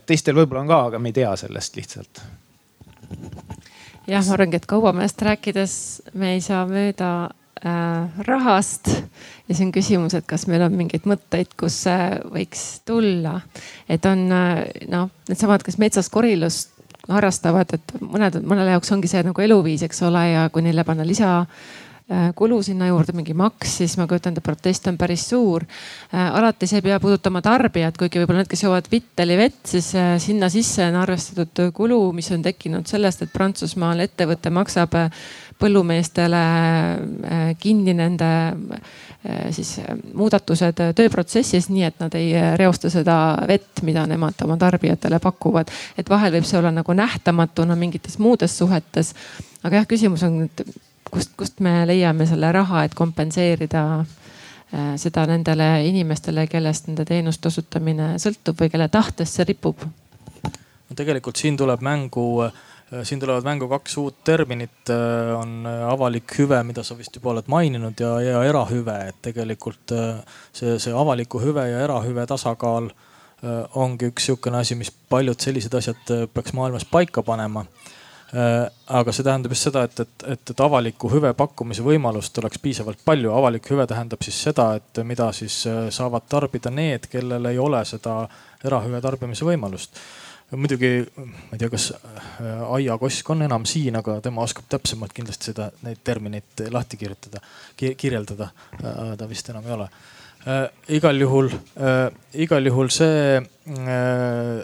teistel 0.06 0.38
võib-olla 0.38 0.62
on 0.62 0.70
ka, 0.70 0.78
aga 0.92 0.98
me 0.98 1.10
ei 1.10 1.18
tea 1.18 1.34
sellest 1.36 1.76
lihtsalt. 1.76 2.22
jah, 4.06 4.22
ma 4.24 4.32
arvangi, 4.38 4.56
et 4.56 4.70
kaubamehest 4.70 5.22
rääkides 5.22 5.74
me 6.14 6.36
ei 6.36 6.40
saa 6.40 6.62
mööda 6.66 7.10
äh, 7.64 8.22
rahast 8.28 8.88
ja 9.48 9.54
see 9.56 9.66
on 9.66 9.72
küsimus, 9.72 10.14
et 10.14 10.26
kas 10.28 10.46
meil 10.50 10.62
on 10.66 10.76
mingeid 10.76 11.08
mõtteid, 11.08 11.54
kus 11.58 11.82
see 11.86 12.08
võiks 12.34 12.64
tulla. 12.88 13.40
et 13.88 14.06
on 14.06 14.26
äh, 14.32 14.64
noh, 14.92 15.10
needsamad, 15.28 15.64
kes 15.66 15.78
metsas 15.80 16.10
korilust 16.12 16.74
harrastavad, 17.08 17.70
et 17.72 17.92
mõned, 18.04 18.42
mõnele 18.44 18.74
jaoks 18.74 18.92
ongi 18.92 19.08
see 19.08 19.22
nagu 19.24 19.40
eluviis, 19.40 19.82
eks 19.86 20.02
ole, 20.04 20.26
ja 20.34 20.48
kui 20.52 20.64
neile 20.66 20.84
panna 20.84 21.06
lisa 21.08 21.46
Äh, 21.48 21.87
kulu 22.34 22.62
sinna 22.64 22.86
juurde, 22.88 23.12
mingi 23.12 23.34
maks, 23.36 23.74
siis 23.82 23.98
ma 24.00 24.06
kujutan 24.08 24.32
ette, 24.32 24.44
protest 24.44 24.86
on 24.88 24.96
päris 24.96 25.26
suur. 25.28 25.64
Äh, 26.14 26.30
alati 26.38 26.66
see 26.66 26.80
ei 26.80 26.86
pea 26.86 26.96
puudutama 27.02 27.42
tarbijat, 27.44 27.98
kuigi 28.00 28.22
võib-olla 28.22 28.42
need, 28.42 28.48
kes 28.48 28.64
joovad 28.64 28.88
Vitteli 28.90 29.36
vett, 29.36 29.60
siis 29.68 29.90
äh, 29.98 30.14
sinna 30.22 30.48
sisse 30.52 30.86
on 30.88 30.96
arvestatud 31.02 31.68
kulu, 31.76 32.00
mis 32.16 32.30
on 32.32 32.42
tekkinud 32.46 32.88
sellest, 32.88 33.26
et 33.26 33.34
Prantsusmaal 33.34 34.00
ettevõte 34.06 34.52
maksab 34.54 34.96
põllumeestele 35.58 36.40
kinni 37.58 37.90
nende 37.98 38.28
siis 39.50 39.72
muudatused 40.14 40.78
tööprotsessis, 40.94 41.66
nii 41.74 41.82
et 41.88 41.98
nad 41.98 42.14
ei 42.14 42.30
reosta 42.56 42.86
seda 42.92 43.16
vett, 43.50 43.82
mida 43.82 44.06
nemad 44.06 44.38
oma 44.46 44.54
tarbijatele 44.56 45.18
pakuvad. 45.18 45.72
et 45.98 46.08
vahel 46.08 46.38
võib 46.38 46.46
see 46.46 46.60
olla 46.60 46.70
nagu 46.70 46.94
nähtamatuna 46.94 47.74
mingites 47.76 48.20
muudes 48.22 48.54
suhetes. 48.58 49.14
aga 49.64 49.82
jah, 49.82 49.88
küsimus 49.90 50.22
on, 50.22 50.44
et 50.46 50.62
kust, 51.10 51.34
kust 51.36 51.60
me 51.64 51.82
leiame 51.88 52.26
selle 52.28 52.50
raha, 52.52 52.84
et 52.86 52.94
kompenseerida 52.98 53.84
äh, 54.00 54.94
seda 55.00 55.26
nendele 55.30 55.68
inimestele, 55.88 56.46
kellest 56.50 56.88
nende 56.90 57.06
teenuste 57.08 57.50
osutamine 57.50 58.14
sõltub 58.22 58.58
või 58.62 58.72
kelle 58.72 58.88
tahtest 58.92 59.38
see 59.38 59.48
ripub? 59.48 59.84
no 60.88 60.96
tegelikult 60.96 61.36
siin 61.36 61.58
tuleb 61.60 61.82
mängu, 61.84 62.26
äh, 62.46 63.02
siin 63.02 63.20
tulevad 63.20 63.44
mängu 63.46 63.68
kaks 63.70 63.98
uut 64.02 64.22
terminit, 64.24 64.80
äh, 64.92 65.34
on 65.36 65.66
avalik 65.66 66.38
hüve, 66.38 66.62
mida 66.64 66.84
sa 66.84 66.96
vist 66.98 67.16
juba 67.16 67.34
oled 67.34 67.50
maininud 67.50 68.00
ja, 68.00 68.14
ja 68.24 68.46
erahüve, 68.48 68.96
et 69.12 69.20
tegelikult 69.30 69.94
see, 70.52 70.78
see 70.78 70.94
avaliku 70.94 71.42
hüve 71.44 71.68
ja 71.70 71.84
erahüve 71.84 72.26
tasakaal 72.26 72.90
ongi 73.78 74.08
üks 74.10 74.24
sihukene 74.26 74.58
asi, 74.58 74.74
mis 74.74 74.88
paljud 74.90 75.38
sellised 75.38 75.74
asjad 75.78 76.08
peaks 76.34 76.50
maailmas 76.58 76.82
paika 76.90 77.22
panema 77.22 77.62
aga 78.32 79.12
see 79.12 79.24
tähendab 79.24 79.54
just 79.54 79.68
seda, 79.70 79.86
et, 79.88 80.00
et, 80.04 80.24
et, 80.34 80.50
et 80.52 80.60
avaliku 80.60 81.08
hüve 81.08 81.30
pakkumise 81.36 81.84
võimalust 81.84 82.36
oleks 82.42 82.60
piisavalt 82.60 83.00
palju. 83.04 83.32
avalik 83.32 83.70
hüve 83.72 83.86
tähendab 83.88 84.22
siis 84.24 84.42
seda, 84.48 84.74
et 84.76 85.00
mida 85.04 85.30
siis 85.32 85.62
äh, 85.66 85.86
saavad 85.94 86.26
tarbida 86.28 86.70
need, 86.70 87.08
kellel 87.08 87.46
ei 87.48 87.58
ole 87.58 87.80
seda 87.88 88.20
erahüve 88.64 89.00
tarbimise 89.00 89.48
võimalust 89.48 89.96
muidugi 90.50 90.90
ma 91.16 91.56
ei 91.56 91.60
tea, 91.60 91.70
kas 91.72 91.86
äh, 91.92 92.72
Aija 92.76 92.98
Kosk 93.00 93.30
on 93.32 93.46
enam 93.46 93.64
siin, 93.68 93.96
aga 93.96 94.18
tema 94.24 94.44
oskab 94.44 94.68
täpsemalt 94.76 95.14
kindlasti 95.16 95.50
seda, 95.50 95.70
neid 95.86 96.02
termineid 96.04 96.66
lahti 96.72 97.00
kirjutada, 97.00 97.40
kirjeldada. 97.76 98.50
ta 99.16 99.28
vist 99.28 99.48
enam 99.48 99.64
ei 99.64 99.72
ole 99.72 99.88
äh,. 100.44 100.68
igal 101.00 101.16
juhul 101.20 101.48
äh,, 101.48 102.12
igal 102.44 102.68
juhul 102.68 102.92
see 102.92 103.40
äh,, 103.40 104.60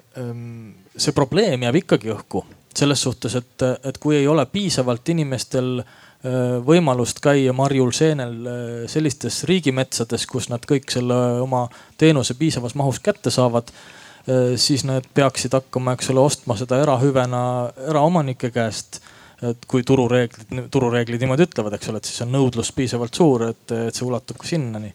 see 0.97 1.17
probleem 1.17 1.65
jääb 1.65 1.81
ikkagi 1.81 2.13
õhku 2.13 2.45
selles 2.79 3.03
suhtes, 3.03 3.35
et, 3.39 3.65
et 3.85 3.99
kui 4.03 4.17
ei 4.19 4.27
ole 4.29 4.45
piisavalt 4.51 5.09
inimestel 5.15 5.81
äh, 5.81 6.59
võimalust 6.67 7.21
käia 7.25 7.55
marjul 7.57 7.93
seenel 7.97 8.37
äh, 8.47 8.71
sellistes 8.91 9.43
riigimetsades, 9.49 10.27
kus 10.31 10.51
nad 10.53 10.65
kõik 10.69 10.91
selle 10.93 11.19
oma 11.45 11.67
teenuse 12.01 12.37
piisavas 12.39 12.77
mahus 12.79 13.01
kätte 13.05 13.33
saavad, 13.35 13.71
äh, 13.71 14.55
siis 14.61 14.87
nad 14.89 15.07
peaksid 15.15 15.57
hakkama, 15.57 15.97
eks 15.97 16.13
ole, 16.15 16.25
ostma 16.25 16.59
seda 16.61 16.81
erahüvena 16.83 17.45
eraomanike 17.91 18.53
käest. 18.55 19.03
et 19.45 19.67
kui 19.69 19.83
turureeglid, 19.85 20.71
turureeglid 20.73 21.21
niimoodi 21.21 21.45
ütlevad, 21.45 21.75
eks 21.77 21.89
ole, 21.91 21.99
et 22.01 22.09
siis 22.09 22.23
on 22.25 22.31
nõudlus 22.33 22.71
piisavalt 22.73 23.19
suur, 23.19 23.43
et, 23.51 23.73
et 23.91 23.95
see 23.95 24.07
ulatub 24.07 24.39
ka 24.41 24.47
sinnani 24.49 24.93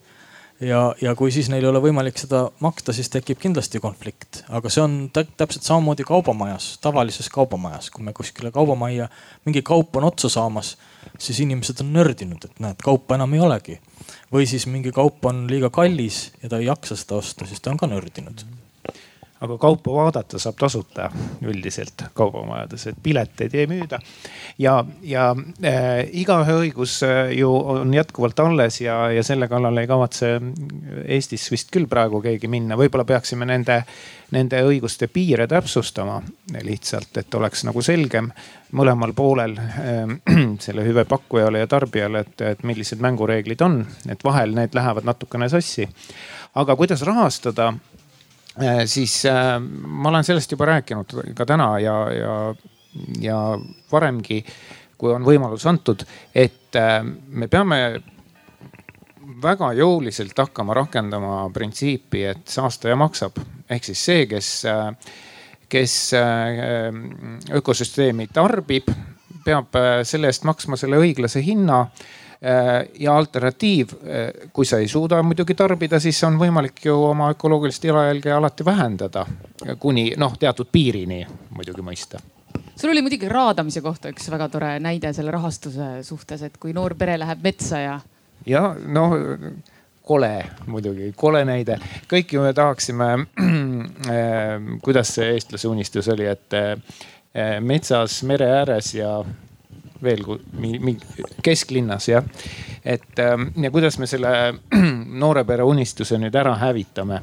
ja, 0.62 0.82
ja 1.02 1.16
kui 1.16 1.32
siis 1.32 1.50
neil 1.52 1.64
ei 1.66 1.70
ole 1.72 1.82
võimalik 1.84 2.20
seda 2.20 2.46
maksta, 2.64 2.94
siis 2.96 3.10
tekib 3.14 3.40
kindlasti 3.42 3.82
konflikt, 3.84 4.44
aga 4.50 4.72
see 4.72 4.84
on 4.84 4.98
täpselt 5.14 5.66
samamoodi 5.66 6.06
kaubamajas, 6.08 6.72
tavalises 6.84 7.30
kaubamajas, 7.34 7.90
kui 7.94 8.06
me 8.06 8.14
kuskile 8.16 8.52
kaubamajja 8.56 9.10
mingi 9.48 9.64
kaup 9.66 9.96
on 10.00 10.10
otsa 10.12 10.32
saamas, 10.32 10.76
siis 11.18 11.42
inimesed 11.46 11.84
on 11.84 11.94
nördinud, 11.96 12.46
et 12.46 12.64
näed, 12.64 12.80
kaupa 12.84 13.20
enam 13.20 13.34
ei 13.34 13.44
olegi. 13.46 13.80
või 14.34 14.46
siis 14.46 14.68
mingi 14.70 14.92
kaup 14.92 15.26
on 15.26 15.48
liiga 15.50 15.70
kallis 15.70 16.32
ja 16.44 16.50
ta 16.50 16.58
ei 16.58 16.70
jaksa 16.70 16.96
seda 16.96 17.16
osta, 17.18 17.46
siis 17.46 17.62
ta 17.62 17.72
on 17.72 17.78
ka 17.78 17.88
nördinud. 17.88 18.46
mm 18.46 18.69
aga 19.40 19.58
kaupa 19.58 19.94
vaadata 19.94 20.40
saab 20.40 20.58
tasuta 20.60 21.08
üldiselt 21.48 22.04
kaubamajades, 22.18 22.88
et 22.92 22.98
pileteid 23.04 23.56
ei 23.56 23.68
müüda. 23.72 24.00
ja, 24.60 24.84
ja 25.04 25.30
äh, 25.64 26.04
igaühe 26.22 26.58
õigus 26.66 27.00
äh, 27.08 27.32
ju 27.38 27.52
on 27.56 27.94
jätkuvalt 27.94 28.40
alles 28.44 28.82
ja, 28.82 29.12
ja 29.12 29.24
selle 29.24 29.48
kallale 29.48 29.86
ei 29.86 29.88
kavatse 29.88 30.34
Eestis 31.06 31.48
vist 31.52 31.72
küll 31.72 31.88
praegu 31.88 32.22
keegi 32.22 32.48
minna, 32.52 32.76
võib-olla 32.80 33.06
peaksime 33.08 33.48
nende, 33.48 33.82
nende 34.36 34.60
õiguste 34.68 35.08
piire 35.08 35.48
täpsustama 35.48 36.20
lihtsalt, 36.64 37.16
et 37.22 37.36
oleks 37.40 37.64
nagu 37.68 37.82
selgem 37.86 38.32
mõlemal 38.76 39.16
poolel 39.16 39.56
äh, 39.56 40.18
selle 40.66 40.84
hüve 40.88 41.06
pakkujale 41.08 41.64
ja 41.64 41.70
tarbijale, 41.72 42.26
et, 42.28 42.44
et 42.56 42.68
millised 42.68 43.00
mängureeglid 43.00 43.64
on, 43.64 43.86
et 44.12 44.24
vahel 44.24 44.52
need 44.58 44.76
lähevad 44.76 45.08
natukene 45.08 45.48
sassi. 45.50 45.88
aga 46.60 46.76
kuidas 46.76 47.02
rahastada 47.08 47.72
siis 48.86 49.26
äh, 49.26 49.56
ma 49.86 50.10
olen 50.10 50.24
sellest 50.24 50.52
juba 50.52 50.70
rääkinud 50.74 51.16
ka 51.36 51.46
täna 51.46 51.72
ja, 51.80 51.96
ja, 52.14 52.36
ja 53.22 53.40
varemgi, 53.92 54.42
kui 55.00 55.14
on 55.14 55.26
võimalus 55.28 55.66
antud, 55.70 56.04
et 56.36 56.76
äh, 56.80 57.02
me 57.04 57.48
peame 57.48 57.80
väga 59.44 59.72
jõuliselt 59.78 60.38
hakkama 60.38 60.76
rakendama 60.76 61.44
printsiipi, 61.54 62.26
et 62.34 62.48
saastaja 62.50 62.98
maksab. 63.00 63.40
ehk 63.70 63.86
siis 63.86 64.02
see, 64.06 64.26
kes, 64.28 64.50
kes 65.70 65.94
ökosüsteemi 67.56 68.26
tarbib, 68.34 68.90
peab 69.46 69.78
selle 70.04 70.28
eest 70.34 70.44
maksma 70.50 70.80
selle 70.82 70.98
õiglase 71.00 71.44
hinna 71.46 71.84
ja 73.00 73.14
alternatiiv, 73.18 73.90
kui 74.56 74.66
sa 74.66 74.78
ei 74.80 74.88
suuda 74.88 75.18
muidugi 75.28 75.58
tarbida, 75.60 76.00
siis 76.00 76.22
on 76.24 76.38
võimalik 76.40 76.86
ju 76.86 76.96
oma 77.10 77.34
ökoloogilist 77.34 77.84
jalajälge 77.84 78.32
alati 78.32 78.66
vähendada 78.66 79.26
kuni 79.80 80.14
noh, 80.18 80.38
teatud 80.40 80.70
piirini 80.72 81.26
muidugi 81.52 81.84
mõista 81.84 82.22
sul 82.80 82.94
oli 82.94 83.02
muidugi 83.04 83.28
raadamise 83.30 83.82
kohta 83.84 84.12
üks 84.14 84.30
väga 84.32 84.48
tore 84.52 84.70
näide 84.80 85.12
selle 85.14 85.34
rahastuse 85.36 85.98
suhtes, 86.08 86.46
et 86.48 86.56
kui 86.62 86.72
noor 86.76 86.96
pere 87.00 87.18
läheb 87.20 87.44
metsa 87.44 87.82
ja. 87.84 87.98
ja 88.48 88.64
noh, 88.88 89.16
kole 90.10 90.32
muidugi, 90.68 91.12
kole 91.16 91.44
näide. 91.46 91.80
kõik 92.10 92.34
ju 92.34 92.46
me 92.46 92.54
tahaksime 92.56 93.10
äh,, 93.20 94.72
kuidas 94.86 95.14
see 95.18 95.34
eestlase 95.36 95.68
unistus 95.68 96.08
oli, 96.16 96.30
et 96.32 96.58
äh, 96.58 97.60
metsas, 97.60 98.22
mere 98.24 98.48
ääres 98.62 98.94
ja 98.96 99.20
veel 100.04 100.24
kesklinnas 101.44 102.08
jah. 102.10 102.24
et 102.86 103.20
äh, 103.20 103.36
ja 103.64 103.72
kuidas 103.72 104.00
me 104.00 104.08
selle 104.08 104.32
noore 105.24 105.44
pere 105.46 105.64
unistuse 105.64 106.18
nüüd 106.18 106.36
ära 106.36 106.56
hävitame. 106.62 107.22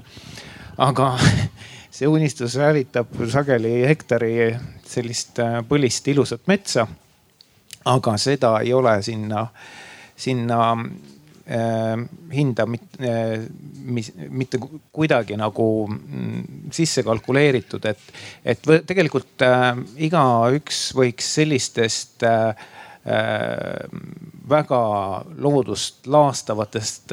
aga 0.78 1.16
see 1.96 2.08
unistus 2.08 2.56
hävitab 2.60 3.14
sageli 3.32 3.80
hektari 3.88 4.36
sellist 4.84 5.38
äh, 5.38 5.60
põlist 5.68 6.08
ilusat 6.08 6.46
metsa. 6.46 6.86
aga 7.84 8.16
seda 8.18 8.58
ei 8.60 8.72
ole 8.74 9.02
sinna, 9.02 9.46
sinna 10.16 10.60
hinda 11.46 12.66
mit, 12.66 12.96
äh, 13.00 13.44
mis, 13.86 14.10
mitte 14.34 14.58
kuidagi 14.92 15.36
nagu 15.38 15.66
mm, 15.86 16.70
sisse 16.74 17.04
kalkuleeritud, 17.06 17.84
et, 17.86 18.08
et 18.44 18.70
tegelikult 18.86 19.44
äh, 19.46 19.68
igaüks 20.08 20.88
võiks 20.98 21.34
sellistest 21.40 22.26
äh 22.26 22.72
väga 24.50 24.78
loodust 25.38 26.08
laastavatest 26.10 27.12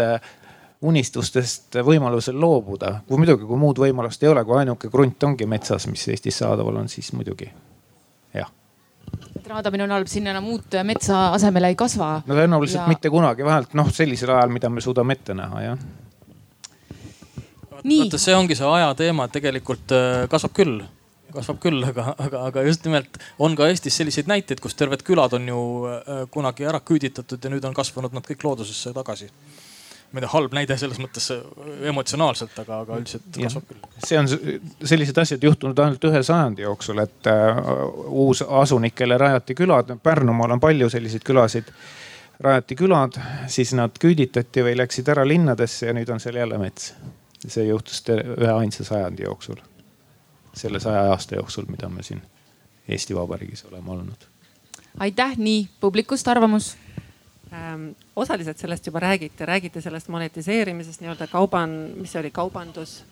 unistustest 0.81 1.77
võimalusel 1.85 2.39
loobuda. 2.39 2.95
kui 3.07 3.21
muidugi, 3.21 3.45
kui 3.45 3.59
muud 3.61 3.77
võimalust 3.77 4.23
ei 4.25 4.31
ole, 4.31 4.41
kui 4.43 4.57
ainuke 4.57 4.89
krunt 4.89 5.23
ongi 5.23 5.45
metsas, 5.45 5.85
mis 5.87 6.07
Eestis 6.09 6.41
saadaval 6.41 6.81
on, 6.81 6.89
siis 6.89 7.13
muidugi. 7.13 7.51
Et 9.43 9.51
raadamine 9.51 9.83
on 9.83 9.91
halb, 9.97 10.07
sinna 10.07 10.31
enam 10.31 10.47
uut 10.53 10.77
metsa 10.87 11.25
asemele 11.35 11.73
ei 11.73 11.77
kasva. 11.79 12.15
no 12.27 12.37
tõenäoliselt 12.37 12.83
ja... 12.83 12.87
mitte 12.87 13.11
kunagi, 13.11 13.43
vähemalt 13.45 13.75
noh, 13.77 13.91
sellisel 13.91 14.31
ajal, 14.37 14.53
mida 14.55 14.71
me 14.71 14.83
suudame 14.83 15.17
ette 15.17 15.35
näha, 15.35 15.63
jah. 15.65 15.85
vaata, 17.75 18.21
see 18.21 18.35
ongi 18.37 18.55
see 18.55 18.69
aja 18.79 18.93
teema, 18.99 19.27
et 19.27 19.35
tegelikult 19.39 19.95
äh, 19.97 20.25
kasvab 20.31 20.55
küll 20.61 20.83
kasvab 21.33 21.59
küll, 21.59 21.83
aga, 21.91 22.13
aga, 22.21 22.45
aga 22.51 22.63
just 22.69 22.87
nimelt 22.87 23.19
on 23.41 23.57
ka 23.59 23.67
Eestis 23.71 23.97
selliseid 23.99 24.29
näiteid, 24.31 24.61
kus 24.63 24.77
terved 24.79 25.03
külad 25.03 25.35
on 25.35 25.51
ju 25.51 25.61
äh, 25.89 26.23
kunagi 26.31 26.69
ära 26.69 26.79
küüditatud 26.85 27.43
ja 27.43 27.51
nüüd 27.51 27.67
on 27.67 27.75
kasvanud 27.75 28.15
nad 28.15 28.27
kõik 28.27 28.47
loodusesse 28.47 28.95
tagasi 28.95 29.31
ma 30.13 30.19
ei 30.19 30.25
tea, 30.25 30.31
halb 30.35 30.53
näide 30.53 30.75
selles 30.77 30.99
mõttes 31.01 31.31
äh, 31.33 31.41
emotsionaalselt, 31.89 32.53
aga, 32.61 32.79
aga 32.85 32.99
üldiselt 33.01 33.25
kasvab 33.33 33.65
küll. 33.69 33.81
see 34.05 34.19
on, 34.19 34.29
sellised 34.85 35.17
asjad 35.23 35.47
juhtunud 35.47 35.79
ainult 35.81 36.05
ühe 36.09 36.21
sajandi 36.23 36.65
jooksul, 36.67 37.01
et 37.01 37.29
uh, 37.31 37.89
uus 38.23 38.43
asunikele 38.45 39.17
rajati 39.17 39.57
külad. 39.57 39.89
Pärnumaal 40.03 40.53
on 40.53 40.61
palju 40.61 40.89
selliseid 40.93 41.25
külasid. 41.25 41.73
rajati 42.43 42.75
külad, 42.75 43.17
siis 43.47 43.73
nad 43.77 43.97
küüditati 44.01 44.63
või 44.65 44.77
läksid 44.77 45.09
ära 45.09 45.25
linnadesse 45.27 45.89
ja 45.89 45.97
nüüd 45.97 46.09
on 46.13 46.21
seal 46.21 46.37
jälle 46.37 46.61
mets. 46.61 46.93
see 47.47 47.65
juhtus 47.67 48.03
ühe 48.09 48.51
ainsa 48.51 48.83
sajandi 48.83 49.25
jooksul. 49.25 49.57
selle 50.53 50.79
saja 50.79 51.09
aasta 51.09 51.35
jooksul, 51.35 51.65
mida 51.65 51.89
me 51.89 52.03
siin 52.03 52.21
Eesti 52.87 53.15
Vabariigis 53.15 53.65
oleme 53.65 53.91
olnud. 53.91 54.29
aitäh, 54.99 55.37
nii 55.37 55.69
publikust 55.79 56.27
arvamus 56.27 56.75
osaliselt 58.15 58.57
sellest 58.57 58.87
juba 58.87 58.99
räägite, 58.99 59.45
räägite 59.45 59.81
sellest 59.81 60.07
monetiseerimisest 60.07 61.01
nii-öelda 61.01 61.27
kauban, 61.27 61.69
mis 61.97 62.11
see 62.11 62.19
oli, 62.19 62.31
kaubandus? 62.31 63.03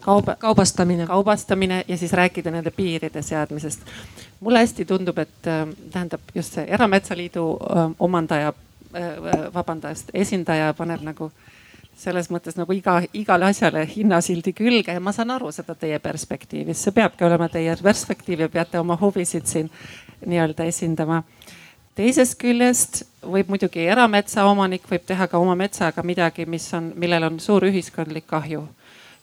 Kauba, 0.00 0.36
kaubastamine, 0.38 1.06
kaubastamine 1.06 1.84
ja 1.88 1.96
siis 1.96 2.12
rääkida 2.12 2.50
nende 2.50 2.70
piiride 2.70 3.22
seadmisest. 3.22 3.80
mulle 4.40 4.58
hästi 4.58 4.84
tundub, 4.84 5.18
et 5.18 5.46
äh, 5.46 5.66
tähendab 5.90 6.20
just 6.34 6.54
see 6.54 6.64
Erametsaliidu 6.68 7.58
äh, 7.60 7.90
omandaja 7.98 8.52
äh,, 8.94 9.54
vabandust, 9.54 10.10
esindaja 10.14 10.74
paneb 10.74 11.02
nagu 11.02 11.30
selles 11.96 12.28
mõttes 12.30 12.58
nagu 12.60 12.72
iga, 12.76 13.00
igale 13.16 13.48
asjale 13.48 13.86
hinnasildi 13.88 14.52
külge 14.52 14.92
ja 14.92 15.00
ma 15.00 15.12
saan 15.16 15.32
aru 15.32 15.50
seda 15.52 15.74
teie 15.74 15.98
perspektiivist, 15.98 16.82
see 16.82 16.92
peabki 16.92 17.24
olema 17.24 17.48
teie 17.48 17.76
perspektiiv 17.82 18.44
ja 18.44 18.48
peate 18.48 18.78
oma 18.78 18.98
huvisid 19.00 19.48
siin 19.48 19.70
nii-öelda 20.26 20.68
esindama 20.68 21.22
teisest 21.96 22.36
küljest 22.40 23.02
võib 23.26 23.50
muidugi 23.50 23.86
erametsaomanik 23.88 24.86
võib 24.90 25.04
teha 25.08 25.26
ka 25.30 25.40
oma 25.40 25.56
metsaga 25.58 26.04
midagi, 26.06 26.46
mis 26.48 26.68
on, 26.76 26.92
millel 27.00 27.30
on 27.30 27.40
suur 27.40 27.66
ühiskondlik 27.68 28.26
kahju. 28.28 28.66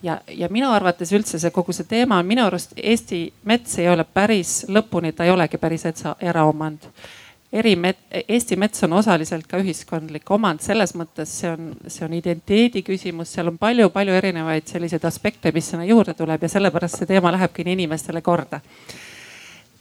ja, 0.03 0.19
ja 0.27 0.49
minu 0.51 0.71
arvates 0.73 1.13
üldse 1.13 1.39
see 1.39 1.51
kogu 1.51 1.73
see 1.73 1.87
teema 1.89 2.17
on 2.19 2.27
minu 2.27 2.45
arust 2.45 2.73
Eesti 2.77 3.25
mets 3.45 3.77
ei 3.79 3.89
ole 3.89 4.03
päris 4.03 4.65
lõpuni, 4.67 5.13
ta 5.13 5.23
ei 5.23 5.31
olegi 5.31 5.57
päris 5.57 5.85
etsa, 5.85 6.15
eraomand. 6.19 6.89
erimet-, 7.53 8.03
Eesti 8.27 8.55
mets 8.55 8.83
on 8.83 8.93
osaliselt 8.93 9.47
ka 9.47 9.61
ühiskondlik 9.61 10.31
omand, 10.31 10.65
selles 10.65 10.95
mõttes 10.95 11.37
see 11.39 11.53
on, 11.53 11.71
see 11.87 12.05
on 12.05 12.13
identiteedi 12.13 12.83
küsimus, 12.83 13.31
seal 13.33 13.53
on 13.53 13.57
palju-palju 13.57 14.17
erinevaid 14.17 14.67
selliseid 14.67 15.05
aspekte, 15.05 15.51
mis 15.53 15.69
sinna 15.69 15.85
juurde 15.85 16.17
tuleb 16.17 16.41
ja 16.41 16.49
sellepärast 16.57 17.03
see 17.03 17.13
teema 17.13 17.31
lähebki 17.37 17.63
nii 17.63 17.81
inimestele 17.83 18.21
korda 18.21 18.61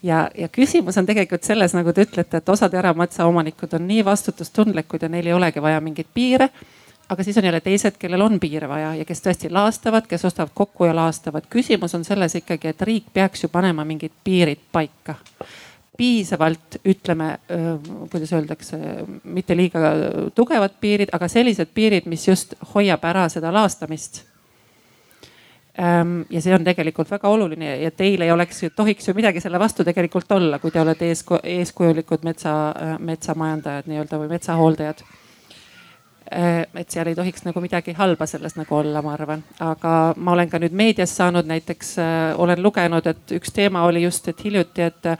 ja, 0.03 0.31
ja 0.39 0.49
küsimus 0.49 0.99
on 0.99 1.07
tegelikult 1.07 1.45
selles, 1.47 1.75
nagu 1.77 1.93
te 1.93 2.07
ütlete, 2.07 2.43
et 2.43 2.49
osad 2.49 2.75
erametsaomanikud 2.75 3.75
on 3.79 3.87
nii 3.89 4.05
vastutustundlikud 4.05 5.03
ja 5.03 5.11
neil 5.13 5.31
ei 5.31 5.37
olegi 5.37 5.63
vaja 5.63 5.81
mingeid 5.81 6.11
piire. 6.15 6.49
aga 7.09 7.25
siis 7.25 7.37
on 7.39 7.45
jälle 7.45 7.61
teised, 7.61 7.99
kellel 7.99 8.21
on 8.21 8.41
piire 8.41 8.69
vaja 8.69 8.95
ja 8.95 9.05
kes 9.05 9.21
tõesti 9.21 9.51
laastavad, 9.53 10.07
kes 10.09 10.25
ostavad 10.25 10.51
kokku 10.55 10.85
ja 10.85 10.97
laastavad. 10.97 11.47
küsimus 11.51 11.95
on 11.95 12.05
selles 12.05 12.35
ikkagi, 12.35 12.69
et 12.69 12.83
riik 12.83 13.13
peaks 13.13 13.43
ju 13.43 13.49
panema 13.49 13.85
mingid 13.85 14.13
piirid 14.25 14.61
paika 14.73 15.15
piisavalt, 15.97 16.81
ütleme, 16.89 17.39
kuidas 18.11 18.33
öeldakse, 18.33 18.79
mitte 19.25 19.57
liiga 19.57 19.81
tugevad 20.35 20.73
piirid, 20.81 21.13
aga 21.13 21.29
sellised 21.29 21.69
piirid, 21.75 22.09
mis 22.09 22.29
just 22.29 22.55
hoiab 22.75 23.05
ära 23.05 23.29
seda 23.29 23.53
laastamist 23.53 24.23
ja 25.73 26.41
see 26.45 26.53
on 26.53 26.65
tegelikult 26.65 27.09
väga 27.09 27.31
oluline 27.33 27.71
ja 27.81 27.91
teil 27.97 28.21
ei 28.21 28.31
oleks, 28.31 28.59
tohiks 28.77 29.09
ju 29.09 29.15
midagi 29.17 29.41
selle 29.41 29.57
vastu 29.59 29.87
tegelikult 29.89 30.33
olla, 30.37 30.59
kui 30.61 30.71
te 30.71 30.81
olete 30.83 31.09
eesku, 31.09 31.39
eeskujulikud 31.43 32.27
metsa, 32.29 32.53
metsamajandajad 33.01 33.89
nii-öelda 33.89 34.21
või 34.21 34.33
metsahooldajad. 34.35 35.01
Ehm, 36.33 36.77
et 36.81 36.93
seal 36.93 37.11
ei 37.11 37.17
tohiks 37.17 37.45
nagu 37.45 37.61
midagi 37.61 37.93
halba 37.97 38.27
selles 38.31 38.55
nagu 38.57 38.77
olla, 38.79 39.03
ma 39.05 39.13
arvan, 39.17 39.43
aga 39.61 39.95
ma 40.17 40.33
olen 40.33 40.49
ka 40.49 40.61
nüüd 40.63 40.73
meedias 40.77 41.13
saanud 41.19 41.49
näiteks, 41.49 41.91
äh, 42.01 42.41
olen 42.41 42.63
lugenud, 42.63 43.07
et 43.11 43.35
üks 43.37 43.53
teema 43.53 43.83
oli 43.89 44.05
just, 44.07 44.29
et 44.33 44.45
hiljuti, 44.45 44.87
et 44.87 45.11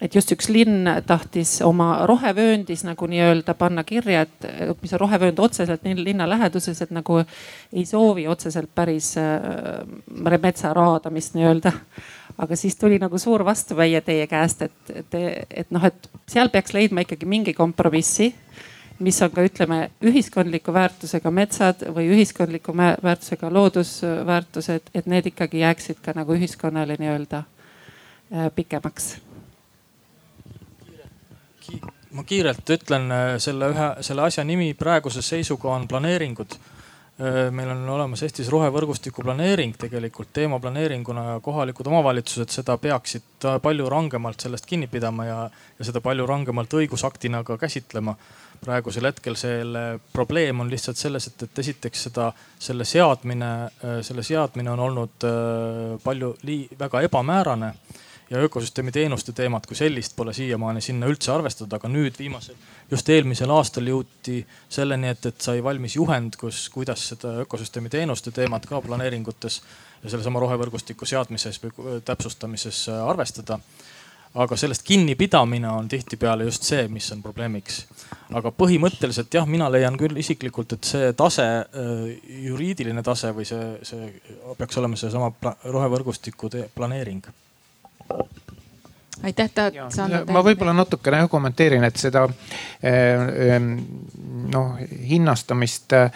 et 0.00 0.14
just 0.14 0.32
üks 0.34 0.50
linn 0.52 0.88
tahtis 1.08 1.56
oma 1.64 2.04
rohevööndis 2.08 2.84
nagu 2.84 3.08
nii-öelda 3.08 3.54
panna 3.56 3.84
kirja, 3.86 4.26
et 4.26 4.76
mis 4.82 4.92
on 4.92 5.00
rohevöönd 5.00 5.40
otseselt 5.40 5.86
linna 5.96 6.28
läheduses, 6.28 6.82
et 6.82 6.92
nagu 6.92 7.22
ei 7.72 7.86
soovi 7.88 8.26
otseselt 8.28 8.70
päris 8.74 9.14
äh, 9.20 10.38
metsa 10.42 10.74
raadamist 10.76 11.34
nii-öelda. 11.34 11.72
aga 12.38 12.56
siis 12.56 12.76
tuli 12.76 12.98
nagu 13.00 13.18
suur 13.18 13.44
vastuväie 13.44 14.00
teie 14.04 14.26
käest, 14.26 14.62
et, 14.62 14.90
et, 14.94 15.14
et 15.50 15.70
noh, 15.70 15.84
et 15.84 16.08
seal 16.28 16.50
peaks 16.52 16.74
leidma 16.76 17.00
ikkagi 17.00 17.26
mingi 17.26 17.54
kompromissi 17.56 18.34
mis 18.98 19.22
on 19.22 19.30
ka 19.30 19.44
ütleme 19.44 19.90
ühiskondliku 20.04 20.72
väärtusega 20.72 21.30
metsad 21.30 21.84
või 21.92 22.08
ühiskondliku 22.12 22.72
väärtusega 22.76 23.52
loodusväärtused, 23.52 24.92
et 24.94 25.06
need 25.06 25.32
ikkagi 25.32 25.60
jääksid 25.64 26.00
ka 26.04 26.16
nagu 26.16 26.36
ühiskonnale 26.36 26.96
nii-öelda 27.00 27.44
äh, 27.44 28.50
pikemaks 28.54 29.14
ma 32.16 32.24
kiirelt 32.24 32.70
ütlen 32.76 33.10
äh, 33.12 33.34
selle 33.42 33.70
ühe, 33.74 33.90
selle 34.04 34.26
asja 34.26 34.44
nimi 34.46 34.72
praeguse 34.78 35.22
seisuga 35.24 35.72
on 35.74 35.86
planeeringud. 35.88 36.56
Äh, 37.16 37.38
meil 37.54 37.70
on 37.72 37.84
olemas 37.96 38.22
Eestis 38.26 38.48
rohevõrgustiku 38.52 39.24
planeering 39.24 39.76
tegelikult 39.80 40.32
teemaplaneeringuna 40.36 41.26
ja 41.30 41.36
kohalikud 41.44 41.88
omavalitsused 41.92 42.52
seda 42.52 42.76
peaksid 42.80 43.48
palju 43.62 43.88
rangemalt 43.92 44.44
sellest 44.44 44.68
kinni 44.68 44.88
pidama 44.92 45.28
ja, 45.28 45.38
ja 45.78 45.88
seda 45.88 46.02
palju 46.04 46.26
rangemalt 46.28 46.76
õigusaktina 46.80 47.44
ka 47.44 47.58
käsitlema. 47.60 48.16
praegusel 48.56 49.04
hetkel 49.04 49.34
selle 49.36 49.98
probleem 50.12 50.60
on 50.60 50.70
lihtsalt 50.70 50.96
selles, 50.96 51.26
et, 51.28 51.42
et 51.42 51.58
esiteks 51.58 52.06
seda, 52.08 52.30
selle 52.58 52.84
seadmine, 52.84 53.52
äh, 53.84 54.00
selle 54.02 54.22
seadmine 54.22 54.70
on 54.72 54.80
olnud 54.88 55.30
palju, 56.04 56.34
väga 56.78 57.00
ebamäärane 57.08 57.72
ja 58.30 58.38
ökosüsteemi 58.42 58.92
teenuste 58.92 59.32
teemat 59.32 59.66
kui 59.66 59.76
sellist 59.78 60.16
pole 60.16 60.34
siiamaani 60.34 60.80
sinna 60.82 61.06
üldse 61.10 61.32
arvestatud, 61.32 61.72
aga 61.76 61.90
nüüd 61.90 62.18
viimasel, 62.18 62.56
just 62.90 63.08
eelmisel 63.08 63.50
aastal 63.54 63.86
jõuti 63.86 64.40
selleni, 64.68 65.12
et, 65.14 65.26
et 65.30 65.40
sai 65.42 65.62
valmis 65.64 65.96
juhend, 65.96 66.38
kus, 66.40 66.66
kuidas 66.74 67.08
seda 67.12 67.36
ökosüsteemi 67.44 67.92
teenuste 67.92 68.34
teemat 68.34 68.66
ka 68.66 68.80
planeeringutes 68.82 69.60
ja 70.02 70.10
sellesama 70.10 70.42
rohevõrgustiku 70.42 71.06
seadmises 71.06 71.60
või 71.62 72.00
täpsustamises 72.04 72.88
arvestada 72.96 73.60
aga 74.36 74.56
sellest 74.58 74.82
kinnipidamine 74.84 75.68
on 75.70 75.86
tihtipeale 75.88 76.44
just 76.44 76.66
see, 76.66 76.88
mis 76.92 77.06
on 77.14 77.22
probleemiks. 77.24 77.86
aga 78.36 78.50
põhimõtteliselt 78.52 79.32
jah, 79.32 79.46
mina 79.48 79.70
leian 79.72 79.96
küll 79.96 80.18
isiklikult, 80.18 80.74
et 80.76 80.84
see 80.84 81.12
tase, 81.16 81.46
äh, 81.46 82.04
juriidiline 82.44 83.02
tase 83.06 83.32
või 83.32 83.46
see, 83.48 83.64
see 83.86 84.10
peaks 84.58 84.82
olema 84.82 84.98
seesama 84.98 85.32
rohevõrgustiku 85.64 86.50
planeering 86.74 87.24
aitäh, 89.22 89.50
anda? 90.02 90.24
ma 90.32 90.42
võib-olla 90.44 90.74
natukene 90.76 91.24
kommenteerin, 91.28 91.84
et 91.84 91.96
seda 91.96 92.26
äh, 92.26 93.54
ähm, 93.56 93.72
noh 94.52 94.76
hinnastamist 94.80 95.96
äh, 95.96 96.10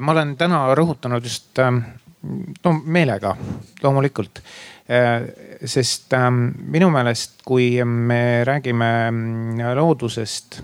ma 0.00 0.16
olen 0.16 0.36
täna 0.36 0.66
rõhutanud 0.74 1.24
just 1.24 1.58
no 1.62 2.72
meelega 2.84 3.36
loomulikult 3.82 4.40
Äh, 4.88 5.22
sest 5.66 6.12
ähm, 6.14 6.52
minu 6.70 6.86
meelest, 6.94 7.40
kui 7.42 7.82
me 7.82 8.44
räägime 8.46 8.90
mm, 9.10 9.72
loodusest, 9.74 10.60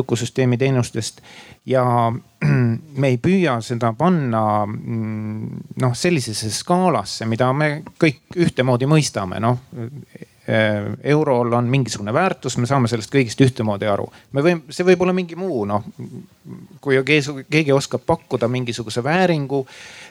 ökosüsteemi 0.00 0.56
teenustest 0.56 1.20
ja 1.70 1.84
me 3.00 3.12
ei 3.12 3.20
püüa 3.22 3.58
seda 3.64 3.92
panna 3.98 4.42
mm, 4.66 5.62
noh, 5.82 5.94
sellisesse 5.96 6.50
skaalasse, 6.54 7.28
mida 7.30 7.52
me 7.56 7.72
kõik 8.00 8.40
ühtemoodi 8.46 8.90
mõistame, 8.90 9.40
noh 9.42 9.62
eurol 11.02 11.52
on 11.52 11.68
mingisugune 11.70 12.12
väärtus, 12.12 12.56
me 12.58 12.66
saame 12.66 12.88
sellest 12.90 13.12
kõigist 13.12 13.40
ühtemoodi 13.44 13.86
aru. 13.86 14.08
me 14.32 14.42
võime, 14.42 14.72
see 14.72 14.86
võib 14.86 15.04
olla 15.04 15.14
mingi 15.14 15.36
muu 15.38 15.64
noh, 15.68 15.84
kui 16.80 16.98
keegi 17.04 17.72
oskab 17.72 18.02
pakkuda 18.06 18.48
mingisuguse 18.48 19.04
vääringu, 19.04 19.60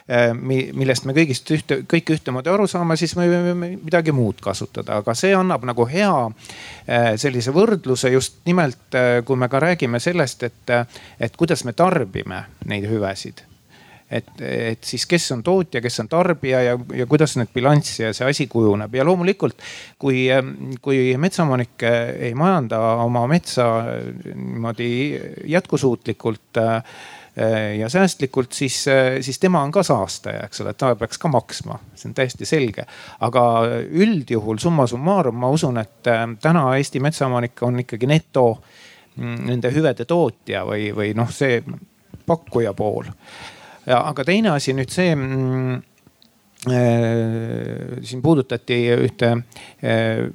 äh, 0.08 0.30
millest 0.34 1.04
me 1.04 1.16
kõigist 1.16 1.50
ühte, 1.52 1.82
kõik 1.90 2.14
ühtemoodi 2.16 2.52
aru 2.52 2.68
saame, 2.70 2.96
siis 2.96 3.16
me 3.18 3.28
võime 3.28 3.74
midagi 3.76 4.14
muud 4.16 4.40
kasutada, 4.40 5.02
aga 5.02 5.14
see 5.18 5.34
annab 5.36 5.66
nagu 5.68 5.86
hea 5.90 6.14
äh, 6.24 7.12
sellise 7.20 7.52
võrdluse 7.56 8.14
just 8.14 8.40
nimelt, 8.48 8.98
kui 9.24 9.36
me 9.36 9.48
ka 9.48 9.60
räägime 9.60 10.00
sellest, 10.00 10.48
et, 10.48 10.76
et 11.20 11.36
kuidas 11.36 11.64
me 11.68 11.76
tarbime 11.76 12.44
neid 12.70 12.88
hüvesid 12.88 13.49
et, 14.10 14.32
et 14.42 14.84
siis, 14.84 15.06
kes 15.06 15.30
on 15.36 15.44
tootja, 15.46 15.82
kes 15.84 16.00
on 16.02 16.10
tarbija 16.10 16.62
ja, 16.66 16.74
ja 16.96 17.06
kuidas 17.10 17.36
need 17.38 17.52
bilanss 17.54 18.00
ja 18.00 18.10
see 18.16 18.26
asi 18.26 18.48
kujuneb. 18.50 18.94
Ja 18.94 19.06
loomulikult 19.06 19.62
kui, 19.98 20.26
kui 20.82 21.04
metsaomanik 21.20 21.86
ei 21.86 22.34
majanda 22.34 22.80
oma 23.04 23.26
metsa 23.30 23.70
niimoodi 24.34 24.90
jätkusuutlikult 25.52 26.60
äh, 26.60 26.82
ja 27.78 27.88
säästlikult, 27.88 28.52
siis, 28.52 28.84
siis 29.20 29.38
tema 29.38 29.62
on 29.62 29.72
ka 29.72 29.82
saastaja, 29.82 30.42
eks 30.44 30.60
ole, 30.60 30.74
ta 30.74 30.94
peaks 30.98 31.18
ka 31.18 31.28
maksma, 31.30 31.78
see 31.94 32.10
on 32.10 32.14
täiesti 32.14 32.48
selge. 32.48 32.84
aga 33.20 33.44
üldjuhul 33.86 34.58
summa 34.58 34.86
summarum 34.86 35.38
ma 35.38 35.50
usun, 35.50 35.78
et 35.78 36.10
äh, 36.10 36.26
täna 36.42 36.66
Eesti 36.76 37.00
metsaomanik 37.00 37.62
on 37.62 37.80
ikkagi 37.80 38.06
neto 38.06 38.46
mm, 39.16 39.46
nende 39.46 39.72
hüvede 39.74 40.04
tootja 40.04 40.64
või, 40.66 40.90
või 40.96 41.14
noh, 41.14 41.30
see 41.30 41.62
pakkuja 42.26 42.74
pool 42.74 43.08
aga 43.96 44.24
teine 44.26 44.54
asi 44.54 44.74
nüüd 44.76 44.92
see 44.92 45.14
mm, 45.14 45.80
äh, 46.70 47.98
siin 48.06 48.22
puudutati 48.22 48.78
ühte 48.94 49.32
äh, 49.82 50.26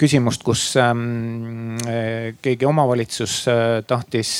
küsimust, 0.00 0.44
kus 0.46 0.64
ähm, 0.80 1.76
äh, 1.86 2.32
keegi 2.42 2.68
omavalitsus 2.68 3.42
tahtis 3.90 4.34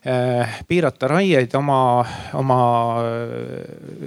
piirata 0.00 1.08
raieid 1.12 1.52
oma, 1.58 2.00
oma 2.40 2.60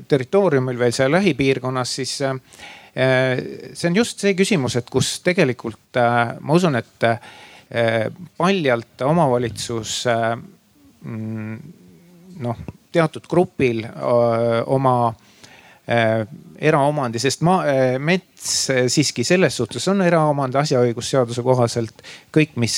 territooriumil 0.09 0.79
või 0.79 0.95
seal 0.95 1.13
lähipiirkonnas, 1.13 1.91
siis 1.99 2.15
see 2.17 3.89
on 3.91 3.99
just 3.99 4.23
see 4.25 4.33
küsimus, 4.33 4.79
et 4.79 4.89
kus 4.89 5.19
tegelikult 5.21 5.99
ma 6.41 6.57
usun, 6.57 6.79
et 6.81 7.05
paljalt 8.41 9.05
omavalitsus 9.05 9.99
mm, 10.09 11.82
noh, 12.43 12.59
teatud 12.93 13.27
grupil 13.29 13.85
öö, 13.85 14.63
oma 14.65 14.95
öö, 15.87 16.25
eraomandi, 16.59 17.21
sest 17.21 17.43
maa, 17.45 17.63
mets 17.99 18.67
siiski 18.91 19.23
selles 19.27 19.57
suhtes 19.57 19.87
on 19.91 20.03
eraomand 20.05 20.55
asjaõigusseaduse 20.59 21.43
kohaselt. 21.45 22.03
kõik, 22.33 22.55
mis 22.59 22.75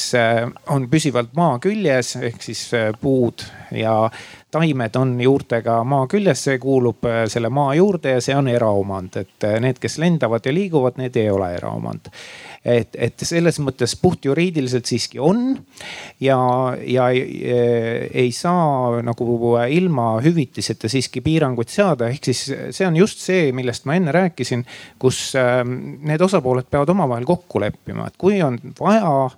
on 0.69 0.87
püsivalt 0.91 1.33
maa 1.35 1.59
küljes 1.59 2.15
ehk 2.21 2.41
siis 2.43 2.69
puud 3.01 3.45
ja 3.75 4.09
taimed 4.51 4.95
on 4.95 5.15
juurtega 5.21 5.81
maa 5.83 6.07
küljes, 6.07 6.45
see 6.47 6.59
kuulub 6.61 7.07
selle 7.31 7.49
maa 7.49 7.73
juurde 7.75 8.15
ja 8.15 8.21
see 8.23 8.35
on 8.35 8.47
eraomand, 8.47 9.17
et 9.19 9.47
need, 9.59 9.79
kes 9.81 9.97
lendavad 9.99 10.45
ja 10.45 10.53
liiguvad, 10.53 10.99
need 11.01 11.17
ei 11.19 11.31
ole 11.33 11.53
eraomand 11.57 12.11
et, 12.65 12.97
et 12.97 13.25
selles 13.25 13.59
mõttes 13.61 13.93
puhtjuriidiliselt 14.01 14.89
siiski 14.89 15.21
on 15.21 15.53
ja, 16.23 16.37
ja 16.81 17.07
ei, 17.13 18.31
saa 18.35 19.03
nagu 19.05 19.55
ilma 19.69 20.07
hüvitiseta 20.25 20.89
siiski 20.91 21.21
piiranguid 21.25 21.69
seada, 21.71 22.09
ehk 22.09 22.31
siis 22.31 22.45
see 22.49 22.87
on 22.87 22.97
just 22.97 23.21
see, 23.21 23.51
millest 23.65 23.89
ma 23.89 23.97
enne 23.97 24.13
rääkisin, 24.13 24.65
kus 25.01 25.33
ähm, 25.39 25.97
need 26.05 26.21
osapooled 26.21 26.69
peavad 26.69 26.93
omavahel 26.93 27.25
kokku 27.25 27.59
leppima, 27.63 28.07
et 28.07 28.17
kui 28.21 28.37
on 28.45 28.59
vaja, 28.79 29.29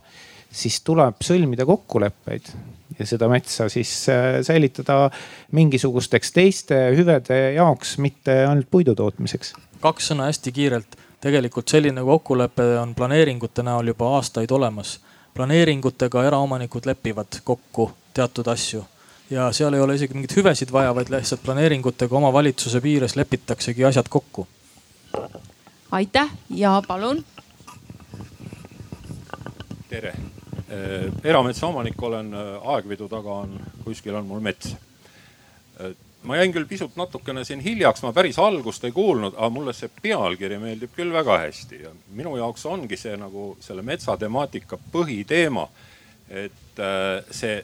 siis 0.52 0.82
tuleb 0.84 1.24
sõlmida 1.24 1.66
kokkuleppeid 1.68 2.52
ja 3.00 3.06
seda 3.08 3.30
metsa 3.32 3.70
siis 3.70 3.92
äh, 4.10 4.40
säilitada 4.42 5.10
mingisugusteks 5.52 6.32
teiste 6.36 6.80
hüvede 6.98 7.40
jaoks, 7.58 7.98
mitte 8.04 8.44
ainult 8.46 8.70
puidu 8.72 8.96
tootmiseks. 8.96 9.54
kaks 9.82 10.12
sõna 10.12 10.32
hästi 10.32 10.52
kiirelt 10.52 10.98
tegelikult 11.22 11.68
selline 11.70 12.04
kokkulepe 12.04 12.66
on 12.82 12.96
planeeringute 12.96 13.64
näol 13.64 13.94
juba 13.94 14.16
aastaid 14.18 14.52
olemas. 14.52 15.00
planeeringutega 15.34 16.26
eraomanikud 16.26 16.86
lepivad 16.86 17.42
kokku 17.44 17.92
teatud 18.14 18.48
asju 18.48 18.86
ja 19.30 19.52
seal 19.52 19.74
ei 19.74 19.82
ole 19.82 19.96
isegi 19.96 20.16
mingeid 20.16 20.36
hüvesid 20.38 20.72
vaja, 20.72 20.94
vaid 20.96 21.12
lihtsalt 21.12 21.44
planeeringutega 21.44 22.18
omavalitsuse 22.18 22.82
piires 22.82 23.16
lepitaksegi 23.16 23.86
asjad 23.86 24.08
kokku. 24.10 24.48
aitäh 25.92 26.30
ja 26.50 26.82
palun. 26.88 27.26
tere, 29.90 30.10
äh, 30.10 31.14
erametsaomanik 31.24 32.04
olen, 32.04 32.34
äh, 32.34 32.68
aegvidu 32.76 33.08
taga 33.10 33.34
on, 33.34 33.60
kuskil 33.84 34.16
on 34.16 34.26
mul 34.26 34.40
mets 34.40 34.76
äh, 35.82 35.96
ma 36.24 36.36
jäin 36.36 36.52
küll 36.52 36.66
pisut 36.66 36.96
natukene 36.96 37.44
siin 37.46 37.60
hiljaks, 37.60 38.02
ma 38.04 38.12
päris 38.14 38.40
algust 38.40 38.84
ei 38.84 38.92
kuulnud, 38.92 39.36
aga 39.38 39.50
mulle 39.50 39.74
see 39.74 39.90
pealkiri 40.02 40.58
meeldib 40.60 40.92
küll 40.96 41.14
väga 41.14 41.38
hästi 41.46 41.82
ja 41.84 41.92
minu 42.16 42.36
jaoks 42.38 42.66
ongi 42.66 42.98
see 43.00 43.16
nagu 43.18 43.54
selle 43.64 43.82
metsatemaatika 43.82 44.80
põhiteema. 44.92 45.68
et 46.28 46.80
äh, 46.80 47.24
see 47.32 47.64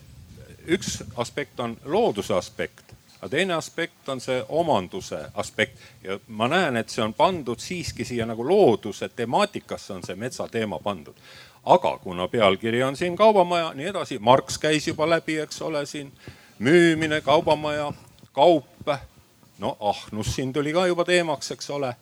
üks 0.68 1.04
aspekt 1.18 1.60
on 1.60 1.78
looduse 1.86 2.34
aspekt, 2.34 2.94
aga 3.22 3.30
teine 3.30 3.54
aspekt 3.54 4.10
on 4.10 4.22
see 4.22 4.44
omanduse 4.50 5.20
aspekt 5.34 5.80
ja 6.04 6.20
ma 6.28 6.48
näen, 6.48 6.78
et 6.78 6.90
see 6.90 7.04
on 7.04 7.14
pandud 7.14 7.60
siiski 7.60 8.06
siia 8.06 8.26
nagu 8.26 8.48
looduse 8.48 9.10
temaatikasse 9.10 9.94
on 9.94 10.04
see 10.04 10.16
metsateema 10.16 10.80
pandud 10.84 11.20
aga 11.66 11.98
kuna 11.98 12.28
pealkiri 12.28 12.84
on 12.84 12.96
siin 12.96 13.16
kaubamaja, 13.16 13.74
nii 13.74 13.88
edasi, 13.88 14.20
Marx 14.20 14.58
käis 14.60 14.88
juba 14.88 15.08
läbi, 15.10 15.38
eks 15.40 15.62
ole, 15.62 15.86
siin 15.86 16.12
müümine, 16.60 17.22
kaubamaja, 17.22 17.94
kaup. 18.34 18.66
no 19.60 19.78
ahnus 19.80 20.36
siin 20.36 20.54
tuli 20.54 20.74
ka 20.74 20.88
juba 20.88 21.06
teemaks, 21.06 21.52
eks 21.52 21.70
ole. 21.70 21.96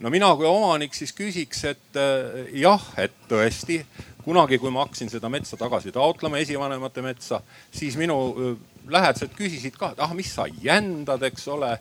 no 0.00 0.10
mina 0.10 0.36
kui 0.36 0.46
omanik 0.46 0.94
siis 0.94 1.12
küsiks, 1.12 1.64
et 1.64 1.96
äh, 1.96 2.46
jah, 2.52 2.82
et 2.96 3.12
tõesti 3.28 3.84
kunagi, 4.26 4.58
kui 4.58 4.72
ma 4.74 4.84
hakkasin 4.84 5.10
seda 5.12 5.30
metsa 5.32 5.58
tagasi 5.58 5.94
taotlema, 5.94 6.40
esivanemate 6.42 7.04
metsa, 7.04 7.40
siis 7.70 7.96
minu 8.00 8.18
äh, 8.32 8.56
lähedased 8.90 9.34
küsisid 9.38 9.78
ka, 9.78 9.94
et 9.94 10.02
ah, 10.02 10.14
mis 10.18 10.32
sa 10.34 10.48
jändad, 10.62 11.22
eks 11.30 11.46
ole 11.54 11.76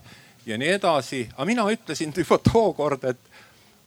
ja 0.45 0.59
nii 0.61 0.75
edasi. 0.77 1.25
aga 1.33 1.49
mina 1.49 1.65
ütlesin 1.73 2.13
juba 2.21 2.37
tookord, 2.51 3.09
et 3.09 3.33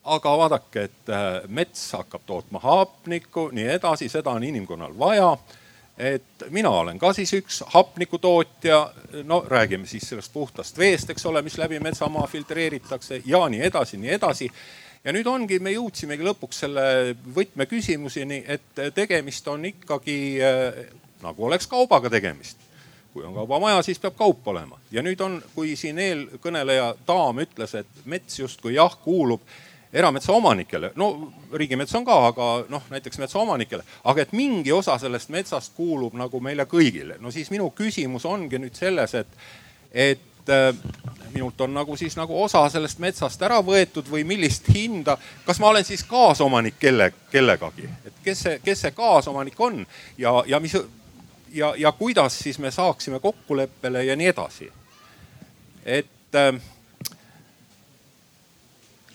aga 0.09 0.35
vaadake, 0.43 0.89
et 0.89 1.14
äh, 1.14 1.30
mets 1.48 1.86
hakkab 1.94 2.26
tootma 2.26 2.60
hapnikku, 2.64 3.51
nii 3.55 3.70
edasi, 3.78 4.10
seda 4.10 4.35
on 4.35 4.44
inimkonnal 4.44 4.98
vaja 4.98 5.36
et 5.98 6.44
mina 6.55 6.70
olen 6.70 6.98
ka 6.98 7.10
siis 7.12 7.32
üks 7.35 7.62
hapnikutootja, 7.74 8.78
no 9.26 9.40
räägime 9.47 9.86
siis 9.86 10.06
sellest 10.09 10.32
puhtast 10.32 10.78
veest, 10.78 11.10
eks 11.10 11.26
ole, 11.26 11.43
mis 11.43 11.59
läbi 11.59 11.80
metsamaa 11.82 12.26
filtreeritakse 12.30 13.22
ja 13.26 13.40
nii 13.51 13.64
edasi, 13.66 13.98
nii 13.98 14.14
edasi. 14.14 14.51
Ja 15.09 15.12
nüüd 15.16 15.28
ongi, 15.30 15.56
me 15.64 15.72
jõudsimegi 15.72 16.24
lõpuks 16.26 16.64
selle 16.66 16.82
võtmeküsimuseni, 17.32 18.43
et 18.44 18.80
tegemist 18.93 19.47
on 19.48 19.64
ikkagi 19.64 20.16
äh, 20.44 20.82
nagu 21.24 21.47
oleks 21.48 21.68
kaubaga 21.70 22.10
tegemist. 22.12 22.60
Kui 23.14 23.24
on 23.24 23.32
kaubamaja, 23.32 23.80
siis 23.86 23.97
peab 24.02 24.18
kaup 24.18 24.44
olema. 24.52 24.76
Ja 24.93 25.01
nüüd 25.02 25.20
on, 25.24 25.39
kui 25.55 25.72
siin 25.80 25.97
eelkõneleja 26.02 26.90
daam 27.09 27.40
ütles, 27.40 27.72
et 27.80 28.05
mets 28.05 28.36
justkui 28.43 28.74
jah 28.76 28.98
kuulub 29.01 29.48
erametsaomanikele, 29.97 30.93
no 31.01 31.09
riigimets 31.56 31.97
on 31.97 32.05
ka, 32.05 32.18
aga 32.28 32.48
noh, 32.68 32.85
näiteks 32.93 33.22
metsaomanikele, 33.22 33.86
aga 34.12 34.20
et 34.20 34.35
mingi 34.36 34.74
osa 34.76 34.98
sellest 35.01 35.32
metsast 35.32 35.72
kuulub 35.78 36.18
nagu 36.20 36.43
meile 36.44 36.68
kõigile. 36.68 37.16
no 37.16 37.32
siis 37.32 37.48
minu 37.48 37.70
küsimus 37.72 38.28
ongi 38.28 38.60
nüüd 38.60 38.76
selles, 38.76 39.16
et, 39.16 39.39
et 39.89 40.38
äh, 40.50 40.74
minult 41.32 41.60
on 41.60 41.74
nagu 41.74 41.96
siis 41.96 42.16
nagu 42.16 42.42
osa 42.42 42.62
sellest 42.72 42.98
metsast 42.98 43.42
ära 43.42 43.60
võetud 43.64 44.08
või 44.10 44.24
millist 44.24 44.68
hinda, 44.74 45.18
kas 45.46 45.60
ma 45.60 45.72
olen 45.72 45.84
siis 45.84 46.04
kaasomanik 46.08 46.78
kelle, 46.80 47.12
kellegagi, 47.32 47.88
et 48.06 48.22
kes 48.24 48.46
see, 48.46 48.60
kes 48.64 48.86
see 48.86 48.96
kaasomanik 48.96 49.60
on? 49.60 49.84
Ja, 50.18 50.42
ja 50.46 50.60
mis 50.60 50.76
ja, 51.52 51.74
ja 51.76 51.92
kuidas 51.92 52.38
siis 52.38 52.58
me 52.58 52.70
saaksime 52.70 53.20
kokkuleppele 53.20 54.04
ja 54.04 54.16
nii 54.16 54.26
edasi. 54.26 54.72
et 55.84 56.34
äh, 56.34 56.60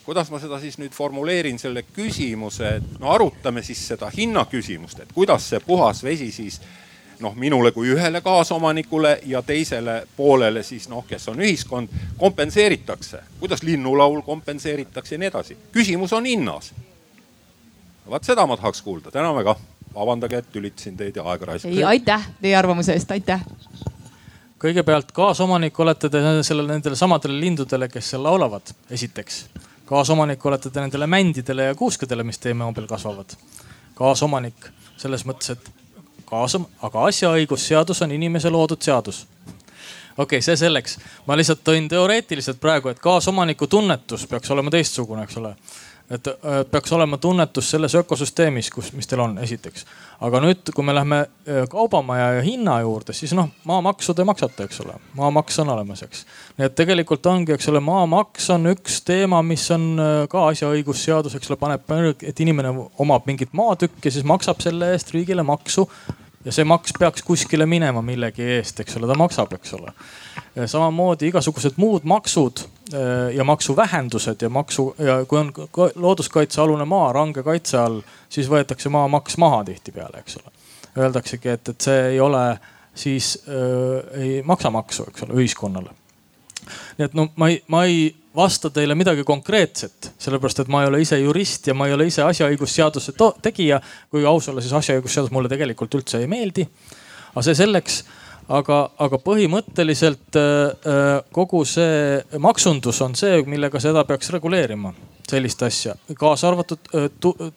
kuidas 0.04 0.30
ma 0.30 0.38
seda 0.40 0.58
siis 0.60 0.76
nüüd 0.78 0.92
formuleerin, 0.92 1.58
selle 1.58 1.84
küsimuse, 1.94 2.76
et 2.78 2.98
no 3.00 3.12
arutame 3.12 3.62
siis 3.62 3.80
seda 3.88 4.10
hinnaküsimust, 4.12 5.00
et 5.00 5.12
kuidas 5.14 5.48
see 5.48 5.60
puhas 5.64 6.02
vesi 6.04 6.30
siis 6.32 6.60
noh, 7.24 7.34
minule 7.40 7.72
kui 7.72 7.88
ühele 7.94 8.20
kaasomanikule 8.24 9.18
ja 9.26 9.42
teisele 9.42 10.02
poolele 10.16 10.62
siis 10.62 10.88
noh, 10.92 11.04
kes 11.08 11.28
on 11.32 11.40
ühiskond, 11.40 11.88
kompenseeritakse. 12.20 13.22
kuidas 13.40 13.62
linnulaul 13.62 14.22
kompenseeritakse 14.22 15.14
ja 15.14 15.18
nii 15.18 15.30
edasi. 15.32 15.56
küsimus 15.72 16.12
on 16.12 16.26
hinnas. 16.26 16.72
vaat 18.10 18.24
seda 18.24 18.46
ma 18.46 18.56
tahaks 18.56 18.82
kuulda, 18.82 19.10
täname 19.10 19.44
kah. 19.44 19.58
vabandage, 19.94 20.36
et 20.36 20.52
tülitasin 20.52 20.96
teid 20.96 21.16
ja 21.16 21.22
aega 21.22 21.46
raiskasin. 21.46 21.78
ei, 21.78 21.84
aitäh 21.84 22.30
teie 22.40 22.56
arvamuse 22.56 22.92
eest, 22.92 23.10
aitäh 23.10 23.44
kõigepealt 24.64 25.12
kaasomanik 25.12 25.78
olete 25.80 26.08
te 26.08 26.20
sellele, 26.42 26.72
nendele 26.72 26.96
samadele 26.96 27.40
lindudele, 27.40 27.88
kes 27.88 28.14
seal 28.14 28.22
laulavad, 28.24 28.72
esiteks 28.90 29.44
kaasomanik 29.84 30.46
olete 30.46 30.70
te 30.70 30.80
nendele 30.80 31.06
mändidele 31.06 31.68
ja 31.70 31.74
kuuskedele, 31.74 32.24
mis 32.24 32.38
teie 32.40 32.54
maa 32.54 32.72
peal 32.72 32.86
kasvavad. 32.88 33.36
kaasomanik 33.94 34.70
selles 34.96 35.26
mõttes, 35.28 35.52
et 35.52 35.83
kaasa, 36.24 36.60
aga 36.82 37.06
asjaõigusseadus 37.10 38.02
on 38.02 38.12
inimese 38.12 38.50
loodud 38.50 38.82
seadus. 38.82 39.26
okei 40.16 40.38
okay,, 40.38 40.40
see 40.42 40.56
selleks, 40.56 40.98
ma 41.26 41.36
lihtsalt 41.36 41.64
tõin 41.64 41.88
teoreetiliselt 41.88 42.60
praegu, 42.60 42.88
et 42.88 43.02
kaasomaniku 43.02 43.66
tunnetus 43.66 44.26
peaks 44.26 44.50
olema 44.50 44.70
teistsugune, 44.70 45.24
eks 45.24 45.36
ole 45.42 45.54
et 46.10 46.28
peaks 46.70 46.92
olema 46.92 47.16
tunnetus 47.16 47.70
selles 47.70 47.94
ökosüsteemis, 47.94 48.68
kus, 48.70 48.92
mis 48.92 49.06
teil 49.08 49.22
on, 49.24 49.38
esiteks. 49.40 49.86
aga 50.24 50.40
nüüd, 50.44 50.72
kui 50.74 50.84
me 50.84 50.94
läheme 50.94 51.20
äh, 51.24 51.62
kaubamaja 51.70 52.26
ja 52.36 52.42
hinna 52.44 52.76
juurde, 52.80 53.12
siis 53.16 53.32
noh, 53.36 53.48
maamaksu 53.64 54.14
te 54.14 54.24
maksate, 54.24 54.66
eks 54.68 54.82
ole, 54.84 54.98
maamaks 55.16 55.58
on 55.64 55.72
olemas, 55.72 56.02
eks. 56.04 56.26
nii 56.58 56.68
et 56.68 56.76
tegelikult 56.76 57.26
ongi, 57.26 57.56
eks 57.56 57.68
ole, 57.72 57.80
maamaks 57.84 58.50
on 58.52 58.68
üks 58.74 59.00
teema, 59.06 59.40
mis 59.42 59.64
on 59.74 59.88
äh, 59.96 60.12
ka 60.30 60.44
asjaõigusseadus, 60.50 61.38
eks 61.38 61.52
ole, 61.52 61.60
paneb, 61.60 61.96
et 62.22 62.44
inimene 62.44 62.74
omab 63.00 63.24
mingit 63.30 63.56
maatükki, 63.56 64.12
siis 64.12 64.28
maksab 64.28 64.60
selle 64.64 64.92
eest 64.92 65.14
riigile 65.16 65.42
maksu 65.42 65.88
ja 66.44 66.52
see 66.52 66.68
maks 66.68 66.92
peaks 66.98 67.24
kuskile 67.24 67.66
minema 67.66 68.04
millegi 68.04 68.44
eest, 68.58 68.84
eks 68.84 69.00
ole, 69.00 69.08
ta 69.08 69.16
maksab, 69.16 69.56
eks 69.56 69.72
ole. 69.80 69.96
samamoodi 70.68 71.32
igasugused 71.32 71.80
muud 71.80 72.04
maksud 72.04 72.66
äh, 72.66 72.73
ja 73.34 73.44
maksuvähendused 73.44 74.42
ja 74.42 74.48
maksu 74.52 74.94
ja 74.98 75.24
kui 75.24 75.38
on 75.38 75.52
looduskaitsealune 75.94 76.84
maa 76.84 77.12
range 77.12 77.42
kaitse 77.42 77.78
all, 77.80 78.02
siis 78.28 78.50
võetakse 78.50 78.92
maamaks 78.92 79.38
maha 79.40 79.62
tihtipeale, 79.64 80.20
eks 80.20 80.36
ole. 80.36 80.52
Öeldaksegi, 80.98 81.48
et, 81.48 81.68
et 81.68 81.86
see 81.88 82.02
ei 82.10 82.20
ole 82.20 82.44
siis 82.94 83.38
äh, 83.48 84.20
ei 84.20 84.42
maksa 84.42 84.70
maksu, 84.70 85.06
eks 85.08 85.22
ole, 85.22 85.38
ühiskonnale. 85.40 85.90
nii 86.98 87.04
et 87.04 87.14
no 87.14 87.28
ma 87.36 87.48
ei, 87.48 87.62
ma 87.68 87.84
ei 87.84 88.14
vasta 88.36 88.70
teile 88.70 88.94
midagi 88.98 89.24
konkreetset, 89.24 90.12
sellepärast 90.18 90.64
et 90.64 90.70
ma 90.72 90.82
ei 90.82 90.88
ole 90.90 91.00
ise 91.02 91.18
jurist 91.18 91.66
ja 91.66 91.74
ma 91.74 91.86
ei 91.86 91.94
ole 91.94 92.06
ise 92.10 92.22
asjaõigusseaduse 92.22 93.14
tegija. 93.42 93.80
kui 94.10 94.26
aus 94.26 94.48
olla, 94.48 94.60
siis 94.60 94.72
asjaõigusseadus 94.72 95.30
mulle 95.34 95.48
tegelikult 95.48 95.94
üldse 95.94 96.20
ei 96.22 96.26
meeldi. 96.30 96.66
aga 97.32 97.42
see 97.42 97.54
selleks, 97.54 98.04
aga, 98.48 98.78
aga 98.98 99.18
põhimõtteliselt 99.24 100.36
äh, 100.36 100.44
äh, 100.92 101.10
kogu 101.32 101.64
see 101.68 102.38
maksundus 102.38 103.00
on 103.04 103.16
see, 103.18 103.42
millega 103.48 103.80
seda 103.80 104.04
peaks 104.08 104.30
reguleerima 104.34 104.94
sellist 105.24 105.62
asja, 105.64 105.94
kaasa 106.18 106.50
arvatud 106.50 106.90
äh, 106.94 107.08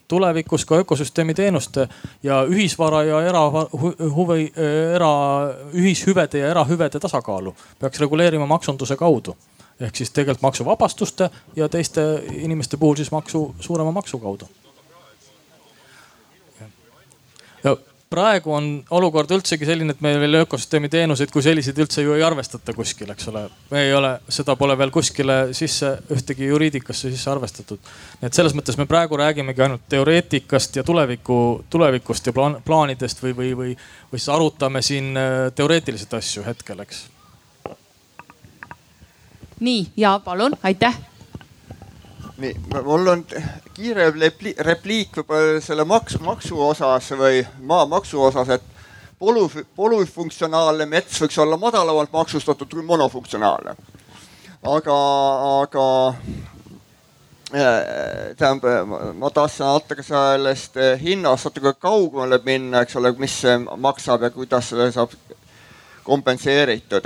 tulevikus 0.08 0.66
ka 0.66 0.80
ökosüsteemi 0.84 1.36
teenuste 1.36 1.88
ja 2.24 2.44
ühisvara 2.48 3.04
ja 3.04 3.22
erahuvi, 3.28 4.52
era, 4.96 5.12
ühishüvede 5.74 6.44
ja 6.44 6.54
erahüvede 6.56 7.00
tasakaalu 7.00 7.56
peaks 7.80 8.00
reguleerima 8.00 8.48
maksunduse 8.48 8.96
kaudu 8.96 9.36
ehk 9.80 9.96
siis 9.96 10.10
tegelikult 10.10 10.42
maksuvabastuste 10.42 11.30
ja 11.56 11.70
teiste 11.70 12.24
inimeste 12.32 12.78
puhul 12.78 12.96
siis 12.96 13.12
maksu, 13.12 13.56
suurema 13.60 13.92
maksu 13.92 14.20
kaudu. 14.20 14.48
Praegu 18.10 18.54
on 18.56 18.68
olukord 18.96 19.32
üldsegi 19.36 19.68
selline, 19.68 19.94
et 19.96 20.04
meil 20.04 20.20
veel 20.22 20.40
ökosüsteemi 20.42 20.90
teenuseid 20.92 21.32
kui 21.34 21.44
selliseid 21.44 21.80
üldse 21.84 22.06
ju 22.06 22.16
ei 22.16 22.24
arvestata 22.24 22.74
kuskil, 22.76 23.10
eks 23.12 23.28
ole. 23.32 23.44
me 23.72 23.84
ei 23.88 23.94
ole, 23.94 24.14
seda 24.32 24.56
pole 24.60 24.78
veel 24.80 24.94
kuskile 24.96 25.38
sisse, 25.58 25.92
ühtegi 26.14 26.48
juriidikasse 26.48 27.12
sisse 27.12 27.32
arvestatud. 27.32 27.92
nii 28.22 28.30
et 28.32 28.40
selles 28.40 28.56
mõttes 28.58 28.80
me 28.80 28.88
praegu 28.88 29.20
räägimegi 29.20 29.66
ainult 29.66 29.86
teoreetikast 29.90 30.80
ja 30.80 30.86
tuleviku, 30.88 31.66
tulevikust 31.70 32.32
ja 32.32 32.34
plaan, 32.34 32.62
plaanidest 32.66 33.24
või, 33.24 33.36
või, 33.36 33.52
või, 33.60 33.76
või 34.12 34.24
siis 34.24 34.32
arutame 34.34 34.82
siin 34.82 35.14
äh, 35.18 35.52
teoreetiliselt 35.56 36.20
asju 36.22 36.48
hetkel, 36.48 36.84
eks 36.88 37.06
nii 39.60 39.88
ja 39.98 40.20
palun, 40.24 40.54
aitäh. 40.64 40.98
Nii, 42.38 42.54
mul 42.86 43.08
on 43.12 43.24
kiire 43.74 44.10
repliik 44.66 45.18
võib-olla 45.18 45.62
selle 45.64 45.86
maksu, 45.88 46.20
maksu 46.26 46.60
osas 46.68 47.12
või 47.18 47.42
maamaksu 47.70 48.22
osas, 48.30 48.52
et 48.58 48.66
polu, 49.20 49.48
polüfunktsionaalne 49.76 50.86
mets 50.90 51.22
võiks 51.22 51.38
olla 51.42 51.58
madalamalt 51.58 52.14
maksustatud 52.14 52.70
kui 52.74 52.86
monofunktsionaalne. 52.86 53.76
aga, 54.68 54.98
aga 55.62 55.88
äh, 57.56 58.36
tähendab, 58.38 58.94
ma 59.18 59.30
tahtsin 59.30 59.66
natuke 59.66 60.04
sellest 60.04 60.78
hinnast 61.02 61.50
natuke 61.50 61.74
kaugemale 61.80 62.40
minna, 62.46 62.82
eks 62.82 62.96
ole, 62.96 63.14
mis 63.18 63.42
see 63.42 63.58
maksab 63.78 64.22
ja 64.22 64.30
kuidas 64.30 64.70
selle 64.70 64.92
saab 64.92 65.14
kompenseeritud 66.04 67.06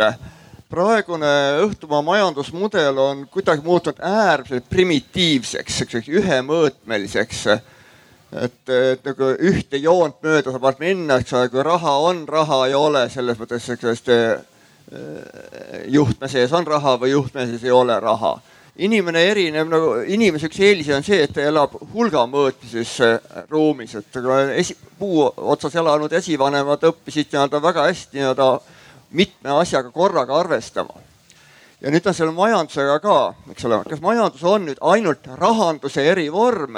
praegune 0.72 1.32
Õhtumaa 1.66 2.02
majandusmudel 2.06 2.98
on 2.98 3.26
kuidagi 3.32 3.64
muutunud 3.66 4.00
äärmiselt 4.00 4.70
primitiivseks, 4.72 5.82
siukseks 5.82 6.08
ühemõõtmeliseks. 6.22 7.42
et, 8.42 8.70
et 8.70 9.04
nagu 9.04 9.34
ühte 9.52 9.78
joont 9.78 10.16
mööda 10.24 10.54
saab 10.54 10.80
minna, 10.80 11.20
eks 11.20 11.34
ole, 11.36 11.50
kui 11.52 11.64
raha 11.68 11.98
on, 12.08 12.24
raha 12.28 12.62
ei 12.70 12.78
ole, 12.78 13.04
selles 13.12 13.40
mõttes 13.40 13.66
sihukesest 13.68 14.14
äh, 14.16 14.40
juhtme 15.92 16.32
sees 16.32 16.54
on 16.56 16.68
raha 16.68 16.96
või 17.02 17.12
juhtme 17.12 17.46
sees 17.50 17.64
ei 17.68 17.76
ole 17.76 18.00
raha. 18.00 18.40
inimene 18.82 19.22
erineb 19.28 19.68
nagu, 19.68 19.96
inimese 20.08 20.48
üks 20.48 20.60
eelis 20.64 20.90
on 20.96 21.04
see, 21.04 21.20
et 21.24 21.34
ta 21.36 21.44
elab 21.44 21.76
hulga 21.94 22.24
mõõtmises 22.32 22.94
ruumis, 23.50 23.96
et 24.00 24.22
esi, 24.56 24.78
puu 25.00 25.26
otsas 25.36 25.76
elanud 25.76 26.14
esivanemad 26.14 26.88
õppisid 26.88 27.28
nii-öelda 27.34 27.60
väga 27.62 27.90
hästi 27.90 28.18
nii-öelda 28.18 28.48
mitme 29.12 29.56
asjaga 29.60 29.92
korraga 29.92 30.40
arvestama. 30.40 30.94
ja 31.82 31.90
nüüd 31.90 32.06
on 32.08 32.14
selle 32.14 32.34
majandusega 32.36 33.00
ka, 33.02 33.18
eks 33.52 33.66
ole, 33.66 33.82
kas 33.90 34.02
majandus 34.04 34.44
on 34.46 34.68
nüüd 34.70 34.82
ainult 34.86 35.28
rahanduse 35.40 36.04
erivorm 36.12 36.78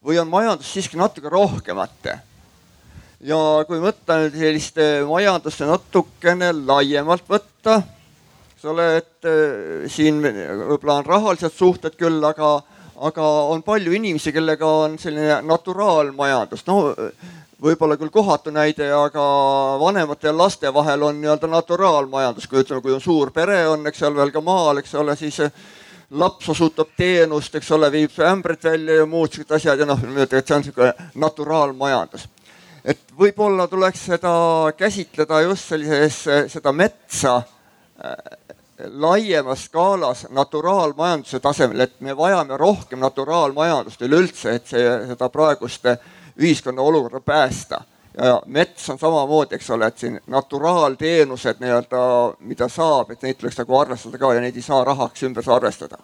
või 0.00 0.16
on 0.20 0.30
majandus 0.32 0.70
siiski 0.72 0.96
natuke 0.96 1.28
rohkemat? 1.28 2.10
ja 3.20 3.38
kui 3.68 3.80
võtta 3.82 4.22
nüüd 4.24 4.38
sellist 4.40 4.80
majandust 5.08 5.62
natukene 5.68 6.52
laiemalt 6.56 7.28
võtta, 7.28 7.82
eks 8.54 8.64
ole, 8.72 8.86
et 9.02 9.28
äh, 9.28 9.86
siin 9.92 10.22
võib-olla 10.24 11.00
on 11.00 11.06
rahalised 11.06 11.52
suhted 11.54 11.98
küll, 12.00 12.24
aga, 12.24 12.56
aga 12.96 13.28
on 13.52 13.62
palju 13.62 13.92
inimesi, 13.92 14.32
kellega 14.32 14.66
on 14.86 14.96
selline 14.98 15.42
naturaalmajandus, 15.44 16.64
no 16.66 16.80
võib-olla 17.62 17.96
küll 18.00 18.12
kohatu 18.12 18.52
näide, 18.54 18.88
aga 18.92 19.22
vanemate 19.80 20.30
ja 20.30 20.36
laste 20.36 20.72
vahel 20.74 21.02
on 21.02 21.20
nii-öelda 21.20 21.50
naturaalmajandus, 21.50 22.48
kui 22.48 22.62
ütleme, 22.62 22.80
kui 22.82 22.94
on 22.96 23.04
suur 23.04 23.32
pere 23.36 23.66
on, 23.68 23.86
eks 23.86 24.02
ole, 24.08 24.16
veel 24.16 24.32
ka 24.34 24.42
maal, 24.44 24.80
eks 24.80 24.94
ole, 25.00 25.16
siis 25.16 25.40
laps 26.10 26.48
osutab 26.50 26.94
teenust, 26.96 27.54
eks 27.54 27.70
ole, 27.76 27.90
viib 27.92 28.16
ämbrit 28.26 28.64
välja 28.64 29.02
ja 29.02 29.06
muud 29.06 29.32
siuksed 29.32 29.56
asjad 29.56 29.82
ja 29.82 29.86
noh, 29.86 30.04
et 30.24 30.36
see 30.40 30.56
on 30.56 30.66
sihuke 30.66 30.92
naturaalmajandus. 31.14 32.28
et 32.84 33.00
võib-olla 33.18 33.68
tuleks 33.68 34.06
seda 34.08 34.32
käsitleda 34.76 35.42
just 35.44 35.68
sellises, 35.68 36.22
seda 36.48 36.72
metsa 36.72 37.36
äh, 37.36 38.14
laiemas 38.88 39.66
skaalas 39.68 40.26
naturaalmajanduse 40.30 41.40
tasemel, 41.40 41.80
et 41.80 42.00
me 42.00 42.16
vajame 42.16 42.56
rohkem 42.56 42.98
naturaalmajandust 43.04 44.02
üleüldse, 44.02 44.54
et 44.56 44.66
see, 44.66 44.86
seda 45.12 45.28
praegust 45.28 45.86
ühiskonna 46.40 46.82
olukorda 46.82 47.20
päästa. 47.20 47.80
ja 48.22 48.42
mets 48.46 48.90
on 48.90 48.98
samamoodi, 48.98 49.54
eks 49.54 49.70
ole, 49.70 49.86
et 49.86 49.98
siin 49.98 50.20
naturaalteenused 50.26 51.60
nii-öelda, 51.60 52.00
mida 52.40 52.68
saab, 52.68 53.10
et 53.10 53.22
neid 53.22 53.38
tuleks 53.38 53.58
nagu 53.58 53.76
arvestada 53.78 54.18
ka 54.18 54.32
ja 54.34 54.40
neid 54.42 54.56
ei 54.56 54.62
saa 54.62 54.84
rahaks 54.84 55.22
ümber 55.22 55.44
arvestada. 55.54 55.98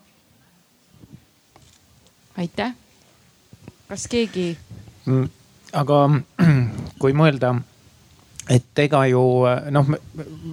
aitäh. 2.38 2.74
kas 3.88 4.06
keegi? 4.08 4.58
Mm, 5.06 5.28
aga 5.72 6.10
kui 7.00 7.12
mõelda, 7.12 7.56
et 8.48 8.78
ega 8.78 9.06
ju 9.10 9.24
noh, 9.70 9.90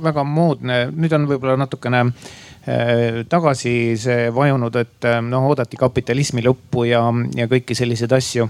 väga 0.04 0.24
moodne, 0.24 0.88
nüüd 0.96 1.14
on 1.14 1.30
võib-olla 1.30 1.58
natukene 1.58 2.02
äh, 2.08 3.22
tagasi 3.30 3.94
see 4.00 4.32
vajunud, 4.34 4.76
et 4.76 5.08
noh, 5.22 5.52
oodati 5.52 5.78
kapitalismi 5.78 6.42
lõppu 6.46 6.88
ja, 6.90 7.06
ja 7.36 7.48
kõiki 7.52 7.78
selliseid 7.78 8.18
asju 8.18 8.50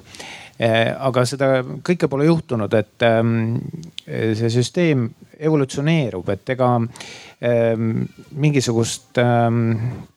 aga 0.60 1.26
seda 1.26 1.48
kõike 1.86 2.08
pole 2.12 2.28
juhtunud, 2.28 2.74
et 2.78 3.06
ehm, 3.08 3.56
see 4.06 4.52
süsteem 4.54 5.08
evolutsioneerub, 5.44 6.30
et 6.30 6.54
ega 6.54 6.70
ehm, 6.78 7.90
mingisugust 8.38 9.18
ehm, 9.24 9.60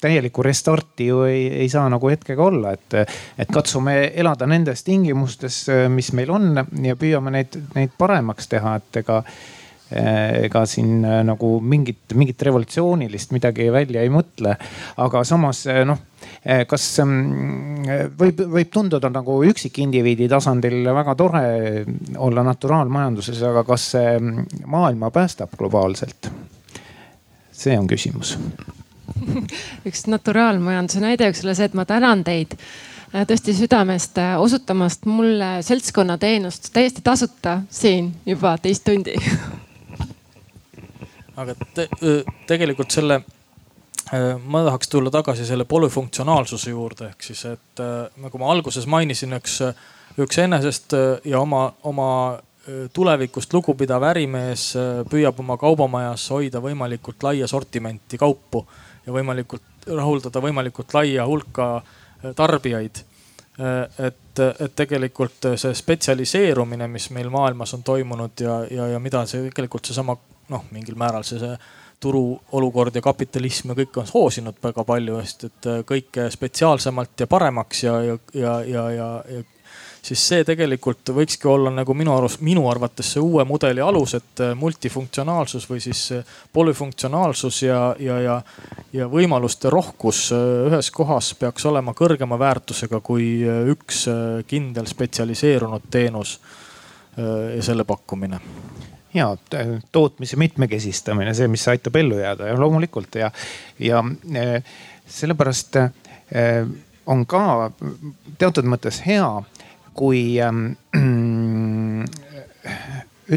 täielikku 0.03 0.45
restarti 0.45 1.09
ju 1.09 1.25
ei, 1.27 1.47
ei 1.65 1.69
saa 1.73 1.89
nagu 1.93 2.13
hetkega 2.13 2.49
olla, 2.51 2.77
et, 2.77 3.01
et 3.39 3.53
katsume 3.53 3.97
elada 4.15 4.47
nendes 4.47 4.85
tingimustes, 4.87 5.65
mis 5.89 6.13
meil 6.13 6.35
on 6.37 6.65
ja 6.85 6.99
püüame 7.01 7.33
neid, 7.39 7.57
neid 7.75 7.97
paremaks 7.99 8.53
teha, 8.53 8.77
et 8.83 9.05
ega 9.05 9.23
Eh, 9.25 9.66
ega 9.91 10.65
siin 10.67 11.05
eh, 11.05 11.21
nagu 11.27 11.57
mingit, 11.63 12.11
mingit 12.19 12.43
revolutsioonilist 12.43 13.31
midagi 13.35 13.69
välja 13.73 14.03
ei 14.03 14.11
mõtle. 14.11 14.57
aga 14.99 15.23
samas 15.25 15.63
eh, 15.71 15.85
noh, 15.87 16.01
kas 16.67 16.87
mm, 17.05 17.85
võib, 18.19 18.41
võib 18.51 18.71
tunduda 18.73 19.11
nagu 19.15 19.39
üksikindiviidi 19.47 20.27
tasandil 20.31 20.81
väga 20.91 21.15
tore 21.15 21.45
olla 22.19 22.43
naturaalmajanduses, 22.47 23.43
aga 23.47 23.63
kas 23.69 23.93
see 23.95 24.17
mm, 24.19 24.67
maailma 24.75 25.11
päästab 25.15 25.55
globaalselt? 25.59 26.31
see 27.57 27.79
on 27.79 27.87
küsimus 27.87 28.35
üks 29.89 30.09
naturaalmajanduse 30.11 31.01
näide 31.05 31.31
võiks 31.31 31.45
olla 31.47 31.55
see, 31.55 31.71
et 31.71 31.79
ma 31.79 31.87
tänan 31.87 32.25
teid 32.27 32.59
tõesti 33.15 33.55
südamest 33.55 34.19
osutamast 34.43 35.07
mulle 35.07 35.61
seltskonnateenust 35.63 36.73
täiesti 36.75 37.07
tasuta 37.07 37.61
siin 37.71 38.11
juba 38.27 38.57
teist 38.59 38.85
tundi 38.85 39.15
aga 41.37 41.55
te, 41.75 41.89
tegelikult 42.49 42.95
selle, 42.95 43.21
ma 44.47 44.63
tahaks 44.69 44.89
tulla 44.93 45.13
tagasi 45.13 45.47
selle 45.47 45.67
polüfunktsionaalsuse 45.69 46.73
juurde, 46.73 47.11
ehk 47.13 47.29
siis, 47.29 47.45
et 47.51 47.85
nagu 48.23 48.41
ma 48.41 48.51
alguses 48.55 48.87
mainisin, 48.91 49.37
üks, 49.39 49.61
üks 50.23 50.43
enesest 50.45 50.97
ja 51.25 51.41
oma, 51.41 51.69
oma 51.85 52.11
tulevikust 52.93 53.53
lugupidav 53.55 54.03
ärimees 54.09 54.73
püüab 55.11 55.39
oma 55.43 55.55
kaubamajas 55.61 56.25
hoida 56.35 56.59
võimalikult 56.63 57.23
laia 57.23 57.47
sortimenti 57.47 58.19
kaupu 58.19 58.65
ja 59.07 59.15
võimalikult 59.15 59.87
rahuldada 59.87 60.43
võimalikult 60.43 60.95
laia 60.97 61.27
hulka 61.27 61.69
tarbijaid. 62.35 63.05
et, 63.99 64.39
et 64.39 64.73
tegelikult 64.77 65.47
see 65.57 65.75
spetsialiseerumine, 65.75 66.89
mis 66.89 67.09
meil 67.11 67.31
maailmas 67.33 67.73
on 67.75 67.83
toimunud 67.83 68.41
ja, 68.41 68.59
ja, 68.71 68.89
ja 68.93 68.99
mida 69.01 69.23
see 69.27 69.47
tegelikult 69.47 69.89
seesama 69.89 70.17
noh, 70.52 70.64
mingil 70.70 70.98
määral 70.98 71.24
see, 71.27 71.40
see 71.43 71.56
turuolukord 72.01 72.94
ja 72.97 73.02
kapitalism 73.02 73.73
ja 73.73 73.81
kõik 73.81 74.01
on 74.01 74.09
soosinud 74.09 74.62
väga 74.62 74.85
palju, 74.85 75.18
sest 75.24 75.48
et 75.48 75.68
äh, 75.70 75.82
kõike 75.89 76.31
spetsiaalsemalt 76.32 77.24
ja 77.24 77.28
paremaks 77.31 77.85
ja, 77.86 78.01
ja, 78.05 78.16
ja, 78.35 78.56
ja, 78.68 78.89
ja, 78.93 79.10
ja 79.32 79.44
siis 80.06 80.23
see 80.23 80.44
tegelikult 80.47 81.09
võikski 81.16 81.48
olla 81.51 81.73
nagu 81.73 81.94
minu 81.97 82.12
arust, 82.14 82.43
minu 82.47 82.66
arvates 82.70 83.14
see 83.14 83.23
uue 83.24 83.43
mudeli 83.48 83.81
alus, 83.82 84.14
et 84.18 84.43
äh, 84.44 84.52
multifunktsionaalsus 84.59 85.68
või 85.70 85.81
siis 85.82 86.02
äh, 86.14 86.35
polüfunktsionaalsus 86.52 87.62
ja, 87.64 87.81
ja, 87.98 88.18
ja, 88.20 88.36
ja 88.93 89.09
võimaluste 89.10 89.73
rohkus 89.73 90.28
ühes 90.36 90.93
kohas 90.93 91.32
peaks 91.40 91.64
olema 91.66 91.97
kõrgema 91.97 92.39
väärtusega 92.39 93.01
kui 93.01 93.31
üks 93.73 94.05
kindel 94.47 94.86
spetsialiseerunud 94.90 95.89
teenus 95.90 96.36
ja 97.16 97.62
selle 97.64 97.86
pakkumine 97.89 98.43
ja 99.17 99.37
tootmise 99.93 100.37
mitmekesistamine, 100.41 101.35
see, 101.35 101.49
mis 101.49 101.69
aitab 101.69 101.97
ellu 101.97 102.19
jääda 102.21 102.51
ja 102.51 102.59
loomulikult 102.61 103.15
ja, 103.21 103.31
ja 103.79 104.03
e, 104.35 104.63
sellepärast 105.07 105.77
e, 105.81 105.85
on 107.07 107.27
ka 107.27 107.71
teatud 108.39 108.67
mõttes 108.69 109.01
hea, 109.07 109.29
kui 109.97 110.37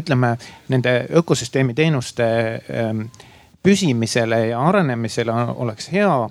ütleme 0.00 0.30
nende 0.70 0.92
ökosüsteemi 1.18 1.74
teenuste 1.74 2.26
püsimisele 3.62 4.46
ja 4.50 4.60
arenemisele 4.68 5.32
oleks 5.32 5.88
hea, 5.92 6.28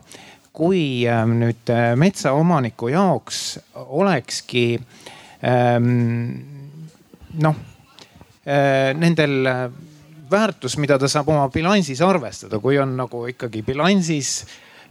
kui 0.54 0.84
nüüd 1.08 1.72
metsaomaniku 2.00 2.88
jaoks 2.94 3.60
olekski 4.00 4.66
noh 7.44 7.56
nendel 8.98 9.46
äh, 9.46 9.62
väärtus, 10.32 10.78
mida 10.78 10.98
ta 11.00 11.10
saab 11.10 11.30
oma 11.30 11.50
bilansis 11.54 12.02
arvestada, 12.06 12.60
kui 12.60 12.80
on 12.82 12.96
nagu 12.98 13.26
ikkagi 13.30 13.64
bilansis 13.66 14.40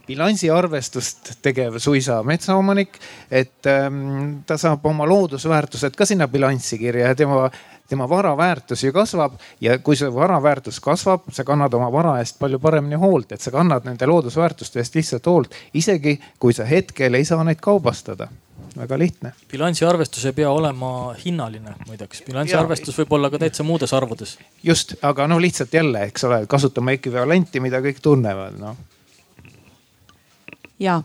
bilansiarvestust 0.09 1.35
tegev 1.45 1.77
suisa 1.83 2.23
metsaomanik, 2.25 2.97
et 3.31 3.69
ähm, 3.69 4.39
ta 4.49 4.57
saab 4.57 4.87
oma 4.89 5.05
loodusväärtused 5.09 5.97
ka 5.99 6.07
sinna 6.09 6.29
bilanssi 6.33 6.79
kirja 6.81 7.11
ja 7.11 7.19
tema, 7.19 7.51
tema 7.89 8.09
vara 8.09 8.33
väärtus 8.37 8.85
ju 8.85 8.93
kasvab. 8.93 9.37
ja 9.61 9.79
kui 9.79 9.97
see 9.97 10.09
vara 10.15 10.41
väärtus 10.43 10.81
kasvab, 10.81 11.29
sa 11.33 11.45
kannad 11.45 11.75
oma 11.75 11.93
vara 11.93 12.19
eest 12.23 12.39
palju 12.41 12.59
paremini 12.59 12.97
hoolt, 12.97 13.33
et 13.33 13.45
sa 13.45 13.53
kannad 13.53 13.85
nende 13.85 14.09
loodusväärtuste 14.09 14.81
eest 14.81 14.97
lihtsalt 14.97 15.27
hoolt, 15.27 15.55
isegi 15.75 16.19
kui 16.39 16.57
sa 16.57 16.65
hetkel 16.65 17.15
ei 17.15 17.29
saa 17.29 17.45
neid 17.45 17.61
kaubastada 17.61 18.31
väga 18.79 18.99
lihtne. 18.99 19.33
bilansiarvestus 19.51 20.25
ei 20.29 20.33
pea 20.33 20.51
olema 20.51 21.15
hinnaline 21.25 21.75
muideks, 21.87 22.23
bilansiarvestus 22.27 22.99
võib 22.99 23.17
olla 23.19 23.31
ka 23.31 23.41
täitsa 23.43 23.67
muudes 23.67 23.95
arvudes. 23.95 24.39
just, 24.63 24.95
aga 25.03 25.27
no 25.27 25.41
lihtsalt 25.41 25.75
jälle, 25.75 26.03
eks 26.11 26.25
ole, 26.25 26.45
kasutame 26.47 26.99
ekvivalenti, 26.99 27.61
mida 27.61 27.81
kõik 27.85 28.03
tunnevad, 28.03 28.59
noh. 28.61 28.77
ja, 30.79 31.01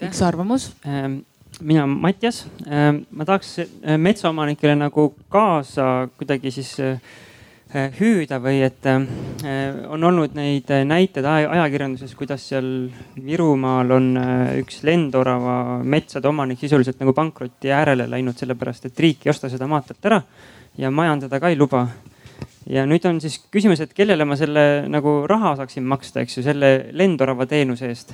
üks 0.00 0.22
arvamus 0.22 0.72
ähm, 0.86 1.20
mina, 1.60 1.86
Mattias, 1.86 2.46
ähm, 2.66 3.04
ma 3.10 3.24
tahaks 3.28 3.56
metsaomanikele 3.96 4.76
nagu 4.76 5.12
kaasa 5.28 6.08
kuidagi 6.18 6.50
siis 6.50 6.74
äh, 6.80 6.98
hüüda 7.72 8.36
või 8.42 8.60
et 8.66 8.86
eh, 8.88 9.76
on 9.88 10.04
olnud 10.04 10.34
neid 10.36 10.68
näiteid 10.86 11.24
ajakirjanduses, 11.24 12.12
kuidas 12.18 12.44
seal 12.50 12.66
Virumaal 13.16 13.94
on 13.96 14.08
eh, 14.20 14.58
üks 14.60 14.82
lendorava 14.84 15.80
metsade 15.80 16.28
omanik 16.28 16.60
sisuliselt 16.60 17.00
nagu 17.00 17.14
pankroti 17.16 17.72
äärele 17.72 18.08
läinud, 18.12 18.36
sellepärast 18.36 18.90
et 18.90 19.00
riik 19.00 19.26
ei 19.26 19.32
osta 19.32 19.48
seda 19.52 19.68
maad 19.70 19.88
talt 19.88 20.10
ära 20.10 20.20
ja 20.78 20.90
majandada 20.92 21.40
ka 21.40 21.52
ei 21.52 21.56
luba. 21.56 21.86
ja 22.66 22.84
nüüd 22.86 23.04
on 23.08 23.20
siis 23.20 23.40
küsimus, 23.52 23.80
et 23.80 23.94
kellele 23.96 24.24
ma 24.28 24.36
selle 24.38 24.84
nagu 24.88 25.22
raha 25.28 25.56
saaksin 25.62 25.84
maksta, 25.88 26.22
eks 26.22 26.38
ju, 26.38 26.44
selle 26.44 26.72
lendorava 26.92 27.46
teenuse 27.48 27.88
eest 27.88 28.12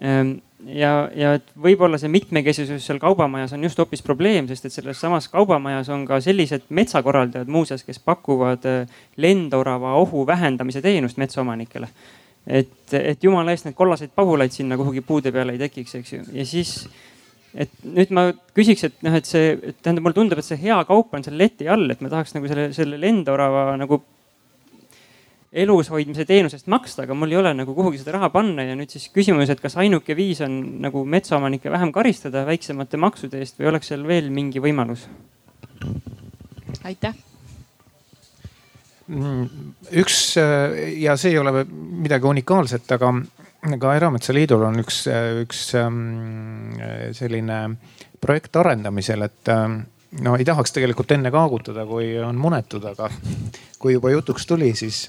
ehm, 0.00 0.36
ja, 0.66 0.92
ja 1.14 1.32
et 1.38 1.48
võib-olla 1.62 1.98
see 2.00 2.10
mitmekesisus 2.12 2.84
seal 2.86 3.00
kaubamajas 3.02 3.54
on 3.56 3.64
just 3.66 3.78
hoopis 3.80 4.02
probleem, 4.06 4.48
sest 4.50 4.68
et 4.68 4.74
selles 4.74 5.00
samas 5.00 5.28
kaubamajas 5.32 5.90
on 5.94 6.04
ka 6.08 6.20
sellised 6.24 6.68
metsakorraldajad 6.74 7.50
muuseas, 7.52 7.84
kes 7.86 8.00
pakuvad 8.02 8.66
äh, 8.68 9.00
lendorava 9.22 9.96
ohu 10.00 10.26
vähendamise 10.26 10.82
teenust 10.84 11.20
metsaomanikele. 11.22 11.88
et, 12.46 12.94
et 12.94 13.24
jumala 13.24 13.50
eest 13.50 13.66
need 13.66 13.74
kollaseid 13.74 14.12
pagulaid 14.14 14.54
sinna 14.54 14.76
kuhugi 14.78 15.00
puude 15.02 15.32
peale 15.34 15.56
ei 15.56 15.58
tekiks, 15.58 15.94
eks 15.98 16.12
ju, 16.12 16.26
ja 16.32 16.44
siis 16.46 16.76
et 17.56 17.72
nüüd 17.82 18.12
ma 18.14 18.28
küsiks, 18.54 18.84
et 18.86 19.00
noh, 19.02 19.16
et 19.16 19.26
see, 19.26 19.56
tähendab, 19.82 20.04
mulle 20.04 20.18
tundub, 20.18 20.38
et 20.38 20.46
see 20.46 20.60
hea 20.60 20.76
kaup 20.88 21.14
on 21.16 21.24
seal 21.24 21.38
leti 21.40 21.68
all, 21.72 21.88
et 21.90 22.02
ma 22.04 22.12
tahaks 22.12 22.36
nagu 22.36 22.50
selle, 22.50 22.68
selle 22.76 23.00
lendorava 23.00 23.72
nagu 23.80 24.02
elus 25.56 25.90
hoidmise 25.92 26.26
teenusest 26.28 26.68
maksta, 26.72 27.04
aga 27.06 27.16
mul 27.16 27.32
ei 27.32 27.38
ole 27.40 27.52
nagu 27.56 27.74
kuhugi 27.76 28.00
seda 28.00 28.16
raha 28.18 28.30
panna 28.34 28.66
ja 28.66 28.74
nüüd 28.78 28.92
siis 28.92 29.08
küsimus, 29.14 29.50
et 29.52 29.62
kas 29.62 29.78
ainuke 29.80 30.16
viis 30.18 30.42
on 30.44 30.58
nagu 30.84 31.04
metsaomanikke 31.08 31.72
vähem 31.72 31.92
karistada 31.94 32.44
väiksemate 32.48 33.00
maksude 33.00 33.40
eest 33.40 33.60
või 33.60 33.70
oleks 33.72 33.92
seal 33.92 34.04
veel 34.08 34.28
mingi 34.34 34.62
võimalus? 34.62 35.06
aitäh 36.86 37.16
mm, 39.08 39.48
üks 40.02 40.20
ja 41.00 41.16
see 41.16 41.34
ei 41.34 41.40
ole 41.40 41.64
midagi 41.66 42.28
unikaalset, 42.28 42.92
aga 42.98 43.12
ka 43.80 43.96
Erametsaliidul 43.98 44.62
on 44.68 44.80
üks, 44.84 45.02
üks 45.42 45.66
ähm, 45.80 46.78
selline 47.16 47.60
projekt 48.22 48.56
arendamisel, 48.60 49.24
et 49.26 49.50
ähm, 49.52 49.80
no 50.22 50.36
ei 50.36 50.46
tahaks 50.46 50.74
tegelikult 50.76 51.12
enne 51.16 51.32
kaagutada, 51.34 51.86
kui 51.88 52.14
on 52.22 52.38
munetud, 52.40 52.84
aga 52.92 53.10
kui 53.82 53.96
juba 53.96 54.12
jutuks 54.14 54.46
tuli, 54.46 54.72
siis 54.78 55.06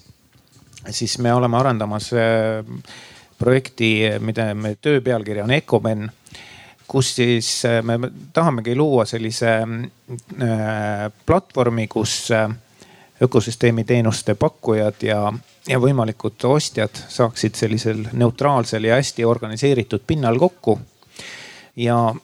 siis 0.89 1.17
me 1.19 1.33
oleme 1.33 1.57
arendamas 1.57 2.11
äh, 2.13 2.65
projekti, 3.37 4.09
mida 4.19 4.53
me 4.55 4.75
töö 4.81 5.01
pealkiri 5.01 5.41
on 5.41 5.51
Ecomen 5.51 6.09
kus 6.87 7.15
siis 7.15 7.65
äh, 7.65 7.83
me 7.83 7.99
tahamegi 8.33 8.75
luua 8.75 9.05
sellise 9.05 9.51
äh, 9.59 11.11
platvormi, 11.25 11.87
kus 11.87 12.29
ökosüsteemi 13.21 13.83
teenuste 13.83 14.35
pakkujad 14.35 15.01
ja, 15.03 15.33
ja 15.67 15.79
võimalikud 15.81 16.43
ostjad 16.47 17.01
saaksid 17.09 17.57
sellisel 17.57 18.05
neutraalsel 18.13 18.87
ja 18.87 18.95
hästi 18.95 19.25
organiseeritud 19.25 20.05
pinnal 20.07 20.39
kokku. 20.39 20.79
ja, 21.75 22.15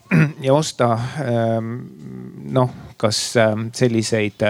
ja 0.48 0.54
osta 0.54 0.94
ähm, 0.94 1.76
noh, 2.52 2.70
kas 2.98 3.34
selliseid 3.74 4.46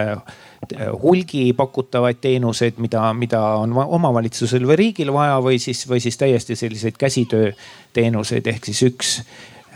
hulgi 1.01 1.53
pakutavaid 1.57 2.21
teenuseid, 2.21 2.77
mida, 2.77 3.07
mida 3.13 3.41
on 3.61 3.73
omavalitsusel 3.73 4.67
või 4.67 4.79
riigil 4.79 5.13
vaja 5.13 5.39
või 5.43 5.59
siis, 5.59 5.85
või 5.89 5.99
siis 6.03 6.17
täiesti 6.17 6.55
selliseid 6.55 6.97
käsitööteenuseid 6.99 8.47
ehk 8.47 8.69
siis 8.71 8.83
üks 8.89 9.15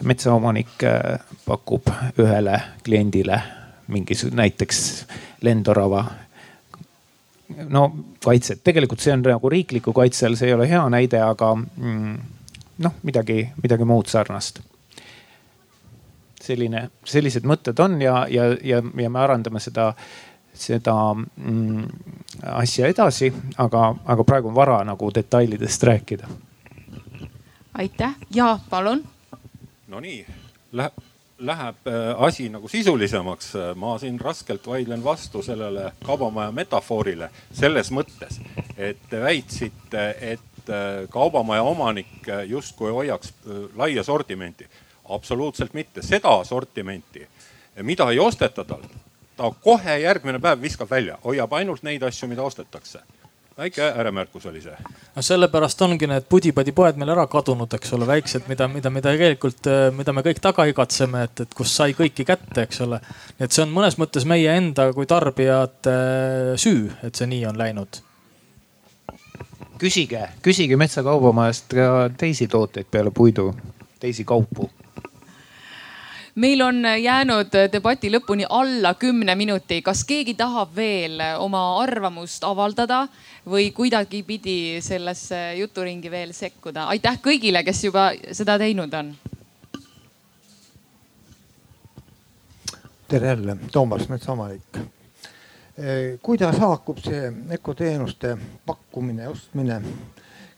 metsaomanik 0.03 0.84
äh, 0.85 1.19
pakub 1.45 1.89
ühele 2.19 2.61
kliendile 2.85 3.41
mingisugune 3.88 4.43
näiteks 4.43 4.80
lendorava 5.41 6.05
no 7.69 7.84
kaitset, 8.23 8.61
tegelikult 8.64 9.03
see 9.03 9.14
on 9.15 9.23
nagu 9.26 9.49
riikliku 9.49 9.93
kaitse 9.95 10.27
all, 10.27 10.35
see 10.39 10.49
ei 10.51 10.55
ole 10.55 10.68
hea 10.69 10.84
näide, 10.91 11.22
aga 11.23 11.53
mm, 11.55 12.18
noh, 12.84 12.97
midagi, 13.07 13.45
midagi 13.64 13.88
muud 13.88 14.11
sarnast. 14.11 14.61
selline, 16.47 16.85
sellised 17.03 17.43
mõtted 17.43 17.80
on 17.84 17.97
ja, 18.01 18.22
ja, 18.31 18.45
ja, 18.64 18.80
ja 18.80 19.09
me 19.11 19.19
arendame 19.19 19.59
seda, 19.59 19.89
seda 20.62 20.96
mm, 21.14 21.86
asja 22.54 22.88
edasi, 22.88 23.32
aga, 23.58 23.96
aga 24.06 24.24
praegu 24.24 24.52
on 24.52 24.56
vara 24.56 24.84
nagu 24.84 25.12
detailidest 25.14 25.84
rääkida. 25.84 26.28
aitäh 27.74 28.16
ja 28.34 28.60
palun. 28.70 29.04
Nonii, 29.88 30.26
läheb 30.72 30.94
läheb 31.40 31.88
äh, 31.88 32.24
asi 32.24 32.50
nagu 32.50 32.68
sisulisemaks, 32.68 33.54
ma 33.76 33.98
siin 34.00 34.20
raskelt 34.20 34.68
vaidlen 34.68 35.04
vastu 35.04 35.42
sellele 35.44 35.92
kaubamaja 36.06 36.52
metafoorile 36.52 37.30
selles 37.54 37.92
mõttes, 37.94 38.40
et 38.78 38.98
te 39.10 39.22
väitsite, 39.22 40.08
et 40.22 40.70
äh, 40.70 41.06
kaubamaja 41.14 41.64
omanik 41.64 42.30
justkui 42.50 42.92
hoiaks 42.92 43.34
äh, 43.34 43.64
laia 43.76 44.04
sortimenti. 44.04 44.68
absoluutselt 45.10 45.74
mitte, 45.74 46.02
seda 46.02 46.44
sortimenti, 46.44 47.28
mida 47.82 48.10
ei 48.12 48.20
osteta 48.20 48.64
talt, 48.64 48.92
ta 49.38 49.51
kohe 49.64 49.99
järgmine 50.01 50.41
päev 50.43 50.61
viskab 50.61 50.89
välja, 50.91 51.19
hoiab 51.23 51.53
ainult 51.53 51.84
neid 51.85 52.03
asju, 52.03 52.30
mida 52.31 52.43
ostetakse 52.43 53.03
väike 53.57 53.81
ääremärkus 53.81 54.45
oli 54.45 54.61
see. 54.61 54.77
no 55.15 55.22
sellepärast 55.22 55.81
ongi 55.81 56.07
need 56.07 56.26
pudi-padi-poed 56.30 56.97
meil 57.01 57.09
ära 57.14 57.26
kadunud, 57.27 57.73
eks 57.73 57.93
ole, 57.97 58.07
väiksed, 58.07 58.45
mida, 58.47 58.68
mida, 58.69 58.91
mida 58.93 59.14
tegelikult, 59.15 59.69
mida 59.97 60.14
me 60.14 60.23
kõik 60.26 60.41
taga 60.41 60.68
igatseme, 60.69 61.23
et, 61.26 61.45
et 61.45 61.55
kus 61.57 61.73
sai 61.80 61.95
kõiki 61.97 62.26
kätte, 62.27 62.68
eks 62.68 62.81
ole. 62.85 63.01
et 63.39 63.51
see 63.51 63.64
on 63.65 63.73
mõnes 63.73 63.97
mõttes 63.97 64.27
meie 64.30 64.53
enda 64.57 64.91
kui 64.93 65.09
tarbijate 65.09 65.93
äh, 65.93 66.51
süü, 66.61 66.91
et 67.03 67.15
see 67.15 67.30
nii 67.34 67.45
on 67.49 67.57
läinud. 67.57 68.01
küsige, 69.81 70.27
küsige 70.45 70.77
metsakaubamajast 70.77 71.73
ka 71.73 72.09
teisi 72.18 72.47
tooteid 72.47 72.89
peale 72.91 73.11
puidu, 73.11 73.53
teisi 73.99 74.26
kaupu 74.26 74.69
meil 76.38 76.61
on 76.61 76.84
jäänud 77.01 77.55
debati 77.72 78.11
lõpuni 78.14 78.45
alla 78.49 78.93
kümne 78.93 79.35
minuti. 79.35 79.81
kas 79.81 80.03
keegi 80.05 80.34
tahab 80.38 80.76
veel 80.76 81.22
oma 81.39 81.81
arvamust 81.81 82.43
avaldada 82.43 83.07
või 83.49 83.72
kuidagipidi 83.73 84.77
sellesse 84.81 85.55
juturingi 85.57 86.11
veel 86.11 86.34
sekkuda? 86.34 86.85
aitäh 86.93 87.18
kõigile, 87.22 87.64
kes 87.65 87.84
juba 87.84 88.11
seda 88.31 88.57
teinud 88.57 88.93
on. 88.93 89.15
tere 93.07 93.27
jälle, 93.27 93.57
Toomas 93.72 94.09
Metsaomanik. 94.09 94.77
kuidas 96.22 96.59
haakub 96.59 97.01
see 97.01 97.34
ökoteenuste 97.57 98.38
pakkumine 98.65 99.27
ostmine 99.27 99.81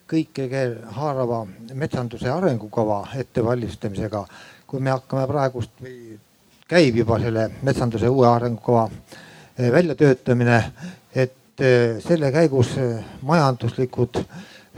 kõike 0.09 0.49
haarava 0.97 1.45
metsanduse 1.73 2.29
arengukava 2.29 3.03
ettevalmistamisega 3.15 4.25
kui 4.69 4.81
me 4.85 4.91
hakkame 4.93 5.25
praegust 5.25 5.81
või 5.81 6.13
käib 6.69 6.99
juba 7.01 7.17
selle 7.17 7.47
metsanduse 7.65 8.09
uue 8.09 8.27
arengukava 8.29 8.83
eh, 8.85 9.71
väljatöötamine, 9.73 10.59
et 11.15 11.63
eh, 11.65 11.97
selle 12.03 12.29
käigus 12.31 12.75
eh, 12.77 12.99
majanduslikud 13.25 14.21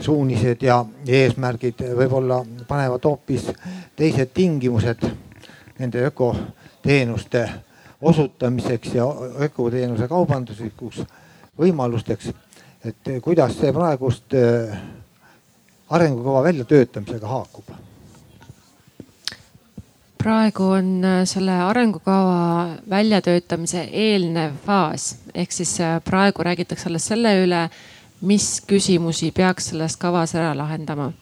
suunised 0.00 0.64
ja 0.64 0.78
eesmärgid 1.06 1.84
võib-olla 1.98 2.40
panevad 2.68 3.04
hoopis 3.04 3.50
teised 3.96 4.32
tingimused 4.32 5.04
nende 5.78 6.06
ökoteenuste 6.08 7.44
osutamiseks 8.00 8.96
ja 8.96 9.04
ökoteenuse 9.44 10.08
kaubanduslikuks 10.08 11.04
võimalusteks. 11.60 12.32
et 12.84 13.14
kuidas 13.22 13.60
see 13.60 13.72
praegust 13.72 14.34
arengukava 15.90 16.42
väljatöötamisega 16.48 17.28
haakub 17.28 17.91
praegu 20.22 20.68
on 20.76 21.04
äh, 21.04 21.22
selle 21.24 21.54
arengukava 21.64 22.68
väljatöötamise 22.90 23.88
eelnev 23.92 24.54
faas, 24.66 25.16
ehk 25.34 25.52
siis 25.52 25.80
äh, 25.80 25.98
praegu 26.04 26.44
räägitakse 26.46 26.88
alles 26.90 27.08
selle 27.10 27.34
üle, 27.42 27.62
mis 28.22 28.60
küsimusi 28.66 29.32
peaks 29.34 29.72
selles 29.72 29.96
kavas 29.98 30.34
ära 30.38 30.52
lahendama. 30.56 31.12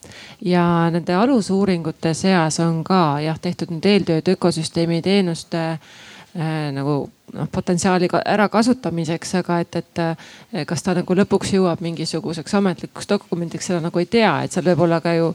ja 0.44 0.90
nende 0.90 1.14
alusuuringute 1.14 2.14
seas 2.14 2.60
on 2.60 2.84
ka 2.84 3.20
jah 3.24 3.38
tehtud 3.40 3.72
nüüd 3.72 3.86
eeltööd 3.88 4.28
ökosüsteemi 4.34 5.00
teenuste 5.02 5.62
äh, 5.70 6.68
nagu 6.76 7.08
noh 7.32 7.48
potentsiaali 7.52 8.08
ärakasutamiseks, 8.24 9.34
aga 9.40 9.60
et, 9.60 9.76
et 9.76 9.98
äh, 9.98 10.66
kas 10.66 10.82
ta 10.82 10.94
nagu 10.98 11.16
lõpuks 11.16 11.54
jõuab 11.56 11.80
mingisuguseks 11.80 12.54
ametlikuks 12.60 13.08
dokumendiks, 13.08 13.70
seda 13.70 13.80
nagu 13.80 13.98
ei 13.98 14.06
tea, 14.10 14.34
et 14.44 14.52
seal 14.52 14.68
võib 14.68 14.84
olla 14.88 15.00
ka 15.00 15.14
ju 15.16 15.32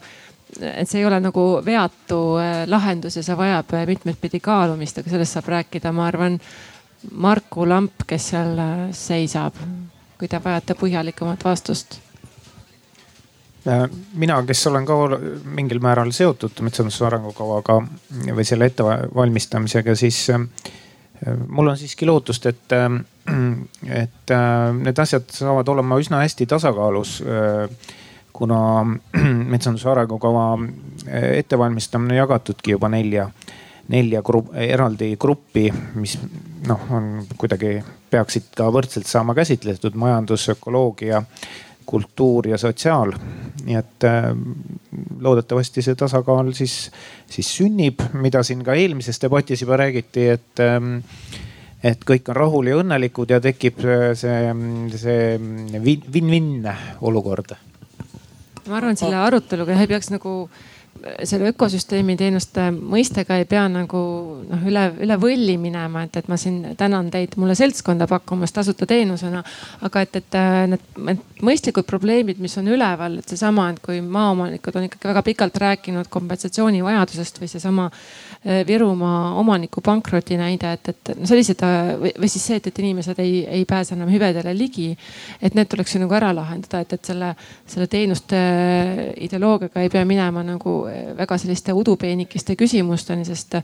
et 0.61 0.89
see 0.89 1.01
ei 1.01 1.07
ole 1.07 1.19
nagu 1.23 1.43
veatu 1.65 2.19
äh, 2.39 2.63
lahendus 2.69 3.17
ja 3.19 3.23
see 3.25 3.37
vajab 3.37 3.73
äh, 3.75 3.85
mitmet 3.89 4.19
pidi 4.21 4.39
kaalumist, 4.43 5.01
aga 5.01 5.11
sellest 5.11 5.37
saab 5.37 5.51
rääkida, 5.55 5.91
ma 5.95 6.07
arvan, 6.07 6.39
Marku 7.11 7.67
Lamp, 7.69 8.05
kes 8.07 8.31
seal 8.33 8.57
äh, 8.61 8.73
seisab, 8.95 9.57
kui 10.19 10.29
te 10.31 10.41
vajate 10.43 10.77
põhjalikumat 10.79 11.45
vastust. 11.45 11.99
Mina, 14.13 14.35
kes 14.45 14.59
olen 14.69 14.83
ka 14.85 14.95
mingil 15.57 15.79
määral 15.81 16.11
seotud 16.13 16.59
metsanduse 16.61 17.01
arengukavaga 17.07 17.79
või 18.37 18.43
selle 18.45 18.67
ettevalmistamisega, 18.69 19.95
siis 19.97 20.19
mul 21.49 21.71
on 21.71 21.79
siiski 21.79 22.05
lootust, 22.05 22.45
et, 22.45 22.75
et 24.03 24.33
need 24.77 25.01
asjad 25.01 25.25
saavad 25.33 25.73
olema 25.73 25.97
üsna 25.97 26.21
hästi 26.21 26.45
tasakaalus 26.53 27.15
kuna 28.35 28.59
metsanduse 29.53 29.89
arengukava 29.89 30.47
eh, 31.07 31.37
ettevalmistamine 31.39 32.19
jagatudki 32.19 32.75
juba 32.75 32.89
nelja, 32.91 33.29
nelja 33.93 34.21
grupp, 34.25 34.51
eraldi 34.59 35.13
gruppi, 35.21 35.69
mis 35.95 36.17
noh, 36.67 36.89
on 36.95 37.13
kuidagi 37.37 37.77
peaksid 38.11 38.51
ka 38.57 38.67
võrdselt 38.73 39.07
saama 39.09 39.35
käsitletud 39.37 39.95
majandus, 39.99 40.49
ökoloogia, 40.55 41.23
kultuur 41.85 42.49
ja 42.49 42.57
sotsiaal. 42.57 43.13
nii 43.65 43.77
et 43.77 44.05
äh, 44.05 44.29
loodetavasti 45.21 45.81
see 45.81 45.95
tasakaal 45.97 46.51
siis, 46.53 46.91
siis 47.29 47.49
sünnib, 47.57 48.01
mida 48.13 48.43
siin 48.43 48.61
ka 48.65 48.75
eelmises 48.77 49.21
debatis 49.21 49.63
juba 49.63 49.79
räägiti, 49.81 50.27
et 50.35 50.61
ähm, 50.61 50.97
et 51.85 52.01
kõik 52.05 52.29
on 52.33 52.37
rahul 52.37 52.69
ja 52.69 52.79
õnnelikud 52.81 53.29
ja 53.29 53.39
tekib 53.41 53.81
see, 54.17 54.53
see 54.97 55.79
win-win 55.85 56.65
olukord 57.05 57.53
ma 58.69 58.79
arvan, 58.79 58.97
selle 58.99 59.17
aruteluga 59.21 59.77
ei 59.79 59.89
peaks 59.89 60.09
nagu 60.13 60.35
selle 61.23 61.51
ökosüsteemi 61.53 62.15
teenuste 62.17 62.69
mõistega 62.73 63.37
ei 63.39 63.47
pea 63.49 63.65
nagu 63.71 64.01
noh, 64.49 64.65
üle, 64.67 64.85
üle 65.05 65.17
võlli 65.21 65.57
minema, 65.61 66.05
et, 66.05 66.17
et 66.21 66.29
ma 66.31 66.37
siin 66.41 66.75
tänan 66.77 67.11
teid 67.13 67.37
mulle 67.41 67.55
seltskonda 67.57 68.07
pakkumast 68.09 68.55
tasuta 68.55 68.87
teenusena. 68.89 69.43
aga 69.85 70.01
et, 70.01 70.15
et 70.21 70.37
need, 70.71 70.85
need 71.09 71.43
mõistlikud 71.45 71.87
probleemid, 71.87 72.39
mis 72.41 72.57
on 72.57 72.71
üleval, 72.73 73.19
et 73.19 73.35
seesama, 73.35 73.69
et 73.73 73.81
kui 73.85 74.01
maaomanikud 74.01 74.79
on 74.79 74.87
ikkagi 74.89 75.11
väga 75.11 75.25
pikalt 75.25 75.59
rääkinud 75.65 76.09
kompensatsiooni 76.09 76.83
vajadusest 76.85 77.41
või 77.41 77.51
seesama 77.51 77.89
Äh, 78.47 78.67
Virumaa 78.67 79.33
omaniku 79.33 79.81
pankroti 79.81 80.35
näide, 80.37 80.73
et, 80.75 80.89
et 80.91 81.09
no 81.17 81.25
sellised 81.25 81.63
või, 81.97 82.11
või 82.13 82.27
siis 82.29 82.43
see, 82.45 82.59
et, 82.59 82.67
et 82.69 82.81
inimesed 82.83 83.17
ei, 83.23 83.39
ei 83.49 83.63
pääse 83.65 83.95
enam 83.95 84.11
hüvedele 84.13 84.51
ligi. 84.53 84.91
et 85.41 85.55
need 85.57 85.65
tuleks 85.71 85.95
ju 85.95 86.01
nagu 86.03 86.13
ära 86.13 86.29
lahendada, 86.35 86.83
et, 86.85 86.93
et 86.93 87.09
selle, 87.09 87.31
selle 87.65 87.87
teenuste 87.89 88.37
ideoloogiaga 89.17 89.81
ei 89.81 89.89
pea 89.89 90.05
minema 90.05 90.43
nagu 90.45 90.75
väga 91.17 91.37
selliste 91.41 91.73
udupeenikeste 91.73 92.55
küsimusteni, 92.59 93.25
sest 93.27 93.57
äh, 93.59 93.63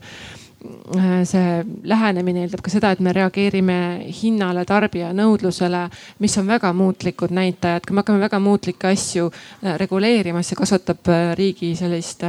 see 1.28 1.64
lähenemine 1.90 2.44
eeldab 2.44 2.62
ka 2.64 2.72
seda, 2.72 2.92
et 2.92 3.02
me 3.02 3.14
reageerime 3.16 3.78
hinnale, 4.22 4.64
tarbija 4.68 5.10
nõudlusele, 5.16 5.86
mis 6.22 6.38
on 6.38 6.48
väga 6.50 6.72
muutlikud 6.76 7.34
näitajad. 7.34 7.86
kui 7.86 7.94
me 7.94 8.04
hakkame 8.04 8.24
väga 8.24 8.40
muutlikke 8.40 8.92
asju 8.94 9.28
äh, 9.30 9.76
reguleerima, 9.82 10.42
siis 10.42 10.54
see 10.54 10.62
kasvatab 10.64 11.14
riigi 11.38 11.74
sellist 11.76 12.24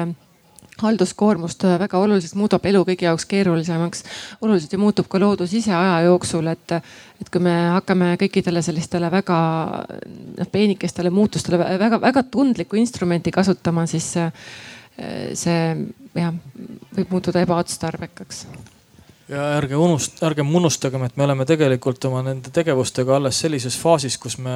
halduskoormust 0.81 1.63
äh, 1.63 1.79
väga 1.79 1.99
oluliselt, 2.01 2.35
muudab 2.39 2.65
elu 2.65 2.81
kõigi 2.87 3.05
jaoks 3.07 3.25
keerulisemaks. 3.29 4.03
oluliselt 4.41 4.73
ju 4.73 4.79
muutub 4.79 5.07
ka 5.09 5.19
loodus 5.19 5.53
ise 5.53 5.73
aja 5.73 6.01
jooksul, 6.07 6.47
et, 6.47 6.77
et 7.21 7.29
kui 7.29 7.41
me 7.43 7.53
hakkame 7.75 8.13
kõikidele 8.21 8.63
sellistele 8.65 9.11
väga 9.11 9.39
noh 10.39 10.51
peenikestele 10.51 11.09
muutustele 11.13 11.59
väga-väga 11.59 12.23
tundlikku 12.31 12.79
instrumenti 12.79 13.31
kasutama, 13.31 13.85
siis 13.87 14.13
see 14.97 15.59
jah, 16.13 16.33
võib 16.93 17.11
muutuda 17.15 17.41
ebaotstarbekaks. 17.43 18.45
Ja 19.31 19.43
ärge 19.57 19.77
unust-, 19.79 20.19
ärgem 20.25 20.49
unustagem, 20.55 21.05
et 21.07 21.17
me 21.17 21.25
oleme 21.25 21.45
tegelikult 21.49 22.05
oma 22.09 22.21
nende 22.25 22.51
tegevustega 22.53 23.15
alles 23.17 23.39
sellises 23.39 23.77
faasis, 23.79 24.17
kus 24.21 24.37
me, 24.37 24.55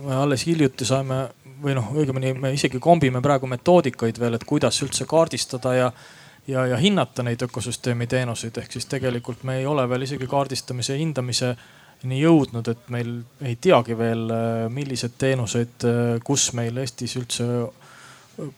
me 0.00 0.14
alles 0.16 0.46
hiljuti 0.46 0.86
saime 0.88 1.26
või 1.64 1.74
noh, 1.76 1.90
õigemini 1.96 2.34
me 2.38 2.52
isegi 2.54 2.80
kombime 2.82 3.22
praegu 3.24 3.48
metoodikaid 3.50 4.20
veel, 4.20 4.36
et 4.38 4.46
kuidas 4.48 4.80
üldse 4.86 5.06
kaardistada 5.10 5.74
ja 5.74 5.88
ja, 6.48 6.66
ja 6.66 6.76
hinnata 6.76 7.24
neid 7.24 7.42
ökosüsteemi 7.42 8.06
teenuseid, 8.06 8.58
ehk 8.60 8.74
siis 8.76 8.86
tegelikult 8.90 9.44
me 9.48 9.58
ei 9.60 9.66
ole 9.66 9.86
veel 9.88 10.04
isegi 10.04 10.28
kaardistamise 10.28 10.92
ja 10.92 11.00
hindamiseni 11.00 12.18
jõudnud, 12.20 12.68
et 12.68 12.90
meil 12.92 13.14
ei 13.40 13.56
teagi 13.56 13.96
veel, 13.98 14.26
millised 14.72 15.16
teenused, 15.18 15.86
kus 16.24 16.50
meil 16.52 16.82
Eestis 16.84 17.16
üldse 17.20 17.48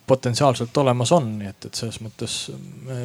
potentsiaalselt 0.07 0.77
olemas 0.77 1.12
on, 1.12 1.39
nii 1.39 1.48
et, 1.48 1.65
et 1.69 1.78
selles 1.78 1.98
mõttes 2.01 2.36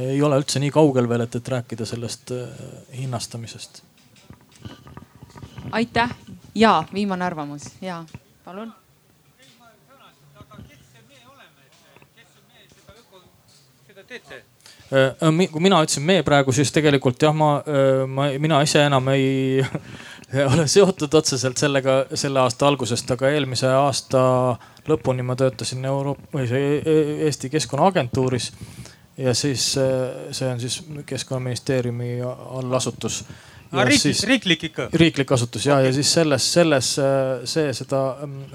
ei 0.08 0.22
ole 0.24 0.40
üldse 0.40 0.60
nii 0.64 0.72
kaugel 0.74 1.10
veel, 1.10 1.26
et, 1.26 1.36
et 1.36 1.50
rääkida 1.56 1.86
sellest 1.88 2.32
äh, 2.36 2.68
hinnastamisest. 2.98 3.84
aitäh 5.72 6.16
ja 6.56 6.84
viimane 6.94 7.26
arvamus 7.26 7.68
ja 7.82 8.04
palun. 8.46 8.74
Äh, 14.92 15.06
äh, 15.24 15.52
kui 15.52 15.62
mina 15.62 15.84
ütlesin 15.84 16.04
me 16.04 16.22
praegu, 16.24 16.52
siis 16.52 16.72
tegelikult 16.72 17.22
jah, 17.22 17.36
ma, 17.36 17.64
ma, 18.08 18.32
mina 18.40 18.62
ise 18.62 18.84
enam 18.84 19.08
ei 19.08 19.64
ole 20.54 20.68
seotud 20.68 21.14
otseselt 21.14 21.58
sellega 21.58 22.06
selle 22.14 22.40
aasta 22.40 22.68
algusest, 22.68 23.12
aga 23.12 23.32
eelmise 23.32 23.72
aasta 23.72 24.22
lõpuni 24.90 25.26
ma 25.26 25.36
töötasin 25.40 25.86
Euroopa 25.86 26.40
või 26.40 26.48
see 26.50 26.62
e-, 26.78 26.82
e-, 26.82 27.16
Eesti 27.28 27.50
Keskkonnaagentuuris. 27.54 28.52
ja 29.18 29.34
siis 29.34 29.74
see 30.32 30.48
on 30.48 30.60
siis 30.60 30.82
keskkonnaministeeriumi 31.06 32.22
allasutus. 32.58 33.24
riiklik, 33.72 34.24
riiklik 34.28 34.64
ikka? 34.64 34.90
riiklik 34.94 35.32
asutus 35.32 35.66
ja 35.66 35.76
okay., 35.76 35.86
ja 35.86 35.94
siis 35.94 36.14
selles, 36.14 36.54
selles 36.54 36.94
see 37.46 37.74
seda, 37.74 38.02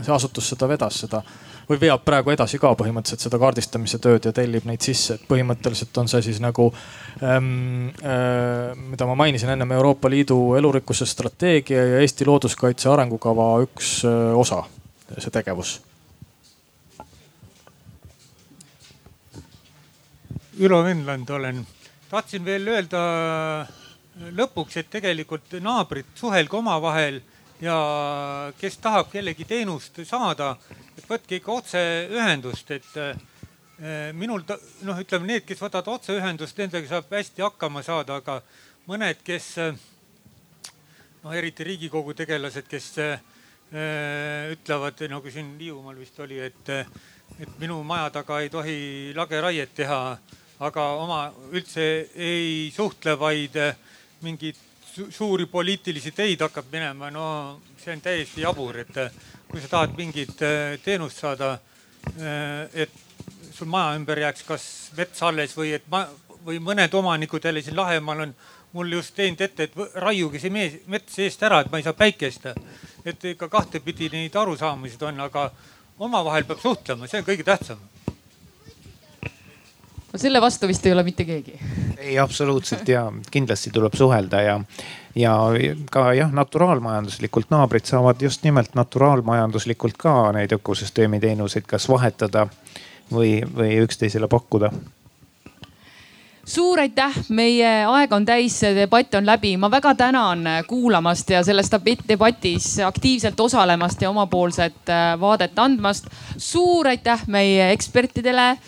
see 0.03 0.15
asutus 0.15 0.49
seda 0.55 0.69
vedas, 0.69 1.05
seda 1.05 1.23
või 1.69 1.81
veab 1.81 2.05
praegu 2.07 2.31
edasi 2.31 2.59
ka 2.63 2.73
põhimõtteliselt 2.79 3.27
seda 3.27 3.41
kaardistamise 3.43 3.99
tööd 4.03 4.29
ja 4.29 4.33
tellib 4.35 4.67
neid 4.69 4.85
sisse, 4.87 5.17
et 5.17 5.27
põhimõtteliselt 5.29 5.99
on 6.03 6.11
see 6.11 6.23
siis 6.29 6.39
nagu 6.43 6.69
ähm,, 7.23 7.91
äh, 8.03 8.73
mida 8.93 9.09
ma 9.09 9.17
mainisin 9.19 9.51
ennem, 9.55 9.75
Euroopa 9.79 10.11
Liidu 10.11 10.39
elurikkuse 10.59 11.07
strateegia 11.07 11.85
ja 11.91 12.01
Eesti 12.05 12.29
looduskaitse 12.29 12.91
arengukava 12.93 13.51
üks 13.67 13.99
äh, 14.07 14.33
osa, 14.39 14.63
see 15.19 15.35
tegevus. 15.35 15.81
Ülo 20.59 20.85
Venland 20.85 21.29
olen, 21.29 21.59
tahtsin 22.09 22.45
veel 22.45 22.65
öelda 22.73 23.01
lõpuks, 24.39 24.79
et 24.81 24.87
tegelikult 24.89 25.53
naabrid 25.61 26.09
suhelge 26.17 26.57
omavahel 26.57 27.19
ja 27.61 27.75
kes 28.57 28.79
tahab 28.81 29.11
kellegi 29.13 29.45
teenust 29.45 30.01
saada, 30.09 30.55
et 30.97 31.05
võtke 31.11 31.37
ikka 31.37 31.59
otseühendust, 31.59 32.73
et 32.73 32.97
eh, 33.03 34.15
minul 34.17 34.47
noh, 34.49 35.03
ütleme 35.05 35.29
need, 35.29 35.45
kes 35.45 35.61
võtavad 35.61 35.91
otseühendust, 35.99 36.57
nendega 36.57 36.89
saab 36.89 37.13
hästi 37.13 37.45
hakkama 37.45 37.85
saada, 37.85 38.17
aga 38.23 38.39
mõned, 38.89 39.21
kes 39.29 39.51
noh, 39.61 41.37
eriti 41.37 41.69
riigikogu 41.69 42.17
tegelased, 42.17 42.65
kes 42.73 42.89
äh, 43.05 43.21
ütlevad 44.57 45.05
nagu 45.13 45.31
siin 45.37 45.53
Hiiumaal 45.61 46.01
vist 46.01 46.19
oli, 46.25 46.41
et, 46.41 46.75
et 47.41 47.61
minu 47.61 47.83
maja 47.85 48.09
taga 48.23 48.41
ei 48.41 48.49
tohi 48.49 49.13
lageraiet 49.17 49.75
teha, 49.75 50.01
aga 50.65 50.85
oma 50.97 51.21
üldse 51.53 52.09
ei 52.15 52.71
suhtle, 52.75 53.17
vaid 53.19 53.59
mingeid 54.25 54.57
suuri 55.13 55.47
poliitilisi 55.47 56.13
teid 56.17 56.41
hakkab 56.41 56.71
minema, 56.73 57.11
no 57.11 57.27
see 57.77 57.93
on 57.93 58.01
täiesti 58.01 58.45
jabur, 58.47 58.79
et 58.81 58.95
kui 59.47 59.61
sa 59.61 59.69
tahad 59.69 59.97
mingit 59.99 60.41
äh, 60.43 60.79
teenust 60.85 61.21
saada, 61.21 61.59
et 62.73 62.93
sul 63.53 63.67
maja 63.69 63.97
ümber 63.99 64.19
jääks 64.23 64.45
kas 64.47 64.65
mets 64.97 65.23
alles 65.27 65.57
või 65.59 65.73
et 65.75 65.85
ma 65.91 66.05
või 66.47 66.61
mõned 66.63 66.95
omanikud 66.95 67.45
jälle 67.45 67.63
siin 67.63 67.77
Lahemaal 67.77 68.21
on 68.21 68.35
mul 68.73 68.93
just 68.93 69.15
teinud 69.17 69.41
ette, 69.41 69.67
et 69.67 69.97
raiuge 70.03 70.39
see 70.39 70.53
mees, 70.53 70.79
mets 70.87 71.19
eest 71.23 71.43
ära, 71.43 71.63
et 71.65 71.71
ma 71.73 71.81
ei 71.81 71.87
saa 71.87 71.97
päikest. 71.97 72.47
et 73.07 73.25
ikka 73.25 73.49
kahtepidi 73.49 74.09
neid 74.11 74.35
arusaamised 74.37 75.03
on, 75.03 75.21
aga 75.21 75.51
omavahel 75.99 76.45
peab 76.45 76.61
suhtlema, 76.61 77.07
see 77.07 77.21
on 77.21 77.27
kõige 77.27 77.45
tähtsam. 77.47 77.79
Selle 80.19 80.41
vastu 80.41 80.69
vist 80.69 80.87
ei 80.87 80.93
ole 80.93 81.03
mitte 81.07 81.25
keegi. 81.25 81.59
ei, 81.99 82.19
absoluutselt 82.19 82.89
ja 82.89 83.07
kindlasti 83.31 83.71
tuleb 83.75 83.95
suhelda 83.95 84.43
ja 84.43 84.61
ja 85.17 85.37
ka 85.91 86.13
jah, 86.15 86.33
naturaalmajanduslikult 86.33 87.51
naabrid 87.51 87.89
saavad 87.89 88.21
just 88.23 88.45
nimelt 88.45 88.75
naturaalmajanduslikult 88.75 89.97
ka 89.99 90.33
neid 90.37 90.53
ökosüsteemi 90.53 91.21
teenuseid 91.21 91.65
kas 91.67 91.89
vahetada 91.89 92.47
või, 93.13 93.41
või 93.57 93.79
üksteisele 93.87 94.29
pakkuda 94.29 94.73
suur 96.47 96.79
aitäh, 96.79 97.15
meie 97.29 97.71
aeg 97.91 98.13
on 98.15 98.25
täis, 98.27 98.61
debatt 98.77 99.15
on 99.19 99.27
läbi. 99.27 99.57
ma 99.57 99.71
väga 99.71 99.95
tänan 99.95 100.45
kuulamast 100.67 101.31
ja 101.31 101.43
selles 101.45 101.71
debatis 102.09 102.79
aktiivselt 102.79 103.41
osalemast 103.41 104.03
ja 104.03 104.11
omapoolset 104.11 104.93
vaadet 105.21 105.59
andmast. 105.59 106.07
suur 106.37 106.89
aitäh 106.89 107.27
meie 107.27 107.73
ekspertidele 107.73 108.59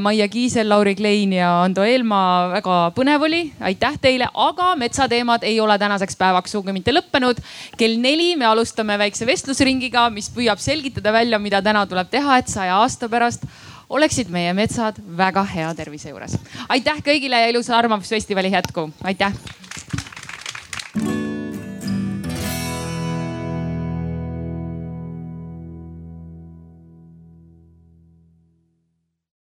Maia 0.00 0.28
Kiisel, 0.28 0.68
Lauri 0.68 0.94
Klein 0.94 1.32
ja 1.32 1.50
Ando 1.64 1.82
Eelmaa, 1.82 2.48
väga 2.52 2.76
põnev 2.94 3.24
oli, 3.26 3.40
aitäh 3.60 3.98
teile, 4.02 4.28
aga 4.32 4.74
metsateemad 4.78 5.42
ei 5.46 5.58
ole 5.60 5.78
tänaseks 5.78 6.16
päevaks 6.20 6.54
sugugi 6.54 6.74
mitte 6.76 6.94
lõppenud. 6.94 7.42
kell 7.78 7.98
neli 7.98 8.36
me 8.36 8.46
alustame 8.46 8.98
väikse 8.98 9.26
vestlusringiga, 9.26 10.08
mis 10.10 10.30
püüab 10.30 10.62
selgitada 10.62 11.12
välja, 11.12 11.38
mida 11.38 11.62
täna 11.62 11.86
tuleb 11.86 12.10
teha, 12.10 12.38
et 12.38 12.48
saja 12.48 12.78
aasta 12.78 13.08
pärast 13.08 13.46
oleksid 13.88 14.30
meie 14.30 14.52
metsad 14.54 14.98
väga 15.18 15.44
hea 15.54 15.74
tervise 15.74 16.10
juures. 16.10 16.38
aitäh 16.68 17.02
kõigile 17.02 17.42
ja 17.42 17.52
ilusa 17.54 17.78
arvamusfestivali 17.78 18.52
jätku, 18.54 18.90
aitäh 19.02 19.32